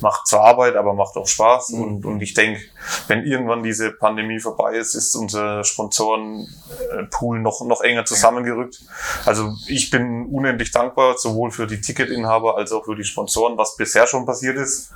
Macht 0.01 0.27
zwar 0.27 0.45
Arbeit, 0.45 0.77
aber 0.77 0.95
macht 0.95 1.17
auch 1.17 1.27
Spaß. 1.27 1.71
Und, 1.71 2.05
und 2.07 2.21
ich 2.21 2.35
denke, 2.35 2.61
wenn 3.07 3.25
irgendwann 3.25 3.63
diese 3.63 3.93
Pandemie 3.93 4.39
vorbei 4.39 4.75
ist, 4.75 4.95
ist 4.95 5.15
unser 5.15 5.65
Sponsorenpool 5.65 7.41
noch, 7.41 7.65
noch 7.65 7.81
enger 7.83 8.05
zusammengerückt. 8.05 8.81
Also 9.25 9.53
ich 9.67 9.91
bin 9.91 10.27
unendlich 10.27 10.71
dankbar, 10.71 11.17
sowohl 11.19 11.51
für 11.51 11.67
die 11.67 11.81
Ticketinhaber 11.81 12.57
als 12.57 12.73
auch 12.73 12.85
für 12.85 12.97
die 12.97 13.05
Sponsoren, 13.05 13.57
was 13.59 13.77
bisher 13.77 14.07
schon 14.07 14.27
passiert 14.27 14.57
ist. 14.57 14.91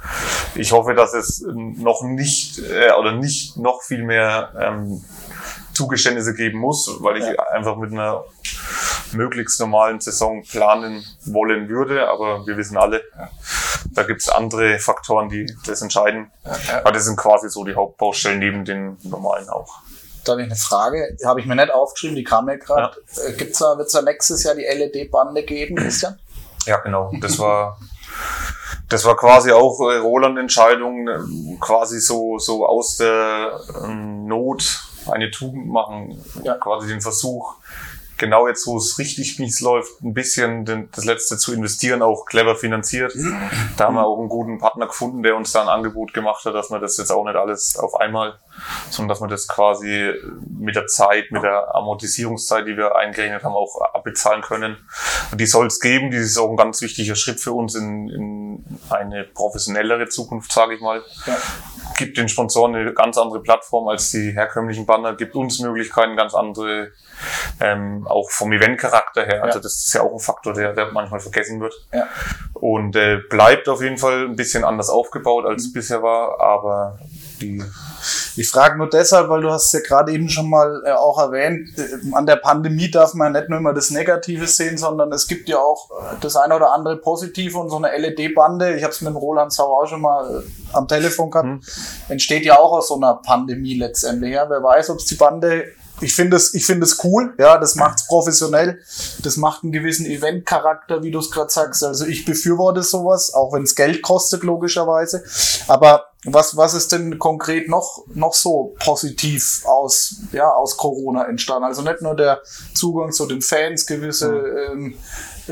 Ich 0.54 0.72
hoffe, 0.72 0.94
dass 0.94 1.14
es 1.14 1.44
noch 1.46 2.02
nicht 2.02 2.58
äh, 2.58 2.92
oder 2.98 3.12
nicht 3.12 3.56
noch 3.56 3.82
viel 3.82 4.04
mehr 4.04 4.52
ähm, 4.58 5.02
Zugeständnisse 5.72 6.34
geben 6.34 6.58
muss, 6.58 6.98
weil 7.00 7.16
ich 7.16 7.40
einfach 7.40 7.76
mit 7.76 7.92
einer 7.92 8.24
möglichst 9.12 9.60
normalen 9.60 10.00
Saison 10.00 10.42
planen 10.42 11.04
wollen 11.24 11.68
würde. 11.68 12.08
Aber 12.08 12.46
wir 12.46 12.56
wissen 12.56 12.76
alle, 12.76 13.02
da 13.91 14.03
gibt 14.05 14.20
es 14.22 14.28
andere 14.28 14.78
Faktoren, 14.78 15.28
die 15.28 15.47
das 15.66 15.83
entscheiden. 15.83 16.30
Aber 16.72 16.93
das 16.93 17.05
sind 17.05 17.16
quasi 17.16 17.49
so 17.49 17.64
die 17.64 17.74
Hauptbaustellen 17.74 18.39
neben 18.39 18.64
den 18.64 18.97
normalen 19.03 19.49
auch. 19.49 19.74
Da 20.24 20.33
habe 20.33 20.43
ich 20.43 20.47
eine 20.49 20.57
Frage, 20.57 21.16
habe 21.24 21.41
ich 21.41 21.47
mir 21.47 21.57
nicht 21.57 21.72
aufgeschrieben, 21.72 22.14
die 22.16 22.22
kam 22.24 22.45
mir 22.45 22.59
gerade. 22.59 22.97
Äh, 23.26 23.33
Gibt's 23.33 23.59
da, 23.59 23.76
wird's 23.76 23.93
da 23.93 24.03
nächstes 24.03 24.45
Jahr 24.45 24.55
die 24.55 24.62
LED-Bande 24.62 25.43
geben, 25.43 25.74
Christian? 25.76 26.18
Ja, 26.64 26.78
genau. 26.78 27.12
Das 27.20 27.39
war, 27.41 27.76
das 28.89 29.05
war 29.05 29.16
quasi 29.16 29.51
auch 29.51 29.80
äh, 29.80 29.97
Roland-Entscheidung, 29.97 31.09
äh, 31.09 31.57
quasi 31.61 31.99
so, 32.01 32.39
so 32.39 32.64
aus 32.66 32.99
der 32.99 33.59
ähm, 33.85 34.26
Not 34.26 34.80
eine 35.11 35.30
Tugend 35.33 35.66
machen, 35.68 36.22
Ja. 36.45 36.55
quasi 36.55 36.87
den 36.87 37.01
Versuch, 37.01 37.57
genau 38.22 38.46
jetzt, 38.46 38.68
wo 38.68 38.76
es 38.76 38.98
richtig 38.98 39.40
mies 39.40 39.60
läuft, 39.60 40.00
ein 40.00 40.14
bisschen 40.14 40.64
den, 40.64 40.88
das 40.92 41.04
Letzte 41.04 41.36
zu 41.38 41.52
investieren, 41.52 42.02
auch 42.02 42.24
clever 42.24 42.54
finanziert. 42.54 43.12
Da 43.76 43.86
haben 43.86 43.96
wir 43.96 44.06
auch 44.06 44.18
einen 44.18 44.28
guten 44.28 44.58
Partner 44.58 44.86
gefunden, 44.86 45.24
der 45.24 45.34
uns 45.34 45.50
da 45.50 45.62
ein 45.62 45.68
Angebot 45.68 46.14
gemacht 46.14 46.44
hat, 46.44 46.54
dass 46.54 46.70
wir 46.70 46.78
das 46.78 46.96
jetzt 46.98 47.10
auch 47.10 47.24
nicht 47.24 47.34
alles 47.34 47.76
auf 47.76 47.96
einmal, 47.96 48.38
sondern 48.90 49.08
dass 49.08 49.20
wir 49.20 49.26
das 49.26 49.48
quasi 49.48 50.12
mit 50.48 50.76
der 50.76 50.86
Zeit, 50.86 51.32
mit 51.32 51.42
der 51.42 51.74
Amortisierungszeit, 51.74 52.64
die 52.66 52.76
wir 52.76 52.94
eingerechnet 52.94 53.42
haben, 53.42 53.54
auch 53.54 53.80
abbezahlen 53.92 54.42
können. 54.42 54.76
Und 55.32 55.40
die 55.40 55.46
soll 55.46 55.66
es 55.66 55.80
geben. 55.80 56.12
Die 56.12 56.18
ist 56.18 56.38
auch 56.38 56.50
ein 56.50 56.56
ganz 56.56 56.80
wichtiger 56.80 57.16
Schritt 57.16 57.40
für 57.40 57.52
uns 57.52 57.74
in, 57.74 58.08
in 58.08 58.64
eine 58.88 59.24
professionellere 59.24 60.08
Zukunft, 60.08 60.52
sage 60.52 60.74
ich 60.74 60.80
mal. 60.80 61.02
Ja. 61.26 61.36
Gibt 61.96 62.16
den 62.16 62.28
Sponsoren 62.28 62.74
eine 62.74 62.94
ganz 62.94 63.18
andere 63.18 63.42
Plattform 63.42 63.88
als 63.88 64.10
die 64.12 64.32
herkömmlichen 64.32 64.86
Banner, 64.86 65.14
gibt 65.14 65.34
uns 65.34 65.58
Möglichkeiten, 65.58 66.16
ganz 66.16 66.34
andere, 66.34 66.92
ähm, 67.60 68.06
auch 68.12 68.30
vom 68.30 68.52
Eventcharakter 68.52 69.24
her. 69.24 69.42
Also 69.42 69.58
Ja. 69.58 69.62
das 69.62 69.74
ist 69.84 69.94
ja 69.94 70.02
auch 70.02 70.12
ein 70.12 70.20
Faktor, 70.20 70.52
der, 70.54 70.72
der 70.72 70.92
manchmal 70.92 71.20
vergessen 71.20 71.60
wird. 71.60 71.74
Ja. 71.92 72.06
Und 72.54 72.94
äh, 72.96 73.18
bleibt 73.28 73.68
auf 73.68 73.82
jeden 73.82 73.98
Fall 73.98 74.26
ein 74.26 74.36
bisschen 74.36 74.64
anders 74.64 74.88
aufgebaut, 74.88 75.46
als 75.46 75.64
es 75.64 75.72
bisher 75.72 76.02
war, 76.02 76.40
aber 76.40 76.98
die 77.40 77.62
Ich 78.36 78.48
frage 78.48 78.78
nur 78.78 78.88
deshalb, 78.88 79.28
weil 79.28 79.42
du 79.42 79.50
hast 79.50 79.66
es 79.66 79.72
ja 79.72 79.80
gerade 79.80 80.12
eben 80.12 80.28
schon 80.28 80.48
mal 80.48 80.82
äh, 80.86 80.92
auch 80.92 81.18
erwähnt, 81.18 81.68
äh, 81.78 82.14
an 82.14 82.26
der 82.26 82.36
Pandemie 82.36 82.90
darf 82.90 83.14
man 83.14 83.32
nicht 83.32 83.48
nur 83.48 83.58
immer 83.58 83.74
das 83.74 83.90
Negative 83.90 84.46
sehen, 84.46 84.78
sondern 84.78 85.12
es 85.12 85.26
gibt 85.26 85.48
ja 85.48 85.58
auch 85.58 85.90
äh, 85.90 86.16
das 86.20 86.36
eine 86.36 86.54
oder 86.56 86.72
andere 86.72 86.96
Positive 86.96 87.58
und 87.58 87.68
so 87.68 87.76
eine 87.76 87.96
LED-Bande, 87.96 88.76
ich 88.76 88.82
habe 88.84 88.92
es 88.92 89.00
mit 89.00 89.10
dem 89.12 89.16
Roland 89.16 89.52
Sau 89.52 89.64
auch 89.64 89.86
schon 89.86 90.00
mal 90.00 90.42
äh, 90.42 90.42
am 90.72 90.86
Telefon 90.88 91.30
gehabt, 91.30 91.48
entsteht 92.08 92.44
ja 92.44 92.58
auch 92.58 92.72
aus 92.72 92.88
so 92.88 92.96
einer 92.96 93.14
Pandemie 93.14 93.74
letztendlich. 93.78 94.32
Ja? 94.32 94.48
Wer 94.48 94.62
weiß, 94.62 94.90
ob 94.90 94.98
es 94.98 95.06
die 95.06 95.16
Bande 95.16 95.64
ich 96.01 96.14
finde 96.14 96.36
es, 96.36 96.55
ich 96.55 96.66
finde 96.66 96.84
es 96.84 97.03
cool, 97.05 97.34
ja, 97.38 97.59
das 97.59 97.76
macht's 97.76 98.07
professionell, 98.07 98.80
das 99.22 99.36
macht 99.36 99.62
einen 99.62 99.72
gewissen 99.72 100.07
Event-Charakter, 100.07 101.03
wie 101.03 101.11
du 101.11 101.18
es 101.18 101.30
gerade 101.30 101.51
sagst. 101.51 101.84
Also 101.84 102.07
ich 102.07 102.24
befürworte 102.24 102.82
sowas, 102.82 103.34
auch 103.34 103.53
wenn 103.53 103.62
es 103.62 103.74
Geld 103.74 104.03
kostet, 104.03 104.43
logischerweise. 104.43 105.22
Aber 105.68 106.07
was, 106.24 106.57
was 106.57 106.74
ist 106.74 106.93
denn 106.93 107.18
konkret 107.18 107.68
noch, 107.68 108.05
noch 108.14 108.34
so 108.34 108.74
positiv 108.84 109.62
aus, 109.64 110.16
ja, 110.32 110.51
aus 110.51 110.76
Corona 110.76 111.24
entstanden? 111.26 111.64
Also 111.64 111.82
nicht 111.82 112.01
nur 112.01 112.14
der 112.14 112.40
Zugang 112.74 113.12
zu 113.12 113.26
den 113.26 113.43
Fans, 113.43 113.86
gewisse 113.86 114.32
ähm, 114.70 114.95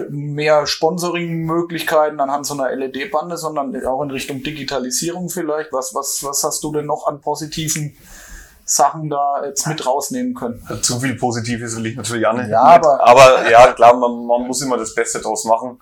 mehr 0.09 0.67
Sponsoring-Möglichkeiten 0.67 2.21
anhand 2.21 2.47
so 2.47 2.55
einer 2.55 2.75
LED-Bande, 2.75 3.37
sondern 3.37 3.85
auch 3.85 4.03
in 4.03 4.11
Richtung 4.11 4.43
Digitalisierung 4.43 5.29
vielleicht. 5.29 5.73
Was, 5.73 5.95
was, 5.95 6.23
was 6.23 6.45
hast 6.45 6.63
du 6.63 6.73
denn 6.73 6.87
noch 6.87 7.07
an 7.07 7.21
positiven 7.21 7.97
Sachen 8.71 9.09
da 9.11 9.43
jetzt 9.45 9.67
mit 9.67 9.85
rausnehmen 9.85 10.35
können? 10.35 10.63
zu 10.83 11.01
viel 11.01 11.15
Positives 11.17 11.77
will 11.77 11.87
ich 11.87 11.97
natürlich 11.97 12.27
auch 12.27 12.33
nicht. 12.35 12.49
Ja, 12.51 12.63
aber- 12.63 13.01
aber 13.07 13.51
ja, 13.51 13.73
klar, 13.73 13.95
man, 13.95 14.27
man 14.27 14.47
muss 14.47 14.63
immer 14.63 14.77
das 14.77 14.95
Beste 14.95 15.21
draus 15.21 15.45
machen. 15.45 15.81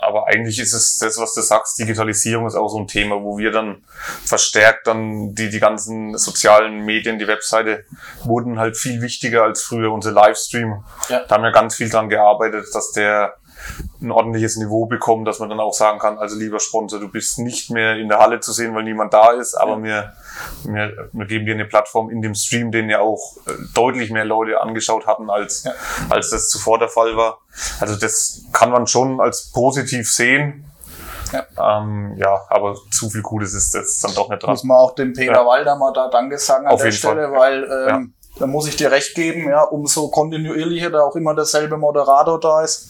Aber 0.00 0.26
eigentlich 0.26 0.58
ist 0.58 0.72
es 0.72 0.98
das, 0.98 1.18
was 1.18 1.34
du 1.34 1.42
sagst, 1.42 1.78
Digitalisierung 1.78 2.46
ist 2.46 2.54
auch 2.56 2.68
so 2.68 2.78
ein 2.78 2.86
Thema, 2.88 3.22
wo 3.22 3.36
wir 3.38 3.50
dann 3.52 3.84
verstärkt 4.24 4.86
dann 4.86 5.34
die, 5.34 5.50
die 5.50 5.60
ganzen 5.60 6.16
sozialen 6.16 6.80
Medien, 6.84 7.18
die 7.18 7.28
Webseite 7.28 7.84
wurden 8.24 8.58
halt 8.58 8.76
viel 8.76 9.02
wichtiger 9.02 9.42
als 9.44 9.62
früher 9.62 9.92
unser 9.92 10.12
Livestream. 10.12 10.82
Ja. 11.08 11.24
Da 11.28 11.34
haben 11.36 11.44
wir 11.44 11.52
ganz 11.52 11.76
viel 11.76 11.90
dran 11.90 12.08
gearbeitet, 12.08 12.66
dass 12.74 12.92
der 12.92 13.34
ein 14.00 14.10
ordentliches 14.10 14.56
Niveau 14.56 14.86
bekommt, 14.86 15.26
dass 15.28 15.38
man 15.38 15.48
dann 15.48 15.60
auch 15.60 15.74
sagen 15.74 15.98
kann, 15.98 16.18
also 16.18 16.36
lieber 16.36 16.58
Sponsor, 16.60 16.98
du 17.00 17.08
bist 17.08 17.38
nicht 17.38 17.70
mehr 17.70 17.96
in 17.96 18.08
der 18.08 18.18
Halle 18.18 18.40
zu 18.40 18.52
sehen, 18.52 18.74
weil 18.74 18.82
niemand 18.84 19.12
da 19.12 19.30
ist, 19.32 19.54
aber 19.54 19.82
wir, 19.82 20.12
wir, 20.64 21.08
wir 21.12 21.26
geben 21.26 21.46
dir 21.46 21.54
eine 21.54 21.64
Plattform 21.66 22.10
in 22.10 22.20
dem 22.22 22.34
Stream, 22.34 22.70
den 22.72 22.88
ja 22.90 23.00
auch 23.00 23.36
äh, 23.46 23.52
deutlich 23.74 24.10
mehr 24.10 24.24
Leute 24.24 24.60
angeschaut 24.60 25.06
hatten, 25.06 25.30
als, 25.30 25.64
Ja. 25.64 25.72
als 26.10 26.30
das 26.30 26.48
zuvor 26.48 26.78
der 26.78 26.88
Fall 26.88 27.16
war. 27.16 27.38
Also 27.80 27.96
das 27.96 28.44
kann 28.52 28.70
man 28.70 28.86
schon 28.86 29.20
als 29.20 29.50
positiv 29.52 30.10
sehen. 30.12 30.64
Ja. 31.32 31.78
Ähm, 31.80 32.14
ja, 32.18 32.42
aber 32.50 32.76
zu 32.90 33.08
viel 33.08 33.22
Gutes 33.22 33.54
ist 33.54 33.72
jetzt 33.74 34.04
dann 34.04 34.14
doch 34.14 34.28
nicht 34.28 34.42
dran. 34.42 34.50
muss 34.50 34.64
man 34.64 34.76
auch 34.76 34.94
dem 34.94 35.14
Peter 35.14 35.32
Ja. 35.32 35.46
Walder 35.46 35.76
mal 35.76 35.92
da 35.92 36.08
Danke 36.10 36.36
sagen 36.38 36.66
an 36.66 36.72
Auf 36.72 36.80
der 36.82 36.90
jeden 36.90 36.98
Stelle, 36.98 37.28
Fall. 37.30 37.38
weil 37.38 37.88
ähm, 37.88 38.14
da 38.38 38.46
muss 38.46 38.66
ich 38.66 38.76
dir 38.76 38.90
recht 38.90 39.14
geben, 39.14 39.48
ja, 39.48 39.62
umso 39.62 40.08
kontinuierlicher 40.08 40.90
da 40.90 41.02
auch 41.02 41.14
immer 41.16 41.34
derselbe 41.34 41.76
Moderator 41.76 42.40
da 42.40 42.62
ist, 42.62 42.88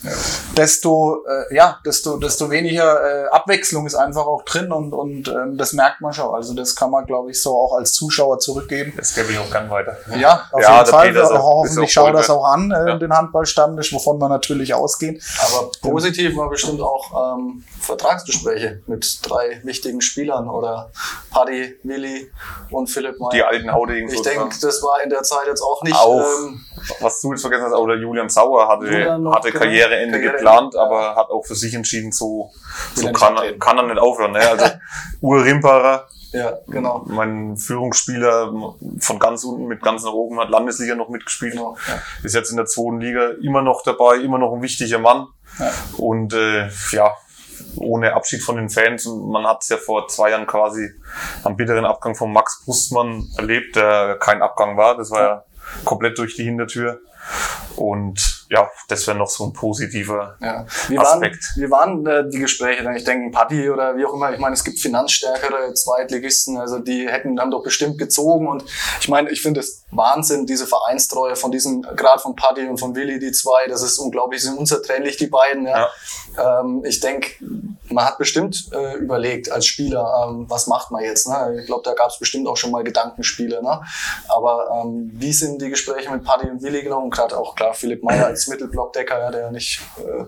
desto, 0.57 1.24
äh, 1.26 1.55
ja, 1.55 1.78
desto, 1.84 2.16
desto 2.16 2.49
weniger 2.51 3.24
äh, 3.24 3.28
Abwechslung 3.28 3.86
ist 3.86 3.95
einfach 3.97 4.24
auch 4.26 4.43
drin 4.45 4.70
und, 4.70 4.93
und 4.93 5.28
ähm, 5.28 5.57
das 5.59 5.72
merkt 5.72 6.01
man 6.01 6.12
schon. 6.12 6.32
Also 6.34 6.55
das 6.55 6.76
kann 6.76 6.90
man, 6.90 7.07
glaube 7.07 7.30
ich, 7.30 7.43
so 7.43 7.59
auch 7.59 7.74
als 7.74 7.93
Zuschauer 7.93 8.38
zurückgeben. 8.38 8.93
Das 8.97 9.14
gebe 9.14 9.32
ich 9.32 9.38
auch 9.38 9.51
gern 9.51 9.68
weiter. 9.68 9.97
Ja, 10.16 10.49
auf 10.53 10.62
Ja, 10.62 10.78
jeden 10.78 10.90
Fall. 10.90 11.09
Peter 11.09 11.22
ist 11.24 11.30
auch- 11.32 11.43
Hoffentlich 11.62 11.93
schaut 11.93 12.14
das 12.14 12.30
auch 12.30 12.45
an, 12.45 12.70
äh, 12.70 12.88
Ja. 12.90 12.97
den 12.97 13.12
Handballstammtisch, 13.12 13.93
wovon 13.93 14.18
wir 14.20 14.28
natürlich 14.28 14.72
ausgehen. 14.74 15.20
Aber 15.47 15.70
positiv 15.82 16.36
war 16.36 16.49
bestimmt 16.49 16.80
auch 16.80 17.36
ähm, 17.36 17.64
Vertragsgespräche 17.80 18.82
mit 18.86 19.18
drei 19.28 19.61
wichtigen 19.64 20.01
Spielern 20.01 20.49
oder 20.49 20.90
Paddy, 21.30 21.78
Willi 21.82 22.30
und 22.70 22.88
Philipp 22.88 23.18
Meyer. 23.18 23.30
Die 23.32 23.43
alten 23.43 23.72
Haudegen 23.72 24.09
ich 24.09 24.22
denke, 24.22 24.49
das 24.61 24.82
war 24.82 25.03
in 25.03 25.11
der 25.11 25.22
Zeit 25.22 25.32
jetzt 25.47 25.62
auch 25.62 25.83
nicht. 25.83 25.97
Auch. 25.97 26.20
Ähm, 26.20 26.64
Was 27.01 27.20
du 27.20 27.33
jetzt 27.33 27.43
vergessen 27.43 27.64
hast, 27.64 27.72
auch 27.72 27.87
der 27.87 27.97
Julian 27.97 28.28
Sauer 28.28 28.68
hatte, 28.68 28.87
Julian 28.87 29.28
hatte 29.30 29.51
genau. 29.51 29.64
Karriereende 29.64 30.18
Karriereende, 30.18 30.20
geplant, 30.20 30.74
ja. 30.74 30.80
aber 30.83 31.16
hat 31.16 31.30
auch 31.30 31.45
für 31.45 31.55
sich 31.55 31.74
entschieden, 31.74 32.12
so, 32.12 32.51
so 32.95 33.11
kann, 33.12 33.37
er, 33.37 33.59
kann 33.59 33.78
er 33.78 33.85
nicht 33.85 33.99
aufhören. 33.99 34.33
Ne? 34.33 34.41
Also 34.41 34.66
Uwe 35.22 35.45
Rimperer, 35.45 36.07
ja, 36.33 36.59
genau. 36.66 37.05
mein 37.07 37.57
Führungsspieler 37.57 38.53
von 38.99 39.18
ganz 39.18 39.45
unten 39.45 39.66
mit 39.66 39.83
ganz 39.83 40.03
nach 40.03 40.12
oben, 40.12 40.41
hat 40.41 40.49
Landesliga 40.49 40.95
noch 40.95 41.09
mitgespielt. 41.09 41.53
genau 41.53 41.76
ja. 41.87 42.01
Ist 42.24 42.35
jetzt 42.35 42.51
in 42.51 42.57
der 42.57 42.66
zweiten 42.66 43.01
Liga 43.01 43.30
immer 43.43 43.62
noch 43.62 43.83
dabei, 43.83 44.16
immer 44.16 44.39
noch 44.39 44.53
ein 44.55 44.62
wichtiger 44.62 44.99
Mann. 44.99 45.26
Ja. 45.59 45.70
Und 45.99 46.33
äh, 46.33 46.68
ja, 46.93 47.14
ohne 47.76 48.14
Abschied 48.14 48.42
von 48.42 48.56
den 48.56 48.68
Fans. 48.68 49.06
Und 49.06 49.30
man 49.30 49.46
hat 49.46 49.62
es 49.62 49.68
ja 49.68 49.76
vor 49.76 50.08
zwei 50.08 50.30
Jahren 50.30 50.46
quasi 50.46 50.90
am 51.44 51.56
bitteren 51.56 51.84
Abgang 51.84 52.14
von 52.14 52.32
Max 52.32 52.62
Brustmann 52.64 53.28
erlebt, 53.36 53.76
der 53.76 54.16
kein 54.18 54.42
Abgang 54.42 54.76
war. 54.76 54.96
Das 54.96 55.10
war 55.10 55.22
ja 55.22 55.44
komplett 55.84 56.18
durch 56.18 56.36
die 56.36 56.44
Hintertür. 56.44 57.00
Und 57.76 58.41
ja, 58.53 58.70
das 58.86 59.07
wäre 59.07 59.16
noch 59.16 59.30
so 59.30 59.46
ein 59.46 59.55
positiver. 59.55 60.36
Ja. 60.42 60.66
Wie, 60.88 60.98
waren, 60.98 61.07
Aspekt. 61.07 61.42
wie 61.57 61.70
waren 61.70 62.07
äh, 62.07 62.28
die 62.28 62.38
Gespräche 62.38 62.82
denn? 62.82 62.94
Ich 62.94 63.05
denke, 63.05 63.30
Paddy 63.30 63.70
oder 63.70 63.96
wie 63.96 64.05
auch 64.05 64.12
immer. 64.12 64.30
Ich 64.30 64.38
meine, 64.38 64.53
es 64.53 64.62
gibt 64.62 64.78
finanzstärkere 64.78 65.72
Zweitligisten, 65.72 66.59
also 66.59 66.78
die 66.78 67.09
hätten 67.09 67.36
dann 67.36 67.50
doch 67.50 67.62
bestimmt 67.62 67.96
gezogen. 67.96 68.46
Und 68.46 68.64
ich 69.00 69.09
meine, 69.09 69.30
ich 69.30 69.40
finde 69.40 69.61
es 69.61 69.84
Wahnsinn, 69.90 70.44
diese 70.44 70.66
Vereinstreue 70.66 71.34
von 71.34 71.50
diesen, 71.50 71.80
gerade 71.80 72.18
von 72.18 72.36
Paddy 72.36 72.68
und 72.68 72.78
von 72.78 72.94
Willi, 72.94 73.18
die 73.18 73.32
zwei, 73.32 73.68
das 73.68 73.82
ist 73.82 73.98
unglaublich, 73.98 74.42
sind 74.42 74.59
unzertrennlich, 74.59 75.16
die 75.16 75.28
beiden. 75.28 75.66
Ja. 75.66 75.88
Ähm, 76.38 76.82
ich 76.84 77.00
denke, 77.00 77.30
man 77.88 78.05
hat 78.05 78.18
bestimmt 78.18 78.68
äh, 78.72 78.96
überlegt 78.96 79.50
als 79.50 79.64
Spieler, 79.64 80.28
ähm, 80.28 80.44
was 80.48 80.66
macht 80.66 80.90
man 80.90 81.03
jetzt. 81.03 81.26
Ne? 81.26 81.57
Ich 81.61 81.66
glaube, 81.66 81.82
da 81.84 81.94
gab 81.94 82.11
es 82.11 82.18
bestimmt 82.18 82.46
auch 82.48 82.57
schon 82.57 82.70
mal 82.70 82.84
Gedankenspiele. 82.84 83.62
Ne? 83.62 83.80
Aber 84.28 84.82
ähm, 84.84 85.11
wie 85.14 85.32
sind 85.32 85.62
die 85.62 85.70
Gespräche 85.70 86.11
mit 86.11 86.22
Paddy 86.22 86.50
und 86.50 86.62
Willi 86.62 86.82
gelungen? 86.82 87.11
Gerade 87.11 87.38
auch 87.38 87.55
klar 87.55 87.72
Philipp 87.72 88.03
Meyer 88.03 88.26
als 88.26 88.41
Mittelblockdecker, 88.49 89.18
ja, 89.18 89.30
der 89.30 89.51
nicht 89.51 89.80
äh, 89.99 90.24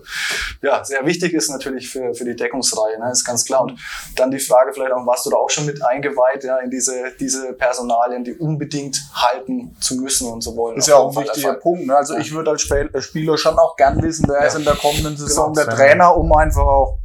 ja, 0.65 0.83
sehr 0.83 1.05
wichtig 1.05 1.33
ist 1.33 1.49
natürlich 1.49 1.89
für, 1.89 2.13
für 2.13 2.25
die 2.25 2.35
Deckungsreihe, 2.35 2.99
ne? 2.99 3.11
ist 3.11 3.23
ganz 3.25 3.45
klar. 3.45 3.61
Und 3.61 3.79
dann 4.15 4.31
die 4.31 4.39
Frage 4.39 4.73
vielleicht 4.73 4.91
auch, 4.91 5.05
warst 5.05 5.25
du 5.25 5.29
da 5.29 5.37
auch 5.37 5.49
schon 5.49 5.65
mit 5.65 5.83
eingeweiht 5.83 6.43
ja, 6.43 6.57
in 6.59 6.69
diese, 6.69 7.11
diese 7.19 7.53
Personalien, 7.53 8.23
die 8.23 8.33
unbedingt 8.33 8.97
halten 9.13 9.75
zu 9.79 9.95
müssen 9.95 10.31
und 10.31 10.41
so 10.41 10.55
wollen? 10.55 10.77
Ist 10.77 10.87
ja 10.87 10.95
auch 10.95 11.15
ein 11.15 11.23
wichtiger 11.23 11.49
Fall. 11.49 11.59
Punkt. 11.59 11.85
Ne? 11.87 11.95
Also 11.95 12.17
ich 12.17 12.33
würde 12.33 12.51
als 12.51 12.69
äh, 12.69 13.01
Spieler 13.01 13.37
schon 13.37 13.57
auch 13.57 13.75
gern 13.75 14.01
wissen, 14.01 14.25
wer 14.27 14.45
ist 14.47 14.55
in 14.55 14.63
der 14.63 14.75
kommenden 14.75 15.15
Saison 15.17 15.53
Genau. 15.53 15.65
der 15.65 15.75
Trainer, 15.75 16.15
um 16.17 16.31
einfach 16.35 16.61
auch 16.63 16.99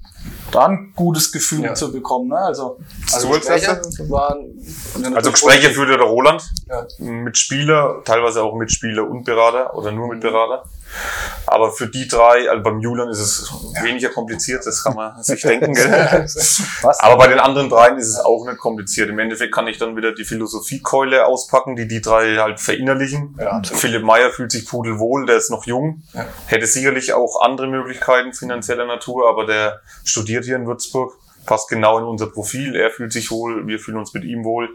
da 0.53 0.67
ein 0.67 0.93
gutes 0.97 1.31
Gefühl 1.31 1.65
Ja. 1.65 1.75
zu 1.75 1.93
bekommen. 1.93 2.29
Ne? 2.29 2.37
Also 2.39 2.79
Also 3.13 3.29
So 3.29 3.35
als 3.35 3.47
Gespräche 3.47 3.81
waren 4.11 5.15
Also 5.15 5.31
Gespräche 5.31 5.71
führte 5.71 5.97
der 5.97 6.07
Roland 6.07 6.43
Ja. 6.69 6.87
mit 6.99 7.39
Spieler, 7.39 8.03
teilweise 8.05 8.43
auch 8.43 8.55
mit 8.55 8.73
Spieler 8.73 9.09
und 9.09 9.25
Berater 9.25 9.75
oder 9.77 9.93
nur 9.93 10.09
mit 10.09 10.21
Berater. 10.21 10.65
Aber 11.47 11.72
für 11.72 11.88
die 11.88 12.07
drei, 12.09 12.49
also 12.51 12.62
beim 12.62 12.80
Julian 12.80 13.09
ist 13.09 13.18
es 13.18 13.53
weniger 13.82 14.09
kompliziert, 14.11 14.64
das 14.66 14.84
kann 14.84 14.95
man 14.95 15.22
sich 15.22 15.41
denken. 15.43 15.74
Gell? 15.74 16.26
Aber 17.01 17.16
bei 17.16 17.28
den 17.28 17.38
anderen 17.38 17.68
dreien 17.68 17.97
ist 17.97 18.09
es 18.09 18.18
auch 18.18 18.45
nicht 18.47 18.59
kompliziert. 18.59 19.09
Im 19.09 19.18
Endeffekt 19.18 19.53
kann 19.55 19.66
ich 19.66 19.78
dann 19.78 19.97
wieder 19.97 20.12
die 20.12 20.24
Philosophiekeule 20.24 21.26
auspacken, 21.26 21.76
die 21.76 21.88
die 21.88 22.01
drei 22.01 22.36
halt 22.36 22.61
verinnerlichen. 22.61 23.36
Ja. 23.41 23.62
Philipp 23.64 24.03
Meyer 24.03 24.30
fühlt 24.30 24.53
sich 24.53 24.66
pudelwohl, 24.66 25.26
der 25.26 25.36
ist 25.36 25.51
noch 25.51 25.66
jung, 25.66 26.03
Ja. 26.12 26.26
hätte 26.47 26.66
sicherlich 26.66 27.12
auch 27.12 27.41
andere 27.43 27.66
Möglichkeiten 27.66 28.32
finanzieller 28.32 28.86
Natur, 28.86 29.28
aber 29.28 29.47
der 29.47 29.80
studiert 30.05 30.45
hier 30.45 30.57
in 30.57 30.66
Würzburg, 30.66 31.14
passt 31.47 31.68
genau 31.68 31.99
in 31.99 32.05
unser 32.05 32.26
Profil. 32.26 32.76
Er 32.76 32.91
fühlt 32.91 33.12
sich 33.12 33.30
wohl, 33.30 33.66
wir 33.66 33.78
fühlen 33.78 33.99
uns 33.99 34.12
mit 34.14 34.24
ihm 34.24 34.45
wohl. 34.45 34.68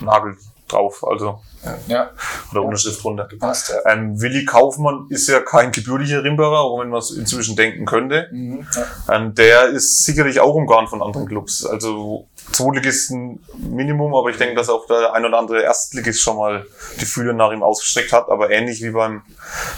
Nagel 0.00 0.36
drauf, 0.68 1.04
also 1.06 1.40
ja. 1.86 2.10
oder 2.50 2.62
Unterschrift 2.62 3.02
drunter. 3.02 3.28
Passt, 3.38 3.70
ja. 3.70 3.92
Ähm, 3.92 4.20
Willi 4.20 4.44
Kaufmann 4.44 5.06
ist 5.08 5.28
ja 5.28 5.40
kein 5.40 5.72
gebürtiger 5.72 6.22
Rimberer, 6.22 6.60
auch 6.60 6.80
wenn 6.80 6.88
man 6.88 6.98
es 6.98 7.10
inzwischen 7.10 7.56
denken 7.56 7.84
könnte. 7.84 8.28
Mhm. 8.32 8.66
ja. 9.08 9.16
Ähm, 9.16 9.34
der 9.34 9.66
ist 9.66 10.04
sicherlich 10.04 10.40
auch 10.40 10.54
umgarnt 10.54 10.88
von 10.88 11.02
anderen 11.02 11.26
Clubs. 11.26 11.64
Also 11.64 12.28
Zweitligisten 12.52 13.44
Minimum, 13.58 14.14
aber 14.14 14.30
ich 14.30 14.36
denke, 14.36 14.54
dass 14.54 14.68
auch 14.68 14.86
der 14.86 15.12
ein 15.12 15.24
oder 15.24 15.38
andere 15.38 15.62
Erstligist 15.62 16.20
schon 16.20 16.36
mal 16.36 16.66
die 17.00 17.04
Fühler 17.04 17.32
nach 17.32 17.52
ihm 17.52 17.62
ausgestreckt 17.62 18.12
hat. 18.12 18.28
Aber 18.28 18.50
ähnlich 18.50 18.82
wie 18.82 18.90
beim, 18.90 19.22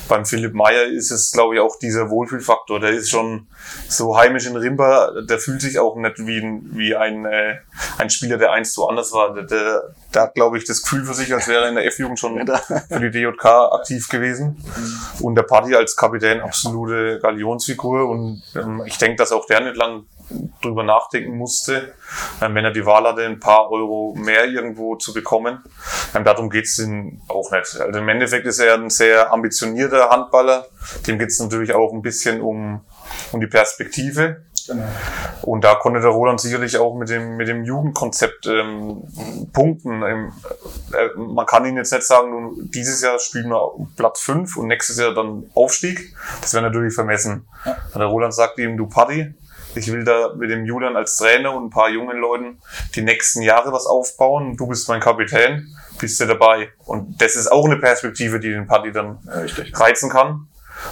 beim 0.09 0.27
Philipp 0.27 0.53
Meyer 0.53 0.85
ist 0.85 1.11
es, 1.11 1.33
glaube 1.33 1.55
ich, 1.55 1.61
auch 1.61 1.79
dieser 1.79 2.11
Wohlfühlfaktor. 2.11 2.81
Der 2.81 2.91
ist 2.91 3.09
schon 3.09 3.47
so 3.89 4.17
heimisch 4.17 4.47
in 4.47 4.57
Rimba, 4.57 5.13
der 5.23 5.39
fühlt 5.39 5.61
sich 5.63 5.79
auch 5.79 5.97
nicht 5.97 6.27
wie 6.27 6.39
ein, 6.39 6.71
wie 6.73 6.97
ein, 6.97 7.25
äh, 7.25 7.59
ein 7.99 8.11
Spieler, 8.11 8.37
der 8.37 8.53
einst 8.53 8.77
woanders 8.77 9.13
war. 9.13 9.33
Der, 9.35 9.45
der, 9.45 9.95
der 10.13 10.23
hat, 10.23 10.35
glaube 10.35 10.59
ich, 10.59 10.65
das 10.65 10.83
Gefühl 10.83 11.05
für 11.05 11.15
sich, 11.15 11.33
als 11.33 11.49
wäre 11.49 11.65
er 11.65 11.69
in 11.69 11.77
der 11.77 11.87
F-Jugend 11.87 12.19
schon 12.19 12.47
für 12.89 13.11
die 13.11 13.11
DJK 13.11 13.45
aktiv 13.73 14.09
gewesen. 14.09 14.63
Und 15.21 15.35
der 15.37 15.45
Party 15.45 15.75
als 15.75 15.97
Kapitän 15.97 16.41
absolute 16.41 17.21
Galionsfigur. 17.23 18.09
Und 18.09 18.43
ähm, 18.55 18.83
ich 18.87 18.99
denke, 18.99 19.17
dass 19.17 19.33
auch 19.33 19.47
der 19.47 19.61
nicht 19.61 19.77
lang 19.77 20.05
drüber 20.63 20.83
nachdenken 20.83 21.37
musste, 21.37 21.95
ähm, 22.43 22.55
wenn 22.55 22.65
er 22.65 22.73
die 22.73 22.85
Wahl 22.85 23.05
hatte, 23.05 23.25
ein 23.25 23.41
paar 23.41 23.71
Euro 23.71 24.15
mehr 24.17 24.47
irgendwo 24.47 24.97
zu 24.97 25.13
bekommen. 25.13 25.63
Ähm, 26.15 26.25
darum 26.25 26.51
geht's 26.51 26.79
ihm 26.79 27.21
auch 27.29 27.51
nicht. 27.51 27.81
Also 27.81 27.99
im 27.99 28.09
Endeffekt 28.09 28.47
ist 28.47 28.59
er 28.59 28.75
ein 28.75 28.91
sehr 28.91 29.33
ambitionierter 29.33 30.11
Handballer. 30.11 30.67
Dem 31.07 31.19
geht's 31.19 31.39
natürlich 31.39 31.73
auch 31.73 31.93
ein 31.93 32.03
bisschen 32.03 32.41
um, 32.41 32.81
um 33.33 33.41
die 33.41 33.47
Perspektive. 33.47 34.43
Genau. 34.67 34.85
Und 35.43 35.63
da 35.63 35.77
konnte 35.77 36.01
der 36.01 36.11
Roland 36.11 36.41
sicherlich 36.41 36.77
auch 36.79 36.97
mit 36.97 37.09
dem, 37.09 37.37
mit 37.37 37.47
dem 37.47 37.65
Jugendkonzept 37.65 38.47
ähm, 38.47 39.05
punkten. 39.53 40.03
Ähm, 40.03 40.33
äh, 40.93 41.17
man 41.17 41.47
kann 41.47 41.65
ihn 41.67 41.77
jetzt 41.77 41.93
nicht 41.93 42.05
sagen, 42.05 42.31
nun, 42.31 42.71
dieses 42.73 43.01
Jahr 43.03 43.19
spielen 43.21 43.49
wir 43.49 43.73
Platz 43.97 44.21
5 44.23 44.57
und 44.57 44.67
nächstes 44.67 44.99
Jahr 44.99 45.15
dann 45.15 45.49
Aufstieg. 45.55 46.17
Das 46.41 46.53
wäre 46.53 46.65
natürlich 46.65 46.95
vermessen. 46.95 47.47
Der 47.95 48.07
Roland 48.07 48.35
sagt 48.35 48.59
ihm, 48.59 48.77
du 48.77 48.87
Paddy, 48.87 49.35
ich 49.77 49.93
will 49.93 50.05
da 50.05 50.33
mit 50.35 50.51
dem 50.51 50.65
Julian 50.65 50.97
als 50.97 51.17
Trainer 51.17 51.55
und 51.55 51.67
ein 51.67 51.71
paar 51.71 51.91
jungen 51.91 52.19
Leuten 52.19 52.61
die 52.95 53.03
nächsten 53.03 53.43
Jahre 53.43 53.73
was 53.73 53.87
aufbauen. 53.87 54.57
Du 54.57 54.67
bist 54.67 54.89
mein 54.89 55.01
Kapitän, 55.01 55.67
bist 56.01 56.21
du 56.21 56.27
dabei. 56.27 56.71
Und 56.85 57.21
das 57.21 57.37
ist 57.37 57.51
auch 57.51 57.65
eine 57.65 57.77
Perspektive, 57.77 58.41
die 58.41 58.51
den 58.51 58.67
Paddy 58.67 58.93
dann 58.93 59.19
Richtig. 59.29 59.79
reizen 59.79 60.11
kann 60.11 60.49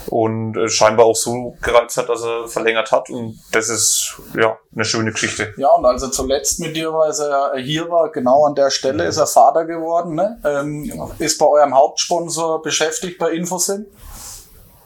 und 0.07 0.57
äh, 0.57 0.69
scheinbar 0.69 1.07
auch 1.07 1.17
so 1.17 1.57
gereizt 1.63 1.97
hat, 1.97 2.09
dass 2.09 2.23
er 2.23 2.49
verlängert 2.49 2.91
hat 2.93 3.11
und 3.11 3.39
das 3.53 3.69
ist 3.69 4.17
ja 4.35 4.57
eine 4.75 4.85
schöne 4.85 5.13
Geschichte. 5.13 5.53
Ja, 5.57 5.69
und 5.73 5.85
als 5.85 6.03
er 6.03 6.11
zuletzt 6.11 6.61
mit 6.61 6.75
dir 6.77 6.93
war, 6.93 7.05
als 7.05 7.21
er 7.21 7.53
hier 7.57 7.89
war, 7.91 8.11
genau 8.11 8.47
an 8.47 8.55
der 8.55 8.71
Stelle 8.71 9.05
ist 9.05 9.19
er 9.19 9.27
Vater 9.27 9.65
geworden. 9.65 10.15
Ne? 10.15 10.41
Ähm, 10.45 10.91
Ist 11.19 11.39
bei 11.39 11.47
eurem 11.47 11.75
Hauptsponsor 11.75 12.63
beschäftigt 12.63 13.19
bei 13.19 13.33
Infosim? 13.33 13.87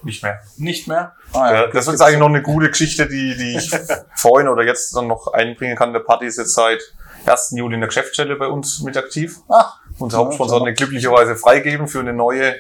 Nicht 0.03 0.22
mehr. 0.22 0.40
Nicht 0.57 0.88
mehr? 0.88 1.12
Ah, 1.32 1.53
Ja, 1.53 1.66
das 1.68 1.88
ist 1.88 2.01
eigentlich 2.01 2.18
noch 2.18 2.28
eine 2.28 2.42
gute 2.42 2.68
Geschichte, 2.70 3.09
die, 3.09 3.36
die 3.36 3.57
ich 3.59 3.70
vorhin 4.14 4.49
oder 4.49 4.62
jetzt 4.64 4.94
dann 4.96 5.07
noch 5.09 5.32
einbringen 5.32 5.76
kann. 5.76 5.92
Der 5.92 6.01
Party 6.01 6.26
ist 6.26 6.38
jetzt 6.38 6.55
seit 6.55 6.80
1. 7.26 7.53
Juli 7.57 7.74
in 7.74 7.80
der 7.80 7.88
Geschäftsstelle 7.88 8.36
bei 8.36 8.46
uns 8.46 8.80
mit 8.80 8.96
aktiv. 8.96 9.36
Ach, 9.49 9.80
Unser 9.99 10.18
Ja, 10.18 10.24
Hauptsponsor 10.24 10.66
hat 10.66 10.76
glücklicherweise 10.76 11.36
freigegeben 11.36 11.88
für 11.88 11.99
eine 12.01 12.12
neue, 12.12 12.55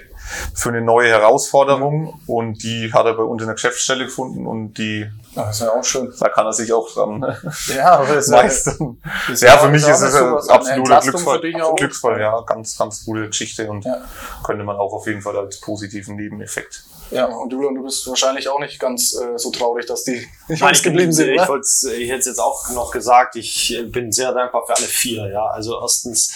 für 0.54 0.68
eine 0.70 0.80
neue 0.82 1.08
Herausforderung 1.08 2.20
und 2.26 2.62
die 2.62 2.92
hat 2.92 3.06
er 3.06 3.14
bei 3.14 3.22
uns 3.22 3.40
in 3.40 3.46
der 3.46 3.54
Geschäftsstelle 3.54 4.04
gefunden 4.04 4.46
und 4.46 4.74
die, 4.74 5.08
das 5.34 5.56
ist 5.56 5.62
ja 5.62 5.70
auch 5.72 5.84
schön. 5.84 6.12
da 6.18 6.28
kann 6.28 6.44
er 6.44 6.52
sich 6.52 6.72
auch 6.72 6.92
dran 6.92 7.22
Ja, 7.74 7.92
aber 7.92 8.14
das 8.14 8.26
ist 8.26 8.30
ja, 8.32 8.42
meistern. 8.42 9.00
ist 9.32 9.42
Ja, 9.42 9.56
für 9.58 9.68
mich 9.70 9.86
ist 9.88 10.00
es 10.00 10.14
ein 10.14 10.34
absoluter 10.50 11.00
Glücksfall. 11.00 11.40
Glücksfall, 11.76 12.20
ja, 12.20 12.40
ganz, 12.42 12.76
ganz 12.76 13.04
coole 13.06 13.28
Geschichte 13.28 13.70
und 13.70 13.84
Ja. 13.86 13.98
könnte 14.44 14.64
man 14.64 14.76
auch 14.76 14.92
auf 14.92 15.06
jeden 15.06 15.22
Fall 15.22 15.36
als 15.38 15.60
positiven 15.60 16.16
Nebeneffekt. 16.16 16.82
Ja, 17.10 17.26
und 17.26 17.52
Julian, 17.52 17.74
du 17.74 17.82
bist 17.84 18.06
wahrscheinlich 18.06 18.48
auch 18.48 18.60
nicht 18.60 18.78
ganz 18.78 19.14
äh, 19.14 19.38
so 19.38 19.50
traurig, 19.50 19.86
dass 19.86 20.04
die 20.04 20.12
nicht 20.48 20.60
Nein, 20.60 20.74
geblieben 20.82 21.12
sind, 21.12 21.28
ich, 21.30 21.40
oder? 21.40 21.48
wollt's- 21.48 21.84
ich 21.84 22.08
hätte 22.08 22.20
es 22.20 22.26
jetzt 22.26 22.40
auch 22.40 22.68
noch 22.70 22.90
gesagt, 22.90 23.36
ich 23.36 23.74
äh, 23.76 23.82
bin 23.84 24.12
sehr 24.12 24.32
dankbar 24.32 24.64
für 24.66 24.76
alle 24.76 24.86
vier. 24.86 25.28
Ja, 25.30 25.46
Also 25.46 25.80
erstens, 25.80 26.34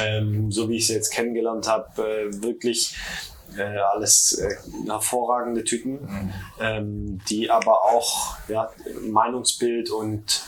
ähm, 0.00 0.50
so 0.52 0.68
wie 0.68 0.76
ich 0.76 0.86
sie 0.86 0.94
jetzt 0.94 1.10
kennengelernt 1.10 1.66
habe, 1.68 2.02
äh, 2.02 2.42
wirklich 2.42 2.94
äh, 3.56 3.62
alles 3.62 4.38
äh, 4.38 4.56
hervorragende 4.86 5.64
Typen, 5.64 6.32
ähm, 6.60 7.20
die 7.28 7.50
aber 7.50 7.82
auch 7.84 8.36
ja, 8.48 8.70
Meinungsbild 9.00 9.90
und 9.90 10.42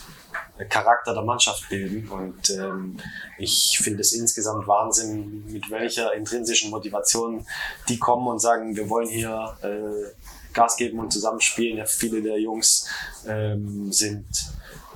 Charakter 0.69 1.13
der 1.13 1.23
Mannschaft 1.23 1.69
bilden. 1.69 2.09
Und 2.09 2.49
ähm, 2.49 2.97
ich 3.37 3.79
finde 3.81 4.01
es 4.01 4.13
insgesamt 4.13 4.67
Wahnsinn, 4.67 5.45
mit 5.47 5.69
welcher 5.69 6.13
intrinsischen 6.13 6.69
Motivation 6.69 7.45
die 7.89 7.97
kommen 7.97 8.27
und 8.27 8.39
sagen, 8.39 8.75
wir 8.75 8.89
wollen 8.89 9.09
hier 9.09 9.57
äh, 9.61 10.53
Gas 10.53 10.77
geben 10.77 10.99
und 10.99 11.11
zusammenspielen. 11.11 11.77
Ja, 11.77 11.85
viele 11.85 12.21
der 12.21 12.39
Jungs 12.39 12.87
ähm, 13.27 13.91
sind 13.91 14.25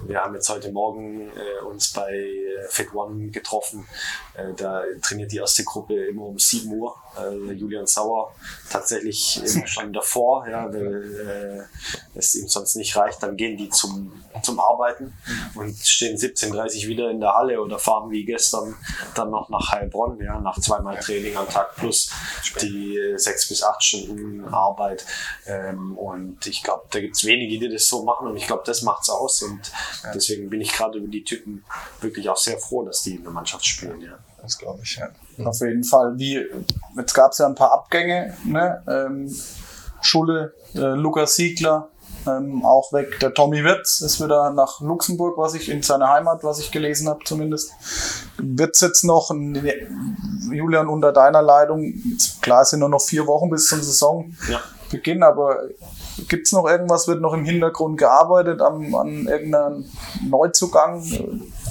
wir 0.05 0.19
haben 0.19 0.35
jetzt 0.35 0.49
heute 0.49 0.71
Morgen 0.71 1.31
äh, 1.31 1.65
uns 1.65 1.91
bei 1.91 2.11
äh, 2.13 2.67
Fit 2.69 2.93
One 2.93 3.29
getroffen. 3.29 3.88
Äh, 4.38 4.53
da 4.55 4.83
trainiert 5.01 5.31
die 5.31 5.38
erste 5.38 5.63
Gruppe 5.63 5.95
immer 6.05 6.23
um 6.23 6.38
7 6.38 6.71
Uhr. 6.71 6.95
Äh, 7.17 7.53
Julian 7.53 7.88
Sauer 7.88 8.31
tatsächlich 8.69 9.41
immer 9.43 9.65
schon 9.67 9.91
davor, 9.91 10.47
ja, 10.47 10.71
weil 10.71 11.67
äh, 12.15 12.17
es 12.17 12.35
ihm 12.35 12.47
sonst 12.47 12.75
nicht 12.75 12.95
reicht. 12.95 13.23
Dann 13.23 13.35
gehen 13.35 13.57
die 13.57 13.69
zum, 13.69 14.23
zum 14.43 14.59
Arbeiten 14.59 15.13
und 15.55 15.75
stehen 15.79 16.17
17.30 16.17 16.83
Uhr 16.83 16.89
wieder 16.89 17.09
in 17.09 17.19
der 17.19 17.33
Halle 17.33 17.59
oder 17.59 17.79
fahren 17.79 18.11
wie 18.11 18.25
gestern 18.25 18.75
dann 19.15 19.31
noch 19.31 19.49
nach 19.49 19.71
Heilbronn, 19.71 20.21
ja, 20.21 20.39
nach 20.39 20.59
zweimal 20.59 20.99
Training 20.99 21.35
am 21.35 21.49
Tag 21.49 21.75
plus 21.75 22.11
die 22.61 22.95
äh, 22.95 23.17
sechs 23.17 23.49
bis 23.49 23.63
acht 23.63 23.83
Stunden 23.83 24.45
Arbeit. 24.45 25.03
Ähm, 25.47 25.97
und 25.97 26.45
ich 26.45 26.61
glaube, 26.61 26.83
da 26.91 26.99
gibt 26.99 27.15
es 27.15 27.25
wenige, 27.25 27.57
die 27.57 27.73
das 27.73 27.88
so 27.88 28.03
machen 28.03 28.27
und 28.27 28.38
ich 28.38 28.45
glaube, 28.45 28.63
das 28.67 28.83
macht's 28.83 29.09
aus. 29.09 29.41
Und 29.41 29.71
deswegen 30.13 30.49
bin 30.49 30.61
ich 30.61 30.71
gerade 30.71 30.99
über 30.99 31.07
die 31.07 31.23
Typen 31.23 31.65
wirklich 32.01 32.29
auch 32.29 32.38
sehr 32.38 32.59
froh, 32.59 32.83
dass 32.83 33.01
die 33.01 33.15
in 33.15 33.23
der 33.23 33.31
Mannschaft 33.31 33.65
spielen. 33.65 33.99
Ja. 34.01 34.19
Das 34.41 34.57
glaube 34.57 34.79
ich, 34.83 34.97
ja. 34.97 35.09
Auf 35.45 35.59
jeden 35.59 35.83
Fall. 35.83 36.17
Wie, 36.17 36.45
jetzt 36.95 37.13
gab 37.13 37.31
es 37.31 37.39
ja 37.39 37.47
ein 37.47 37.55
paar 37.55 37.71
Abgänge, 37.71 38.35
ne? 38.45 38.83
Ähm, 38.88 39.35
Schulle, 40.01 40.53
äh, 40.75 40.79
Lukas 40.79 41.35
Siegler, 41.35 41.89
ähm, 42.27 42.65
auch 42.65 42.93
weg. 42.93 43.19
Der 43.19 43.33
Tommy 43.33 43.63
Wirtz 43.63 44.01
ist 44.01 44.21
wieder 44.23 44.51
nach 44.51 44.79
Luxemburg, 44.81 45.38
was 45.38 45.53
ich 45.53 45.69
in 45.69 45.81
seine 45.81 46.07
Heimat, 46.07 46.43
was 46.43 46.59
ich 46.59 46.71
gelesen 46.71 47.07
habe 47.07 47.19
zumindest. 47.25 47.71
Wird's 48.38 48.81
jetzt 48.81 49.03
noch, 49.03 49.31
Julian, 50.51 50.88
unter 50.88 51.11
deiner 51.11 51.41
Leitung, 51.41 51.93
klar 52.41 52.61
es 52.61 52.69
sind 52.69 52.79
nur 52.79 52.89
noch 52.89 53.01
vier 53.01 53.25
Wochen 53.27 53.49
bis 53.49 53.67
zum 53.67 53.81
Saisonbeginn, 53.81 55.23
aber 55.23 55.61
gibt's 56.28 56.51
noch 56.51 56.68
irgendwas, 56.68 57.07
wird 57.07 57.22
noch 57.22 57.34
im 57.34 57.45
Hintergrund 57.45 57.97
gearbeitet 57.97 58.61
am, 58.61 58.95
an 58.95 59.28
irgendeinem 59.28 59.86
Neuzugang? 60.28 61.03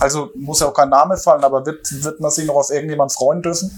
Also 0.01 0.31
muss 0.35 0.61
ja 0.61 0.69
auch 0.69 0.75
kein 0.75 0.91
Name 0.91 1.17
fallen, 1.17 1.45
aber 1.45 1.67
wird, 1.67 2.05
wird 2.05 2.21
man 2.21 2.31
sich 2.31 2.47
noch 2.47 2.57
auf 2.57 2.71
irgendjemand 2.71 3.13
freuen 3.13 3.43
dürfen? 3.43 3.71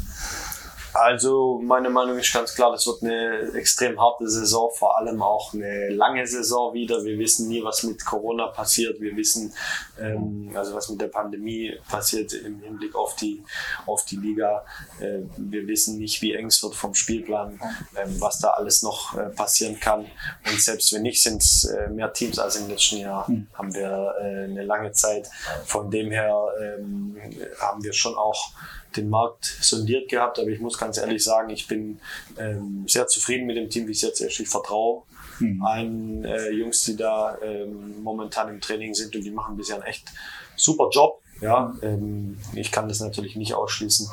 Also 0.98 1.60
meine 1.62 1.90
Meinung 1.90 2.18
ist 2.18 2.32
ganz 2.32 2.54
klar, 2.54 2.72
das 2.72 2.84
wird 2.86 3.04
eine 3.04 3.52
extrem 3.54 4.00
harte 4.00 4.28
Saison, 4.28 4.68
vor 4.74 4.98
allem 4.98 5.22
auch 5.22 5.54
eine 5.54 5.90
lange 5.90 6.26
Saison 6.26 6.74
wieder. 6.74 7.04
Wir 7.04 7.16
wissen 7.18 7.46
nie, 7.46 7.62
was 7.62 7.84
mit 7.84 8.04
Corona 8.04 8.48
passiert. 8.48 9.00
Wir 9.00 9.16
wissen, 9.16 9.52
ähm, 10.00 10.50
also 10.54 10.74
was 10.74 10.88
mit 10.88 11.00
der 11.00 11.06
Pandemie 11.06 11.72
passiert 11.88 12.32
im 12.32 12.60
Hinblick 12.60 12.96
auf 12.96 13.14
die, 13.14 13.44
auf 13.86 14.04
die 14.06 14.16
Liga. 14.16 14.64
Äh, 14.98 15.20
wir 15.36 15.68
wissen 15.68 15.98
nicht, 15.98 16.20
wie 16.20 16.34
eng 16.34 16.46
es 16.46 16.60
wird 16.64 16.74
vom 16.74 16.94
Spielplan, 16.94 17.60
ähm, 17.96 18.20
was 18.20 18.40
da 18.40 18.50
alles 18.50 18.82
noch 18.82 19.16
äh, 19.16 19.28
passieren 19.28 19.78
kann. 19.78 20.04
Und 20.50 20.60
selbst 20.60 20.92
wenn 20.92 21.02
nicht, 21.02 21.22
sind 21.22 21.42
es 21.42 21.62
äh, 21.64 21.88
mehr 21.90 22.12
Teams 22.12 22.40
als 22.40 22.56
im 22.56 22.68
letzten 22.68 22.98
Jahr. 22.98 23.28
Hm. 23.28 23.46
Haben 23.54 23.72
wir 23.72 24.14
äh, 24.20 24.44
eine 24.44 24.64
lange 24.64 24.90
Zeit. 24.90 25.28
Von 25.64 25.92
dem 25.92 26.10
her 26.10 26.36
ähm, 26.60 27.16
haben 27.60 27.84
wir 27.84 27.92
schon 27.92 28.16
auch 28.16 28.50
den 28.96 29.10
Markt 29.10 29.44
sondiert 29.44 30.08
gehabt, 30.08 30.38
aber 30.38 30.48
ich 30.48 30.60
muss 30.60 30.78
ganz 30.78 30.98
ehrlich 30.98 31.22
sagen, 31.22 31.50
ich 31.50 31.66
bin 31.66 32.00
ähm, 32.38 32.84
sehr 32.88 33.06
zufrieden 33.06 33.46
mit 33.46 33.56
dem 33.56 33.68
Team, 33.68 33.86
wie 33.86 33.92
es 33.92 34.02
jetzt 34.02 34.20
ist. 34.20 34.40
Ich 34.40 34.48
vertraue 34.48 35.02
Mhm. 35.40 35.62
allen 35.62 36.24
äh, 36.24 36.50
Jungs, 36.50 36.84
die 36.84 36.96
da 36.96 37.38
ähm, 37.42 38.02
momentan 38.02 38.48
im 38.48 38.60
Training 38.60 38.94
sind 38.94 39.14
und 39.14 39.22
die 39.22 39.30
machen 39.30 39.56
bisher 39.56 39.76
einen 39.76 39.84
echt 39.84 40.08
super 40.56 40.88
Job. 40.90 41.22
Ja, 41.40 41.72
ähm, 41.82 42.38
ich 42.54 42.72
kann 42.72 42.88
das 42.88 42.98
natürlich 43.00 43.36
nicht 43.36 43.54
ausschließen, 43.54 44.08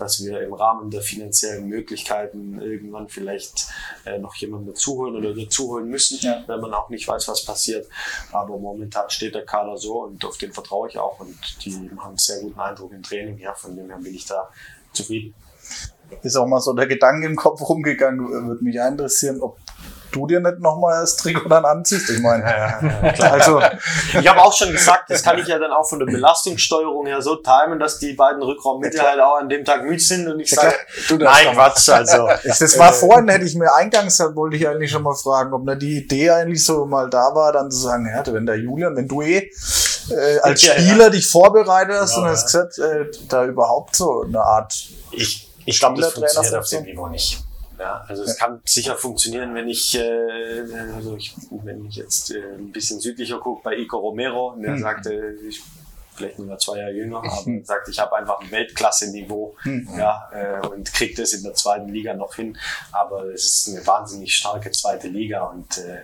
dass 0.00 0.22
wir 0.24 0.40
im 0.40 0.52
Rahmen 0.54 0.90
der 0.90 1.02
finanziellen 1.02 1.66
Möglichkeiten 1.68 2.60
irgendwann 2.60 3.08
vielleicht 3.08 3.68
äh, 4.04 4.18
noch 4.18 4.34
jemanden 4.36 4.68
dazuholen 4.68 5.14
oder 5.16 5.34
dazuholen 5.34 5.88
müssen, 5.88 6.18
Ja. 6.22 6.42
wenn 6.46 6.60
man 6.60 6.72
auch 6.74 6.88
nicht 6.88 7.06
weiß, 7.06 7.28
was 7.28 7.44
passiert. 7.44 7.86
Aber 8.32 8.58
momentan 8.58 9.08
steht 9.10 9.34
der 9.34 9.44
Kader 9.44 9.76
so 9.76 10.04
und 10.04 10.24
auf 10.24 10.38
den 10.38 10.52
vertraue 10.52 10.88
ich 10.88 10.98
auch 10.98 11.20
und 11.20 11.36
die 11.64 11.70
machen 11.94 12.08
einen 12.08 12.18
sehr 12.18 12.40
guten 12.40 12.58
Eindruck 12.58 12.92
im 12.92 13.02
Training. 13.02 13.38
Ja, 13.38 13.54
von 13.54 13.76
dem 13.76 13.88
her 13.88 13.98
bin 14.02 14.14
ich 14.14 14.26
da 14.26 14.48
zufrieden. 14.92 15.34
Ist 16.22 16.36
auch 16.36 16.46
mal 16.46 16.60
so 16.60 16.72
der 16.72 16.86
Gedanke 16.88 17.26
im 17.26 17.36
Kopf 17.36 17.60
rumgegangen, 17.60 18.48
würde 18.48 18.64
mich 18.64 18.74
interessieren, 18.76 19.40
ob 19.40 19.58
du 20.12 20.26
dir 20.26 20.40
nicht 20.40 20.60
nochmal 20.60 21.00
das 21.00 21.16
Trikot 21.16 21.48
dann 21.48 21.64
anziehst. 21.64 22.10
Ich 22.10 22.20
meine, 22.20 22.44
also 23.20 23.60
Ich 24.20 24.28
habe 24.28 24.40
auch 24.40 24.52
schon 24.52 24.72
gesagt, 24.72 25.10
das 25.10 25.22
kann 25.22 25.38
ich 25.38 25.46
ja 25.46 25.58
dann 25.58 25.72
auch 25.72 25.88
von 25.88 25.98
der 25.98 26.06
Belastungssteuerung 26.06 27.06
her 27.06 27.22
so 27.22 27.36
timen, 27.36 27.78
dass 27.78 27.98
die 27.98 28.12
beiden 28.12 28.42
Rückraummittel 28.42 29.00
halt 29.00 29.20
auch 29.20 29.38
an 29.38 29.48
dem 29.48 29.64
Tag 29.64 29.84
müde 29.84 30.00
sind 30.00 30.28
und 30.28 30.40
ich 30.40 30.50
sage, 30.50 30.74
nein, 31.18 31.54
Quatsch, 31.54 31.88
also. 31.88 32.28
Das 32.60 32.78
war 32.78 32.92
vorhin, 32.92 33.28
hätte 33.28 33.44
ich 33.44 33.54
mir 33.54 33.72
eingangs, 33.74 34.18
da 34.18 34.34
wollte 34.34 34.56
ich 34.56 34.68
eigentlich 34.68 34.90
schon 34.90 35.02
mal 35.02 35.14
fragen, 35.14 35.52
ob 35.52 35.64
nicht 35.64 35.82
die 35.82 35.98
Idee 35.98 36.30
eigentlich 36.30 36.64
so 36.64 36.84
mal 36.84 37.08
da 37.08 37.34
war, 37.34 37.52
dann 37.52 37.70
zu 37.70 37.78
sagen, 37.78 38.06
ja, 38.06 38.22
wenn 38.32 38.46
der 38.46 38.56
Julian, 38.56 38.96
wenn 38.96 39.08
du 39.08 39.22
eh 39.22 39.50
äh, 40.10 40.38
als 40.40 40.62
Ja, 40.62 40.74
ja. 40.74 40.80
Spieler 40.80 41.10
dich 41.10 41.28
vorbereitet 41.28 41.96
hast 41.98 42.16
und 42.16 42.26
hast 42.26 42.46
gesagt, 42.46 42.78
äh, 42.78 43.06
da 43.28 43.44
überhaupt 43.44 43.96
so 43.96 44.24
eine 44.26 44.40
Art, 44.40 44.74
Ich, 45.12 45.48
ich 45.64 45.78
glaube, 45.78 46.00
das 46.00 46.12
funktioniert 46.12 46.54
auf 46.54 46.68
dem 46.68 46.84
Niveau 46.84 47.08
nicht. 47.08 47.42
Ja, 47.80 48.04
also 48.06 48.22
es 48.24 48.36
kann 48.36 48.60
sicher 48.66 48.94
funktionieren, 48.96 49.54
wenn 49.54 49.66
ich, 49.68 49.94
äh, 49.96 50.62
also 50.94 51.16
ich 51.16 51.34
wenn 51.50 51.86
ich 51.86 51.96
jetzt 51.96 52.30
äh, 52.30 52.38
ein 52.58 52.70
bisschen 52.72 53.00
südlicher 53.00 53.38
gucke 53.40 53.62
bei 53.64 53.74
Ico 53.76 53.96
Romero, 53.98 54.54
der 54.58 54.72
Mhm. 54.72 54.78
sagte, 54.78 55.34
ich 55.48 55.62
vielleicht 56.14 56.38
nur 56.38 56.58
zwei 56.58 56.76
Jahre 56.80 56.90
jünger, 56.92 57.22
aber 57.24 57.42
sagt, 57.64 57.88
ich 57.88 57.98
habe 57.98 58.14
einfach 58.16 58.38
ein 58.40 58.50
Weltklasse-Niveau 58.50 59.56
Mhm. 59.64 59.88
ja, 59.96 60.28
äh, 60.30 60.66
und 60.66 60.92
kriege 60.92 61.14
das 61.22 61.32
in 61.32 61.42
der 61.42 61.54
zweiten 61.54 61.88
Liga 61.88 62.12
noch 62.12 62.34
hin. 62.34 62.58
Aber 62.92 63.24
es 63.32 63.44
ist 63.46 63.68
eine 63.74 63.86
wahnsinnig 63.86 64.34
starke 64.36 64.70
zweite 64.72 65.08
Liga 65.08 65.44
und 65.44 65.78
äh, 65.78 66.00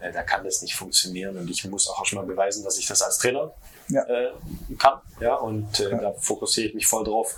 äh, 0.00 0.12
da 0.12 0.22
kann 0.22 0.44
das 0.44 0.60
nicht 0.60 0.74
funktionieren. 0.76 1.38
Und 1.38 1.48
ich 1.48 1.64
muss 1.64 1.88
auch 1.88 2.00
erstmal 2.00 2.26
beweisen, 2.26 2.62
dass 2.64 2.76
ich 2.76 2.86
das 2.86 3.00
als 3.00 3.16
Trainer 3.16 3.52
Ja. 3.88 4.02
äh, 4.02 4.32
kann. 4.78 5.00
Ja, 5.20 5.36
und 5.36 5.80
äh, 5.80 5.88
da 5.90 6.12
fokussiere 6.12 6.68
ich 6.68 6.74
mich 6.74 6.86
voll 6.86 7.04
drauf. 7.04 7.34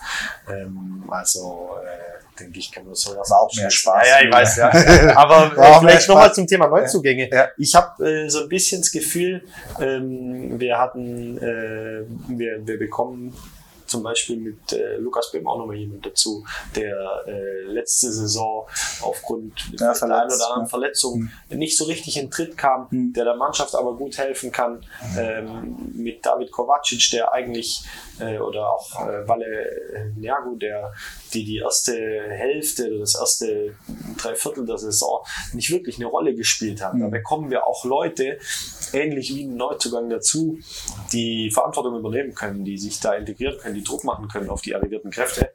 Ähm, 0.49 1.05
also 1.09 1.76
äh, 1.84 2.16
denke 2.39 2.59
ich, 2.59 2.70
kann 2.70 2.84
man 2.84 2.95
sowas 2.95 3.30
auch 3.32 3.51
mehr 3.57 3.70
Spaß. 3.70 4.07
Ja, 4.09 4.20
ja, 4.20 4.26
ich 4.26 4.32
weiß, 4.32 4.57
ja. 4.57 4.70
Aber 5.16 5.53
mehr 5.55 5.80
vielleicht 5.80 6.09
nochmal 6.09 6.34
zum 6.34 6.47
Thema 6.47 6.68
Neuzugänge. 6.68 7.28
Ja. 7.30 7.49
Ich 7.57 7.74
habe 7.74 8.09
äh, 8.09 8.28
so 8.28 8.43
ein 8.43 8.49
bisschen 8.49 8.80
das 8.80 8.91
Gefühl, 8.91 9.43
ähm, 9.80 10.59
wir 10.61 10.78
hatten, 10.78 11.39
äh, 11.39 12.05
wir, 12.28 12.66
wir 12.66 12.78
bekommen 12.78 13.34
zum 13.87 14.03
Beispiel 14.03 14.37
mit 14.37 14.72
äh, 14.72 14.97
Lukas 14.97 15.30
Böhm 15.30 15.47
auch 15.47 15.59
nochmal 15.59 15.76
jemand 15.76 16.05
dazu, 16.05 16.45
der 16.74 17.22
äh, 17.26 17.62
letzte 17.70 18.12
Saison 18.12 18.66
aufgrund 19.01 19.53
Ja, 19.78 19.93
der 19.95 20.03
einen 20.03 20.12
oder 20.26 20.47
anderen 20.49 20.62
ja. 20.62 20.66
Verletzung 20.66 21.30
nicht 21.51 21.76
so 21.78 21.84
richtig 21.84 22.16
in 22.16 22.30
Tritt 22.30 22.59
kam, 22.59 22.89
Mhm. 22.91 23.12
der 23.12 23.24
der 23.24 23.37
Mannschaft 23.37 23.74
aber 23.74 23.97
gut 23.97 24.18
helfen 24.18 24.53
kann. 24.53 24.84
Ähm, 25.16 25.76
mit 25.95 26.24
David 26.24 26.51
Kovacic, 26.51 27.11
der 27.12 27.32
eigentlich, 27.32 27.82
äh, 28.20 28.39
oder 28.39 28.70
auch 28.72 29.07
äh, 29.09 29.26
Walle 29.28 29.47
äh, 29.47 30.11
Niago, 30.16 30.57
der 30.57 30.93
die 31.37 31.45
die 31.45 31.59
erste 31.59 31.93
Hälfte 31.93 32.89
oder 32.89 33.01
das 33.01 33.14
erste 33.14 33.74
Dreiviertel 34.16 34.66
der 34.66 34.78
Saison 34.78 35.24
nicht 35.53 35.70
wirklich 35.70 35.97
eine 35.97 36.07
Rolle 36.07 36.34
gespielt 36.34 36.82
haben. 36.82 37.01
Da 37.01 37.09
bekommen 37.09 37.51
wir 37.51 37.66
auch 37.66 37.84
Leute, 37.84 38.39
ähnlich 38.93 39.34
wie 39.34 39.45
ein 39.45 39.57
Neuzugang 39.57 40.09
dazu, 40.09 40.59
die 41.12 41.51
Verantwortung 41.51 41.99
übernehmen 41.99 42.34
können, 42.34 42.64
die 42.64 42.78
sich 42.78 43.01
da 43.01 43.14
integrieren 43.14 43.59
können, 43.59 43.74
die 43.74 43.84
Druck 43.84 44.05
machen 44.05 44.28
können 44.28 44.49
auf 44.49 44.62
die 44.62 44.74
arrivierten 44.74 45.11
Kräfte. 45.11 45.51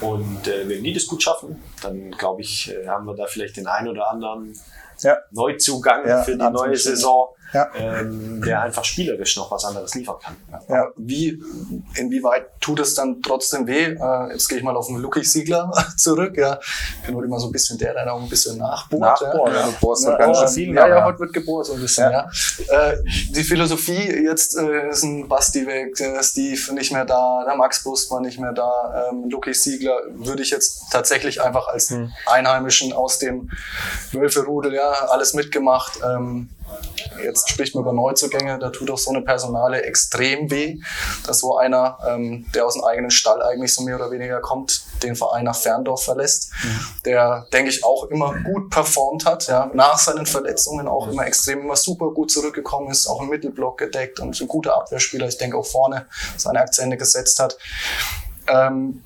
Und 0.00 0.48
äh, 0.48 0.68
wenn 0.68 0.82
die 0.82 0.92
das 0.92 1.06
gut 1.06 1.22
schaffen, 1.22 1.62
dann 1.82 2.10
glaube 2.12 2.40
ich, 2.42 2.72
äh, 2.72 2.86
haben 2.86 3.06
wir 3.06 3.14
da 3.14 3.26
vielleicht 3.26 3.56
den 3.56 3.66
einen 3.66 3.88
oder 3.88 4.10
anderen 4.10 4.54
ja, 5.02 5.18
Neuzugang 5.30 6.06
Ja, 6.08 6.22
für 6.22 6.36
die 6.36 6.50
neue. 6.50 6.76
Saison, 6.76 7.28
Ja. 7.52 7.68
ähm, 7.74 8.42
der 8.42 8.62
einfach 8.62 8.84
spielerisch 8.84 9.36
noch 9.36 9.50
was 9.50 9.64
anderes 9.64 9.94
liefern 9.94 10.16
kann. 10.22 10.36
ja. 10.68 10.88
Wie, 10.96 11.40
inwieweit 11.94 12.60
tut 12.60 12.80
es 12.80 12.94
dann 12.94 13.22
trotzdem 13.22 13.66
weh? 13.66 13.94
Äh, 13.94 14.32
jetzt 14.32 14.48
gehe 14.48 14.58
ich 14.58 14.64
mal 14.64 14.76
auf 14.76 14.86
den 14.86 14.96
Lucky 14.98 15.24
Siegler 15.24 15.70
zurück. 15.96 16.36
Ja. 16.36 16.58
Ich 17.00 17.06
bin 17.06 17.16
heute 17.16 17.26
immer 17.26 17.38
so 17.38 17.46
ein 17.46 17.52
bisschen 17.52 17.78
der, 17.78 17.94
der 17.94 18.04
da 18.04 18.12
auch 18.12 18.22
ein 18.22 18.28
bisschen 18.28 18.58
nachbohrt. 18.58 19.00
Nachbohren, 19.00 19.54
ja. 19.54 19.60
ja, 19.60 19.66
du 19.66 19.72
bohrst 19.80 20.04
Ja, 20.04 20.16
ganz 20.16 20.38
schön 20.38 20.48
viel 20.48 20.74
Ja, 20.74 20.88
ja, 20.88 20.98
ja. 20.98 21.04
heute 21.04 21.20
wird 21.20 21.32
gebohrt 21.32 21.66
so 21.66 21.74
ein 21.74 21.80
bisschen, 21.80 22.10
ja. 22.10 22.28
Äh, 22.68 22.96
die 23.30 23.44
Philosophie, 23.44 24.24
jetzt 24.24 24.56
äh, 24.56 24.88
ist 24.88 25.02
ein 25.02 25.28
Basti 25.28 25.66
weg, 25.66 25.98
äh, 26.00 26.22
Steve 26.22 26.74
nicht 26.74 26.92
mehr 26.92 27.04
da, 27.04 27.44
der 27.46 27.56
Max 27.56 27.82
Bustmann 27.82 28.22
nicht 28.22 28.38
mehr 28.38 28.52
da, 28.52 29.08
ähm, 29.10 29.28
Lucky 29.30 29.54
Siegler 29.54 29.98
würde 30.14 30.42
ich 30.42 30.50
jetzt 30.50 30.90
tatsächlich 30.90 31.42
einfach 31.42 31.68
als 31.68 31.92
Einheimischen 32.26 32.92
aus 32.92 33.18
dem 33.18 33.50
Wölferudel, 34.12 34.74
ja, 34.74 34.90
alles 35.08 35.34
mitgemacht. 35.34 36.00
Ähm, 36.04 36.48
Jetzt 37.22 37.48
spricht 37.48 37.74
man 37.74 37.82
über 37.82 37.92
Neuzugänge, 37.92 38.58
da 38.58 38.70
tut 38.70 38.90
auch 38.90 38.98
so 38.98 39.10
eine 39.10 39.22
Personale 39.22 39.82
extrem 39.82 40.50
weh, 40.50 40.78
dass 41.26 41.40
so 41.40 41.56
einer, 41.56 41.98
ähm, 42.06 42.46
der 42.54 42.66
aus 42.66 42.74
dem 42.74 42.84
eigenen 42.84 43.10
Stall 43.10 43.42
eigentlich 43.42 43.74
so 43.74 43.82
mehr 43.82 43.96
oder 43.96 44.10
weniger 44.10 44.40
kommt, 44.40 44.82
den 45.02 45.16
Verein 45.16 45.44
nach 45.44 45.56
Ferndorf 45.56 46.04
verlässt, 46.04 46.52
der, 47.04 47.46
denke 47.52 47.70
ich, 47.70 47.84
auch 47.84 48.04
immer 48.04 48.34
gut 48.44 48.70
performt 48.70 49.24
hat, 49.24 49.46
ja, 49.46 49.70
nach 49.72 49.98
seinen 49.98 50.26
Verletzungen 50.26 50.88
auch 50.88 51.08
immer 51.08 51.26
extrem, 51.26 51.60
immer 51.60 51.76
super 51.76 52.10
gut 52.10 52.30
zurückgekommen 52.30 52.90
ist, 52.90 53.06
auch 53.06 53.22
im 53.22 53.28
Mittelblock 53.28 53.78
gedeckt 53.78 54.20
und 54.20 54.38
ein 54.40 54.48
guter 54.48 54.76
Abwehrspieler, 54.76 55.26
ich 55.26 55.38
denke 55.38 55.56
auch 55.56 55.66
vorne 55.66 56.06
seine 56.36 56.60
Akzente 56.60 56.96
gesetzt 56.96 57.40
hat. 57.40 57.56
Ähm, 58.48 59.02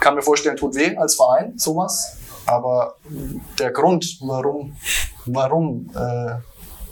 kann 0.00 0.14
mir 0.14 0.22
vorstellen, 0.22 0.56
tut 0.56 0.74
weh 0.74 0.96
als 0.96 1.16
Verein, 1.16 1.56
sowas. 1.56 2.18
Aber 2.46 2.96
der 3.58 3.70
Grund, 3.70 4.18
warum 4.20 4.76
warum 5.26 5.90
äh, 5.94 6.36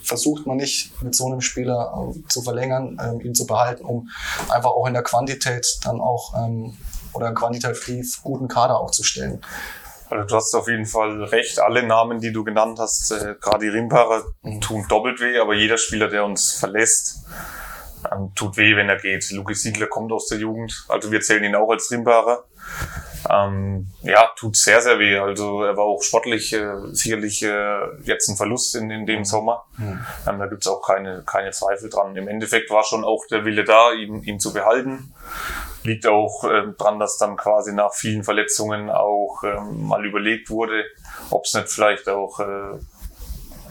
versucht 0.03 0.46
man 0.46 0.57
nicht 0.57 1.03
mit 1.03 1.14
so 1.14 1.26
einem 1.26 1.40
Spieler 1.40 2.12
äh, 2.14 2.28
zu 2.28 2.42
verlängern, 2.42 2.98
ähm, 3.03 3.20
ihn 3.20 3.34
zu 3.34 3.46
behalten, 3.46 3.84
um 3.84 4.09
einfach 4.48 4.70
auch 4.70 4.86
in 4.86 4.94
der 4.94 5.03
Quantität 5.03 5.66
dann 5.84 6.00
auch 6.00 6.34
ähm, 6.36 6.76
oder 7.12 7.32
quantitativ 7.32 8.22
guten 8.22 8.48
Kader 8.48 8.78
aufzustellen. 8.78 9.40
Also 10.09 10.26
du 10.26 10.36
hast 10.36 10.55
auf 10.55 10.68
jeden 10.68 10.86
Fall 10.86 11.24
recht. 11.24 11.59
Alle 11.59 11.82
Namen, 11.86 12.20
die 12.20 12.32
du 12.32 12.44
genannt 12.44 12.78
hast, 12.78 13.11
äh, 13.12 13.34
gerade 13.40 13.61
die 13.61 13.68
Rimparer, 13.68 14.24
mhm. 14.42 14.61
tun 14.61 14.84
doppelt 14.88 15.20
weh, 15.20 15.38
aber 15.38 15.55
jeder 15.55 15.78
Spieler, 15.78 16.09
der 16.09 16.24
uns 16.24 16.53
verlässt, 16.53 17.24
ähm, 18.11 18.32
tut 18.34 18.57
weh, 18.57 18.76
wenn 18.76 18.88
er 18.88 18.96
geht. 18.96 19.30
Luki 19.30 19.55
Siegler 19.55 19.86
kommt 19.86 20.12
aus 20.12 20.26
der 20.26 20.38
Jugend, 20.38 20.84
also 20.88 21.11
wir 21.11 21.20
zählen 21.20 21.44
ihn 21.44 21.55
auch 21.55 21.70
als 21.70 21.90
Rimparer. 21.90 22.44
Ähm, 23.33 23.87
ja, 24.03 24.30
tut 24.37 24.57
sehr, 24.57 24.83
sehr 24.83 24.99
weh. 24.99 25.16
Also 25.16 25.62
er 25.62 25.74
war 25.76 25.85
auch 25.85 26.03
sportlich 26.03 26.53
äh, 26.53 26.74
sicherlich 26.91 27.43
äh, 27.43 27.78
jetzt 28.03 28.28
ein 28.28 28.37
Verlust 28.37 28.74
in, 28.74 28.91
in 28.91 29.07
dem 29.07 29.20
mhm. 29.20 29.24
Sommer. 29.24 29.64
Mhm. 29.78 30.05
Ähm, 30.28 30.39
da 30.39 30.47
gibt's 30.47 30.68
auch 30.68 30.83
keine, 30.83 31.22
keine 31.24 31.51
Zweifel 31.51 31.89
dran. 31.89 32.14
Im 32.14 32.28
Endeffekt 32.28 32.70
war 32.70 32.85
schon 32.85 33.05
auch 33.05 33.24
der 33.30 33.47
Wille 33.47 33.64
da, 33.64 33.93
ihn, 33.93 34.22
ihn 34.22 34.39
zu 34.39 34.53
behalten. 34.53 35.14
Liegt 35.83 36.07
auch 36.07 36.45
äh, 36.45 36.72
dran, 36.76 36.99
dass 36.99 37.16
dann 37.16 37.37
quasi 37.37 37.72
nach 37.72 37.95
vielen 37.95 38.22
Verletzungen 38.22 38.91
auch 38.91 39.43
ähm, 39.45 39.87
mal 39.87 40.05
überlegt 40.05 40.51
wurde, 40.51 40.85
ob 41.30 41.47
es 41.47 41.55
nicht 41.55 41.70
vielleicht 41.70 42.11
auch 42.11 42.39
äh, 42.39 42.78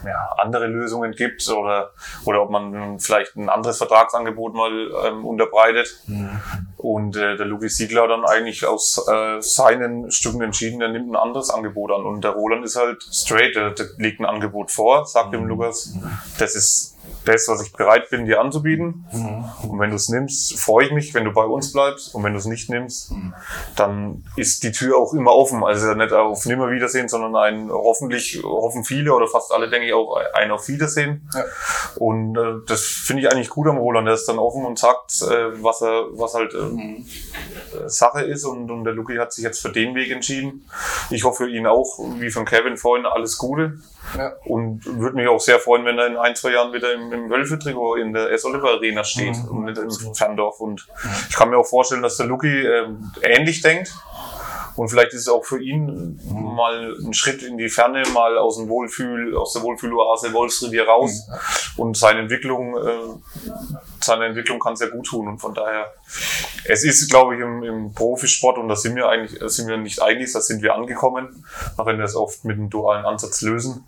ja, 0.04 0.34
andere 0.38 0.66
Lösungen 0.66 1.12
gibt 1.12 1.48
oder, 1.48 1.92
oder 2.24 2.42
ob 2.42 2.50
man 2.50 2.98
vielleicht 2.98 3.36
ein 3.36 3.48
anderes 3.48 3.78
Vertragsangebot 3.78 4.54
mal 4.54 4.90
ähm, 5.06 5.24
unterbreitet. 5.24 5.88
Mhm. 6.06 6.40
Und 6.76 7.16
äh, 7.16 7.36
der 7.36 7.46
Lukas 7.46 7.76
Siegler 7.76 8.08
dann 8.08 8.24
eigentlich 8.24 8.66
aus 8.66 9.06
äh, 9.08 9.40
seinen 9.40 10.10
Stücken 10.10 10.42
entschieden, 10.42 10.80
er 10.80 10.88
nimmt 10.88 11.10
ein 11.10 11.16
anderes 11.16 11.50
Angebot 11.50 11.92
an. 11.92 12.02
Und 12.04 12.24
der 12.24 12.32
Roland 12.32 12.64
ist 12.64 12.76
halt 12.76 13.02
straight, 13.02 13.54
der, 13.54 13.70
der 13.70 13.86
legt 13.98 14.20
ein 14.20 14.26
Angebot 14.26 14.70
vor, 14.70 15.06
sagt 15.06 15.28
mhm. 15.28 15.32
dem 15.32 15.46
Lukas, 15.46 15.94
das 16.38 16.54
ist 16.54 16.91
das, 17.24 17.48
was 17.48 17.62
ich 17.62 17.72
bereit 17.72 18.10
bin, 18.10 18.26
dir 18.26 18.40
anzubieten. 18.40 19.06
Mhm. 19.12 19.70
Und 19.70 19.78
wenn 19.78 19.90
du 19.90 19.96
es 19.96 20.08
nimmst, 20.08 20.58
freue 20.58 20.86
ich 20.86 20.92
mich, 20.92 21.14
wenn 21.14 21.24
du 21.24 21.32
bei 21.32 21.44
uns 21.44 21.72
bleibst. 21.72 22.14
Und 22.14 22.24
wenn 22.24 22.32
du 22.32 22.38
es 22.38 22.46
nicht 22.46 22.68
nimmst, 22.68 23.12
mhm. 23.12 23.34
dann 23.76 24.24
ist 24.36 24.62
die 24.62 24.72
Tür 24.72 24.98
auch 24.98 25.12
immer 25.14 25.32
offen. 25.32 25.62
Also 25.62 25.94
nicht 25.94 26.12
auf 26.12 26.44
Nimmerwiedersehen, 26.46 27.08
sondern 27.08 27.36
ein 27.36 27.70
hoffentlich, 27.70 28.42
hoffen 28.42 28.84
viele 28.84 29.14
oder 29.14 29.28
fast 29.28 29.52
alle, 29.52 29.70
denke 29.70 29.86
ich, 29.86 29.92
auch 29.92 30.16
ein 30.34 30.50
auf 30.50 30.68
Wiedersehen. 30.68 31.28
Ja. 31.34 31.44
Und 31.96 32.36
äh, 32.36 32.54
das 32.66 32.82
finde 32.82 33.22
ich 33.22 33.30
eigentlich 33.30 33.50
gut 33.50 33.68
am 33.68 33.78
Roland. 33.78 34.06
Der 34.06 34.14
ist 34.14 34.26
dann 34.26 34.38
offen 34.38 34.64
und 34.64 34.78
sagt, 34.78 35.22
äh, 35.22 35.62
was 35.62 35.82
er, 35.82 36.06
was 36.12 36.34
halt 36.34 36.54
äh, 36.54 36.58
mhm. 36.58 37.06
Sache 37.86 38.22
ist. 38.22 38.44
Und, 38.44 38.70
und 38.70 38.84
der 38.84 38.94
Luki 38.94 39.16
hat 39.16 39.32
sich 39.32 39.44
jetzt 39.44 39.60
für 39.60 39.70
den 39.70 39.94
Weg 39.94 40.10
entschieden. 40.10 40.68
Ich 41.10 41.24
hoffe 41.24 41.42
für 41.44 41.50
ihn 41.50 41.66
auch, 41.66 41.98
wie 42.18 42.30
von 42.30 42.44
Kevin 42.44 42.76
vorhin, 42.76 43.06
alles 43.06 43.38
Gute. 43.38 43.78
Ja. 44.16 44.32
Und 44.44 44.84
würde 44.84 45.16
mich 45.16 45.28
auch 45.28 45.40
sehr 45.40 45.58
freuen, 45.58 45.84
wenn 45.84 45.98
er 45.98 46.06
in 46.06 46.16
ein, 46.16 46.34
zwei 46.36 46.52
Jahren 46.52 46.72
wieder 46.72 46.92
im, 46.92 47.12
im 47.12 47.30
Wölfe-Trikot 47.30 47.96
in 47.96 48.12
der 48.12 48.30
S. 48.30 48.44
Oliver 48.44 48.70
Arena 48.70 49.04
steht 49.04 49.36
mhm. 49.36 49.48
und 49.48 49.64
nicht 49.64 49.78
im 49.78 50.14
Ferndorf. 50.14 50.60
Und 50.60 50.86
ich 51.28 51.36
kann 51.36 51.50
mir 51.50 51.58
auch 51.58 51.66
vorstellen, 51.66 52.02
dass 52.02 52.16
der 52.16 52.26
Luki 52.26 52.66
äh, 52.66 52.88
ähnlich 53.22 53.62
denkt. 53.62 53.92
Und 54.76 54.88
vielleicht 54.88 55.12
ist 55.12 55.22
es 55.22 55.28
auch 55.28 55.44
für 55.44 55.60
ihn 55.60 56.18
mhm. 56.24 56.54
mal 56.54 56.96
ein 57.04 57.12
Schritt 57.12 57.42
in 57.42 57.58
die 57.58 57.68
Ferne, 57.68 58.02
mal 58.12 58.38
aus 58.38 58.56
dem 58.56 58.68
Wohlfühl, 58.68 59.36
aus 59.36 59.52
der 59.52 59.62
Wohlfühloase 59.62 60.32
Wolfsrevier 60.32 60.86
raus 60.86 61.28
mhm. 61.28 61.82
und 61.82 61.96
seine 61.96 62.20
Entwicklung, 62.20 62.76
äh, 62.76 63.50
seine 64.00 64.26
Entwicklung 64.26 64.58
kann 64.58 64.76
sehr 64.76 64.88
gut 64.88 65.06
tun. 65.06 65.28
Und 65.28 65.38
von 65.38 65.54
daher, 65.54 65.92
es 66.64 66.84
ist, 66.84 67.10
glaube 67.10 67.34
ich, 67.34 67.40
im, 67.40 67.62
im 67.62 67.92
Profisport, 67.92 68.58
und 68.58 68.68
da 68.68 68.76
sind 68.76 68.96
wir 68.96 69.08
eigentlich, 69.08 69.38
sind 69.52 69.68
wir 69.68 69.76
nicht 69.76 70.00
einig, 70.00 70.32
da 70.32 70.40
sind 70.40 70.62
wir 70.62 70.74
angekommen, 70.74 71.44
auch 71.76 71.86
wenn 71.86 71.98
wir 71.98 72.04
es 72.04 72.16
oft 72.16 72.44
mit 72.44 72.56
einem 72.56 72.70
dualen 72.70 73.04
Ansatz 73.04 73.42
lösen. 73.42 73.86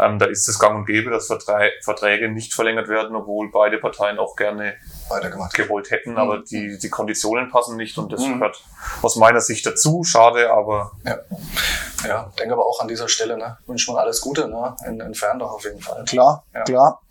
Ähm, 0.00 0.18
da 0.18 0.26
ist 0.26 0.48
es 0.48 0.58
gang 0.58 0.76
und 0.76 0.86
gäbe, 0.86 1.10
dass 1.10 1.26
Verträge 1.26 2.30
nicht 2.30 2.54
verlängert 2.54 2.88
werden, 2.88 3.14
obwohl 3.16 3.50
beide 3.50 3.78
Parteien 3.78 4.18
auch 4.18 4.36
gerne 4.36 4.74
weitergemacht 5.08 5.54
gewollt 5.54 5.90
hätten, 5.90 6.12
mhm. 6.12 6.18
aber 6.18 6.38
die, 6.38 6.78
die 6.78 6.88
Konditionen 6.88 7.50
passen 7.50 7.76
nicht 7.76 7.98
und 7.98 8.12
das 8.12 8.20
mhm. 8.22 8.34
gehört 8.34 8.62
aus 9.02 9.16
meiner 9.16 9.40
Sicht 9.40 9.66
dazu. 9.66 10.04
Schade, 10.04 10.50
aber. 10.50 10.92
Ja, 11.04 11.18
ja 12.06 12.32
denke 12.38 12.54
aber 12.54 12.66
auch 12.66 12.80
an 12.80 12.88
dieser 12.88 13.08
Stelle, 13.08 13.36
ne? 13.36 13.58
Wünsche 13.66 13.92
mal 13.92 14.00
alles 14.00 14.20
Gute, 14.20 14.48
ne? 14.48 14.76
In, 14.86 15.00
in 15.00 15.14
Ferndorf 15.14 15.52
auf 15.52 15.64
jeden 15.64 15.80
Fall. 15.80 16.04
Klar, 16.04 16.44
ja. 16.54 16.62
klar. 16.62 17.02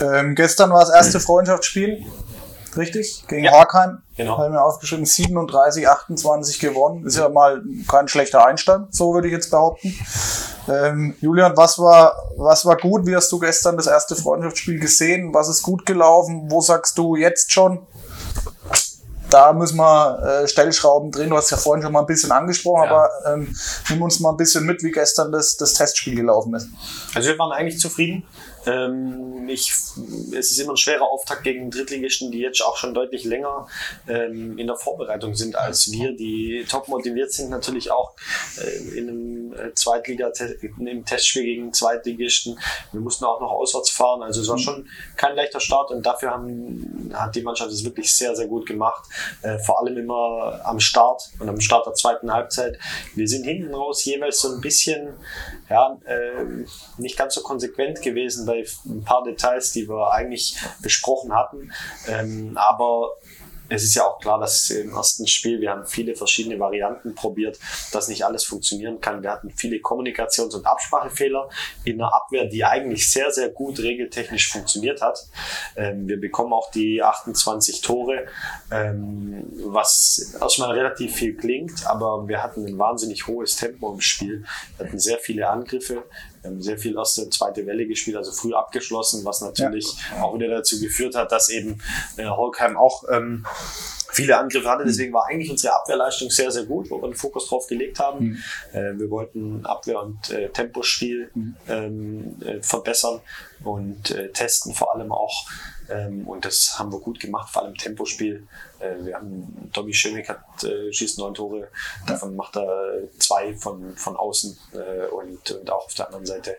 Ähm, 0.00 0.34
gestern 0.34 0.70
war 0.70 0.80
das 0.80 0.90
erste 0.90 1.20
Freundschaftsspiel 1.20 2.04
richtig? 2.78 3.24
Gegen 3.28 3.44
ja. 3.44 3.52
Horkheim. 3.52 4.02
Genau. 4.16 4.38
Haben 4.38 4.54
wir 4.54 4.64
aufgeschrieben, 4.64 5.04
37, 5.04 5.88
28 5.88 6.58
gewonnen. 6.60 7.06
Ist 7.06 7.16
ja 7.16 7.28
mal 7.28 7.62
kein 7.88 8.08
schlechter 8.08 8.46
Einstand, 8.46 8.94
so 8.94 9.12
würde 9.14 9.28
ich 9.28 9.32
jetzt 9.32 9.50
behaupten. 9.50 9.94
Ähm, 10.68 11.14
Julian, 11.20 11.56
was 11.56 11.78
war, 11.78 12.14
was 12.36 12.64
war 12.64 12.76
gut? 12.76 13.06
Wie 13.06 13.16
hast 13.16 13.32
du 13.32 13.38
gestern 13.38 13.76
das 13.76 13.86
erste 13.86 14.14
Freundschaftsspiel 14.14 14.78
gesehen? 14.78 15.32
Was 15.32 15.48
ist 15.48 15.62
gut 15.62 15.86
gelaufen? 15.86 16.46
Wo 16.50 16.60
sagst 16.60 16.98
du 16.98 17.16
jetzt 17.16 17.52
schon? 17.52 17.86
Da 19.30 19.52
müssen 19.52 19.76
wir 19.76 20.42
äh, 20.42 20.48
Stellschrauben 20.48 21.10
drehen. 21.10 21.30
Du 21.30 21.36
hast 21.36 21.50
ja 21.50 21.56
vorhin 21.56 21.82
schon 21.82 21.92
mal 21.92 22.00
ein 22.00 22.06
bisschen 22.06 22.32
angesprochen, 22.32 22.84
ja. 22.84 22.90
aber 22.90 23.10
ähm, 23.26 23.54
nimm 23.90 24.02
uns 24.02 24.20
mal 24.20 24.30
ein 24.30 24.36
bisschen 24.36 24.64
mit, 24.64 24.82
wie 24.82 24.90
gestern 24.90 25.32
das, 25.32 25.56
das 25.56 25.74
Testspiel 25.74 26.16
gelaufen 26.16 26.54
ist. 26.54 26.68
Also 27.14 27.28
wir 27.28 27.38
waren 27.38 27.52
eigentlich 27.52 27.78
zufrieden. 27.78 28.24
Ähm, 28.68 29.48
ich, 29.48 29.72
es 30.36 30.50
ist 30.50 30.58
immer 30.58 30.72
ein 30.72 30.76
schwerer 30.76 31.10
Auftakt 31.10 31.42
gegen 31.42 31.70
Drittligisten, 31.70 32.30
die 32.30 32.40
jetzt 32.40 32.62
auch 32.62 32.76
schon 32.76 32.94
deutlich 32.94 33.24
länger 33.24 33.66
ähm, 34.06 34.58
in 34.58 34.66
der 34.66 34.76
Vorbereitung 34.76 35.34
sind 35.34 35.56
als 35.56 35.90
wir, 35.90 36.14
die 36.14 36.66
top 36.68 36.88
motiviert 36.88 37.32
sind, 37.32 37.50
natürlich 37.50 37.90
auch 37.90 38.14
äh, 38.60 38.98
in 38.98 39.08
einem 39.08 39.52
äh, 39.52 39.74
Zweitliga, 39.74 40.30
im 40.78 41.04
Testspiel 41.04 41.44
gegen 41.44 41.72
Zweitligisten. 41.72 42.58
Wir 42.92 43.00
mussten 43.00 43.24
auch 43.24 43.40
noch 43.40 43.50
auswärts 43.50 43.90
fahren, 43.90 44.22
also 44.22 44.40
es 44.42 44.48
war 44.48 44.58
schon 44.58 44.88
kein 45.16 45.34
leichter 45.34 45.60
Start 45.60 45.90
und 45.90 46.04
dafür 46.04 46.30
haben, 46.30 47.10
hat 47.14 47.34
die 47.34 47.42
Mannschaft 47.42 47.70
es 47.70 47.84
wirklich 47.84 48.12
sehr, 48.12 48.36
sehr 48.36 48.46
gut 48.46 48.66
gemacht. 48.66 49.04
Äh, 49.42 49.58
vor 49.58 49.80
allem 49.80 49.96
immer 49.96 50.60
am 50.64 50.80
Start 50.80 51.22
und 51.38 51.48
am 51.48 51.60
Start 51.60 51.86
der 51.86 51.94
zweiten 51.94 52.32
Halbzeit. 52.32 52.78
Wir 53.14 53.28
sind 53.28 53.44
hinten 53.44 53.74
raus 53.74 54.04
jeweils 54.04 54.40
so 54.40 54.52
ein 54.52 54.60
bisschen, 54.60 55.14
ja, 55.70 55.98
äh, 56.04 56.64
nicht 56.98 57.16
ganz 57.16 57.34
so 57.34 57.42
konsequent 57.42 58.02
gewesen 58.02 58.46
bei 58.46 58.57
ein 58.86 59.04
paar 59.04 59.24
Details, 59.24 59.72
die 59.72 59.88
wir 59.88 60.12
eigentlich 60.12 60.56
besprochen 60.82 61.34
hatten. 61.34 61.72
Ähm, 62.06 62.56
aber 62.56 63.10
es 63.68 63.84
ist 63.84 63.94
ja 63.94 64.04
auch 64.04 64.18
klar, 64.18 64.38
dass 64.40 64.70
im 64.70 64.94
ersten 64.94 65.26
Spiel, 65.26 65.60
wir 65.60 65.70
haben 65.70 65.86
viele 65.86 66.14
verschiedene 66.14 66.58
Varianten 66.58 67.14
probiert, 67.14 67.58
dass 67.92 68.08
nicht 68.08 68.24
alles 68.24 68.44
funktionieren 68.44 69.00
kann. 69.00 69.22
Wir 69.22 69.30
hatten 69.30 69.50
viele 69.50 69.76
Kommunikations- 69.76 70.54
und 70.54 70.66
Absprachefehler 70.66 71.48
in 71.84 72.00
einer 72.00 72.14
Abwehr, 72.14 72.46
die 72.46 72.64
eigentlich 72.64 73.10
sehr, 73.10 73.30
sehr 73.30 73.50
gut 73.50 73.78
regeltechnisch 73.78 74.50
funktioniert 74.50 75.02
hat. 75.02 75.26
Ähm, 75.76 76.08
wir 76.08 76.18
bekommen 76.18 76.52
auch 76.52 76.70
die 76.70 77.02
28 77.02 77.82
Tore, 77.82 78.26
ähm, 78.70 79.44
was 79.66 80.34
erstmal 80.40 80.72
relativ 80.72 81.14
viel 81.14 81.36
klingt, 81.36 81.86
aber 81.86 82.26
wir 82.26 82.42
hatten 82.42 82.66
ein 82.66 82.78
wahnsinnig 82.78 83.26
hohes 83.26 83.56
Tempo 83.56 83.92
im 83.92 84.00
Spiel. 84.00 84.44
Wir 84.78 84.86
hatten 84.86 84.98
sehr 84.98 85.18
viele 85.18 85.48
Angriffe. 85.48 86.04
Haben 86.48 86.62
sehr 86.62 86.78
viel 86.78 86.96
erste, 86.96 87.28
zweite 87.30 87.66
Welle 87.66 87.86
gespielt, 87.86 88.16
also 88.16 88.32
früh 88.32 88.54
abgeschlossen, 88.54 89.24
was 89.24 89.40
natürlich 89.40 89.94
ja. 90.10 90.22
auch 90.22 90.34
wieder 90.34 90.48
dazu 90.48 90.80
geführt 90.80 91.14
hat, 91.14 91.32
dass 91.32 91.48
eben 91.48 91.80
äh, 92.16 92.26
Holkheim 92.26 92.76
auch 92.76 93.04
ähm, 93.10 93.46
viele 94.10 94.38
Angriffe 94.38 94.68
hatte. 94.68 94.84
Deswegen 94.84 95.12
war 95.12 95.26
eigentlich 95.26 95.50
unsere 95.50 95.74
Abwehrleistung 95.74 96.30
sehr, 96.30 96.50
sehr 96.50 96.64
gut, 96.64 96.90
wo 96.90 97.00
wir 97.00 97.08
den 97.08 97.14
Fokus 97.14 97.48
drauf 97.48 97.66
gelegt 97.66 97.98
haben. 97.98 98.24
Mhm. 98.24 98.38
Äh, 98.72 98.98
wir 98.98 99.10
wollten 99.10 99.64
Abwehr- 99.64 100.02
und 100.02 100.30
äh, 100.30 100.48
Tempospiel 100.48 101.30
mhm. 101.34 101.56
ähm, 101.68 102.36
äh, 102.44 102.62
verbessern 102.62 103.20
und 103.64 104.10
äh, 104.10 104.30
testen 104.32 104.74
vor 104.74 104.94
allem 104.94 105.12
auch 105.12 105.46
ähm, 105.90 106.26
und 106.26 106.44
das 106.44 106.78
haben 106.78 106.92
wir 106.92 107.00
gut 107.00 107.20
gemacht, 107.20 107.50
vor 107.50 107.62
allem 107.62 107.74
Tempospiel. 107.74 108.46
Äh, 108.80 109.04
wir 109.04 109.14
haben, 109.16 109.70
Tommy 109.72 109.92
Schöneck 109.92 110.28
hat, 110.28 110.64
äh, 110.64 110.92
schießt 110.92 111.18
neun 111.18 111.34
Tore, 111.34 111.68
davon 112.06 112.36
macht 112.36 112.56
er 112.56 113.08
zwei 113.18 113.54
von, 113.54 113.96
von 113.96 114.16
außen 114.16 114.58
äh, 114.74 115.06
und, 115.06 115.50
und 115.50 115.70
auch 115.70 115.86
auf 115.86 115.94
der 115.94 116.06
anderen 116.06 116.26
Seite 116.26 116.56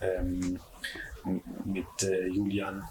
ähm, 0.00 0.60
mit 1.64 2.02
äh, 2.02 2.26
Julian, 2.26 2.82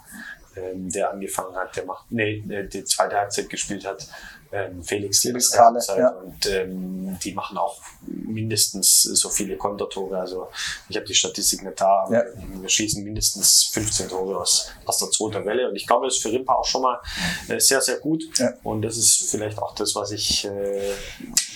ähm, 0.55 0.89
der 0.89 1.11
angefangen 1.11 1.55
hat, 1.55 1.75
der 1.75 1.85
macht, 1.85 2.11
nee, 2.11 2.43
äh, 2.49 2.67
die 2.67 2.83
zweite 2.83 3.17
Halbzeit 3.17 3.49
gespielt 3.49 3.85
hat, 3.85 4.07
ähm, 4.51 4.83
Felix, 4.83 5.19
Felix 5.19 5.51
Kahle, 5.51 5.79
ja. 5.87 6.09
und 6.09 6.45
ähm, 6.47 7.17
die 7.23 7.33
machen 7.33 7.57
auch 7.57 7.79
mindestens 8.05 9.03
so 9.03 9.29
viele 9.29 9.57
Kontertore. 9.57 10.19
Also 10.19 10.49
ich 10.89 10.95
habe 10.95 11.05
die 11.05 11.13
Statistik 11.13 11.63
nicht 11.63 11.79
da, 11.79 12.07
ja. 12.11 12.23
wir 12.59 12.69
schießen 12.69 13.03
mindestens 13.03 13.69
15 13.73 14.09
Tore 14.09 14.39
aus, 14.39 14.71
aus 14.85 14.97
der 14.99 15.09
zweiten 15.11 15.45
Welle 15.45 15.69
und 15.69 15.75
ich 15.75 15.87
glaube, 15.87 16.05
das 16.05 16.15
ist 16.15 16.23
für 16.23 16.31
Rimpa 16.31 16.53
auch 16.53 16.65
schon 16.65 16.81
mal 16.81 16.99
äh, 17.47 17.59
sehr, 17.59 17.81
sehr 17.81 17.97
gut 17.97 18.23
ja. 18.37 18.53
und 18.63 18.81
das 18.81 18.97
ist 18.97 19.29
vielleicht 19.29 19.57
auch 19.59 19.73
das, 19.75 19.95
was 19.95 20.11
ich 20.11 20.45
äh, 20.45 20.93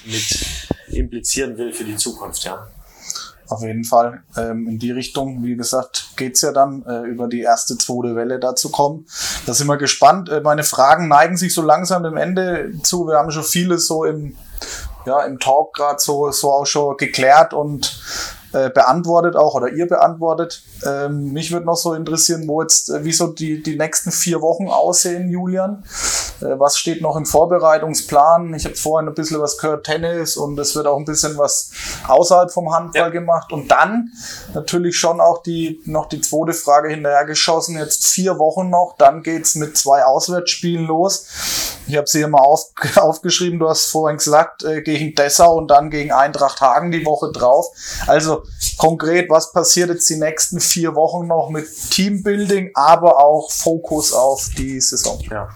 mit 0.06 0.58
implizieren 0.88 1.58
will 1.58 1.74
für 1.74 1.84
die 1.84 1.98
Zukunft, 1.98 2.43
ja. 2.43 2.68
Auf 3.48 3.62
jeden 3.62 3.84
Fall 3.84 4.24
ähm, 4.38 4.68
in 4.68 4.80
die 4.80 4.91
Richtung, 4.91 5.43
wie 5.43 5.56
gesagt, 5.56 6.12
geht's 6.16 6.41
ja 6.41 6.52
dann 6.52 6.84
äh, 6.86 7.02
über 7.02 7.28
die 7.28 7.41
erste, 7.41 7.78
zweite 7.78 8.16
Welle 8.16 8.39
da 8.39 8.56
zu 8.56 8.70
kommen. 8.70 9.06
Da 9.46 9.54
sind 9.54 9.68
wir 9.68 9.78
gespannt. 9.78 10.30
Äh, 10.30 10.41
meine 10.41 10.64
Fragen 10.64 11.08
neigen 11.08 11.38
sich 11.38 11.54
so 11.54 11.62
langsam 11.62 12.04
dem 12.04 12.18
Ende 12.18 12.72
zu. 12.82 13.08
Wir 13.08 13.18
haben 13.18 13.32
schon 13.32 13.43
vieles 13.43 13.88
so 13.88 14.04
im, 14.04 14.36
ja, 15.06 15.22
im 15.24 15.39
Talk 15.39 15.76
gerade 15.76 16.00
so, 16.00 16.32
so 16.32 16.52
auch 16.52 16.66
schon 16.66 16.98
geklärt 16.98 17.54
und 17.54 18.02
äh, 18.56 18.70
beantwortet 18.70 19.36
auch 19.36 19.54
oder 19.54 19.70
ihr 19.70 19.88
beantwortet. 19.88 20.64
Ähm, 20.86 21.34
mich 21.34 21.52
würde 21.52 21.66
noch 21.66 21.76
so 21.76 21.93
interessieren, 21.93 22.48
wo 22.48 22.62
jetzt, 22.62 22.89
äh, 22.89 23.04
wie 23.04 23.12
so 23.12 23.28
die, 23.28 23.62
die 23.62 23.78
nächsten 23.78 24.12
vier 24.12 24.41
Wochen 24.41 24.70
aussehen, 24.70 25.30
Julian. 25.30 25.84
Äh, 26.42 26.60
was 26.60 26.78
steht 26.78 27.02
noch 27.02 27.16
im 27.16 27.26
Vorbereitungsplan? 27.26 28.54
Ich 28.54 28.66
habe 28.66 28.76
vorhin 28.76 29.08
ein 29.10 29.16
bisschen 29.16 29.42
was 29.42 29.58
gehört, 29.58 29.86
Tennis 29.86 30.38
und 30.38 30.58
es 30.60 30.76
wird 30.76 30.88
auch 30.88 30.98
ein 30.98 31.06
bisschen 31.06 31.38
was 31.38 31.72
außerhalb 32.08 32.52
vom 32.52 32.74
Handball 32.74 33.02
Ja. 33.04 33.10
gemacht. 33.10 33.52
Und 33.52 33.70
dann 33.72 34.12
natürlich 34.54 34.98
schon 34.98 35.20
auch 35.22 35.42
die, 35.44 35.82
noch 35.86 36.08
die 36.08 36.22
zweite 36.22 36.54
Frage 36.54 36.90
hinterhergeschossen. 36.90 37.78
Jetzt 37.78 38.08
vier 38.08 38.38
Wochen 38.40 38.70
noch, 38.70 38.96
dann 38.98 39.24
geht's 39.24 39.56
mit 39.56 39.78
zwei 39.78 40.04
Auswärtsspielen 40.06 40.86
los. 40.86 41.28
Ich 41.88 41.96
habe 41.96 42.08
sie 42.08 42.26
mal 42.28 42.40
auf, 42.40 42.72
aufgeschrieben, 42.96 43.60
du 43.60 43.70
hast 43.70 43.86
vorhin 43.88 44.18
gesagt, 44.18 44.64
äh, 44.64 44.82
gegen 44.82 45.16
Dessau 45.16 45.58
und 45.58 45.70
dann 45.70 45.90
gegen 45.90 46.12
Eintracht 46.12 46.62
Hagen 46.62 46.92
die 46.92 47.06
Woche 47.06 47.32
drauf. 47.32 47.68
Also 48.08 48.44
konkret, 48.78 49.30
was 49.30 49.52
passiert 49.52 49.90
jetzt 49.90 50.10
die 50.10 50.18
nächsten 50.18 50.60
vier 50.60 50.96
Wochen 50.96 51.28
noch 51.28 51.50
mit 51.50 51.68
Teambuilding, 51.92 52.72
aber 52.74 53.24
auch 53.24 53.52
Fokus 53.52 54.14
auf 54.14 54.50
die 54.58 54.80
Saison? 54.82 55.20
Ja. 55.30 55.50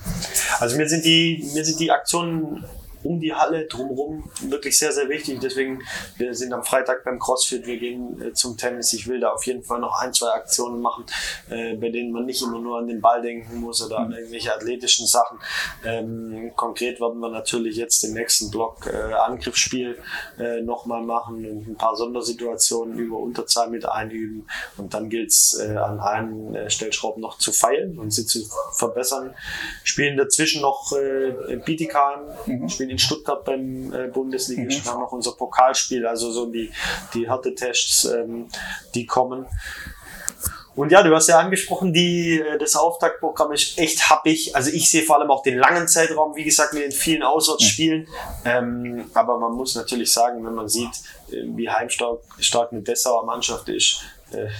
Also 0.60 0.78
mir 0.78 0.88
sind 0.88 1.06
die, 1.06 1.50
mir 1.54 1.66
sind 1.66 1.80
die 1.80 1.92
Aktionen 1.92 2.66
um 3.10 3.20
die 3.20 3.34
Halle 3.34 3.66
drumherum 3.66 4.30
wirklich 4.42 4.78
sehr, 4.78 4.92
sehr 4.92 5.10
wichtig. 5.10 5.40
Deswegen, 5.42 5.82
wir 6.18 6.36
sind 6.36 6.54
am 6.54 6.64
Freitag 6.64 7.04
beim 7.04 7.18
CrossFit, 7.18 7.66
wir 7.66 7.78
gehen 7.78 8.22
äh, 8.22 8.34
zum 8.34 8.56
Tennis. 8.56 8.94
Ich 8.94 9.08
will 9.08 9.20
da 9.20 9.32
auf 9.32 9.48
jeden 9.48 9.64
Fall 9.64 9.80
noch 9.80 10.00
ein, 10.00 10.14
zwei 10.14 10.28
Aktionen 10.28 10.80
machen, 10.80 11.06
äh, 11.50 11.74
bei 11.74 11.90
denen 11.90 12.12
man 12.12 12.26
nicht 12.26 12.44
immer 12.44 12.60
nur 12.60 12.78
an 12.78 12.86
den 12.86 13.02
Ball 13.02 13.24
denken 13.24 13.62
muss 13.62 13.84
oder 13.84 13.98
an 13.98 14.12
irgendwelche 14.12 14.54
athletischen 14.54 15.08
Sachen. 15.08 15.40
Ähm, 15.84 16.52
konkret 16.56 17.02
werden 17.02 17.20
wir 17.20 17.30
natürlich 17.30 17.78
jetzt 17.78 18.04
den 18.04 18.14
nächsten 18.14 18.52
Block 18.52 18.86
äh, 18.86 19.14
Angriffsspiel 19.14 19.98
äh, 20.38 20.62
nochmal 20.62 21.02
machen 21.02 21.44
und 21.50 21.68
ein 21.68 21.78
paar 21.78 21.96
Sondersituationen 21.96 23.00
über 23.00 23.18
Unterzahl 23.18 23.72
mit 23.72 23.90
einüben. 23.90 24.48
Und 24.78 24.94
dann 24.94 25.10
gilt 25.10 25.32
es 25.32 25.60
äh, 25.60 25.76
an 25.78 26.00
allen 26.00 26.54
äh, 26.54 26.70
Stellschrauben 26.70 27.22
noch 27.22 27.40
zu 27.40 27.52
feilen 27.52 27.98
und 27.98 28.12
sie 28.12 28.28
zu 28.28 28.48
verbessern. 28.74 29.34
Spielen 29.84 30.16
dazwischen 30.16 30.62
noch 30.62 30.92
äh, 30.92 31.56
Bietigheim, 31.66 32.70
spielen 32.70 32.92
in 32.92 32.99
Stuttgart 33.00 33.44
beim 33.46 33.94
äh, 33.94 34.08
Bundesliga, 34.08 34.64
mhm. 34.64 34.86
haben 34.86 35.00
noch 35.02 35.12
unser 35.12 35.32
Pokalspiel, 35.34 36.06
also 36.06 36.32
so 36.32 36.46
die, 36.48 36.72
die 37.14 37.30
Härtetests, 37.30 38.06
ähm, 38.06 38.48
die 38.94 39.06
kommen. 39.06 39.46
Und 40.80 40.94
ja, 40.94 41.04
du 41.04 41.14
hast 41.14 41.28
ja 41.28 41.40
angesprochen, 41.40 41.92
die, 41.92 42.40
äh, 42.40 42.58
das 42.58 42.78
Auftaktprogramm 42.78 43.52
ist 43.52 43.78
echt 43.78 44.10
happig. 44.10 44.56
Also 44.56 44.72
ich 44.72 44.90
sehe 44.90 45.04
vor 45.04 45.20
allem 45.20 45.30
auch 45.30 45.44
den 45.44 45.58
langen 45.58 45.90
Zeitraum, 45.90 46.38
wie 46.38 46.46
gesagt, 46.46 46.74
mit 46.74 46.84
den 46.84 46.94
vielen 46.94 47.22
Auswärtsspielen. 47.22 48.08
Ähm, 48.46 49.10
aber 49.14 49.38
man 49.40 49.52
muss 49.52 49.76
natürlich 49.76 50.10
sagen, 50.12 50.46
wenn 50.46 50.54
man 50.54 50.70
sieht, 50.70 51.02
äh, 51.32 51.44
wie 51.56 51.70
heimstark 51.70 52.20
stark 52.40 52.72
eine 52.72 52.82
Dessauer 52.82 53.26
Mannschaft 53.26 53.68
ist, 53.68 54.04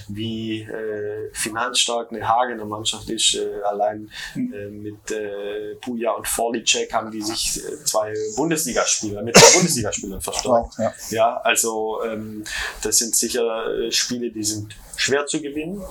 wie 0.08 0.62
äh, 0.62 1.30
finanzstark 1.34 2.12
eine 2.12 2.28
Hagener 2.28 2.66
Mannschaft 2.66 3.10
ist. 3.10 3.36
Äh, 3.36 3.62
allein 3.64 4.10
äh, 4.36 4.70
mit 4.70 5.12
äh, 5.12 5.76
Puja 5.82 6.12
und 6.12 6.28
Forlicek 6.28 6.94
haben 6.94 7.12
die 7.12 7.22
sich 7.22 7.58
äh, 7.58 7.84
zwei 7.84 8.14
Bundesligaspieler, 8.36 9.22
mit 9.22 9.38
zwei 9.38 9.58
Bundesligaspielern 9.58 10.22
verstärkt. 10.22 10.74
Ja. 10.78 10.94
Ja, 11.10 11.38
also 11.38 12.02
ähm, 12.06 12.44
das 12.82 12.98
sind 12.98 13.16
sicher 13.16 13.68
äh, 13.68 13.92
Spiele, 13.92 14.32
die 14.32 14.44
sind 14.44 14.76
schwer 15.00 15.26
zu 15.26 15.42
gewinnen, 15.42 15.82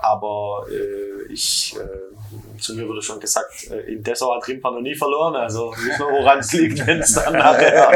aber 0.00 0.64
äh, 0.70 1.32
ich, 1.32 1.76
äh, 1.78 2.58
zu 2.60 2.74
mir 2.74 2.88
wurde 2.88 3.02
schon 3.02 3.20
gesagt, 3.20 3.70
äh, 3.70 3.92
in 3.92 4.02
Dessau 4.02 4.34
hat 4.34 4.48
Rimpa 4.48 4.70
noch 4.70 4.80
nie 4.80 4.94
verloren, 4.94 5.36
also 5.36 5.74
nicht 5.86 5.98
nur 5.98 6.10
woran 6.12 6.38
es 6.38 6.50
liegt, 6.54 6.86
wenn 6.86 6.98
es 7.00 7.12
dann 7.14 7.32
nachher 7.44 7.90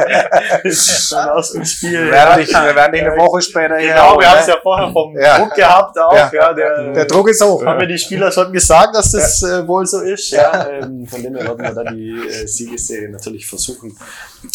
dann 1.10 1.28
aus 1.30 1.52
dem 1.52 1.64
Spiel. 1.64 2.04
Wir 2.04 2.10
werden 2.12 2.38
dich, 2.44 2.52
wir 2.52 2.74
werden 2.76 2.92
dich 2.92 3.02
eine 3.02 3.16
Woche 3.16 3.40
später 3.40 3.78
hier 3.78 3.94
Genau, 3.94 4.18
wir 4.20 4.30
haben 4.30 4.40
es 4.40 4.46
ne? 4.46 4.52
ja 4.52 4.58
vorher 4.62 4.92
vom 4.92 5.18
Ja. 5.18 5.38
Druck 5.38 5.54
gehabt 5.54 5.98
auch, 5.98 6.12
Ja. 6.14 6.30
ja, 6.34 6.52
der, 6.52 6.92
Der 6.92 7.04
Druck 7.06 7.28
ist 7.30 7.42
hoch. 7.42 7.64
haben 7.64 7.78
mir 7.78 7.86
die 7.86 7.98
Spieler 7.98 8.30
schon 8.30 8.52
gesagt, 8.52 8.94
dass 8.94 9.10
das 9.12 9.42
äh, 9.42 9.66
wohl 9.66 9.86
so 9.86 10.00
ist. 10.02 10.30
Ja. 10.32 10.68
Ähm, 10.68 11.06
von 11.06 11.22
dem 11.22 11.34
her 11.34 11.44
werden 11.46 11.62
wir 11.62 11.82
dann 11.84 11.96
die 11.96 12.10
äh, 12.28 12.46
Siegesserie 12.46 13.08
natürlich 13.10 13.46
versuchen 13.46 13.96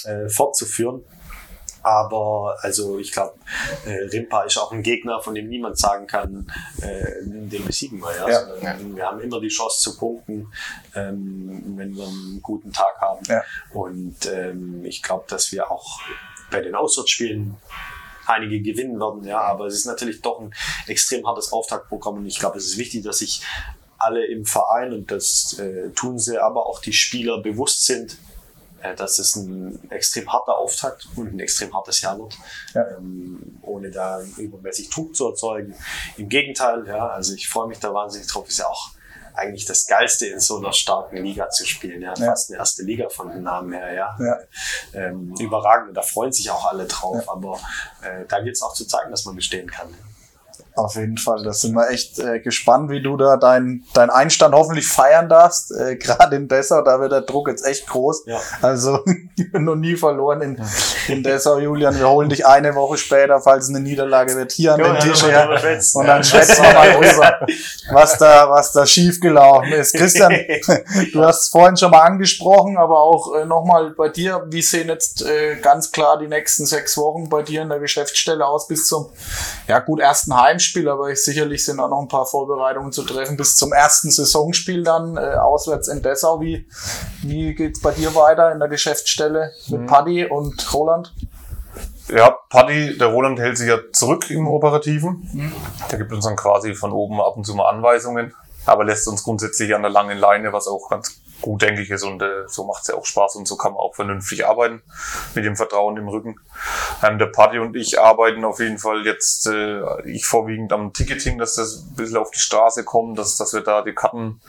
äh, 0.05 0.29
fortzuführen. 0.29 1.03
Aber 1.83 2.57
also 2.61 2.97
ich 2.97 3.11
glaube, 3.11 3.33
äh, 3.85 4.05
Rimpa 4.05 4.43
ist 4.43 4.57
auch 4.57 4.71
ein 4.71 4.83
Gegner, 4.83 5.21
von 5.21 5.35
dem 5.35 5.49
niemand 5.49 5.77
sagen 5.77 6.07
kann, 6.07 6.51
äh, 6.81 7.23
den 7.25 7.65
besiegen 7.65 7.99
wir. 7.99 8.15
Ja? 8.15 8.29
Ja. 8.29 8.45
Sondern 8.45 8.95
Wir 8.95 9.05
haben 9.05 9.19
immer 9.19 9.39
die 9.41 9.49
Chance 9.49 9.81
zu 9.81 9.97
punkten, 9.97 10.51
ähm, 10.95 11.73
wenn 11.75 11.95
wir 11.95 12.05
einen 12.05 12.41
guten 12.41 12.71
Tag 12.71 12.99
haben. 13.01 13.23
Ja. 13.27 13.43
Und 13.73 14.25
ähm, 14.25 14.85
ich 14.85 15.03
glaube, 15.03 15.25
dass 15.27 15.51
wir 15.51 15.69
auch 15.69 15.99
bei 16.49 16.61
den 16.61 16.75
Auswärtsspielen 16.75 17.57
einige 18.25 18.61
gewinnen 18.61 18.99
werden, 18.99 19.25
ja, 19.25 19.41
aber 19.41 19.65
es 19.65 19.73
ist 19.73 19.85
natürlich 19.85 20.21
doch 20.21 20.39
ein 20.39 20.53
extrem 20.87 21.27
hartes 21.27 21.51
Auftaktprogramm 21.51 22.17
und 22.19 22.25
ich 22.25 22.39
glaube, 22.39 22.57
es 22.57 22.65
ist 22.65 22.77
wichtig, 22.77 23.03
dass 23.03 23.17
sich 23.17 23.41
alle 23.97 24.25
im 24.25 24.45
Verein 24.45 24.93
und 24.93 25.11
das 25.11 25.59
äh, 25.59 25.89
tun 25.91 26.19
sie, 26.19 26.37
aber 26.41 26.65
auch 26.65 26.79
die 26.79 26.93
Spieler 26.93 27.41
bewusst 27.41 27.85
sind, 27.85 28.17
dass 28.95 29.19
es 29.19 29.35
ein 29.35 29.89
extrem 29.91 30.31
harter 30.31 30.57
Auftakt 30.57 31.07
und 31.15 31.33
ein 31.33 31.39
extrem 31.39 31.73
hartes 31.73 32.01
Jahr 32.01 32.17
wird, 32.19 32.33
Ja. 32.73 32.85
ähm, 32.97 33.59
ohne 33.61 33.89
da 33.91 34.21
übermäßig 34.37 34.89
Druck 34.89 35.15
zu 35.15 35.29
erzeugen. 35.29 35.73
Im 36.17 36.29
Gegenteil, 36.29 36.85
ja, 36.87 37.07
also 37.07 37.33
ich 37.33 37.47
freue 37.49 37.67
mich 37.67 37.79
da 37.79 37.93
wahnsinnig 37.93 38.27
drauf, 38.27 38.47
ist 38.47 38.59
ja 38.59 38.67
auch 38.67 38.89
eigentlich 39.35 39.65
das 39.65 39.87
Geilste 39.87 40.27
in 40.27 40.39
so 40.39 40.57
einer 40.57 40.71
starken 40.73 41.17
Liga 41.17 41.49
zu 41.49 41.65
spielen, 41.65 42.01
ja, 42.03 42.13
Ja. 42.17 42.25
fast 42.27 42.49
eine 42.51 42.59
erste 42.59 42.83
Liga 42.83 43.09
von 43.09 43.29
den 43.31 43.41
Namen 43.43 43.73
her, 43.73 43.91
ja. 43.93 44.15
Ja. 44.19 44.37
Ähm, 44.93 45.33
überragend 45.39 45.97
da 45.97 46.01
freuen 46.03 46.31
sich 46.31 46.51
auch 46.51 46.65
alle 46.65 46.85
drauf, 46.85 47.27
aber 47.27 47.59
äh, 48.03 48.25
da 48.27 48.41
gilt 48.41 48.55
es 48.55 48.61
auch 48.61 48.73
zu 48.75 48.85
zeigen, 48.85 49.09
dass 49.09 49.25
man 49.25 49.35
bestehen 49.35 49.69
kann. 49.71 49.87
Auf 50.75 50.95
jeden 50.95 51.17
Fall, 51.17 51.43
da 51.43 51.53
sind 51.53 51.73
wir 51.75 51.89
echt 51.89 52.19
äh, 52.19 52.39
gespannt, 52.39 52.89
wie 52.89 53.01
du 53.01 53.15
da 53.15 53.37
deinen 53.37 53.85
dein 53.93 54.09
Einstand 54.09 54.55
hoffentlich 54.55 54.87
feiern 54.87 55.29
darfst. 55.29 55.71
Äh, 55.71 55.95
Gerade 56.03 56.35
in 56.35 56.47
Dessau, 56.47 56.81
da 56.81 56.99
wird 56.99 57.11
der 57.11 57.21
Druck 57.21 57.47
jetzt 57.47 57.65
echt 57.65 57.87
groß. 57.87 58.23
Ja. 58.25 58.39
Also 58.61 58.99
noch 59.53 59.75
nie 59.75 59.95
verloren 59.95 60.41
in, 60.41 60.61
in 61.07 61.23
Dessau, 61.23 61.59
Julian. 61.59 61.97
Wir 61.97 62.09
holen 62.09 62.29
dich 62.29 62.45
eine 62.45 62.73
Woche 62.75 62.97
später, 62.97 63.39
falls 63.39 63.65
es 63.65 63.69
eine 63.69 63.81
Niederlage 63.81 64.35
wird, 64.35 64.51
hier 64.51 64.73
an 64.73 64.79
Ja, 64.79 64.93
den 64.93 65.01
Tisch 65.01 65.23
her. 65.23 65.49
Und 65.93 66.07
dann 66.07 66.23
schätzen 66.23 66.63
wir 66.63 66.73
mal 66.73 66.91
drüber, 66.91 67.47
was 67.91 68.17
da, 68.17 68.49
was 68.49 68.71
da 68.71 68.85
schiefgelaufen 68.85 69.71
ist. 69.73 69.93
Christian, 69.93 70.31
du 71.13 71.23
hast 71.23 71.43
es 71.43 71.47
vorhin 71.49 71.77
schon 71.77 71.91
mal 71.91 72.01
angesprochen, 72.01 72.77
aber 72.77 73.01
auch 73.01 73.35
äh, 73.35 73.45
nochmal 73.45 73.91
bei 73.91 74.09
dir. 74.09 74.43
Wie 74.49 74.61
sehen 74.61 74.87
jetzt 74.87 75.23
äh, 75.23 75.55
ganz 75.61 75.91
klar 75.91 76.17
die 76.17 76.27
nächsten 76.27 76.65
sechs 76.65 76.97
Wochen 76.97 77.29
bei 77.29 77.43
dir 77.43 77.61
in 77.61 77.69
der 77.69 77.79
Geschäftsstelle 77.79 78.45
aus 78.45 78.67
bis 78.67 78.87
zum, 78.87 79.09
ja 79.67 79.79
gut, 79.79 79.99
ersten 79.99 80.33
Heimspiel, 80.63 80.89
aber 80.89 81.09
ich, 81.09 81.23
sicherlich 81.23 81.65
sind 81.65 81.79
auch 81.79 81.89
noch 81.89 82.01
ein 82.01 82.07
paar 82.07 82.25
Vorbereitungen 82.25 82.91
zu 82.91 83.03
treffen 83.03 83.37
bis 83.37 83.55
zum 83.55 83.73
ersten 83.73 84.09
Saisonspiel 84.09 84.83
dann 84.83 85.17
äh, 85.17 85.35
auswärts 85.35 85.87
in 85.87 86.01
Dessau. 86.01 86.39
Wie, 86.41 86.67
wie 87.21 87.53
geht's 87.53 87.81
bei 87.81 87.91
dir 87.91 88.15
weiter 88.15 88.51
in 88.51 88.59
der 88.59 88.69
Geschäftsstelle 88.69 89.51
mit 89.67 89.87
Paddy 89.87 90.25
und 90.25 90.73
Roland? 90.73 91.13
Ja, 92.09 92.37
Paddy, 92.49 92.97
der 92.97 93.07
Roland 93.07 93.39
hält 93.39 93.57
sich 93.57 93.67
ja 93.67 93.77
zurück 93.91 94.29
im 94.29 94.47
Operativen. 94.47 95.51
Der 95.91 95.97
gibt 95.97 96.11
uns 96.11 96.25
dann 96.25 96.35
quasi 96.35 96.75
von 96.75 96.91
oben 96.91 97.19
ab 97.21 97.37
und 97.37 97.45
zu 97.45 97.55
mal 97.55 97.69
Anweisungen, 97.69 98.33
aber 98.65 98.83
lässt 98.83 99.07
uns 99.07 99.23
grundsätzlich 99.23 99.73
an 99.73 99.81
der 99.81 99.91
langen 99.91 100.17
Leine, 100.17 100.53
was 100.53 100.67
auch 100.67 100.89
ganz 100.89 101.21
gut, 101.43 101.61
denke 101.61 101.81
ich, 101.81 101.89
ist. 101.89 102.03
Und 102.03 102.21
äh, 102.21 102.47
so 102.47 102.63
macht 102.63 102.83
es 102.83 102.87
ja 102.87 102.95
auch 102.95 103.05
Spaß 103.05 103.35
und 103.35 103.47
so 103.47 103.57
kann 103.57 103.73
man 103.73 103.81
auch 103.81 103.93
vernünftig 103.93 104.47
arbeiten 104.47 104.81
mit 105.35 105.43
dem 105.45 105.55
Vertrauen 105.55 105.97
im 105.97 106.07
Rücken. 106.07 106.37
Ähm, 107.03 107.19
der 107.19 107.27
Paddy 107.27 107.59
und 107.59 107.75
ich 107.75 107.99
arbeiten 107.99 108.45
auf 108.45 108.59
jeden 108.59 108.79
Fall 108.79 109.05
jetzt, 109.05 109.47
äh, 109.47 109.81
ich 110.05 110.25
vorwiegend 110.25 110.71
am 110.71 110.93
Ticketing, 110.93 111.37
dass 111.37 111.55
das 111.55 111.83
ein 111.83 111.95
bisschen 111.95 112.17
auf 112.17 112.31
die 112.31 112.39
Straße 112.39 112.85
kommt, 112.85 113.19
dass, 113.19 113.35
dass 113.37 113.53
wir 113.53 113.61
da 113.61 113.81
die 113.81 113.93
Karten 113.93 114.41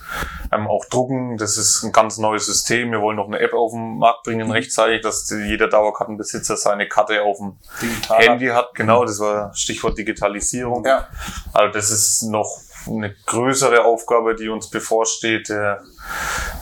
ähm, 0.52 0.68
auch 0.68 0.84
drucken. 0.84 1.36
Das 1.36 1.58
ist 1.58 1.82
ein 1.82 1.92
ganz 1.92 2.18
neues 2.18 2.46
System. 2.46 2.92
Wir 2.92 3.00
wollen 3.00 3.16
noch 3.16 3.26
eine 3.26 3.40
App 3.40 3.52
auf 3.52 3.72
den 3.72 3.98
Markt 3.98 4.22
bringen 4.22 4.50
rechtzeitig, 4.50 5.02
dass 5.02 5.28
jeder 5.30 5.68
Dauerkartenbesitzer 5.68 6.56
seine 6.56 6.88
Karte 6.88 7.22
auf 7.22 7.38
dem 7.38 7.58
Digital. 7.82 8.22
Handy 8.22 8.46
hat. 8.46 8.74
Genau, 8.74 9.04
das 9.04 9.18
war 9.18 9.52
Stichwort 9.54 9.98
Digitalisierung. 9.98 10.84
Ja. 10.84 11.08
Also 11.52 11.72
das 11.72 11.90
ist 11.90 12.22
noch 12.22 12.60
eine 12.86 13.14
größere 13.26 13.84
Aufgabe, 13.84 14.34
die 14.34 14.48
uns 14.48 14.68
bevorsteht. 14.68 15.50
Äh, 15.50 15.76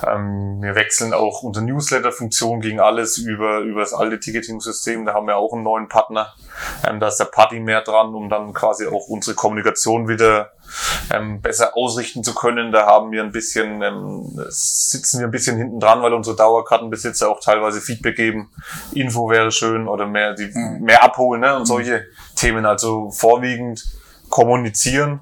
ähm, 0.07 0.63
wir 0.63 0.75
wechseln 0.75 1.13
auch 1.13 1.43
unsere 1.43 1.65
Newsletter-Funktion 1.67 2.61
gegen 2.61 2.81
alles 2.81 3.19
über, 3.19 3.61
über 3.61 3.81
das 3.81 3.93
alte 3.93 4.19
Ticketing-System. 4.19 5.05
Da 5.05 5.15
haben 5.15 5.27
wir 5.27 5.37
auch 5.37 5.53
einen 5.53 5.63
neuen 5.63 5.89
Partner. 5.89 6.33
Ähm, 6.87 7.01
da 7.01 7.09
ist 7.09 7.19
der 7.19 7.27
Party 7.27 7.61
mehr 7.61 7.83
dran, 7.83 8.15
um 8.15 8.29
dann 8.29 8.53
quasi 8.53 8.87
auch 8.87 9.09
unsere 9.09 9.35
Kommunikation 9.37 10.09
wieder 10.09 10.53
ähm, 11.13 11.41
besser 11.41 11.77
ausrichten 11.77 12.25
zu 12.25 12.35
können. 12.35 12.73
Da 12.73 12.87
haben 12.87 13.13
wir 13.13 13.23
ein 13.23 13.33
bisschen, 13.33 13.83
ähm, 13.83 14.31
sitzen 14.49 15.21
wir 15.21 15.27
ein 15.27 15.33
bisschen 15.33 15.57
hinten 15.57 15.81
dran, 15.81 16.03
weil 16.03 16.15
unsere 16.15 16.37
Dauerkartenbesitzer 16.37 17.29
auch 17.29 17.41
teilweise 17.41 17.81
Feedback 17.81 18.17
geben. 18.17 18.51
Info 18.93 19.31
wäre 19.31 19.51
schön 19.53 19.89
oder 19.89 20.07
mehr, 20.07 20.35
die, 20.35 20.51
mehr 20.81 21.03
abholen 21.03 21.41
ne? 21.41 21.57
und 21.57 21.67
solche 21.67 22.07
Themen. 22.37 22.67
Also 22.67 23.11
vorwiegend 23.11 23.85
kommunizieren, 24.33 25.21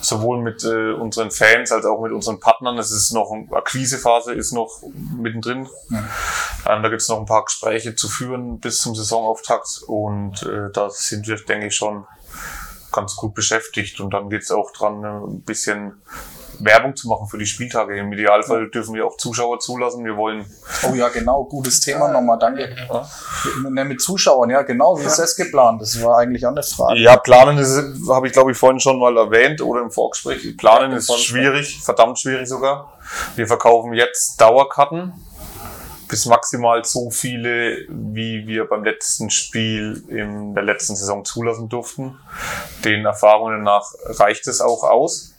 sowohl 0.00 0.40
mit 0.40 0.64
äh, 0.64 0.92
unseren 0.92 1.30
Fans 1.30 1.72
als 1.72 1.84
auch 1.84 2.00
mit 2.00 2.12
unseren 2.12 2.40
Partnern. 2.40 2.78
Es 2.78 2.90
ist 2.90 3.12
noch 3.12 3.30
eine 3.32 3.50
Akquisephase, 3.52 4.32
ist 4.32 4.52
noch 4.52 4.82
mittendrin. 5.16 5.68
Ähm, 5.90 6.82
da 6.82 6.88
gibt 6.88 7.02
es 7.02 7.08
noch 7.08 7.18
ein 7.18 7.26
paar 7.26 7.44
Gespräche 7.44 7.94
zu 7.94 8.08
führen 8.08 8.60
bis 8.60 8.80
zum 8.80 8.94
Saisonauftakt 8.94 9.82
und 9.86 10.42
äh, 10.42 10.70
da 10.72 10.90
sind 10.90 11.26
wir, 11.26 11.36
denke 11.36 11.66
ich, 11.66 11.76
schon 11.76 12.06
ganz 12.92 13.16
gut 13.16 13.34
beschäftigt. 13.34 14.00
Und 14.00 14.14
dann 14.14 14.30
geht's 14.30 14.50
auch 14.50 14.72
dran, 14.72 15.04
ein 15.04 15.42
bisschen 15.42 16.00
Werbung 16.60 16.96
zu 16.96 17.08
machen 17.08 17.26
für 17.26 17.38
die 17.38 17.46
Spieltage. 17.46 17.98
Im 17.98 18.12
Idealfall 18.12 18.70
dürfen 18.70 18.94
wir 18.94 19.06
auch 19.06 19.16
Zuschauer 19.16 19.58
zulassen. 19.60 20.04
Wir 20.04 20.16
wollen. 20.16 20.44
Oh 20.88 20.94
ja, 20.94 21.08
genau, 21.08 21.44
gutes 21.44 21.80
Thema 21.80 22.08
nochmal, 22.08 22.38
danke. 22.38 22.74
Ja. 22.88 23.04
Mit 23.84 24.00
Zuschauern, 24.00 24.50
ja, 24.50 24.62
genau, 24.62 24.98
wie 24.98 25.04
ist 25.04 25.18
das 25.18 25.36
geplant? 25.36 25.80
Das 25.80 26.02
war 26.02 26.18
eigentlich 26.18 26.44
auch 26.46 26.50
eine 26.50 26.62
Frage. 26.62 26.98
Ja, 27.00 27.16
planen 27.16 27.58
ist, 27.58 28.08
habe 28.08 28.26
ich 28.26 28.32
glaube 28.32 28.52
ich 28.52 28.58
vorhin 28.58 28.80
schon 28.80 28.98
mal 28.98 29.16
erwähnt 29.16 29.60
oder 29.60 29.82
im 29.82 29.90
Vorgespräch. 29.90 30.56
Planen 30.56 30.92
ja, 30.92 30.98
ist 30.98 31.12
schwierig, 31.20 31.80
verdammt 31.82 32.18
schwierig 32.18 32.48
sogar. 32.48 32.92
Wir 33.36 33.46
verkaufen 33.46 33.92
jetzt 33.94 34.40
Dauerkarten 34.40 35.12
bis 36.08 36.26
maximal 36.26 36.84
so 36.84 37.10
viele, 37.10 37.84
wie 37.88 38.46
wir 38.46 38.64
beim 38.64 38.82
letzten 38.82 39.30
Spiel 39.30 40.02
in 40.08 40.54
der 40.54 40.64
letzten 40.64 40.96
Saison 40.96 41.24
zulassen 41.24 41.68
durften. 41.68 42.18
Den 42.84 43.04
Erfahrungen 43.04 43.62
nach 43.62 43.92
reicht 44.04 44.48
es 44.48 44.60
auch 44.60 44.82
aus. 44.82 45.34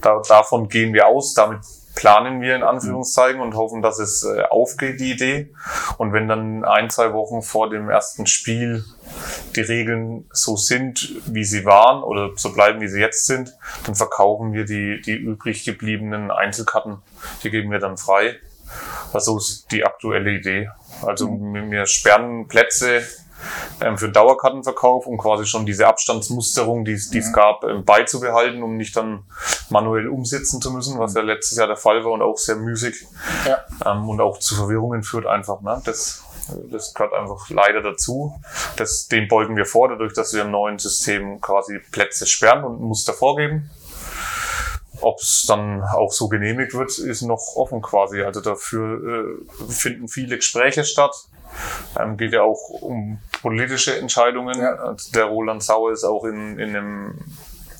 Da, 0.00 0.22
davon 0.28 0.68
gehen 0.68 0.92
wir 0.94 1.06
aus, 1.06 1.34
damit 1.34 1.60
planen 1.98 2.40
wir 2.40 2.54
in 2.54 2.62
Anführungszeichen 2.62 3.40
und 3.40 3.56
hoffen, 3.56 3.82
dass 3.82 3.98
es 3.98 4.24
äh, 4.24 4.42
aufgeht, 4.42 5.00
die 5.00 5.10
Idee. 5.10 5.52
Und 5.96 6.12
wenn 6.12 6.28
dann 6.28 6.64
ein, 6.64 6.90
zwei 6.90 7.12
Wochen 7.12 7.42
vor 7.42 7.70
dem 7.70 7.90
ersten 7.90 8.26
Spiel 8.26 8.84
die 9.56 9.62
Regeln 9.62 10.24
so 10.30 10.56
sind, 10.56 11.16
wie 11.26 11.42
sie 11.42 11.64
waren 11.64 12.04
oder 12.04 12.30
so 12.36 12.52
bleiben, 12.52 12.80
wie 12.80 12.86
sie 12.86 13.00
jetzt 13.00 13.26
sind, 13.26 13.52
dann 13.84 13.96
verkaufen 13.96 14.52
wir 14.52 14.64
die, 14.64 15.00
die 15.00 15.16
übrig 15.16 15.64
gebliebenen 15.64 16.30
Einzelkarten. 16.30 16.98
Die 17.42 17.50
geben 17.50 17.72
wir 17.72 17.80
dann 17.80 17.96
frei. 17.96 18.36
Also 19.12 19.38
ist 19.38 19.72
die 19.72 19.84
aktuelle 19.84 20.30
Idee. 20.30 20.70
Also 21.02 21.28
wir 21.28 21.86
sperren 21.86 22.46
Plätze 22.46 23.02
ähm, 23.80 23.98
für 23.98 24.08
den 24.08 24.14
Dauerkartenverkauf, 24.14 25.06
um 25.06 25.18
quasi 25.18 25.46
schon 25.46 25.66
diese 25.66 25.86
Abstandsmusterung, 25.86 26.84
die, 26.84 26.92
es 26.92 27.32
gab, 27.32 27.64
ähm, 27.64 27.84
beizubehalten, 27.84 28.62
um 28.62 28.76
nicht 28.76 28.96
dann 28.96 29.24
manuell 29.70 30.08
umsetzen 30.08 30.60
zu 30.60 30.70
müssen, 30.72 30.98
was 30.98 31.14
ja 31.14 31.22
letztes 31.22 31.58
Jahr 31.58 31.66
der 31.66 31.76
Fall 31.76 32.04
war 32.04 32.12
und 32.12 32.22
auch 32.22 32.38
sehr 32.38 32.56
müßig 32.56 33.06
ja. 33.46 33.58
ähm, 33.86 34.08
und 34.08 34.20
auch 34.20 34.38
zu 34.38 34.54
Verwirrungen 34.54 35.02
führt 35.02 35.26
einfach. 35.26 35.60
Ne? 35.60 35.80
Das, 35.84 36.24
das 36.70 36.94
gehört 36.94 37.12
einfach 37.12 37.48
leider 37.50 37.82
dazu. 37.82 38.34
Das, 38.76 39.08
dem 39.08 39.28
beugen 39.28 39.56
wir 39.56 39.66
vor, 39.66 39.88
dadurch, 39.88 40.14
dass 40.14 40.32
wir 40.34 40.42
im 40.42 40.50
neuen 40.50 40.78
System 40.78 41.40
quasi 41.40 41.78
Plätze 41.90 42.26
sperren 42.26 42.64
und 42.64 42.80
Muster 42.80 43.12
vorgeben. 43.12 43.70
Ob 45.00 45.20
es 45.20 45.44
dann 45.46 45.82
auch 45.82 46.12
so 46.12 46.28
genehmigt 46.28 46.74
wird, 46.74 46.98
ist 46.98 47.22
noch 47.22 47.54
offen 47.54 47.82
quasi. 47.82 48.22
Also 48.22 48.40
dafür 48.40 49.38
äh, 49.40 49.72
finden 49.72 50.08
viele 50.08 50.36
Gespräche 50.36 50.84
statt. 50.84 51.14
Ähm, 51.98 52.16
geht 52.16 52.32
ja 52.32 52.42
auch 52.42 52.70
um 52.80 53.18
politische 53.42 53.98
Entscheidungen. 53.98 54.60
Ja. 54.60 54.74
Also 54.74 55.12
der 55.12 55.24
Roland 55.24 55.62
Sauer 55.62 55.92
ist 55.92 56.04
auch 56.04 56.24
in, 56.24 56.58
in 56.58 56.76
einem 56.76 57.18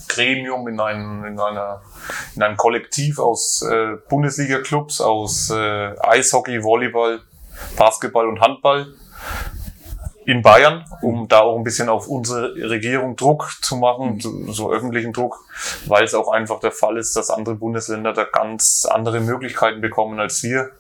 Gremium, 0.09 0.67
in 0.69 0.81
einem, 0.81 1.25
in 1.25 1.39
einer, 1.39 1.83
in 2.35 2.43
einem 2.43 2.57
Kollektiv 2.57 3.19
aus 3.19 3.63
äh, 3.63 3.97
Bundesliga-Clubs, 4.09 5.01
aus 5.01 5.51
äh, 5.51 5.95
Eishockey, 6.01 6.63
Volleyball, 6.63 7.21
Basketball 7.77 8.27
und 8.27 8.41
Handball 8.41 8.87
in 10.29 10.43
Bayern, 10.43 10.85
um 11.01 11.27
da 11.27 11.41
auch 11.41 11.57
ein 11.57 11.65
bisschen 11.65 11.89
auf 11.89 12.07
unsere 12.07 12.55
Regierung 12.69 13.17
Druck 13.17 13.51
zu 13.63 13.77
machen, 13.77 14.21
so, 14.21 14.53
so 14.53 14.71
öffentlichen 14.71 15.15
Druck, 15.15 15.39
weil 15.87 16.05
es 16.05 16.13
auch 16.13 16.31
einfach 16.31 16.61
der 16.61 16.71
Fall 16.71 16.99
ist, 16.99 17.17
dass 17.17 17.31
andere 17.31 17.55
Bundesländer 17.55 18.13
da 18.13 18.25
ganz 18.25 18.87
andere 18.91 19.21
Möglichkeiten 19.21 19.81
bekommen 19.81 20.21
als 20.21 20.43
wir. 20.43 20.73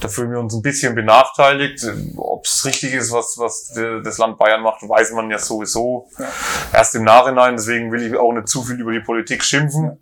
Da 0.00 0.08
fühlen 0.08 0.30
wir 0.30 0.38
uns 0.38 0.54
ein 0.54 0.62
bisschen 0.62 0.94
benachteiligt. 0.94 1.86
Ob 2.16 2.44
es 2.44 2.64
richtig 2.64 2.94
ist, 2.94 3.12
was, 3.12 3.36
was 3.38 3.72
das 4.04 4.18
Land 4.18 4.38
Bayern 4.38 4.62
macht, 4.62 4.82
weiß 4.82 5.12
man 5.12 5.30
ja 5.30 5.38
sowieso 5.38 6.08
ja. 6.18 6.26
erst 6.72 6.94
im 6.94 7.04
Nachhinein. 7.04 7.56
Deswegen 7.56 7.92
will 7.92 8.02
ich 8.02 8.16
auch 8.16 8.32
nicht 8.32 8.48
zu 8.48 8.62
viel 8.62 8.80
über 8.80 8.92
die 8.92 9.00
Politik 9.00 9.42
schimpfen. 9.42 9.98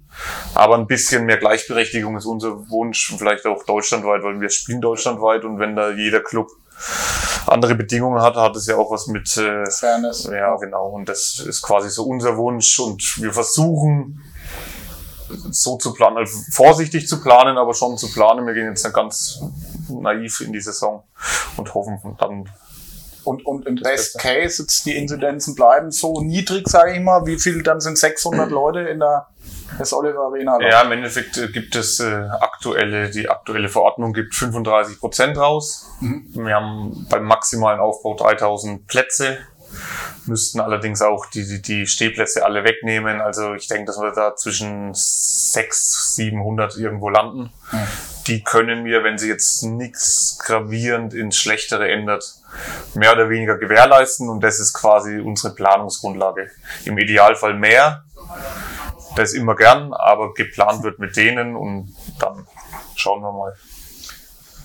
Aber 0.54 0.76
ein 0.76 0.86
bisschen 0.86 1.24
mehr 1.26 1.38
Gleichberechtigung 1.38 2.16
ist 2.16 2.26
unser 2.26 2.68
Wunsch, 2.70 3.14
vielleicht 3.18 3.46
auch 3.46 3.64
deutschlandweit, 3.64 4.22
weil 4.22 4.40
wir 4.40 4.50
spielen 4.50 4.80
deutschlandweit 4.80 5.44
und 5.44 5.58
wenn 5.58 5.74
da 5.74 5.90
jeder 5.90 6.20
Club 6.20 6.48
andere 7.46 7.74
Bedingungen 7.74 8.22
hat, 8.22 8.36
hat 8.36 8.56
es 8.56 8.66
ja 8.66 8.76
auch 8.76 8.90
was 8.90 9.06
mit 9.06 9.36
äh, 9.36 9.68
Fairness. 9.70 10.28
Ja, 10.32 10.56
genau. 10.56 10.88
Und 10.88 11.08
das 11.08 11.40
ist 11.40 11.62
quasi 11.62 11.90
so 11.90 12.04
unser 12.04 12.36
Wunsch 12.36 12.78
und 12.78 13.22
wir 13.22 13.32
versuchen 13.32 14.22
so 15.50 15.76
zu 15.76 15.92
planen, 15.94 16.16
also 16.18 16.38
vorsichtig 16.50 17.08
zu 17.08 17.20
planen, 17.20 17.58
aber 17.58 17.74
schon 17.74 17.96
zu 17.98 18.12
planen. 18.12 18.46
Wir 18.46 18.54
gehen 18.54 18.68
jetzt 18.68 18.92
ganz 18.92 19.42
naiv 19.88 20.40
in 20.40 20.52
die 20.52 20.60
Saison 20.60 21.04
und 21.56 21.74
hoffen 21.74 21.98
dann. 22.18 22.48
Und, 23.24 23.46
und 23.46 23.66
im 23.66 23.76
Best 23.76 24.18
Case, 24.18 24.62
jetzt 24.62 24.84
die 24.84 24.94
Inzidenzen 24.96 25.54
bleiben 25.54 25.90
so 25.90 26.20
niedrig, 26.20 26.68
sage 26.68 26.92
ich 26.92 27.00
mal. 27.00 27.24
Wie 27.24 27.38
viel 27.38 27.62
dann 27.62 27.80
sind 27.80 27.96
600 27.96 28.50
Leute 28.50 28.80
in 28.80 29.00
der 29.00 29.28
das 29.78 29.92
Oliver 29.92 30.26
Arena? 30.26 30.58
Ja, 30.60 30.82
im 30.82 30.92
Endeffekt 30.92 31.36
äh, 31.36 31.48
gibt 31.48 31.74
es 31.74 32.00
äh, 32.00 32.28
aktuelle, 32.40 33.10
die 33.10 33.28
aktuelle 33.28 33.68
Verordnung 33.68 34.12
gibt 34.12 34.34
35 34.34 35.00
Prozent 35.00 35.38
raus. 35.38 35.90
Mhm. 36.00 36.28
Wir 36.34 36.54
haben 36.54 37.06
beim 37.08 37.24
maximalen 37.24 37.80
Aufbau 37.80 38.14
3000 38.14 38.86
Plätze 38.86 39.38
müssten 40.26 40.60
allerdings 40.60 41.02
auch 41.02 41.26
die, 41.26 41.46
die, 41.46 41.62
die 41.62 41.86
Stehplätze 41.86 42.44
alle 42.44 42.64
wegnehmen. 42.64 43.20
Also 43.20 43.54
ich 43.54 43.68
denke, 43.68 43.86
dass 43.86 43.98
wir 43.98 44.12
da 44.12 44.36
zwischen 44.36 44.92
600, 44.94 45.74
700 45.74 46.76
irgendwo 46.76 47.08
landen. 47.08 47.52
Mhm. 47.72 47.78
Die 48.26 48.42
können 48.42 48.84
wir, 48.84 49.04
wenn 49.04 49.18
sie 49.18 49.28
jetzt 49.28 49.62
nichts 49.62 50.38
gravierend 50.38 51.12
ins 51.12 51.36
Schlechtere 51.36 51.90
ändert, 51.90 52.36
mehr 52.94 53.12
oder 53.12 53.28
weniger 53.28 53.58
gewährleisten. 53.58 54.28
Und 54.28 54.42
das 54.42 54.60
ist 54.60 54.72
quasi 54.72 55.18
unsere 55.18 55.54
Planungsgrundlage. 55.54 56.50
Im 56.84 56.96
Idealfall 56.98 57.54
mehr. 57.54 58.04
Das 59.16 59.32
immer 59.32 59.54
gern, 59.54 59.92
aber 59.92 60.34
geplant 60.34 60.82
wird 60.82 60.98
mit 60.98 61.16
denen 61.16 61.54
und 61.54 61.94
dann 62.18 62.46
schauen 62.96 63.22
wir 63.22 63.30
mal 63.30 63.54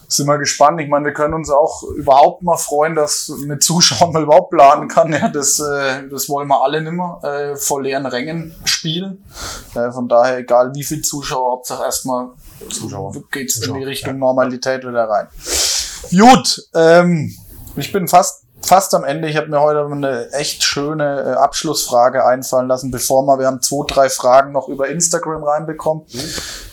sind 0.10 0.28
wir 0.28 0.39
gespannt. 0.39 0.82
Ich 0.82 0.89
meine, 0.89 1.05
wir 1.05 1.14
können 1.14 1.36
uns 1.36 1.49
auch 1.49 1.84
überhaupt 1.95 2.41
mal 2.41 2.57
freuen, 2.57 2.95
dass 2.95 3.32
mit 3.45 3.64
Zuschauern 3.64 4.12
mal 4.12 4.24
überhaupt 4.24 4.49
planen 4.49 4.88
kann. 4.88 5.14
Ja, 5.14 5.28
das, 5.30 5.60
äh, 5.60 6.07
das 6.10 6.28
wollen 6.28 6.47
wir 6.47 6.64
alle 6.64 6.82
nimmer 6.82 7.22
äh, 7.24 7.55
vor 7.55 7.82
leeren 7.82 8.07
Rängen 8.07 8.55
spielen. 8.66 9.24
Äh, 9.76 9.91
von 9.91 10.10
daher, 10.10 10.39
egal 10.39 10.72
wie 10.74 10.84
viel 10.84 11.01
Zuschauer, 11.01 11.51
Hauptsache 11.51 11.84
erstmal 11.84 12.30
Zuschauer. 12.72 13.14
geht's 13.32 13.60
Zuschauer, 13.60 13.76
in 13.76 13.82
die 13.82 13.88
Richtung 13.88 14.14
ja. 14.14 14.20
Normalität 14.20 14.82
wieder 14.82 15.07
rein. 15.07 15.28
Gut, 16.12 16.68
ähm, 16.74 17.32
ich 17.76 17.91
bin 17.91 18.07
fast 18.07 18.45
fast 18.62 18.93
am 18.93 19.03
Ende. 19.03 19.30
Ich 19.30 19.38
habe 19.38 19.47
mir 19.47 19.62
heute 19.62 19.86
eine 19.86 20.32
echt 20.34 20.64
schöne 20.64 21.22
äh, 21.22 21.34
Abschlussfrage 21.38 22.26
einfallen 22.26 22.68
lassen, 22.68 22.91
bevor 22.91 23.24
wir, 23.24 23.39
wir 23.39 23.47
haben 23.47 23.62
zwei, 23.62 23.86
drei 23.88 24.10
Fragen 24.10 24.51
noch 24.51 24.68
über 24.68 24.89
Instagram 24.89 25.43
reinbekommen. 25.43 26.03
Mhm. 26.12 26.20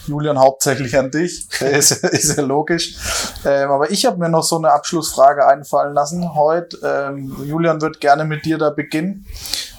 Julian, 0.07 0.39
hauptsächlich 0.39 0.97
an 0.97 1.11
dich. 1.11 1.49
ist, 1.61 1.91
ist 2.05 2.37
ja 2.37 2.43
logisch. 2.43 2.97
Ähm, 3.45 3.71
aber 3.71 3.91
ich 3.91 4.07
habe 4.07 4.19
mir 4.19 4.29
noch 4.29 4.43
so 4.43 4.57
eine 4.57 4.73
Abschlussfrage 4.73 5.47
einfallen 5.47 5.95
lassen 5.95 6.35
heute. 6.35 6.79
Ähm, 6.83 7.37
Julian 7.45 7.81
wird 7.81 8.01
gerne 8.01 8.25
mit 8.25 8.45
dir 8.45 8.59
da 8.59 8.71
beginnen. 8.71 9.27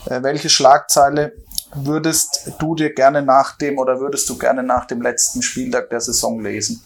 Äh, 0.06 0.24
welche 0.24 0.50
Schlagzeile 0.50 1.34
würdest 1.76 2.52
du 2.60 2.76
dir 2.76 2.94
gerne 2.94 3.22
nach 3.22 3.58
dem 3.58 3.78
oder 3.78 4.00
würdest 4.00 4.30
du 4.30 4.38
gerne 4.38 4.64
nach 4.64 4.86
dem 4.86 5.02
letzten 5.02 5.42
Spieltag 5.42 5.90
der 5.90 6.02
Saison 6.02 6.42
lesen? 6.42 6.84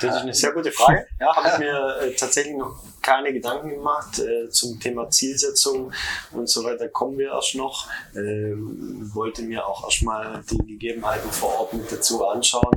Das 0.00 0.16
ist 0.16 0.22
eine 0.22 0.34
sehr 0.34 0.52
gute 0.52 0.70
Frage. 0.70 1.06
Ja, 1.18 1.34
habe 1.34 1.48
ich 1.48 1.58
mir 1.58 1.96
äh, 2.02 2.14
tatsächlich 2.14 2.56
noch 2.56 2.78
keine 3.06 3.32
Gedanken 3.32 3.70
gemacht 3.70 4.18
äh, 4.18 4.50
zum 4.50 4.80
Thema 4.80 5.08
Zielsetzung 5.08 5.92
und 6.32 6.48
so 6.48 6.64
weiter. 6.64 6.88
Kommen 6.88 7.16
wir 7.18 7.28
erst 7.28 7.54
noch. 7.54 7.86
Ähm, 8.16 9.08
wollte 9.14 9.42
mir 9.42 9.64
auch 9.64 9.84
erstmal 9.84 10.42
die 10.50 10.66
Gegebenheiten 10.66 11.30
vor 11.30 11.60
Ort 11.60 11.74
mit 11.74 11.92
dazu 11.92 12.26
anschauen. 12.26 12.74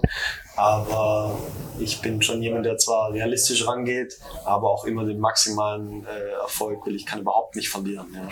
Aber 0.55 1.35
ich 1.79 1.99
bin 2.01 2.21
schon 2.21 2.43
jemand, 2.43 2.67
der 2.67 2.77
zwar 2.77 3.11
realistisch 3.11 3.65
rangeht, 3.65 4.19
aber 4.45 4.69
auch 4.69 4.85
immer 4.85 5.03
den 5.03 5.19
maximalen 5.19 6.05
äh, 6.05 6.33
Erfolg 6.41 6.85
will. 6.85 6.95
Ich 6.95 7.07
kann 7.07 7.21
überhaupt 7.21 7.55
nicht 7.55 7.69
verlieren. 7.69 8.07
Ja. 8.13 8.29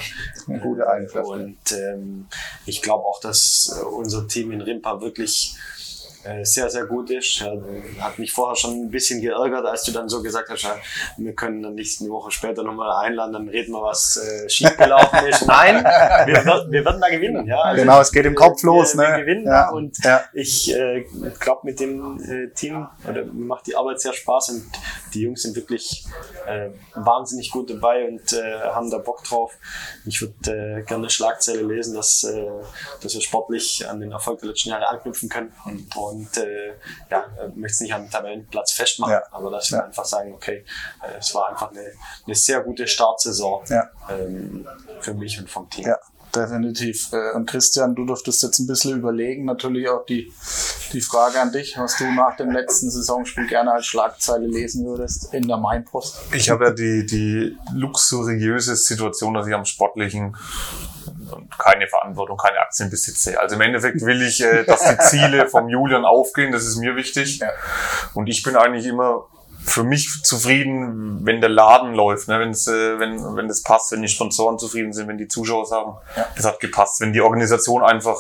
Eine 0.48 0.60
gute 0.60 0.88
Eigenschaft. 0.88 1.28
Und 1.28 1.58
ähm, 1.72 2.28
ich 2.68 2.84
glaube 2.84 3.06
auch, 3.06 3.20
dass 3.22 3.76
äh, 3.76 3.84
unser 3.84 4.28
Team 4.28 4.52
in 4.52 4.62
Rimpa 4.62 5.02
wirklich 5.02 5.56
sehr, 6.44 6.70
sehr 6.70 6.86
gut 6.86 7.10
ist. 7.10 7.44
Hat 8.00 8.20
mich 8.20 8.32
vorher 8.32 8.56
schon 8.56 8.72
ein 8.72 8.90
bisschen 8.90 9.22
geärgert, 9.22 9.66
als 9.66 9.84
du 9.84 9.92
dann 9.92 10.10
so 10.10 10.22
gesagt 10.22 10.50
hast, 10.50 10.68
wir 11.18 11.34
können 11.34 11.62
dann 11.62 11.76
nicht 11.76 12.02
eine 12.02 12.10
Woche 12.10 12.32
später 12.32 12.64
nochmal 12.64 13.06
einladen, 13.06 13.34
dann 13.34 13.50
reden 13.50 13.74
wir, 13.74 13.82
was 13.82 14.18
äh, 14.18 14.50
schiefgelaufen 14.50 15.28
ist. 15.28 15.46
Nein, 15.48 15.84
wir, 15.84 16.66
wir 16.70 16.86
werden 16.86 17.02
da 17.02 17.10
gewinnen. 17.10 17.46
Ja? 17.48 17.62
Also 17.62 17.82
genau, 17.82 18.02
es 18.02 18.12
geht 18.12 18.26
im 18.26 18.36
Kopf 18.36 18.64
los. 18.64 18.96
Wir, 18.96 19.04
ne? 19.04 19.10
wir 19.10 19.26
gewinnen 19.26 19.46
ja. 19.46 19.70
und 19.70 19.98
ja. 20.04 20.24
ich 20.34 20.74
äh, 20.74 21.06
glaube, 21.40 21.62
mit 21.64 21.80
dem 21.80 22.20
äh, 22.22 22.54
Team 22.54 22.88
oder, 23.08 23.26
macht 23.26 23.68
die 23.68 23.76
Arbeit 23.76 24.02
sehr 24.02 24.14
Spaß 24.14 24.50
und 24.50 24.64
die 25.14 25.22
Jungs 25.22 25.42
sind 25.42 25.56
wirklich 25.56 26.06
äh, 26.48 26.70
wahnsinnig 26.96 27.52
gut 27.52 27.70
dabei 27.70 28.08
und 28.08 28.34
äh, 28.34 28.60
haben 28.62 28.90
da 28.90 28.98
Bock 28.98 29.24
drauf. 29.24 29.54
Ich 30.06 30.22
würde 30.22 30.80
äh, 30.80 30.84
gerne 30.84 31.10
Schlagzeile 31.10 31.62
lesen, 31.62 31.96
dass, 31.96 32.24
äh, 32.24 32.48
dass 33.02 33.14
wir 33.14 33.22
sportlich 33.22 33.88
an 33.88 34.00
den 34.00 34.12
Erfolg 34.12 34.40
der 34.40 34.50
letzten 34.50 34.70
Jahre 34.70 34.90
anknüpfen 34.90 35.30
können. 35.30 35.54
Und 35.66 35.96
und 35.96 36.17
äh, 36.38 36.74
ja, 37.10 37.26
möchte 37.56 37.74
es 37.74 37.82
nicht 37.82 37.94
am 37.94 38.10
Tabellenplatz 38.10 38.72
festmachen, 38.72 39.14
ja. 39.14 39.24
aber 39.32 39.52
dass 39.52 39.72
wir 39.72 39.80
ja. 39.80 39.86
einfach 39.86 40.06
sagen, 40.06 40.34
okay, 40.34 40.66
äh, 41.04 41.18
es 41.20 41.34
war 41.36 41.50
einfach 41.50 41.72
eine, 41.72 41.86
eine 42.26 42.36
sehr 42.36 42.62
gute 42.62 42.88
Startsaison 42.88 43.64
ja. 43.70 43.90
ähm, 44.10 44.68
für 45.02 45.14
mich 45.14 45.40
und 45.40 45.50
vom 45.50 45.70
Team. 45.70 45.88
Ja. 45.88 45.98
definitiv. 46.36 47.12
Äh, 47.14 47.36
Und 47.36 47.50
Christian, 47.50 47.96
du 47.96 48.06
durftest 48.06 48.44
jetzt 48.44 48.60
ein 48.60 48.68
bisschen 48.68 48.98
überlegen. 48.98 49.46
Natürlich 49.46 49.90
auch 49.90 50.06
die, 50.06 50.32
die 50.94 51.02
Frage 51.02 51.40
an 51.40 51.52
dich, 51.52 51.78
was 51.78 51.98
du 51.98 52.12
nach 52.12 52.36
dem 52.38 52.52
letzten 52.52 52.90
Saisonspiel 52.90 53.48
gerne 53.48 53.72
als 53.74 53.86
Schlagzeile 53.86 54.48
lesen 54.48 54.86
würdest 54.86 55.34
in 55.34 55.48
der 55.48 55.58
Mainpost. 55.58 56.20
Ich 56.34 56.50
habe 56.50 56.66
ja 56.66 56.72
die, 56.72 57.06
die 57.06 57.58
luxuriöse 57.74 58.76
Situation, 58.76 59.34
dass 59.34 59.48
ich 59.48 59.54
am 59.54 59.66
Sportlichen 59.66 60.36
keine 61.58 61.88
Verantwortung, 61.88 62.38
keine 62.38 62.60
Aktien 62.60 62.90
besitze. 62.90 63.40
Also 63.40 63.56
im 63.56 63.62
Endeffekt 63.62 64.02
will 64.02 64.22
ich, 64.22 64.44
äh, 64.44 64.64
dass 64.64 64.82
die 64.84 64.98
Ziele 65.00 65.48
vom 65.48 65.70
Julian 65.70 66.06
aufgehen, 66.06 66.52
das 66.52 66.66
ist 66.66 66.78
mir 66.78 66.96
wichtig. 66.96 67.40
Ja. 67.40 67.50
Und 68.14 68.28
ich 68.28 68.44
bin 68.44 68.56
eigentlich 68.56 68.86
immer 68.86 69.26
für 69.64 69.84
mich 69.84 70.24
zufrieden, 70.24 71.26
wenn 71.26 71.42
der 71.42 71.50
Laden 71.50 71.94
läuft, 71.94 72.30
ne? 72.30 72.40
Wenn's, 72.40 72.68
äh, 72.68 73.00
wenn, 73.00 73.36
wenn 73.36 73.48
das 73.50 73.64
passt, 73.64 73.92
wenn 73.92 74.02
die 74.02 74.08
Sponsoren 74.08 74.58
zufrieden 74.58 74.94
sind, 74.94 75.08
wenn 75.10 75.18
die 75.18 75.28
Zuschauer 75.28 75.66
sagen, 75.66 75.98
Ja. 76.16 76.26
das 76.36 76.46
hat 76.46 76.60
gepasst, 76.62 77.02
wenn 77.02 77.12
die 77.12 77.20
Organisation 77.22 77.84
einfach 77.84 78.18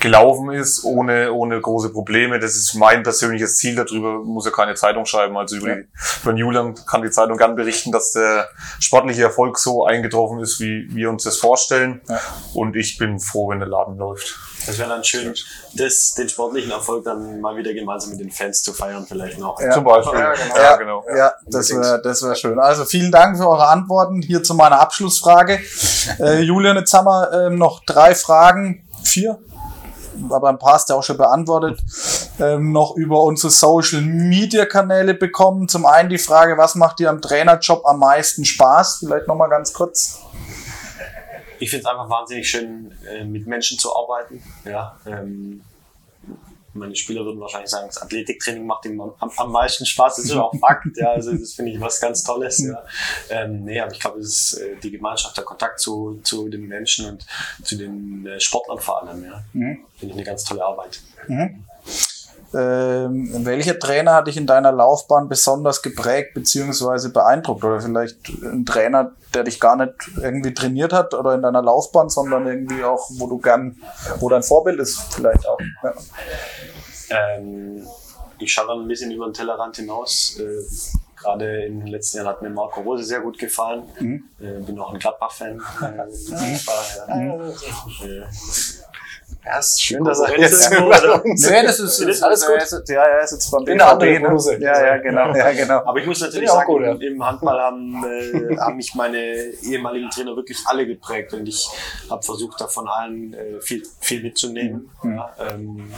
gelaufen 0.00 0.50
ist, 0.52 0.84
ohne, 0.84 1.32
ohne 1.32 1.60
große 1.60 1.90
Probleme. 1.90 2.38
Das 2.38 2.54
ist 2.56 2.74
mein 2.74 3.02
persönliches 3.02 3.56
Ziel. 3.56 3.74
Darüber 3.74 4.18
muss 4.24 4.44
ja 4.46 4.50
keine 4.50 4.74
Zeitung 4.74 5.06
schreiben. 5.06 5.36
Also 5.36 5.56
über, 5.56 5.68
Ja. 5.68 5.74
die, 5.76 5.86
über 6.22 6.32
den 6.32 6.38
Julian 6.38 6.74
kann 6.86 7.02
die 7.02 7.10
Zeitung 7.10 7.36
gern 7.36 7.56
berichten, 7.56 7.92
dass 7.92 8.12
der 8.12 8.48
sportliche 8.80 9.22
Erfolg 9.22 9.58
so 9.58 9.84
eingetroffen 9.84 10.40
ist, 10.40 10.60
wie 10.60 10.88
wir 10.94 11.10
uns 11.10 11.24
das 11.24 11.36
vorstellen. 11.36 12.00
Ja. 12.08 12.20
Und 12.54 12.76
ich 12.76 12.98
bin 12.98 13.20
froh, 13.20 13.50
wenn 13.50 13.58
der 13.58 13.68
Laden 13.68 13.96
läuft. 13.96 14.38
Das 14.66 14.78
wäre 14.78 14.88
dann 14.88 15.04
schön, 15.04 15.32
das, 15.74 16.14
den 16.14 16.28
sportlichen 16.28 16.72
Erfolg 16.72 17.04
dann 17.04 17.40
mal 17.40 17.56
wieder 17.56 17.72
gemeinsam 17.72 18.10
mit 18.10 18.20
den 18.20 18.30
Fans 18.32 18.62
zu 18.62 18.72
feiern, 18.72 19.04
vielleicht 19.06 19.38
noch. 19.38 19.60
Ja. 19.60 19.70
Zum 19.70 19.84
Beispiel. 19.84 20.18
Ja, 20.18 20.32
genau. 20.34 20.56
Ja, 20.56 20.76
genau. 20.76 21.04
Ja, 21.16 21.32
das 21.46 21.70
wäre 21.70 22.00
das 22.02 22.22
wär 22.22 22.34
schön. 22.34 22.58
Also 22.58 22.84
vielen 22.84 23.12
Dank 23.12 23.36
für 23.36 23.46
eure 23.48 23.68
Antworten. 23.68 24.22
Hier 24.22 24.42
zu 24.42 24.54
meiner 24.54 24.80
Abschlussfrage. 24.80 25.60
Äh, 26.18 26.40
Julian, 26.40 26.76
jetzt 26.76 26.92
haben 26.94 27.06
wir 27.06 27.46
ähm, 27.46 27.58
noch 27.58 27.84
drei 27.84 28.14
Fragen. 28.14 28.82
Vier? 29.04 29.38
Aber 30.30 30.48
ein 30.48 30.58
paar 30.58 30.74
hast 30.74 30.90
du 30.90 30.94
auch 30.94 31.02
schon 31.02 31.16
beantwortet. 31.16 31.82
Ähm, 32.38 32.72
noch 32.72 32.96
über 32.96 33.22
unsere 33.22 33.50
Social 33.50 34.02
Media 34.02 34.66
Kanäle 34.66 35.14
bekommen. 35.14 35.68
Zum 35.68 35.86
einen 35.86 36.08
die 36.08 36.18
Frage, 36.18 36.56
was 36.56 36.74
macht 36.74 36.98
dir 36.98 37.10
am 37.10 37.22
Trainerjob 37.22 37.84
am 37.86 37.98
meisten 37.98 38.44
Spaß? 38.44 38.98
Vielleicht 39.00 39.26
nochmal 39.26 39.48
ganz 39.48 39.72
kurz. 39.72 40.20
Ich 41.58 41.70
finde 41.70 41.84
es 41.84 41.90
einfach 41.90 42.10
wahnsinnig 42.10 42.48
schön, 42.48 42.92
äh, 43.10 43.24
mit 43.24 43.46
Menschen 43.46 43.78
zu 43.78 43.94
arbeiten. 43.96 44.42
Ja, 44.64 44.96
ähm, 45.06 45.62
meine 46.76 46.94
Spieler 46.94 47.24
würden 47.24 47.40
wahrscheinlich 47.40 47.70
sagen, 47.70 47.86
das 47.86 48.00
Athletiktraining 48.00 48.66
macht 48.66 48.84
ihm 48.86 49.00
am, 49.00 49.12
am 49.18 49.52
meisten 49.52 49.86
Spaß. 49.86 50.16
Das 50.16 50.24
ist 50.26 50.32
auch 50.32 50.54
Fakt. 50.58 50.96
Ja, 50.96 51.12
also 51.12 51.32
das 51.32 51.54
finde 51.54 51.72
ich 51.72 51.80
was 51.80 52.00
ganz 52.00 52.22
Tolles. 52.22 52.58
Ja. 52.58 52.82
Ähm, 53.30 53.64
nee, 53.64 53.80
aber 53.80 53.92
ich 53.92 54.00
glaube, 54.00 54.18
es 54.20 54.52
ist 54.52 54.60
äh, 54.60 54.76
die 54.82 54.90
Gemeinschaft, 54.90 55.36
der 55.36 55.44
Kontakt 55.44 55.80
zu, 55.80 56.20
zu 56.22 56.48
den 56.48 56.66
Menschen 56.66 57.06
und 57.06 57.26
zu 57.62 57.76
den 57.76 58.26
äh, 58.26 58.40
Sportlern 58.40 58.78
vor 58.78 59.02
allem. 59.02 59.24
Ja. 59.24 59.42
Mhm. 59.52 59.84
Finde 59.96 60.12
ich 60.12 60.18
eine 60.18 60.24
ganz 60.24 60.44
tolle 60.44 60.64
Arbeit. 60.64 61.00
Ähm, 62.54 63.44
welcher 63.44 63.78
Trainer 63.78 64.14
hat 64.14 64.28
dich 64.28 64.36
in 64.36 64.46
deiner 64.46 64.72
Laufbahn 64.72 65.28
besonders 65.28 65.82
geprägt 65.82 66.34
bzw. 66.34 67.08
beeindruckt? 67.08 67.64
Oder 67.64 67.80
vielleicht 67.80 68.28
ein 68.42 68.64
Trainer, 68.64 69.12
der 69.34 69.44
dich 69.44 69.60
gar 69.60 69.76
nicht 69.76 69.94
irgendwie 70.20 70.54
trainiert 70.54 70.92
hat 70.92 71.14
oder 71.14 71.34
in 71.34 71.42
deiner 71.42 71.62
Laufbahn, 71.62 72.08
sondern 72.08 72.46
irgendwie 72.46 72.84
auch, 72.84 73.08
wo 73.18 73.26
du 73.26 73.38
gern, 73.38 73.76
wo 74.20 74.28
dein 74.28 74.42
Vorbild 74.42 74.78
ist, 74.80 74.98
vielleicht 75.14 75.46
auch. 75.46 75.58
Ja. 75.82 75.94
Ähm, 77.10 77.86
ich 78.38 78.52
schaue 78.52 78.66
dann 78.68 78.80
ein 78.80 78.88
bisschen 78.88 79.10
über 79.10 79.26
den 79.26 79.34
Tellerrand 79.34 79.76
hinaus. 79.76 80.38
Äh, 80.38 80.62
Gerade 81.16 81.64
in 81.64 81.80
den 81.80 81.88
letzten 81.88 82.18
Jahren 82.18 82.28
hat 82.28 82.42
mir 82.42 82.50
Marco 82.50 82.82
Rose 82.82 83.02
sehr 83.02 83.20
gut 83.20 83.38
gefallen. 83.38 83.84
Äh, 84.38 84.60
bin 84.60 84.78
auch 84.78 84.92
ein 84.92 84.98
Gladbach-Fan. 84.98 85.60
Äh, 85.80 86.66
war, 86.66 87.18
äh, 87.18 87.42
Ja, 89.46 89.58
ist 89.60 89.80
schön, 89.80 90.02
dass 90.02 90.18
er 90.18 90.38
jetzt 90.40 90.72
irgendwo, 90.72 90.88
oder? 90.88 91.22
Nee, 91.24 91.62
das 91.62 91.78
ist, 91.78 92.00
Ist 92.00 92.22
alles 92.22 92.44
gut? 92.44 92.56
Ja, 92.56 92.62
ist, 92.62 92.88
ja, 92.88 93.02
er 93.04 93.22
ist 93.22 93.30
jetzt 93.30 93.50
beim 93.52 93.64
der 93.64 93.88
andere 93.88 94.10
BVB, 94.10 94.22
ne? 94.22 94.28
Rose. 94.28 94.58
Ja, 94.60 94.86
ja, 94.86 94.96
genau. 94.96 95.32
Ja, 95.36 95.52
genau. 95.52 95.78
Aber 95.86 96.00
ich 96.00 96.06
muss 96.06 96.20
natürlich 96.20 96.50
sagen, 96.50 96.66
gut, 96.66 96.82
ja. 96.82 96.92
im, 96.94 97.24
Handball 97.24 97.60
haben, 97.60 98.04
äh, 98.04 98.56
haben 98.58 98.76
mich 98.76 98.94
meine 98.96 99.18
ehemaligen 99.62 100.10
Trainer 100.10 100.34
wirklich 100.34 100.58
alle 100.66 100.84
geprägt 100.84 101.32
und 101.32 101.46
ich 101.46 101.68
habe 102.10 102.22
versucht, 102.22 102.60
da 102.60 102.66
von 102.66 102.88
allen 102.88 103.34
äh, 103.34 103.60
viel, 103.60 103.82
viel 104.00 104.22
mitzunehmen, 104.22 104.90
ja, 105.04 105.32
ähm, 105.38 105.92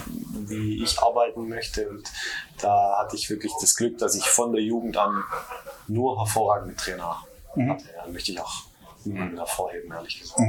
wie 0.46 0.82
ich 0.82 1.00
arbeiten 1.00 1.48
möchte. 1.48 1.88
Und 1.88 2.04
da 2.60 2.98
hatte 2.98 3.16
ich 3.16 3.30
wirklich 3.30 3.52
das 3.60 3.74
Glück, 3.76 3.96
dass 3.96 4.14
ich 4.14 4.24
von 4.24 4.52
der 4.52 4.62
Jugend 4.62 4.96
an 4.98 5.24
nur 5.86 6.18
hervorragende 6.18 6.76
Trainer 6.76 7.18
hatte. 7.18 7.28
Ja, 7.56 8.12
möchte 8.12 8.32
ich 8.32 8.40
auch 8.40 8.67
niemanden 9.08 9.36
hervorheben, 9.36 9.92
ehrlich 9.92 10.20
gesagt. 10.20 10.40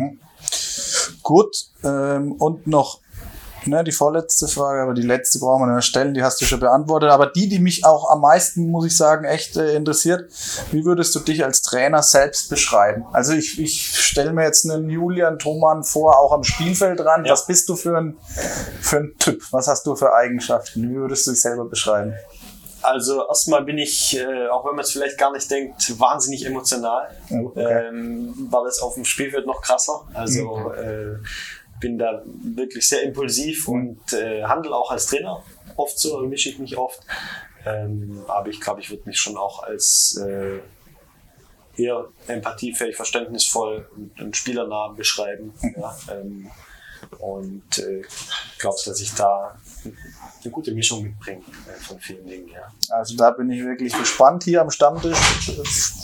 Gut, 1.24 1.56
ähm, 1.84 2.34
und 2.34 2.68
noch 2.68 3.02
ne, 3.66 3.84
die 3.84 3.92
vorletzte 3.92 4.48
Frage, 4.48 4.82
aber 4.82 4.94
die 4.94 5.02
letzte 5.02 5.40
brauchen 5.40 5.68
wir 5.68 5.76
nicht 5.76 5.86
stellen, 5.86 6.14
die 6.14 6.24
hast 6.24 6.42
du 6.42 6.46
schon 6.46 6.60
beantwortet. 6.60 7.10
Aber 7.10 7.28
die, 7.28 7.48
die 7.50 7.60
mich 7.60 7.86
auch 7.86 8.10
am 8.10 8.22
meisten, 8.22 8.70
muss 8.70 8.86
ich 8.86 8.96
sagen, 8.96 9.26
echt 9.26 9.58
äh, 9.58 9.76
interessiert, 9.76 10.32
wie 10.72 10.86
würdest 10.86 11.16
du 11.16 11.20
dich 11.20 11.44
als 11.44 11.62
Trainer 11.62 12.04
selbst 12.04 12.50
beschreiben? 12.50 13.06
Also 13.12 13.34
ich, 13.34 13.60
ich 13.60 13.98
stelle 13.98 14.34
mir 14.34 14.44
jetzt 14.44 14.70
einen 14.70 14.90
Julian 14.90 15.40
Thoman 15.40 15.84
vor, 15.84 16.18
auch 16.20 16.32
am 16.32 16.44
Spielfeld 16.44 17.00
dran. 17.00 17.26
Ja. 17.26 17.34
Was 17.34 17.48
bist 17.48 17.70
du 17.70 17.76
für 17.76 17.98
ein, 17.98 18.18
für 18.82 18.98
ein 18.98 19.16
Typ? 19.20 19.42
Was 19.52 19.68
hast 19.68 19.86
du 19.86 19.96
für 19.96 20.14
Eigenschaften? 20.14 20.90
Wie 20.90 20.96
würdest 20.96 21.28
du 21.28 21.32
dich 21.32 21.42
selber 21.42 21.66
beschreiben? 21.66 22.14
Also 22.82 23.28
erstmal 23.28 23.64
bin 23.64 23.78
ich, 23.78 24.18
äh, 24.18 24.48
auch 24.48 24.66
wenn 24.66 24.76
man 24.76 24.84
es 24.84 24.92
vielleicht 24.92 25.18
gar 25.18 25.32
nicht 25.32 25.50
denkt, 25.50 26.00
wahnsinnig 26.00 26.46
emotional. 26.46 27.10
Ja, 27.30 27.42
okay. 27.42 27.88
ähm, 27.88 28.48
war 28.50 28.64
das 28.64 28.80
auf 28.80 28.96
dem 28.96 29.06
Spielfeld 29.06 29.46
noch 29.46 29.62
krasser. 29.62 30.08
Also 30.14 30.72
äh, 30.72 31.18
bin 31.80 31.98
da 31.98 32.22
wirklich 32.26 32.88
sehr 32.88 33.04
impulsiv 33.04 33.68
und 33.68 34.14
äh, 34.14 34.44
handle 34.44 34.76
auch 34.76 34.92
als 34.92 35.08
Trainer 35.08 35.44
oft 35.76 35.98
so, 35.98 36.20
mische 36.22 36.50
ich 36.50 36.60
mich 36.60 36.78
oft. 36.78 37.00
Ähm, 37.66 38.24
aber 38.28 38.50
ich 38.50 38.60
glaube, 38.60 38.82
ich 38.82 38.90
würde 38.90 39.04
mich 39.06 39.20
schon 39.20 39.38
auch 39.38 39.64
als 39.64 40.22
äh, 40.26 40.60
eher 41.78 42.08
empathiefähig, 42.28 42.96
verständnisvoll 42.96 43.90
und, 43.96 44.20
und 44.22 44.36
spielernah 44.36 44.90
beschreiben. 44.90 45.54
Ja, 45.76 45.98
ähm, 46.12 46.50
und 47.20 47.80
äh, 47.80 48.02
glaube, 48.60 48.78
dass 48.86 49.00
ich 49.00 49.14
da 49.14 49.56
eine 50.42 50.52
gute 50.52 50.72
Mischung 50.74 51.04
mitbringe 51.04 51.40
äh, 51.40 51.84
von 51.84 52.00
vielen 52.00 52.26
Dingen. 52.26 52.48
Ja. 52.48 52.62
Also 52.96 53.16
da 53.16 53.32
bin 53.32 53.50
ich 53.52 53.64
wirklich 53.64 53.98
gespannt 53.98 54.44
hier 54.44 54.62
am 54.62 54.70
Stammtisch. 54.70 55.18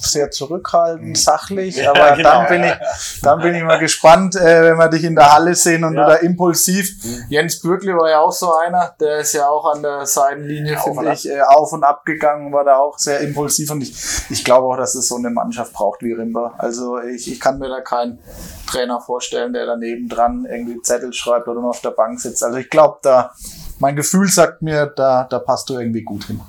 Sehr 0.02 0.30
zurückhaltend, 0.30 1.18
sachlich, 1.18 1.78
Ja, 1.78 1.92
aber 1.92 2.16
genau, 2.16 2.30
dann 2.30 2.48
bin 2.48 2.64
ich, 2.64 3.22
dann 3.22 3.42
bin 3.42 3.56
ich 3.56 3.64
mal 3.64 3.80
gespannt, 3.80 4.36
äh, 4.36 4.64
wenn 4.64 4.78
wir 4.78 4.90
dich 4.90 5.04
in 5.04 5.16
der 5.16 5.32
Halle 5.34 5.56
sehen 5.56 5.84
und 5.84 5.96
Ja. 5.96 6.04
du 6.06 6.10
da 6.12 6.16
impulsiv. 6.18 6.96
Jens 7.30 7.60
Bürgli 7.60 7.94
war 7.94 8.10
ja 8.10 8.20
auch 8.20 8.32
so 8.32 8.54
einer, 8.56 8.94
der 9.00 9.20
ist 9.20 9.34
ja 9.34 9.48
auch 9.48 9.74
an 9.74 9.82
der 9.82 10.06
Seitenlinie, 10.06 10.78
finde 10.78 11.12
ich, 11.14 11.30
äh, 11.30 11.42
auf 11.42 11.72
und 11.74 11.84
ab 11.84 12.06
gegangen, 12.06 12.54
war 12.54 12.64
da 12.64 12.78
auch 12.78 12.98
sehr 12.98 13.20
impulsiv 13.22 13.72
und 13.72 13.82
ich, 13.82 13.96
ich 14.30 14.44
glaube 14.44 14.68
auch, 14.68 14.78
dass 14.78 14.96
es 14.96 15.08
so 15.08 15.16
eine 15.16 15.30
Mannschaft 15.30 15.74
braucht 15.74 16.02
wie 16.02 16.14
Rimba. 16.14 16.54
Also 16.58 17.00
ich, 17.00 17.32
ich 17.32 17.40
kann 17.40 17.60
mir 17.60 17.70
da 17.70 17.82
keinen 17.82 18.20
Trainer 18.68 19.02
vorstellen, 19.02 19.54
der 19.54 19.66
daneben 19.66 20.08
dran 20.08 20.46
irgendwie 20.50 20.82
Zettel 20.86 21.14
schreibt 21.14 21.48
oder 21.48 21.62
nur 21.62 21.72
auf 21.72 21.82
der 21.82 21.92
Bank 21.92 22.20
sitzt. 22.20 22.44
Also 22.44 22.58
ich 22.58 22.70
glaube, 22.70 23.00
da 23.02 23.32
mein 23.80 23.96
Gefühl 23.96 24.28
sagt 24.30 24.62
mir, 24.62 24.88
da, 24.88 25.26
da 25.30 25.40
passt 25.40 25.70
du 25.70 25.78
irgendwie 25.78 26.04
gut 26.04 26.26
hin. 26.26 26.42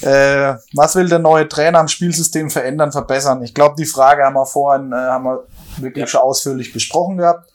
Äh, 0.00 0.54
was 0.74 0.96
will 0.96 1.08
der 1.08 1.18
neue 1.18 1.48
Trainer 1.48 1.78
am 1.78 1.88
Spielsystem 1.88 2.50
verändern, 2.50 2.92
verbessern? 2.92 3.42
Ich 3.42 3.54
glaube, 3.54 3.76
die 3.76 3.86
Frage 3.86 4.24
haben 4.24 4.34
wir 4.34 4.46
vorhin 4.46 4.92
äh, 4.92 4.96
haben 4.96 5.24
wir 5.24 5.44
wirklich 5.78 6.08
schon 6.08 6.20
ausführlich 6.20 6.72
besprochen 6.72 7.18
gehabt. 7.18 7.50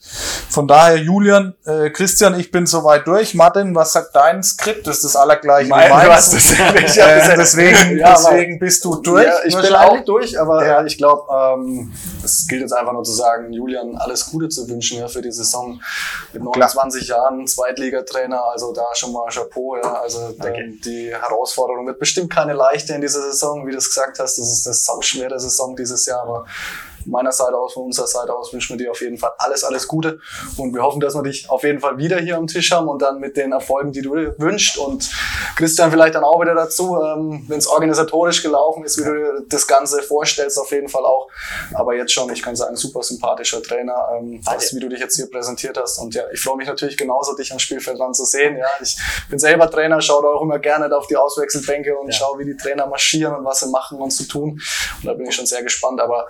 Von 0.54 0.68
daher, 0.68 0.97
Julian, 0.97 1.56
äh, 1.66 1.89
Christian, 1.89 2.39
ich 2.39 2.51
bin 2.51 2.68
soweit 2.68 3.08
durch. 3.08 3.34
Martin, 3.34 3.74
was 3.74 3.93
sagt 3.93 4.16
dein 4.16 4.43
Skript? 4.43 4.86
Das 4.86 4.97
ist 4.97 5.06
das 5.06 5.16
allergleiche 5.16 5.68
Mein, 5.68 5.89
wie 5.89 6.08
meins. 6.08 6.56
ja 6.60 6.72
nicht. 6.72 6.95
äh, 6.97 7.36
deswegen, 7.36 7.97
Ja, 7.97 8.14
deswegen 8.14 8.60
bist 8.60 8.86
du 8.86 8.97
durch. 9.01 9.26
Ja, 9.26 9.34
ich 9.45 9.56
bin 9.60 9.74
auch 9.74 10.06
durch, 10.06 10.39
aber 10.39 10.64
Ja. 10.64 10.86
ich 10.86 10.99
glaube, 10.99 11.24
ähm, 11.34 11.91
es 12.24 12.45
gilt 12.47 12.62
jetzt 12.62 12.72
einfach 12.72 12.93
nur 12.93 13.04
zu 13.04 13.14
sagen, 13.14 13.51
Julian 13.51 13.97
alles 13.97 14.28
Gute 14.30 14.47
zu 14.47 14.70
wünschen 14.70 14.99
ja, 14.99 15.08
für 15.08 15.24
die 15.24 15.32
Saison 15.32 15.82
mit 16.34 16.43
29 16.43 17.08
Jahren, 17.08 17.47
Zweitligatrainer, 17.47 18.45
also 18.51 18.74
da 18.74 18.86
schon 18.93 19.12
mal 19.12 19.28
Chapeau. 19.32 19.78
Ja, 19.78 20.01
also 20.04 20.36
ähm, 20.45 20.80
die 20.86 21.12
Herausforderung 21.12 21.88
wird 21.88 21.97
bestimmt 21.97 22.32
keine 22.32 22.54
leichte 22.54 22.93
in 22.93 23.01
dieser 23.01 23.24
Saison, 23.24 23.66
wie 23.66 23.72
du 23.72 23.78
es 23.80 23.88
gesagt 23.88 24.20
hast. 24.20 24.38
Das 24.38 24.51
ist 24.51 24.68
eine 24.68 24.76
sauschwere 24.76 25.39
Saison 25.39 25.76
dieses 25.76 26.06
Jahr, 26.06 26.22
aber 26.22 26.45
meiner 27.06 27.32
Seite 27.32 27.58
aus, 27.58 27.74
von 27.74 27.84
unserer 27.84 28.08
Seite 28.08 28.36
aus 28.36 28.54
wünschen 28.54 28.78
wir 28.78 28.86
dir 28.86 28.91
auf 28.91 29.01
jeden 29.01 29.18
Fall 29.18 29.32
alles, 29.38 29.64
alles 29.64 29.88
Gute 29.88 30.20
und 30.58 30.74
wir 30.74 30.82
hoffen, 30.82 30.99
dass 30.99 31.16
wir 31.16 31.24
dich 31.24 31.49
auf 31.49 31.64
jeden 31.64 31.80
Fall 31.80 31.97
wieder 31.97 32.19
hier 32.19 32.38
am 32.38 32.48
Tisch 32.48 32.72
haben 32.72 32.88
und 32.88 33.02
dann 33.02 33.19
mit 33.19 33.38
den 33.38 33.52
Erfolgen, 33.52 33.91
die 33.91 34.02
du 34.02 34.15
dir 34.15 34.36
wünschst 34.38 34.77
und 34.77 35.10
Christian 35.56 35.91
vielleicht 35.91 36.15
dann 36.15 36.23
auch 36.23 36.41
wieder 36.41 36.56
dazu, 36.56 36.98
ähm, 37.02 37.44
wenn 37.48 37.60
es 37.60 37.68
organisatorisch 37.68 38.41
gelaufen 38.41 38.84
ist, 38.84 38.98
wie 38.99 39.03
du 39.03 39.14
dir 39.14 39.44
das 39.49 39.68
Ganze 39.68 40.02
vorstellst, 40.02 40.60
auf 40.60 40.72
jeden 40.72 40.90
Fall 40.90 41.06
auch. 41.06 41.27
Aber 41.73 41.95
jetzt 41.95 42.11
schon, 42.11 42.32
ich 42.32 42.41
kann 42.41 42.56
sagen, 42.56 42.76
super 42.76 43.03
sympathischer 43.03 43.61
Trainer, 43.61 43.95
ähm, 44.18 44.41
was, 44.44 44.73
wie 44.73 44.80
du 44.80 44.90
dich 44.90 44.99
jetzt 44.99 45.15
hier 45.15 45.30
präsentiert 45.30 45.77
hast. 45.77 45.99
Und 45.99 46.15
ja, 46.15 46.23
ich 46.32 46.40
freue 46.40 46.57
mich 46.57 46.68
natürlich 46.68 46.98
genauso, 46.98 47.36
dich 47.36 47.52
am 47.52 47.60
Spielfeld 47.60 47.99
dran 47.99 48.14
zu 48.14 48.26
sehen. 48.26 48.57
Ja, 48.57 48.68
ich 48.82 48.98
bin 49.30 49.40
selber 49.40 49.69
Trainer, 49.69 50.02
schaue 50.02 50.23
da 50.23 50.30
auch 50.30 50.41
immer 50.41 50.60
gerne 50.60 50.95
auf 50.95 51.07
die 51.07 51.18
Auswechselbänke 51.18 51.98
und 51.98 52.14
schaue, 52.14 52.40
wie 52.40 52.45
die 52.45 52.57
Trainer 52.57 52.88
marschieren 52.88 53.36
und 53.36 53.45
was 53.45 53.61
sie 53.61 53.69
machen 53.69 53.99
und 53.99 54.11
zu 54.11 54.27
tun. 54.27 54.52
Und 54.52 55.06
da 55.06 55.14
bin 55.14 55.27
ich 55.27 55.36
schon 55.36 55.45
sehr 55.45 55.64
gespannt. 55.64 56.02
Aber 56.02 56.27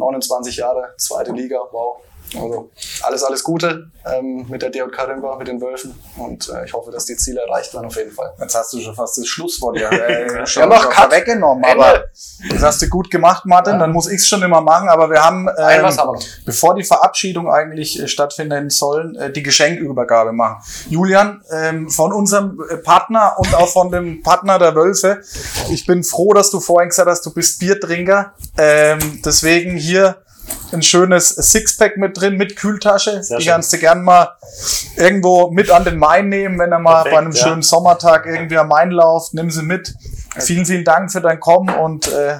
29 0.00 0.56
Jahre, 0.56 0.94
zweite 0.96 1.32
Liga, 1.32 1.58
wow. 1.72 2.02
Also 2.34 2.70
alles, 3.02 3.24
alles 3.24 3.42
Gute 3.42 3.90
ähm, 4.06 4.46
mit 4.48 4.62
der 4.62 4.70
DJK 4.70 5.08
Rimba, 5.08 5.36
mit 5.36 5.48
den 5.48 5.60
Wölfen 5.60 5.94
und 6.16 6.48
äh, 6.48 6.64
ich 6.64 6.72
hoffe, 6.72 6.90
dass 6.90 7.04
die 7.04 7.16
Ziele 7.16 7.40
erreicht 7.40 7.74
werden 7.74 7.86
auf 7.86 7.96
jeden 7.96 8.12
Fall. 8.12 8.32
Jetzt 8.40 8.54
hast 8.54 8.72
du 8.72 8.80
schon 8.80 8.94
fast 8.94 9.18
das 9.18 9.26
Schlusswort 9.26 9.78
ja, 9.78 9.90
äh, 9.90 10.46
schon, 10.46 10.70
Ja, 10.70 11.10
weggenommen, 11.10 11.64
Ende. 11.64 11.84
aber 11.84 12.04
das 12.50 12.62
hast 12.62 12.82
du 12.82 12.88
gut 12.88 13.10
gemacht, 13.10 13.46
Martin. 13.46 13.78
Dann 13.78 13.92
muss 13.92 14.08
ich 14.08 14.20
es 14.20 14.28
schon 14.28 14.42
immer 14.42 14.60
machen, 14.60 14.88
aber 14.88 15.10
wir 15.10 15.24
haben, 15.24 15.48
ähm, 15.48 15.82
was 15.82 15.98
haben 15.98 16.18
wir 16.18 16.20
bevor 16.44 16.74
die 16.74 16.84
Verabschiedung 16.84 17.50
eigentlich 17.50 18.00
äh, 18.00 18.08
stattfinden 18.08 18.70
sollen, 18.70 19.16
äh, 19.16 19.32
die 19.32 19.42
Geschenkübergabe 19.42 20.32
machen. 20.32 20.62
Julian, 20.88 21.42
ähm, 21.50 21.90
von 21.90 22.12
unserem 22.12 22.62
äh, 22.70 22.76
Partner 22.76 23.34
und 23.38 23.54
auch 23.54 23.68
von 23.68 23.90
dem 23.90 24.22
Partner 24.22 24.58
der 24.58 24.74
Wölfe, 24.74 25.20
ich 25.70 25.86
bin 25.86 26.04
froh, 26.04 26.32
dass 26.32 26.50
du 26.50 26.60
vorhin 26.60 26.88
gesagt 26.88 27.08
hast, 27.08 27.24
du 27.26 27.32
bist 27.32 27.58
Biertrinker. 27.58 28.34
Ähm, 28.56 29.20
deswegen 29.24 29.76
hier 29.76 30.16
ein 30.72 30.82
schönes 30.82 31.28
Sixpack 31.30 31.96
mit 31.96 32.20
drin, 32.20 32.36
mit 32.36 32.56
Kühltasche. 32.56 33.22
Sehr 33.22 33.38
die 33.38 33.44
schön. 33.44 33.52
kannst 33.52 33.72
du 33.72 33.78
gern 33.78 34.02
mal 34.02 34.36
irgendwo 34.96 35.50
mit 35.50 35.70
an 35.70 35.84
den 35.84 35.98
Main 35.98 36.28
nehmen, 36.28 36.58
wenn 36.58 36.72
er 36.72 36.78
mal 36.78 37.02
Perfekt, 37.02 37.14
bei 37.14 37.18
einem 37.20 37.32
ja. 37.32 37.42
schönen 37.42 37.62
Sommertag 37.62 38.26
irgendwie 38.26 38.58
am 38.58 38.68
Main 38.68 38.90
lauft. 38.90 39.34
Nimm 39.34 39.50
sie 39.50 39.62
mit. 39.62 39.94
Vielen, 40.38 40.64
vielen 40.66 40.84
Dank 40.84 41.10
für 41.10 41.20
dein 41.20 41.40
Kommen 41.40 41.68
und 41.74 42.08
äh, 42.12 42.38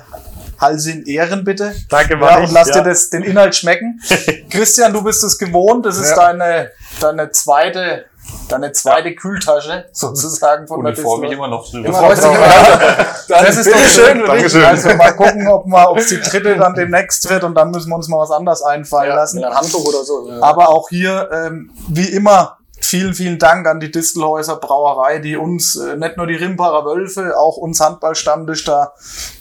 Hall 0.59 0.78
sie 0.78 0.93
in 0.93 1.07
Ehren 1.07 1.43
bitte. 1.44 1.74
Danke, 1.89 2.12
Ja, 2.15 2.19
Mann. 2.19 2.44
und 2.44 2.52
lass 2.52 2.69
Ja. 2.69 2.74
dir 2.82 2.90
das, 2.90 3.11
den 3.11 3.23
Inhalt 3.23 3.57
schmecken. 3.57 4.01
Christian, 4.51 4.93
du 4.93 5.02
bist 5.02 5.24
es 5.24 5.39
gewohnt. 5.39 5.86
Das 5.86 5.97
ist 5.98 6.11
Ja. 6.11 6.16
deine, 6.16 6.70
deine 7.01 7.31
zweite, 7.32 8.05
deine 8.48 8.73
zweite 8.73 9.15
Kühltasche 9.15 9.86
sozusagen 9.93 10.66
von 10.66 10.78
Und 10.78 10.85
der 10.85 10.94
ich 10.94 11.01
freue 11.01 11.20
mich 11.20 11.32
immer 11.32 11.48
noch 11.48 11.69
drüber. 11.69 11.89
Immer 11.89 11.98
Freust 11.98 12.24
dich 12.24 12.31
noch 12.31 12.39
Das 13.28 13.57
ist 13.57 13.70
doch 13.73 13.78
schön. 13.78 14.24
Dankeschön. 14.27 14.65
Also 14.65 14.94
mal 14.94 15.12
gucken, 15.12 15.47
ob 15.48 15.66
mal, 15.66 15.86
ob 15.86 15.98
es 15.98 16.09
die 16.09 16.20
dritte 16.20 16.57
dann 16.57 16.74
demnächst 16.74 17.28
wird 17.31 17.44
und 17.44 17.55
dann 17.55 17.70
müssen 17.70 17.89
wir 17.90 17.97
uns 17.97 18.09
mal 18.09 18.19
was 18.19 18.31
anderes 18.31 18.62
einfallen 18.62 19.11
Ja, 19.11 19.16
lassen. 19.16 19.36
mit 19.36 19.44
einem 19.44 19.57
Handtuch 19.57 19.85
oder 19.86 20.05
so. 20.05 20.28
Ja. 20.28 20.43
Aber 20.43 20.69
auch 20.69 20.89
hier, 20.89 21.28
ähm, 21.32 21.70
wie 21.89 22.09
immer, 22.09 22.59
vielen, 22.91 23.15
vielen 23.15 23.39
Dank 23.39 23.69
an 23.69 23.79
die 23.79 23.91
Distelhäuser 23.91 24.57
Brauerei, 24.57 25.21
die 25.21 25.37
uns, 25.37 25.77
äh, 25.77 25.97
nicht 25.97 26.17
nur 26.17 26.27
die 26.27 26.35
Rimparer 26.35 26.85
Wölfe, 26.85 27.39
auch 27.39 27.57
uns 27.57 27.81
Handballstammtisch 27.81 28.65
da, 28.65 28.93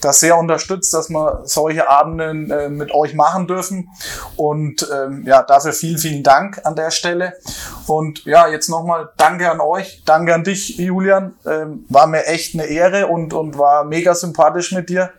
da 0.02 0.14
sehr 0.14 0.38
unterstützt, 0.38 0.94
dass 0.94 1.10
wir 1.10 1.42
solche 1.46 1.90
Abende 1.90 2.30
äh, 2.54 2.70
mit 2.70 2.94
euch 2.94 3.16
machen 3.16 3.48
dürfen. 3.48 3.90
Und 4.36 4.88
ähm, 4.94 5.24
ja, 5.26 5.42
dafür 5.42 5.74
vielen, 5.74 5.98
vielen 5.98 6.24
Dank 6.24 6.62
an 6.64 6.76
der 6.76 6.92
Stelle. 6.92 7.34
Und 7.88 8.24
ja, 8.26 8.48
jetzt 8.48 8.70
nochmal 8.70 9.10
Danke 9.18 9.50
an 9.50 9.60
euch, 9.60 10.04
danke 10.06 10.34
an 10.34 10.44
dich, 10.44 10.78
Julian. 10.78 11.36
Ähm, 11.46 11.86
war 11.90 12.08
mir 12.08 12.26
echt 12.28 12.54
eine 12.54 12.66
Ehre 12.66 13.08
und, 13.08 13.34
und 13.34 13.58
war 13.58 13.84
mega 13.84 14.14
sympathisch 14.14 14.72
mit 14.72 14.90
dir. 14.90 15.12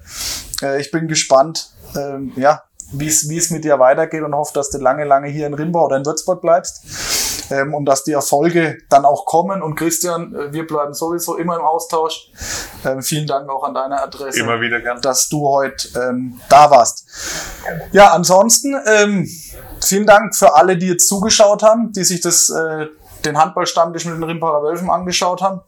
Äh, 0.63 0.81
ich 0.81 0.93
bin 0.93 1.09
gespannt, 1.09 1.71
ähm, 1.97 2.33
ja, 2.37 2.63
wie 2.93 3.09
es 3.09 3.29
wie 3.29 3.37
es 3.37 3.51
mit 3.51 3.65
dir 3.65 3.79
weitergeht 3.79 4.23
und 4.23 4.35
hoffe, 4.35 4.53
dass 4.55 4.71
du 4.71 4.79
lange, 4.79 5.05
lange 5.05 5.29
hier 5.29 5.47
in 5.47 5.55
Rimbau 5.55 5.87
oder 5.87 5.97
in 5.97 6.07
Würzburg 6.07 6.41
bleibst 6.41 7.20
ähm, 7.51 7.75
und 7.75 7.85
dass 7.85 8.05
die 8.05 8.13
Erfolge 8.13 8.79
dann 8.89 9.05
auch 9.05 9.27
kommen. 9.27 9.63
Und 9.63 9.75
Christian, 9.75 10.35
äh, 10.35 10.53
wir 10.53 10.67
bleiben 10.67 10.95
sowieso 10.95 11.37
immer 11.37 11.57
im 11.57 11.63
Austausch. 11.63 12.31
Ähm, 12.85 13.03
vielen 13.03 13.27
Dank 13.27 13.49
auch 13.49 13.65
an 13.65 13.75
deine 13.75 14.01
Adresse 14.03 14.41
Immer 14.41 14.61
wieder 14.61 14.81
gern. 14.81 15.01
dass 15.01 15.29
du 15.29 15.49
heute 15.49 15.89
ähm, 15.99 16.41
da 16.49 16.71
warst. 16.71 17.07
Ja, 17.93 18.13
ansonsten 18.13 18.75
ähm, 18.87 19.29
vielen 19.81 20.07
Dank 20.07 20.35
für 20.35 20.55
alle, 20.55 20.77
die 20.77 20.89
jetzt 20.89 21.09
zugeschaut 21.09 21.63
haben, 21.63 21.93
die 21.93 22.05
sich 22.05 22.21
das, 22.21 22.51
äh, 22.51 22.87
den 23.25 23.39
Handballstammtisch 23.39 24.07
mit 24.07 24.15
den 24.15 24.23
Rimparer 24.25 24.63
Wölfen 24.63 24.91
angeschaut 24.91 25.43
haben. 25.43 25.61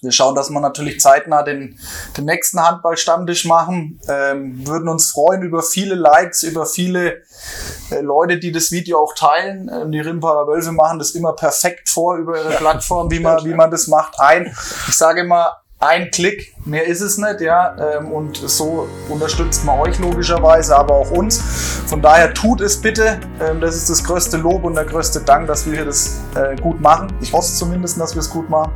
Wir 0.00 0.12
schauen, 0.12 0.36
dass 0.36 0.50
wir 0.50 0.60
natürlich 0.60 1.00
zeitnah 1.00 1.42
den, 1.42 1.78
den 2.16 2.24
nächsten 2.24 2.64
Handballstammtisch 2.64 3.44
machen. 3.46 3.98
Ähm, 4.08 4.66
würden 4.66 4.88
uns 4.88 5.10
freuen 5.10 5.42
über 5.42 5.62
viele 5.62 5.96
Likes, 5.96 6.44
über 6.44 6.66
viele 6.66 7.22
äh, 7.90 8.00
Leute, 8.00 8.38
die 8.38 8.52
das 8.52 8.70
Video 8.70 8.98
auch 8.98 9.14
teilen. 9.14 9.68
Ähm, 9.72 9.90
die 9.90 10.00
Rimparer 10.00 10.46
Wölfe 10.46 10.70
machen 10.70 11.00
das 11.00 11.12
immer 11.12 11.32
perfekt 11.32 11.88
vor 11.88 12.16
über 12.16 12.36
ihre 12.36 12.56
Plattform, 12.56 13.10
wie 13.10 13.18
man, 13.18 13.44
wie 13.44 13.54
man 13.54 13.72
das 13.72 13.88
macht. 13.88 14.20
Ein, 14.20 14.54
ich 14.86 14.94
sage 14.94 15.22
immer, 15.22 15.56
ein 15.80 16.10
Klick, 16.10 16.56
mehr 16.64 16.86
ist 16.86 17.00
es 17.00 17.18
nicht, 17.18 17.40
ja. 17.40 17.76
Ähm, 17.78 18.10
und 18.10 18.36
so 18.36 18.88
unterstützt 19.08 19.64
man 19.64 19.78
euch 19.78 19.98
logischerweise, 20.00 20.76
aber 20.76 20.94
auch 20.94 21.10
uns. 21.12 21.40
Von 21.86 22.02
daher 22.02 22.34
tut 22.34 22.60
es 22.60 22.80
bitte. 22.80 23.20
Ähm, 23.40 23.60
das 23.60 23.76
ist 23.76 23.88
das 23.88 24.02
größte 24.02 24.38
Lob 24.38 24.64
und 24.64 24.74
der 24.74 24.84
größte 24.84 25.20
Dank, 25.20 25.46
dass 25.46 25.66
wir 25.66 25.74
hier 25.74 25.84
das 25.84 26.18
äh, 26.34 26.56
gut 26.56 26.80
machen. 26.80 27.12
Ich 27.20 27.32
hoffe 27.32 27.52
zumindest, 27.52 28.00
dass 28.00 28.14
wir 28.14 28.20
es 28.20 28.30
gut 28.30 28.50
machen. 28.50 28.72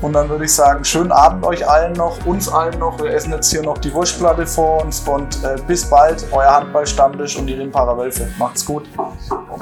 Und 0.00 0.12
dann 0.12 0.28
würde 0.28 0.44
ich 0.44 0.54
sagen, 0.54 0.84
schönen 0.84 1.12
Abend 1.12 1.44
euch 1.44 1.66
allen 1.66 1.92
noch, 1.94 2.24
uns 2.26 2.48
allen 2.48 2.78
noch. 2.78 2.98
Wir 3.02 3.12
essen 3.12 3.32
jetzt 3.32 3.50
hier 3.50 3.62
noch 3.62 3.78
die 3.78 3.92
Wurstplatte 3.92 4.46
vor 4.46 4.82
uns 4.82 5.00
und 5.00 5.42
äh, 5.44 5.56
bis 5.66 5.88
bald, 5.88 6.26
euer 6.32 6.54
Handballstammtisch 6.54 7.36
und 7.36 7.46
die 7.46 7.54
Wölfe. 7.96 8.28
Macht's 8.38 8.64
gut. 8.64 8.88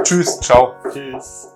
Tschüss. 0.02 0.40
Ciao. 0.40 0.74
Tschüss. 0.92 1.48